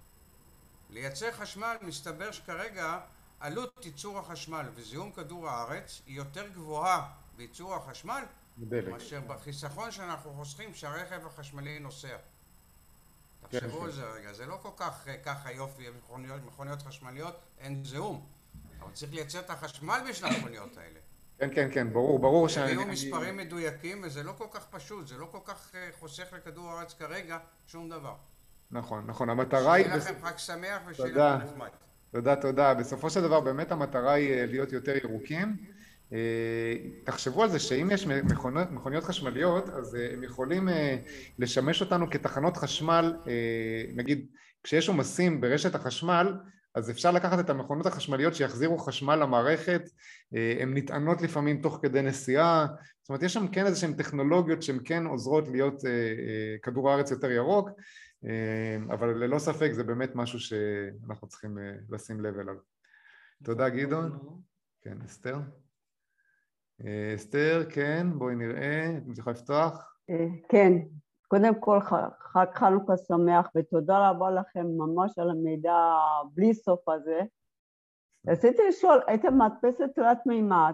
לייצר 0.90 1.32
חשמל, 1.32 1.76
מסתבר 1.82 2.32
שכרגע 2.32 3.00
עלות 3.40 3.84
ייצור 3.84 4.18
החשמל 4.18 4.66
וזיהום 4.74 5.12
כדור 5.12 5.48
הארץ 5.48 6.02
היא 6.06 6.16
יותר 6.16 6.48
גבוהה 6.48 7.12
בייצור 7.36 7.74
החשמל 7.74 8.22
בדלק. 8.58 8.88
מאשר 8.88 9.20
בחיסכון 9.20 9.90
שאנחנו 9.90 10.32
חוסכים 10.32 10.72
כשהרכב 10.72 11.26
החשמלי 11.26 11.78
נוסע. 11.78 12.16
תחשבו 13.48 13.84
על 13.84 13.92
זה 13.92 14.04
רגע, 14.04 14.32
זה 14.32 14.46
לא 14.46 14.58
כל 14.62 14.70
כך 14.76 15.08
אה, 15.08 15.16
ככה 15.18 15.52
יופי, 15.52 15.90
מכוניות, 15.90 16.44
מכוניות 16.44 16.82
חשמליות, 16.82 17.36
אין 17.58 17.84
זיהום. 17.84 18.26
אבל 18.80 18.92
צריך 18.92 19.12
לייצר 19.12 19.40
את 19.40 19.50
החשמל 19.50 20.00
בשביל 20.10 20.32
המכוניות 20.32 20.76
האלה. 20.76 21.00
כן, 21.38 21.48
כן, 21.54 21.68
כן, 21.72 21.92
ברור, 21.92 22.18
ברור 22.18 22.48
שאני... 22.48 22.70
היו 22.70 22.86
מספרים 22.86 23.36
מדויקים 23.36 24.02
וזה 24.04 24.22
לא 24.22 24.32
כל 24.38 24.46
כך 24.52 24.66
פשוט, 24.70 25.06
זה 25.06 25.16
לא 25.18 25.28
כל 25.32 25.38
כך 25.44 25.74
אה, 25.74 25.88
חוסך 26.00 26.32
לכדור 26.32 26.70
הארץ 26.70 26.94
כרגע 26.94 27.38
שום 27.66 27.88
דבר. 27.88 28.14
נכון, 28.70 29.04
נכון, 29.06 29.30
המטרה 29.30 29.72
היא... 29.72 29.84
שיהיה 29.84 29.96
לכם 29.96 30.14
חג 30.22 30.38
שמח 30.38 30.80
ושיהיה 30.86 31.36
לכם 31.36 31.46
נחמד. 31.46 31.68
תודה, 32.12 32.36
תודה. 32.36 32.74
בסופו 32.74 33.10
של 33.10 33.22
דבר 33.22 33.40
באמת 33.40 33.72
המטרה 33.72 34.12
היא 34.12 34.32
אה, 34.32 34.46
להיות 34.46 34.72
יותר 34.72 34.96
ירוקים. 35.04 35.56
אה, 36.12 36.18
תחשבו 37.04 37.42
על 37.42 37.48
זה 37.48 37.58
שאם 37.58 37.88
יש 37.90 38.06
מכוניות, 38.06 38.70
מכוניות 38.70 39.04
חשמליות 39.04 39.68
אז 39.68 39.94
הם 39.94 40.22
יכולים 40.22 40.68
לשמש 41.38 41.80
אותנו 41.80 42.10
כתחנות 42.10 42.56
חשמל, 42.56 43.16
נגיד 43.94 44.26
כשיש 44.62 44.88
עומסים 44.88 45.40
ברשת 45.40 45.74
החשמל 45.74 46.34
אז 46.76 46.90
אפשר 46.90 47.10
לקחת 47.10 47.38
את 47.38 47.50
המכונות 47.50 47.86
החשמליות 47.86 48.34
שיחזירו 48.34 48.78
חשמל 48.78 49.16
למערכת, 49.16 49.82
אה, 50.34 50.56
הן 50.60 50.76
נטענות 50.76 51.22
לפעמים 51.22 51.60
תוך 51.62 51.78
כדי 51.82 52.02
נסיעה, 52.02 52.66
זאת 53.02 53.08
אומרת 53.08 53.22
יש 53.22 53.34
שם 53.34 53.48
כן 53.48 53.66
איזה 53.66 53.80
שהן 53.80 53.92
טכנולוגיות 53.92 54.62
שהן 54.62 54.78
כן 54.84 55.06
עוזרות 55.06 55.48
להיות 55.48 55.84
אה, 55.84 55.90
אה, 55.90 56.56
כדור 56.62 56.90
הארץ 56.90 57.10
יותר 57.10 57.30
ירוק, 57.30 57.70
אבל 58.90 59.08
ללא 59.08 59.38
ספק 59.38 59.72
זה 59.72 59.84
באמת 59.84 60.10
משהו 60.14 60.40
שאנחנו 60.40 61.28
צריכים 61.28 61.58
לשים 61.90 62.20
לב 62.20 62.38
אליו. 62.38 62.54
תודה 63.44 63.68
גדעון. 63.68 64.18
כן, 64.82 64.98
אסתר. 65.04 65.36
אסתר, 67.14 67.66
כן, 67.70 68.06
בואי 68.18 68.34
נראה, 68.34 68.96
את 69.12 69.18
יכולה 69.18 69.36
לפתוח? 69.36 69.96
כן, 70.48 70.72
קודם 71.28 71.60
כל 71.60 71.80
חג 72.20 72.46
חנוכה 72.54 72.96
שמח 72.96 73.50
ותודה 73.56 74.10
רבה 74.10 74.30
לכם 74.30 74.66
ממש 74.76 75.18
על 75.18 75.30
המידע 75.30 75.76
בלי 76.34 76.54
סוף 76.54 76.88
הזה. 76.88 77.20
רציתי 78.28 78.62
לשאול, 78.68 79.00
הייתם 79.06 79.38
מדפסת 79.38 79.94
תלת 79.94 80.18
מימד, 80.26 80.72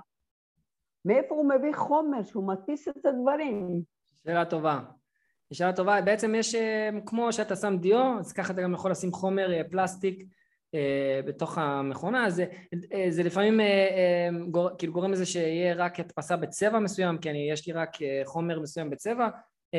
מאיפה 1.05 1.35
הוא 1.35 1.49
מביא 1.49 1.75
חומר 1.75 2.23
שהוא 2.23 2.49
מדפיס 2.49 2.89
את 2.89 3.07
הדברים? 3.07 3.83
שאלה 4.25 4.45
טובה. 4.45 4.81
שאלה 5.53 5.73
טובה, 5.73 6.01
בעצם 6.01 6.35
יש, 6.35 6.55
אה, 6.55 6.91
כמו 7.07 7.33
שאתה 7.33 7.57
שם 7.57 7.77
דיו, 7.81 8.19
אז 8.19 8.33
ככה 8.33 8.53
אתה 8.53 8.63
גם 8.63 8.75
יכול 8.75 8.91
לשים 8.91 9.13
חומר 9.13 9.53
אה, 9.53 9.61
פלסטיק 9.71 10.25
אה, 10.75 11.21
בתוך 11.27 11.59
המכונה, 11.59 12.31
זה, 12.31 12.47
זה 13.09 13.23
לפעמים 13.23 13.61
גור, 14.51 14.71
כאילו 14.79 14.93
גורם 14.93 15.13
לזה 15.13 15.27
שיהיה 15.27 15.75
רק 15.75 16.01
הדפסה 16.01 16.37
בצבע 16.37 16.79
מסוים, 16.79 17.19
כי 17.19 17.31
אני, 17.31 17.51
יש 17.51 17.67
לי 17.67 17.73
רק 17.73 17.97
חומר 18.25 18.61
מסוים 18.61 18.91
בצבע, 18.91 19.29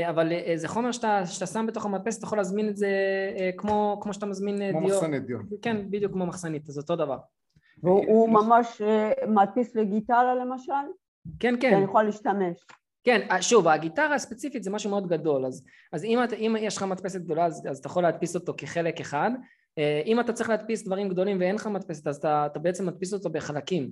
אבל 0.02 0.32
אה, 0.32 0.54
זה 0.56 0.68
חומר 0.68 0.92
שאתה, 0.92 1.26
שאתה 1.26 1.46
שם 1.46 1.66
בתוך 1.68 1.86
המדפסת, 1.86 2.18
אתה 2.18 2.26
יכול 2.26 2.38
להזמין 2.38 2.70
את 2.70 2.78
זה 2.78 2.90
אה, 3.40 3.50
כמו, 3.58 4.00
כמו 4.02 4.14
שאתה 4.14 4.26
מזמין 4.26 4.56
כמו 4.56 4.80
דיו. 4.80 4.80
כמו 4.80 4.88
מחסנית 4.88 5.26
דיו. 5.26 5.38
כן, 5.62 5.92
בדיוק 5.92 6.12
כמו 6.12 6.26
מחסנית, 6.26 6.70
אז 6.70 6.78
אותו 6.78 6.96
דבר. 6.96 7.18
והוא 7.84 8.30
ממש 8.30 8.82
מדפיס 9.28 9.76
לגיטרה 9.76 10.36
למשל? 10.36 10.74
כן, 11.40 11.56
כן. 11.62 11.72
שאני 11.72 11.84
יכול 11.84 12.04
להשתמש. 12.04 12.66
כן, 13.04 13.28
שוב, 13.42 13.68
הגיטרה 13.68 14.16
הספציפית 14.16 14.64
זה 14.64 14.72
משהו 14.72 14.90
מאוד 14.90 15.08
גדול, 15.08 15.46
אז, 15.46 15.66
אז 15.94 16.04
אם, 16.04 16.24
את, 16.24 16.34
אם 16.34 16.56
יש 16.60 16.78
לך 16.78 16.84
מדפסת 16.84 17.22
גדולה 17.22 17.46
אז, 17.46 17.68
אז 17.70 17.78
אתה 17.78 17.88
יכול 17.88 18.04
להדפיס 18.04 18.36
אותו 18.36 18.54
כחלק 18.58 19.00
אחד, 19.00 19.32
אם 20.06 20.20
אתה 20.20 20.34
צריך 20.34 20.50
להדפיס 20.50 20.86
דברים 20.86 21.10
גדולים 21.10 21.40
ואין 21.40 21.56
לך 21.56 21.68
מדפסת 21.68 22.08
אז 22.08 22.16
אתה, 22.16 22.46
אתה 22.46 22.60
בעצם 22.60 22.86
מדפיס 22.86 23.14
אותו 23.14 23.30
בחלקים, 23.30 23.92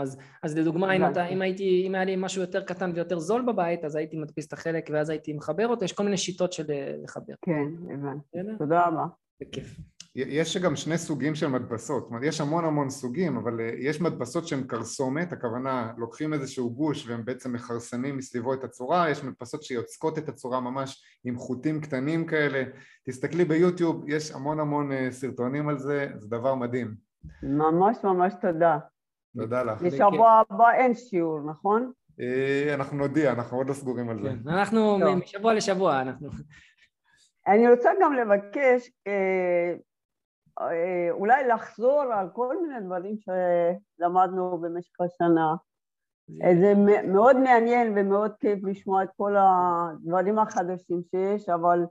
אז, 0.00 0.18
אז 0.42 0.58
לדוגמה 0.58 0.96
אם, 0.96 1.06
אתה, 1.06 1.26
אם, 1.26 1.42
הייתי, 1.42 1.84
אם 1.86 1.94
היה 1.94 2.04
לי 2.04 2.16
משהו 2.16 2.40
יותר 2.40 2.62
קטן 2.62 2.92
ויותר 2.94 3.18
זול 3.18 3.42
בבית 3.42 3.84
אז 3.84 3.96
הייתי 3.96 4.16
מדפיס 4.16 4.46
את 4.46 4.52
החלק 4.52 4.90
ואז 4.92 5.10
הייתי 5.10 5.32
מחבר 5.32 5.68
אותו, 5.68 5.84
יש 5.84 5.92
כל 5.92 6.04
מיני 6.04 6.16
שיטות 6.16 6.52
של 6.52 6.70
אה, 6.70 6.94
לחבר. 7.04 7.34
כן, 7.42 7.92
הבנתי. 7.94 8.58
תודה 8.58 8.86
רבה. 8.86 9.04
בכיף. 9.40 9.76
יש 10.14 10.56
גם 10.56 10.76
שני 10.76 10.98
סוגים 10.98 11.34
של 11.34 11.46
מדפסות, 11.46 12.02
זאת 12.02 12.10
אומרת 12.10 12.22
יש 12.24 12.40
המון 12.40 12.64
המון 12.64 12.90
סוגים 12.90 13.36
אבל 13.36 13.60
אה, 13.60 13.70
יש 13.78 14.00
מדפסות 14.00 14.46
שהן 14.46 14.62
קרסומת, 14.62 15.32
הכוונה 15.32 15.92
לוקחים 15.96 16.32
איזשהו 16.32 16.74
גוש 16.74 17.08
והם 17.08 17.24
בעצם 17.24 17.52
מכרסמים 17.52 18.16
מסביבו 18.16 18.54
את 18.54 18.64
הצורה, 18.64 19.10
יש 19.10 19.24
מדפסות 19.24 19.62
שיוצקות 19.62 20.18
את 20.18 20.28
הצורה 20.28 20.60
ממש 20.60 21.04
עם 21.24 21.38
חוטים 21.38 21.80
קטנים 21.80 22.26
כאלה, 22.26 22.62
תסתכלי 23.04 23.44
ביוטיוב, 23.44 24.08
יש 24.08 24.32
המון 24.32 24.60
המון 24.60 24.92
אה, 24.92 25.08
סרטונים 25.10 25.68
על 25.68 25.78
זה, 25.78 26.08
זה 26.18 26.28
דבר 26.28 26.54
מדהים. 26.54 26.94
ממש 27.42 27.96
ממש 28.04 28.32
תודה. 28.40 28.78
תודה 29.36 29.62
לך. 29.62 29.82
בשבוע 29.82 30.42
הבא 30.50 30.70
אין 30.70 30.94
שיעור, 30.94 31.40
נכון? 31.40 31.92
אה, 32.20 32.74
אנחנו 32.74 32.96
נודיע, 32.96 33.32
אנחנו 33.32 33.56
עוד 33.56 33.68
לא 33.68 33.74
סגורים 33.74 34.08
על 34.08 34.22
זה. 34.22 34.28
כן, 34.28 34.48
אנחנו 34.48 34.98
משבוע 35.16 35.54
לשבוע, 35.54 36.00
אנחנו... 36.00 36.28
אני 37.46 37.70
רוצה 37.70 37.90
גם 38.00 38.12
לבקש 38.12 38.90
אה, 39.06 39.74
אה, 40.60 41.10
אולי 41.10 41.48
לחזור 41.48 42.02
על 42.02 42.28
כל 42.32 42.56
מיני 42.62 42.80
דברים 42.80 43.16
שלמדנו 43.18 44.58
במשך 44.58 45.00
השנה. 45.00 45.54
זה 46.60 46.74
מאוד 47.08 47.36
מעניין 47.36 47.92
ומאוד 47.96 48.32
כיף 48.40 48.58
לשמוע 48.64 49.02
את 49.02 49.08
כל 49.16 49.36
הדברים 49.38 50.38
החדשים 50.38 51.02
שיש, 51.10 51.48
אבל 51.48 51.84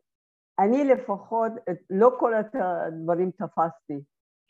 אני 0.60 0.84
לפחות, 0.84 1.52
לא 1.90 2.16
כל 2.20 2.34
הדברים 2.54 3.32
תפסתי. 3.32 4.02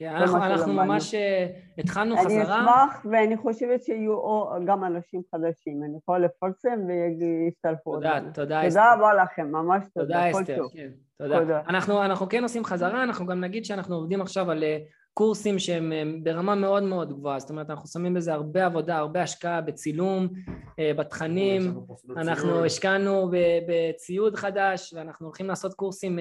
כן, 0.01 0.15
אנחנו, 0.15 0.37
אנחנו 0.37 0.73
ממש 0.73 1.13
אה, 1.13 1.47
התחלנו 1.77 2.15
אני 2.15 2.25
חזרה. 2.25 2.59
אני 2.59 2.65
אשמח, 2.65 3.05
ואני 3.11 3.37
חושבת 3.37 3.83
שיהיו 3.83 4.19
גם 4.65 4.83
אנשים 4.83 5.21
חדשים. 5.31 5.83
אני 5.83 5.97
יכולה 5.97 6.19
לפרסם 6.19 6.79
ויצטרפו. 7.19 7.95
תודה, 7.95 8.17
אותם. 8.17 8.31
תודה, 8.33 8.67
אסתר. 8.67 8.81
תודה 8.81 8.93
רבה 8.93 9.23
לכם, 9.23 9.51
ממש 9.51 9.83
תודה. 9.93 10.05
תודה, 10.05 10.31
אסתר. 10.31 10.63
כן, 10.73 10.89
תודה. 11.17 11.39
תודה. 11.39 11.61
אנחנו, 11.69 12.03
אנחנו 12.05 12.29
כן 12.29 12.43
עושים 12.43 12.65
חזרה, 12.65 13.03
אנחנו 13.03 13.25
גם 13.25 13.39
נגיד 13.39 13.65
שאנחנו 13.65 13.95
עובדים 13.95 14.21
עכשיו 14.21 14.51
על 14.51 14.63
אה, 14.63 14.77
קורסים 15.13 15.59
שהם 15.59 15.91
אה, 15.91 16.03
ברמה 16.23 16.55
מאוד 16.55 16.83
מאוד 16.83 17.13
גבוהה, 17.13 17.39
זאת 17.39 17.49
אומרת 17.49 17.69
אנחנו 17.69 17.87
שמים 17.87 18.13
בזה 18.13 18.33
הרבה 18.33 18.65
עבודה, 18.65 18.97
הרבה 18.97 19.21
השקעה 19.21 19.61
בצילום, 19.61 20.27
בתכנים, 20.97 21.73
אנחנו 22.17 22.65
השקענו 22.65 23.31
בציוד 23.67 24.35
חדש 24.35 24.93
ואנחנו 24.93 25.25
הולכים 25.25 25.47
לעשות 25.47 25.73
קורסים, 25.73 26.19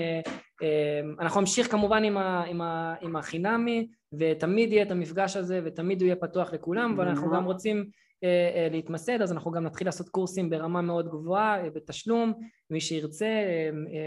אנחנו 1.20 1.40
נמשיך 1.40 1.70
כמובן 1.70 2.04
עם, 2.04 2.16
ה, 2.16 2.44
עם, 2.44 2.60
ה, 2.60 2.94
עם 3.00 3.16
החינמי 3.16 3.88
ותמיד 4.18 4.72
יהיה 4.72 4.82
את 4.82 4.90
המפגש 4.90 5.36
הזה 5.36 5.60
ותמיד 5.64 6.00
הוא 6.00 6.06
יהיה 6.06 6.16
פתוח 6.16 6.52
לכולם 6.52 6.94
ואנחנו 6.98 7.30
גם 7.30 7.44
רוצים 7.44 7.90
להתמסד 8.70 9.22
אז 9.22 9.32
אנחנו 9.32 9.50
גם 9.50 9.64
נתחיל 9.64 9.88
לעשות 9.88 10.08
קורסים 10.08 10.50
ברמה 10.50 10.80
מאוד 10.80 11.08
גבוהה 11.08 11.70
בתשלום 11.70 12.32
מי 12.70 12.80
שירצה 12.80 13.28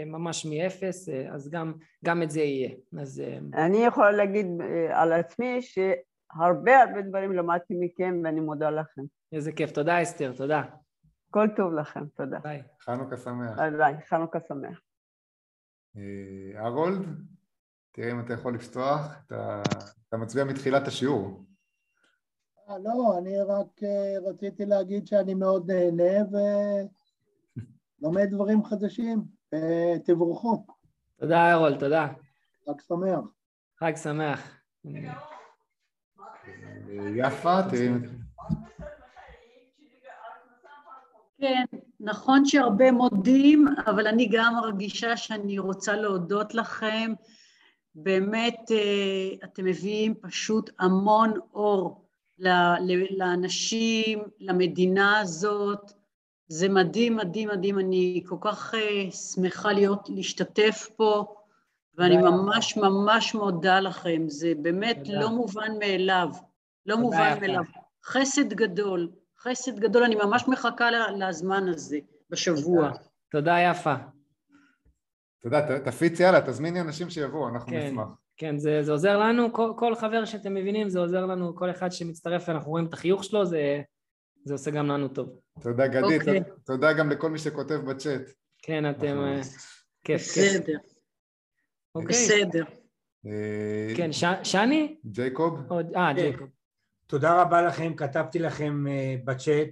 ממש 0.06 0.46
מאפס 0.46 1.08
אז 1.08 1.50
גם, 1.50 1.72
גם 2.04 2.22
את 2.22 2.30
זה 2.30 2.40
יהיה. 2.40 2.70
אז 3.00 3.22
אני 3.54 3.76
יכולה 3.76 4.10
להגיד 4.10 4.46
על 4.90 5.12
עצמי 5.12 5.62
שהרבה 5.62 6.82
הרבה 6.82 7.02
דברים 7.02 7.32
למדתי 7.32 7.74
מכם 7.80 8.20
ואני 8.24 8.40
מודה 8.40 8.70
לכם. 8.70 9.02
איזה 9.32 9.52
כיף, 9.52 9.70
תודה 9.70 10.02
אסתר, 10.02 10.32
תודה. 10.36 10.62
כל 11.30 11.48
טוב 11.56 11.72
לכם, 11.72 12.06
תודה. 12.06 12.38
ביי. 12.38 12.62
חנוכה 12.80 13.16
שמח. 13.16 13.56
ביי 13.56 13.70
ביי, 13.70 13.94
חנוכה 14.08 14.38
שמח. 14.48 14.80
הרולד, 16.54 17.06
תראה 17.92 18.10
אם 18.10 18.20
אתה 18.20 18.32
יכול 18.32 18.54
לפתוח, 18.54 19.22
אתה, 19.26 19.62
אתה 20.08 20.16
מצביע 20.16 20.44
מתחילת 20.44 20.86
השיעור. 20.88 21.44
אה, 22.68 22.78
לא, 22.78 23.18
אני 23.18 23.40
רק 23.42 23.82
אה, 23.82 24.28
רציתי 24.28 24.66
להגיד 24.66 25.06
שאני 25.06 25.34
מאוד 25.34 25.70
נהנה 25.70 26.24
ולומד 28.00 28.30
דברים 28.30 28.64
חדשים, 28.64 29.24
ותבורכו. 29.54 30.66
תודה 31.16 31.52
הרולד, 31.52 31.78
תודה. 31.78 32.08
חג 32.66 32.80
שמח. 32.88 33.20
חג 33.80 33.92
שמח. 33.96 34.60
יפה, 37.16 37.62
תראי. 37.70 37.88
כן, 41.38 41.64
נכון 42.00 42.44
שהרבה 42.44 42.92
מודים, 42.92 43.64
אבל 43.86 44.06
אני 44.06 44.28
גם 44.32 44.54
מרגישה 44.54 45.16
שאני 45.16 45.58
רוצה 45.58 45.92
להודות 45.92 46.54
לכם. 46.54 47.12
באמת, 47.94 48.60
אתם 49.44 49.64
מביאים 49.64 50.14
פשוט 50.14 50.70
המון 50.78 51.32
אור 51.54 52.03
לאנשים, 53.10 54.22
למדינה 54.38 55.20
הזאת. 55.20 55.92
זה 56.48 56.68
מדהים, 56.68 57.16
מדהים, 57.16 57.48
מדהים. 57.48 57.78
אני 57.78 58.24
כל 58.28 58.36
כך 58.40 58.74
שמחה 59.34 59.72
להיות, 59.72 60.08
להשתתף 60.08 60.88
פה, 60.96 61.34
ואני 61.98 62.16
ממש 62.16 62.76
ממש 62.76 63.34
מודה 63.34 63.80
לכם. 63.80 64.22
זה 64.28 64.52
באמת 64.62 64.98
לא 65.08 65.30
מובן 65.30 65.78
מאליו. 65.78 66.28
לא 66.86 66.96
מובן 66.96 67.38
מאליו. 67.40 67.64
חסד 68.04 68.52
גדול. 68.52 69.10
חסד 69.38 69.78
גדול, 69.78 70.02
אני 70.02 70.14
ממש 70.14 70.48
מחכה 70.48 70.90
לזמן 71.16 71.68
הזה, 71.68 71.98
בשבוע. 72.30 72.90
תודה 73.30 73.56
יפה. 73.70 73.94
תודה, 75.42 75.80
תפיץ 75.80 76.20
יאללה, 76.20 76.40
תזמיני 76.40 76.80
אנשים 76.80 77.10
שיבואו, 77.10 77.48
אנחנו 77.48 77.70
כן, 77.70 77.86
נשמח. 77.86 78.08
כן, 78.36 78.58
זה, 78.58 78.82
זה 78.82 78.92
עוזר 78.92 79.18
לנו, 79.18 79.52
כל, 79.52 79.72
כל 79.78 79.94
חבר 79.94 80.24
שאתם 80.24 80.54
מבינים, 80.54 80.88
זה 80.88 80.98
עוזר 81.00 81.26
לנו, 81.26 81.56
כל 81.56 81.70
אחד 81.70 81.92
שמצטרף 81.92 82.48
ואנחנו 82.48 82.70
רואים 82.70 82.86
את 82.86 82.92
החיוך 82.94 83.24
שלו, 83.24 83.46
זה, 83.46 83.82
זה 84.44 84.54
עושה 84.54 84.70
גם 84.70 84.86
לנו 84.86 85.08
טוב. 85.08 85.28
תודה 85.60 85.86
גדי, 85.86 86.02
אוקיי. 86.02 86.18
תודה, 86.44 86.56
תודה 86.64 86.92
גם 86.92 87.10
לכל 87.10 87.30
מי 87.30 87.38
שכותב 87.38 87.74
בצ'אט. 87.74 88.20
כן, 88.62 88.90
אתם... 88.90 89.06
אנחנו- 89.06 89.26
אה, 89.26 89.40
כיף, 90.04 90.22
כיף. 90.34 90.52
בסדר, 90.52 90.78
אוקיי. 91.94 92.08
בסדר. 92.08 92.64
אה, 93.26 93.92
כן, 93.96 94.12
ש, 94.12 94.24
שני? 94.42 94.96
ג'ייקוב? 95.06 95.72
אה, 95.72 95.82
כן. 95.92 96.14
ג'ייקוב. 96.14 96.48
תודה 97.06 97.42
רבה 97.42 97.62
לכם, 97.62 97.94
כתבתי 97.96 98.38
לכם 98.38 98.86
אה, 98.86 99.16
בצ'אט, 99.24 99.68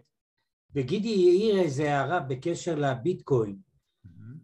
וגידי 0.74 1.08
העיר 1.08 1.60
איזה 1.62 1.94
הערה 1.94 2.20
בקשר 2.20 2.74
לביטקוין. 2.74 3.56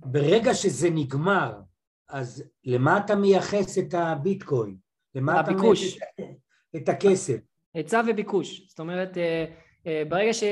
ברגע 0.00 0.54
שזה 0.54 0.90
נגמר, 0.90 1.60
אז 2.08 2.44
למה 2.64 2.98
אתה 2.98 3.14
מייחס 3.14 3.78
את 3.78 3.94
הביטקוין? 3.94 4.76
למה 5.14 5.40
אתה. 5.40 5.50
מייחס 5.50 5.96
את- 6.76 6.88
הכסף? 6.88 7.36
היצע 7.74 8.02
וביקוש, 8.08 8.66
זאת 8.68 8.78
אומרת 8.80 9.18
אה, 9.18 9.44
אה, 9.86 10.02
ברגע 10.08 10.32
ש... 10.32 10.42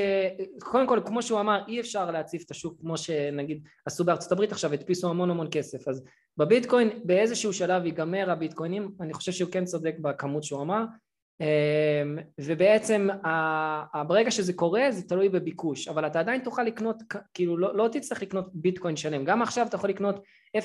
קודם 0.59 0.87
כל 0.87 0.99
כמו 1.05 1.21
שהוא 1.21 1.39
אמר 1.39 1.63
אי 1.67 1.79
אפשר 1.79 2.11
להציף 2.11 2.45
את 2.45 2.51
השוק 2.51 2.79
כמו 2.81 2.97
שנגיד 2.97 3.63
עשו 3.85 4.03
בארצות 4.03 4.31
הברית 4.31 4.51
עכשיו 4.51 4.73
הדפיסו 4.73 5.09
המון 5.09 5.29
המון 5.29 5.47
כסף 5.51 5.87
אז 5.87 6.03
בביטקוין 6.37 6.89
באיזשהו 7.03 7.53
שלב 7.53 7.85
ייגמר 7.85 8.31
הביטקוינים 8.31 8.91
אני 9.01 9.13
חושב 9.13 9.31
שהוא 9.31 9.51
כן 9.51 9.65
צודק 9.65 9.95
בכמות 10.01 10.43
שהוא 10.43 10.61
אמר 10.61 10.83
ובעצם 12.41 13.07
ה- 13.23 13.27
ה- 13.97 14.03
ברגע 14.03 14.31
שזה 14.31 14.53
קורה 14.53 14.91
זה 14.91 15.07
תלוי 15.07 15.29
בביקוש 15.29 15.87
אבל 15.87 16.07
אתה 16.07 16.19
עדיין 16.19 16.41
תוכל 16.43 16.63
לקנות 16.63 17.03
כאילו 17.33 17.57
לא, 17.57 17.77
לא 17.77 17.87
תצטרך 17.91 18.21
לקנות 18.21 18.49
ביטקוין 18.53 18.95
שלם. 18.95 19.25
גם 19.25 19.41
עכשיו 19.41 19.67
אתה 19.67 19.75
יכול 19.75 19.89
לקנות 19.89 20.23
0.0000 20.57 20.61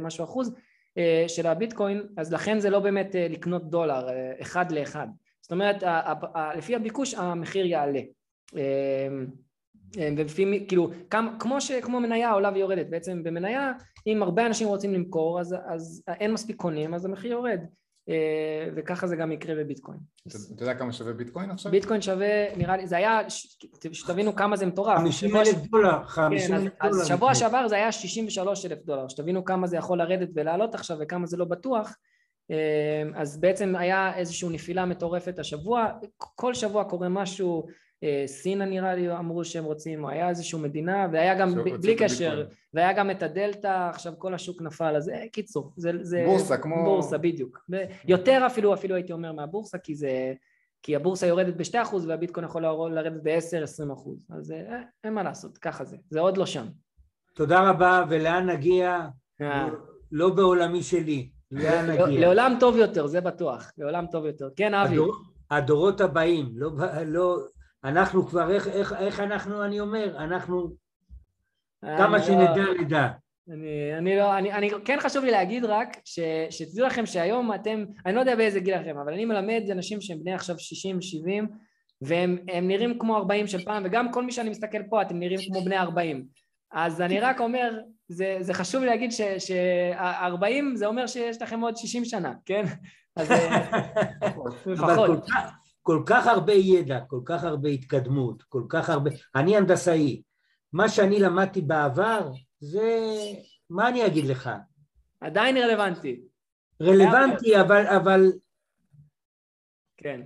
משהו 0.00 0.24
אחוז 0.24 0.54
אה, 0.98 1.24
של 1.28 1.46
הביטקוין 1.46 2.02
אז 2.16 2.32
לכן 2.32 2.60
זה 2.60 2.70
לא 2.70 2.78
באמת 2.80 3.16
אה, 3.16 3.26
לקנות 3.30 3.70
דולר 3.70 4.08
אה, 4.08 4.32
אחד 4.40 4.72
לאחד. 4.72 5.06
זאת 5.40 5.52
אומרת 5.52 5.82
לפי 6.56 6.74
הביקוש 6.76 7.14
המחיר 7.14 7.66
יעלה. 7.66 8.00
אה, 8.56 8.62
אה, 9.98 10.08
ולפי 10.16 10.64
כאילו 10.68 10.90
כמו 11.38 11.60
ש- 11.60 11.72
כמו 11.72 12.00
מניה 12.00 12.30
עולה 12.32 12.50
ויורדת 12.54 12.86
בעצם 12.90 13.22
במניה 13.22 13.72
אם 14.06 14.22
הרבה 14.22 14.46
אנשים 14.46 14.68
רוצים 14.68 14.94
למכור 14.94 15.40
אז, 15.40 15.56
אז 15.66 16.02
אין 16.08 16.32
מספיק 16.32 16.56
קונים 16.56 16.94
אז 16.94 17.04
המחיר 17.04 17.30
יורד. 17.32 17.60
אה, 17.60 17.66
וככה 18.76 19.06
זה 19.06 19.16
גם 19.16 19.32
יקרה 19.32 19.54
בביטקוין. 19.54 19.98
אתה 20.28 20.62
יודע 20.62 20.74
כמה 20.74 20.92
שווה 20.92 21.12
ביטקוין 21.12 21.50
עכשיו? 21.50 21.72
ביטקוין 21.72 22.02
שווה 22.02 22.56
נראה 22.56 22.76
לי 22.76 22.86
זה 22.86 22.96
היה 22.96 23.20
שתבינו 23.92 24.36
כמה 24.36 24.56
זה 24.56 24.66
מטורף. 24.66 24.98
50 24.98 25.36
אלף 25.36 25.56
דולר, 25.70 26.04
50 26.04 26.48
כן, 26.48 26.54
אז, 26.54 26.62
אלף 26.62 26.72
אז 26.80 26.96
דולר. 26.96 27.04
שבוע 27.04 27.34
שעבר 27.34 27.68
זה 27.68 27.74
היה 27.74 27.92
63 27.92 28.66
אלף 28.66 28.84
דולר, 28.84 29.08
שתבינו 29.08 29.44
כמה 29.44 29.66
זה 29.66 29.76
יכול 29.76 29.98
לרדת 29.98 30.28
ולעלות 30.34 30.74
עכשיו 30.74 30.96
וכמה 31.00 31.26
זה 31.26 31.36
לא 31.36 31.44
בטוח, 31.44 31.96
אה, 32.50 33.02
אז 33.14 33.40
בעצם 33.40 33.76
היה 33.76 34.16
איזושהי 34.16 34.48
נפילה 34.48 34.84
מטורפת 34.86 35.38
השבוע, 35.38 35.88
כל 36.16 36.54
שבוע 36.54 36.84
קורה 36.84 37.08
משהו, 37.08 37.66
אה, 38.02 38.22
סין 38.26 38.62
נראה 38.62 38.94
לי 38.94 39.12
אמרו 39.16 39.44
שהם 39.44 39.64
רוצים, 39.64 40.04
או 40.04 40.08
היה 40.10 40.28
איזושהי 40.28 40.58
מדינה, 40.58 41.06
והיה 41.12 41.34
גם 41.34 41.54
בלי 41.82 41.96
קשר. 41.96 42.46
והיה 42.74 42.92
גם 42.92 43.10
את 43.10 43.22
הדלתא, 43.22 43.88
עכשיו 43.90 44.12
כל 44.18 44.34
השוק 44.34 44.62
נפל, 44.62 44.96
אז 44.96 45.08
אה, 45.08 45.28
קיצור, 45.32 45.72
זה, 45.76 45.90
זה 46.00 46.22
בורסה, 46.26 46.56
כמו- 46.56 46.84
בורסה 46.84 47.18
בדיוק, 47.18 47.66
יותר 48.08 48.42
אפילו, 48.46 48.74
אפילו 48.74 48.94
הייתי 48.94 49.12
אומר 49.12 49.32
מהבורסה, 49.32 49.78
כי 49.78 49.94
זה, 49.94 50.32
כי 50.82 50.96
הבורסה 50.96 51.26
יורדת 51.26 51.54
ב-2% 51.56 51.94
והביטקוין 52.06 52.46
יכול 52.46 52.62
לרדת 52.92 53.20
ב-10-20%, 53.22 54.10
אז 54.30 54.50
אה, 54.52 54.80
אין 55.04 55.14
מה 55.14 55.22
לעשות, 55.22 55.58
ככה 55.58 55.84
זה, 55.84 55.96
זה 56.10 56.20
עוד 56.20 56.36
לא 56.36 56.46
שם. 56.46 56.66
תודה 57.34 57.70
רבה, 57.70 58.04
ולאן 58.08 58.50
נגיע? 58.50 59.00
אה. 59.40 59.68
לא 60.12 60.30
בעולמי 60.30 60.82
שלי, 60.82 61.28
לאן 61.50 61.86
לא- 61.86 62.06
נגיע? 62.06 62.20
לעולם 62.20 62.56
טוב 62.60 62.76
יותר, 62.76 63.06
זה 63.06 63.20
בטוח, 63.20 63.72
לעולם 63.78 64.06
טוב 64.10 64.26
יותר. 64.26 64.48
כן, 64.56 64.74
אבי. 64.74 64.94
הדור- 64.94 65.16
הדורות 65.50 66.00
הבאים, 66.00 66.46
לא, 66.54 66.70
לא, 67.06 67.36
אנחנו 67.84 68.26
כבר, 68.26 68.50
איך, 68.50 68.68
איך, 68.68 68.92
איך 68.98 69.20
אנחנו, 69.20 69.64
אני 69.64 69.80
אומר, 69.80 70.16
אנחנו, 70.18 70.72
כמה 71.82 72.16
אני 72.16 72.24
שנדע, 72.24 72.56
לא- 72.56 72.74
נדע. 72.80 73.08
אני, 73.48 73.98
אני 73.98 74.16
לא, 74.16 74.38
אני, 74.38 74.52
אני, 74.52 74.70
כן 74.84 74.98
חשוב 75.00 75.24
לי 75.24 75.30
להגיד 75.30 75.64
רק, 75.64 75.88
ש, 76.04 76.20
שתדעו 76.50 76.86
לכם 76.86 77.06
שהיום 77.06 77.54
אתם, 77.54 77.84
אני 78.06 78.14
לא 78.14 78.20
יודע 78.20 78.36
באיזה 78.36 78.60
גיל 78.60 78.80
לכם, 78.80 78.98
אבל 78.98 79.12
אני 79.12 79.24
מלמד 79.24 79.62
אנשים 79.72 80.00
שהם 80.00 80.18
בני 80.20 80.34
עכשיו 80.34 80.58
60, 80.58 81.02
70, 81.02 81.48
והם 82.02 82.38
הם 82.48 82.68
נראים 82.68 82.98
כמו 82.98 83.16
40 83.16 83.46
של 83.46 83.64
פעם, 83.64 83.82
וגם 83.86 84.12
כל 84.12 84.24
מי 84.24 84.32
שאני 84.32 84.50
מסתכל 84.50 84.82
פה, 84.90 85.02
אתם 85.02 85.18
נראים 85.18 85.40
כמו 85.48 85.64
בני 85.64 85.78
40. 85.78 86.26
אז 86.72 87.00
אני 87.00 87.20
רק 87.20 87.40
אומר, 87.40 87.78
זה, 88.08 88.36
זה 88.40 88.54
חשוב 88.54 88.82
להגיד 88.82 89.12
ש-40 89.12 90.46
זה 90.74 90.86
אומר 90.86 91.06
שיש 91.06 91.42
לכם 91.42 91.60
עוד 91.60 91.76
60 91.76 92.04
שנה, 92.04 92.32
כן? 92.46 92.64
אז 93.16 93.30
אה, 93.30 93.68
אבל 94.22 94.50
לפחות. 94.66 95.06
כל 95.06 95.32
כך, 95.32 95.52
כל 95.82 96.02
כך 96.06 96.26
הרבה 96.26 96.52
ידע, 96.52 97.00
כל 97.00 97.20
כך 97.24 97.44
הרבה 97.44 97.68
התקדמות, 97.68 98.42
כל 98.42 98.62
כך 98.68 98.90
הרבה... 98.90 99.10
אני 99.34 99.56
הנדסאי. 99.56 100.22
מה 100.72 100.88
שאני 100.88 101.20
למדתי 101.20 101.60
בעבר, 101.60 102.30
זה... 102.60 103.06
מה 103.70 103.88
אני 103.88 104.06
אגיד 104.06 104.24
לך? 104.24 104.50
עדיין 105.20 105.56
רלוונטי, 105.56 106.20
רלוונטי, 106.82 107.60
אבל, 107.60 107.86
אבל 107.86 108.32
כן. 109.96 110.20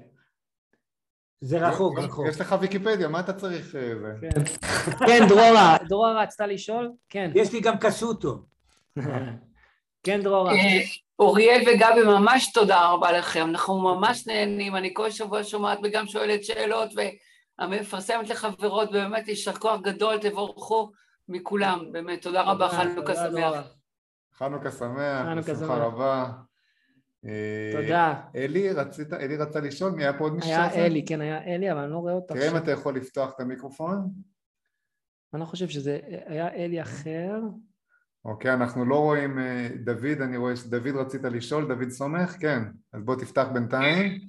זה 1.41 1.69
רחוק, 1.69 1.99
רחוק. 1.99 2.27
יש 2.29 2.41
לך 2.41 2.55
ויקיפדיה, 2.61 3.09
מה 3.09 3.21
אתה 3.21 3.33
צריך 3.33 3.77
אה, 3.77 3.99
זה? 3.99 4.13
כן. 4.21 4.45
כן, 5.09 5.21
דרורה, 5.29 5.77
דרורה 5.89 6.23
רצתה 6.23 6.47
לשאול? 6.47 6.93
כן. 7.09 7.31
יש 7.35 7.53
לי 7.53 7.61
גם 7.61 7.79
קסוטו. 7.79 8.47
כן, 10.03 10.23
דרורה. 10.23 10.53
אה, 11.21 11.27
אוריאל 11.27 11.63
וגבי, 11.67 12.03
ממש 12.07 12.53
תודה 12.53 12.89
רבה 12.89 13.13
לכם, 13.13 13.47
אנחנו 13.49 13.81
ממש 13.81 14.27
נהנים, 14.27 14.77
אני 14.77 14.91
כל 14.95 15.11
שבוע 15.11 15.45
שומעת 15.45 15.79
וגם 15.83 16.07
שואלת 16.07 16.45
שאלות 16.45 16.91
ומפרסמת 17.61 18.29
לחברות, 18.29 18.89
ובאמת 18.89 19.29
יישר 19.29 19.53
כוח 19.53 19.81
גדול, 19.81 20.19
תבורכו 20.19 20.91
מכולם, 21.29 21.93
באמת, 21.93 22.23
תודה 22.23 22.43
רבה, 22.43 22.69
חנוכה 22.69 23.15
שמח. 23.15 23.75
חנוכה 24.35 24.71
שמח, 24.71 25.27
חנוכה 25.27 25.53
בשמחה 25.53 25.67
שמח. 25.67 25.79
רבה. 25.79 26.31
אה, 27.27 27.73
תודה. 27.73 28.15
אלי, 28.37 28.73
רצית, 28.73 29.13
אלי 29.13 29.37
רצה 29.37 29.61
לשאול, 29.61 29.93
מי 29.93 30.03
היה 30.03 30.13
פה 30.13 30.25
עוד 30.25 30.33
מישהו 30.33 30.51
היה? 30.51 30.75
אלי, 30.75 31.05
כן, 31.05 31.21
היה 31.21 31.45
אלי, 31.45 31.73
אבל 31.73 31.81
אני 31.81 31.93
לא 31.93 31.97
רואה 31.97 32.13
אותו 32.13 32.35
תראה 32.35 32.51
אם. 32.51 32.57
אתה 32.57 32.71
יכול 32.71 32.97
לפתוח 32.97 33.33
את 33.35 33.41
המיקרופון. 33.41 34.11
אני 35.33 35.41
לא 35.41 35.47
חושב 35.47 35.69
שזה 35.69 35.99
היה 36.27 36.49
אלי 36.49 36.83
אחר. 36.83 37.33
אוקיי, 38.27 38.55
אנחנו 38.55 38.85
לא 38.85 38.97
רואים 38.97 39.39
אה, 39.39 39.69
דוד, 39.85 40.21
אני 40.21 40.37
רואה 40.37 40.57
שדוד 40.57 40.97
רצית 40.97 41.23
לשאול, 41.23 41.69
דוד 41.69 41.91
סומך? 41.91 42.37
כן, 42.41 42.63
אז 42.93 43.03
בוא 43.03 43.17
תפתח 43.17 43.47
בינתיים. 43.55 44.21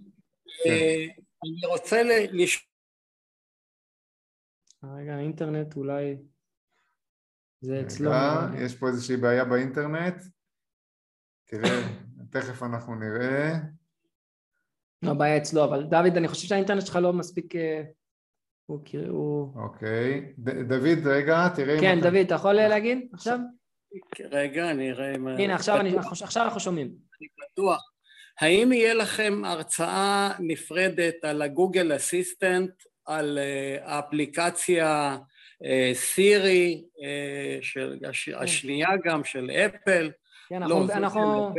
אה, 0.65 1.06
אני 1.44 1.68
רוצה 1.72 2.02
לשאול 2.32 2.68
רגע, 4.84 5.15
האינטרנט 5.15 5.76
אולי... 5.76 6.18
זה 7.61 7.82
אצלו. 7.82 8.11
רגע, 8.11 8.49
יש 8.65 8.76
פה 8.76 8.88
איזושהי 8.88 9.18
בעיה 9.18 9.45
באינטרנט. 9.45 10.15
תראה, 11.45 11.69
תכף 12.32 12.64
אנחנו 12.64 12.95
נראה. 12.95 13.53
לא, 15.02 15.11
הבעיה 15.11 15.38
אצלו, 15.38 15.64
אבל 15.64 15.84
דוד, 15.84 16.18
אני 16.18 16.28
חושב 16.28 16.48
שהאינטרנט 16.48 16.86
שלך 16.86 16.95
לא 16.95 17.14
מספיק... 17.14 17.56
אה, 17.56 17.84
הוא... 19.10 19.53
אוקיי. 19.56 20.34
דוד, 20.68 21.07
רגע, 21.07 21.49
תראה 21.56 21.76
אם 21.76 21.82
כן. 21.82 21.99
דוד, 22.02 22.15
אתה 22.15 22.36
יכול 22.36 22.53
להגיד 22.53 23.10
עכשיו? 23.14 23.40
רגע, 24.32 24.72
אני 24.72 24.92
אראה 24.92 25.16
אם... 25.16 25.28
הנה, 25.28 25.56
עכשיו 25.56 25.80
אני- 25.80 25.94
עכשיו 26.22 26.44
אנחנו 26.44 26.60
שומעים. 26.60 26.88
אני 26.88 27.28
בטוח. 27.52 27.82
האם 28.42 28.74
יהיה 28.74 28.94
לכם 28.94 29.42
הרצאה 29.46 30.32
נפרדת 30.40 31.24
על 31.24 31.42
הגוגל 31.42 31.96
אסיסטנט, 31.96 32.72
על 33.06 33.38
אה, 33.42 33.78
האפליקציה 33.84 35.18
אה, 35.66 35.92
סירי, 35.94 36.84
אה, 37.04 37.58
של 37.62 37.98
הש- 38.10 38.30
השנייה 38.30 38.90
גם, 39.04 39.24
של 39.24 39.52
אפל? 39.52 40.12
כן, 40.50 40.64
לא, 40.64 40.86
אנחנו-. 40.94 41.54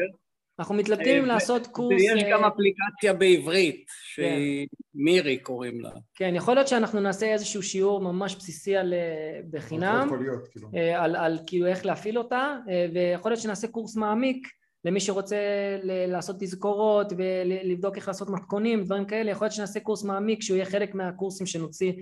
אנחנו 0.59 0.75
מתלבטים 0.75 1.17
אם 1.17 1.31
אה, 1.31 1.35
לעשות 1.35 1.67
קורס... 1.67 2.01
ויש 2.01 2.25
אה, 2.25 2.31
גם 2.31 2.45
אפליקציה 2.45 3.13
בעברית, 3.13 3.85
שהיא 3.89 4.69
מירי 4.95 5.39
קוראים 5.39 5.81
לה. 5.81 5.91
כן, 6.15 6.33
יכול 6.35 6.55
להיות 6.55 6.69
שאנחנו 6.69 7.01
נעשה 7.01 7.27
איזשהו 7.27 7.63
שיעור 7.63 8.01
ממש 8.01 8.37
בסיסי 8.37 8.77
על... 8.77 8.95
אה, 8.95 9.41
בחינם. 9.51 10.09
כאילו. 10.51 10.69
על, 10.97 11.17
על 11.17 11.39
כאילו 11.47 11.67
איך 11.67 11.87
להפעיל 11.87 12.19
אותה, 12.19 12.57
ויכול 12.95 13.31
להיות 13.31 13.43
שנעשה 13.43 13.69
קורס 13.69 13.97
מעמיק 13.97 14.49
למי 14.85 15.01
שרוצה 15.01 15.37
לעשות 15.83 16.37
תזכורות 16.41 17.13
ולבדוק 17.17 17.97
איך 17.97 18.09
לעשות 18.09 18.31
מתכונים, 18.31 18.85
דברים 18.85 19.05
כאלה, 19.05 19.31
יכול 19.31 19.45
להיות 19.45 19.55
שנעשה 19.55 19.81
קורס 19.81 20.05
מעמיק 20.05 20.43
שהוא 20.43 20.57
יהיה 20.57 20.67
חלק 20.67 20.95
מהקורסים 20.95 21.47
שנוציא 21.47 21.93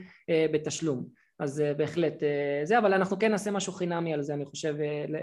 בתשלום. 0.53 1.07
אז 1.39 1.63
בהחלט 1.77 2.23
זה, 2.65 2.79
אבל 2.79 2.95
אנחנו 2.95 3.19
כן 3.19 3.31
נעשה 3.31 3.51
משהו 3.51 3.73
חינמי 3.73 4.15
על 4.15 4.23
זה, 4.23 4.35
אני 4.35 4.45
חושב, 4.45 4.75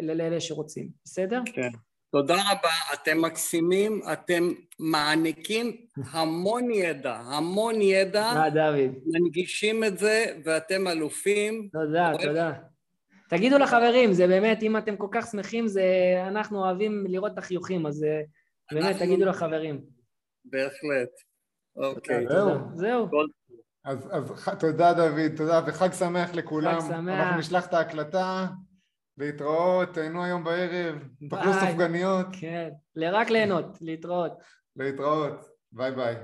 לאלה 0.01 0.41
שרוצים, 0.41 0.89
בסדר? 1.05 1.41
כן. 1.45 1.69
תודה 2.13 2.33
רבה, 2.35 2.69
אתם 2.93 3.21
מקסימים, 3.21 4.01
אתם 4.13 4.43
מעניקים 4.79 5.77
המון 6.11 6.71
ידע, 6.71 7.13
המון 7.15 7.81
ידע, 7.81 8.23
אה, 8.23 8.49
דוד, 8.49 8.95
מנגישים 9.05 9.83
את 9.83 9.97
זה, 9.97 10.25
ואתם 10.45 10.87
אלופים. 10.87 11.69
תודה, 11.71 12.11
אוהב. 12.11 12.21
תודה. 12.21 12.53
תגידו 13.29 13.57
לחברים, 13.57 14.13
זה 14.13 14.27
באמת, 14.27 14.63
אם 14.63 14.77
אתם 14.77 14.95
כל 14.97 15.07
כך 15.11 15.27
שמחים, 15.31 15.67
זה, 15.67 15.83
אנחנו 16.27 16.65
אוהבים 16.65 17.05
לראות 17.09 17.31
את 17.33 17.37
החיוכים, 17.37 17.85
אז 17.85 18.03
אה, 18.03 18.21
באמת, 18.71 18.85
אנחנו- 18.85 19.05
תגידו 19.05 19.25
לחברים. 19.25 19.81
בהחלט. 20.45 21.09
אוקיי. 21.75 22.25
זהו. 22.29 22.49
תודה. 22.49 22.59
זהו. 22.75 23.07
אז, 23.85 23.97
אז 24.11 24.31
ח- 24.31 24.53
תודה 24.53 24.93
דוד, 24.93 25.35
תודה 25.37 25.61
וחג 25.67 25.93
שמח 25.93 26.33
לכולם. 26.33 26.79
חג 26.81 26.87
שמח. 26.87 27.19
אנחנו 27.19 27.39
נשלח 27.39 27.65
את 27.67 27.73
ההקלטה, 27.73 28.47
להתראות, 29.17 29.93
תהנו 29.93 30.23
היום 30.23 30.43
בערב, 30.43 30.95
תאכלו. 31.29 31.53
סופגניות, 31.53 32.27
כן, 32.39 32.69
רק 32.97 33.29
ליהנות, 33.29 33.77
להתראות. 33.81 34.31
להתראות, 34.75 35.45
ביי 35.71 35.91
ביי. 35.91 36.15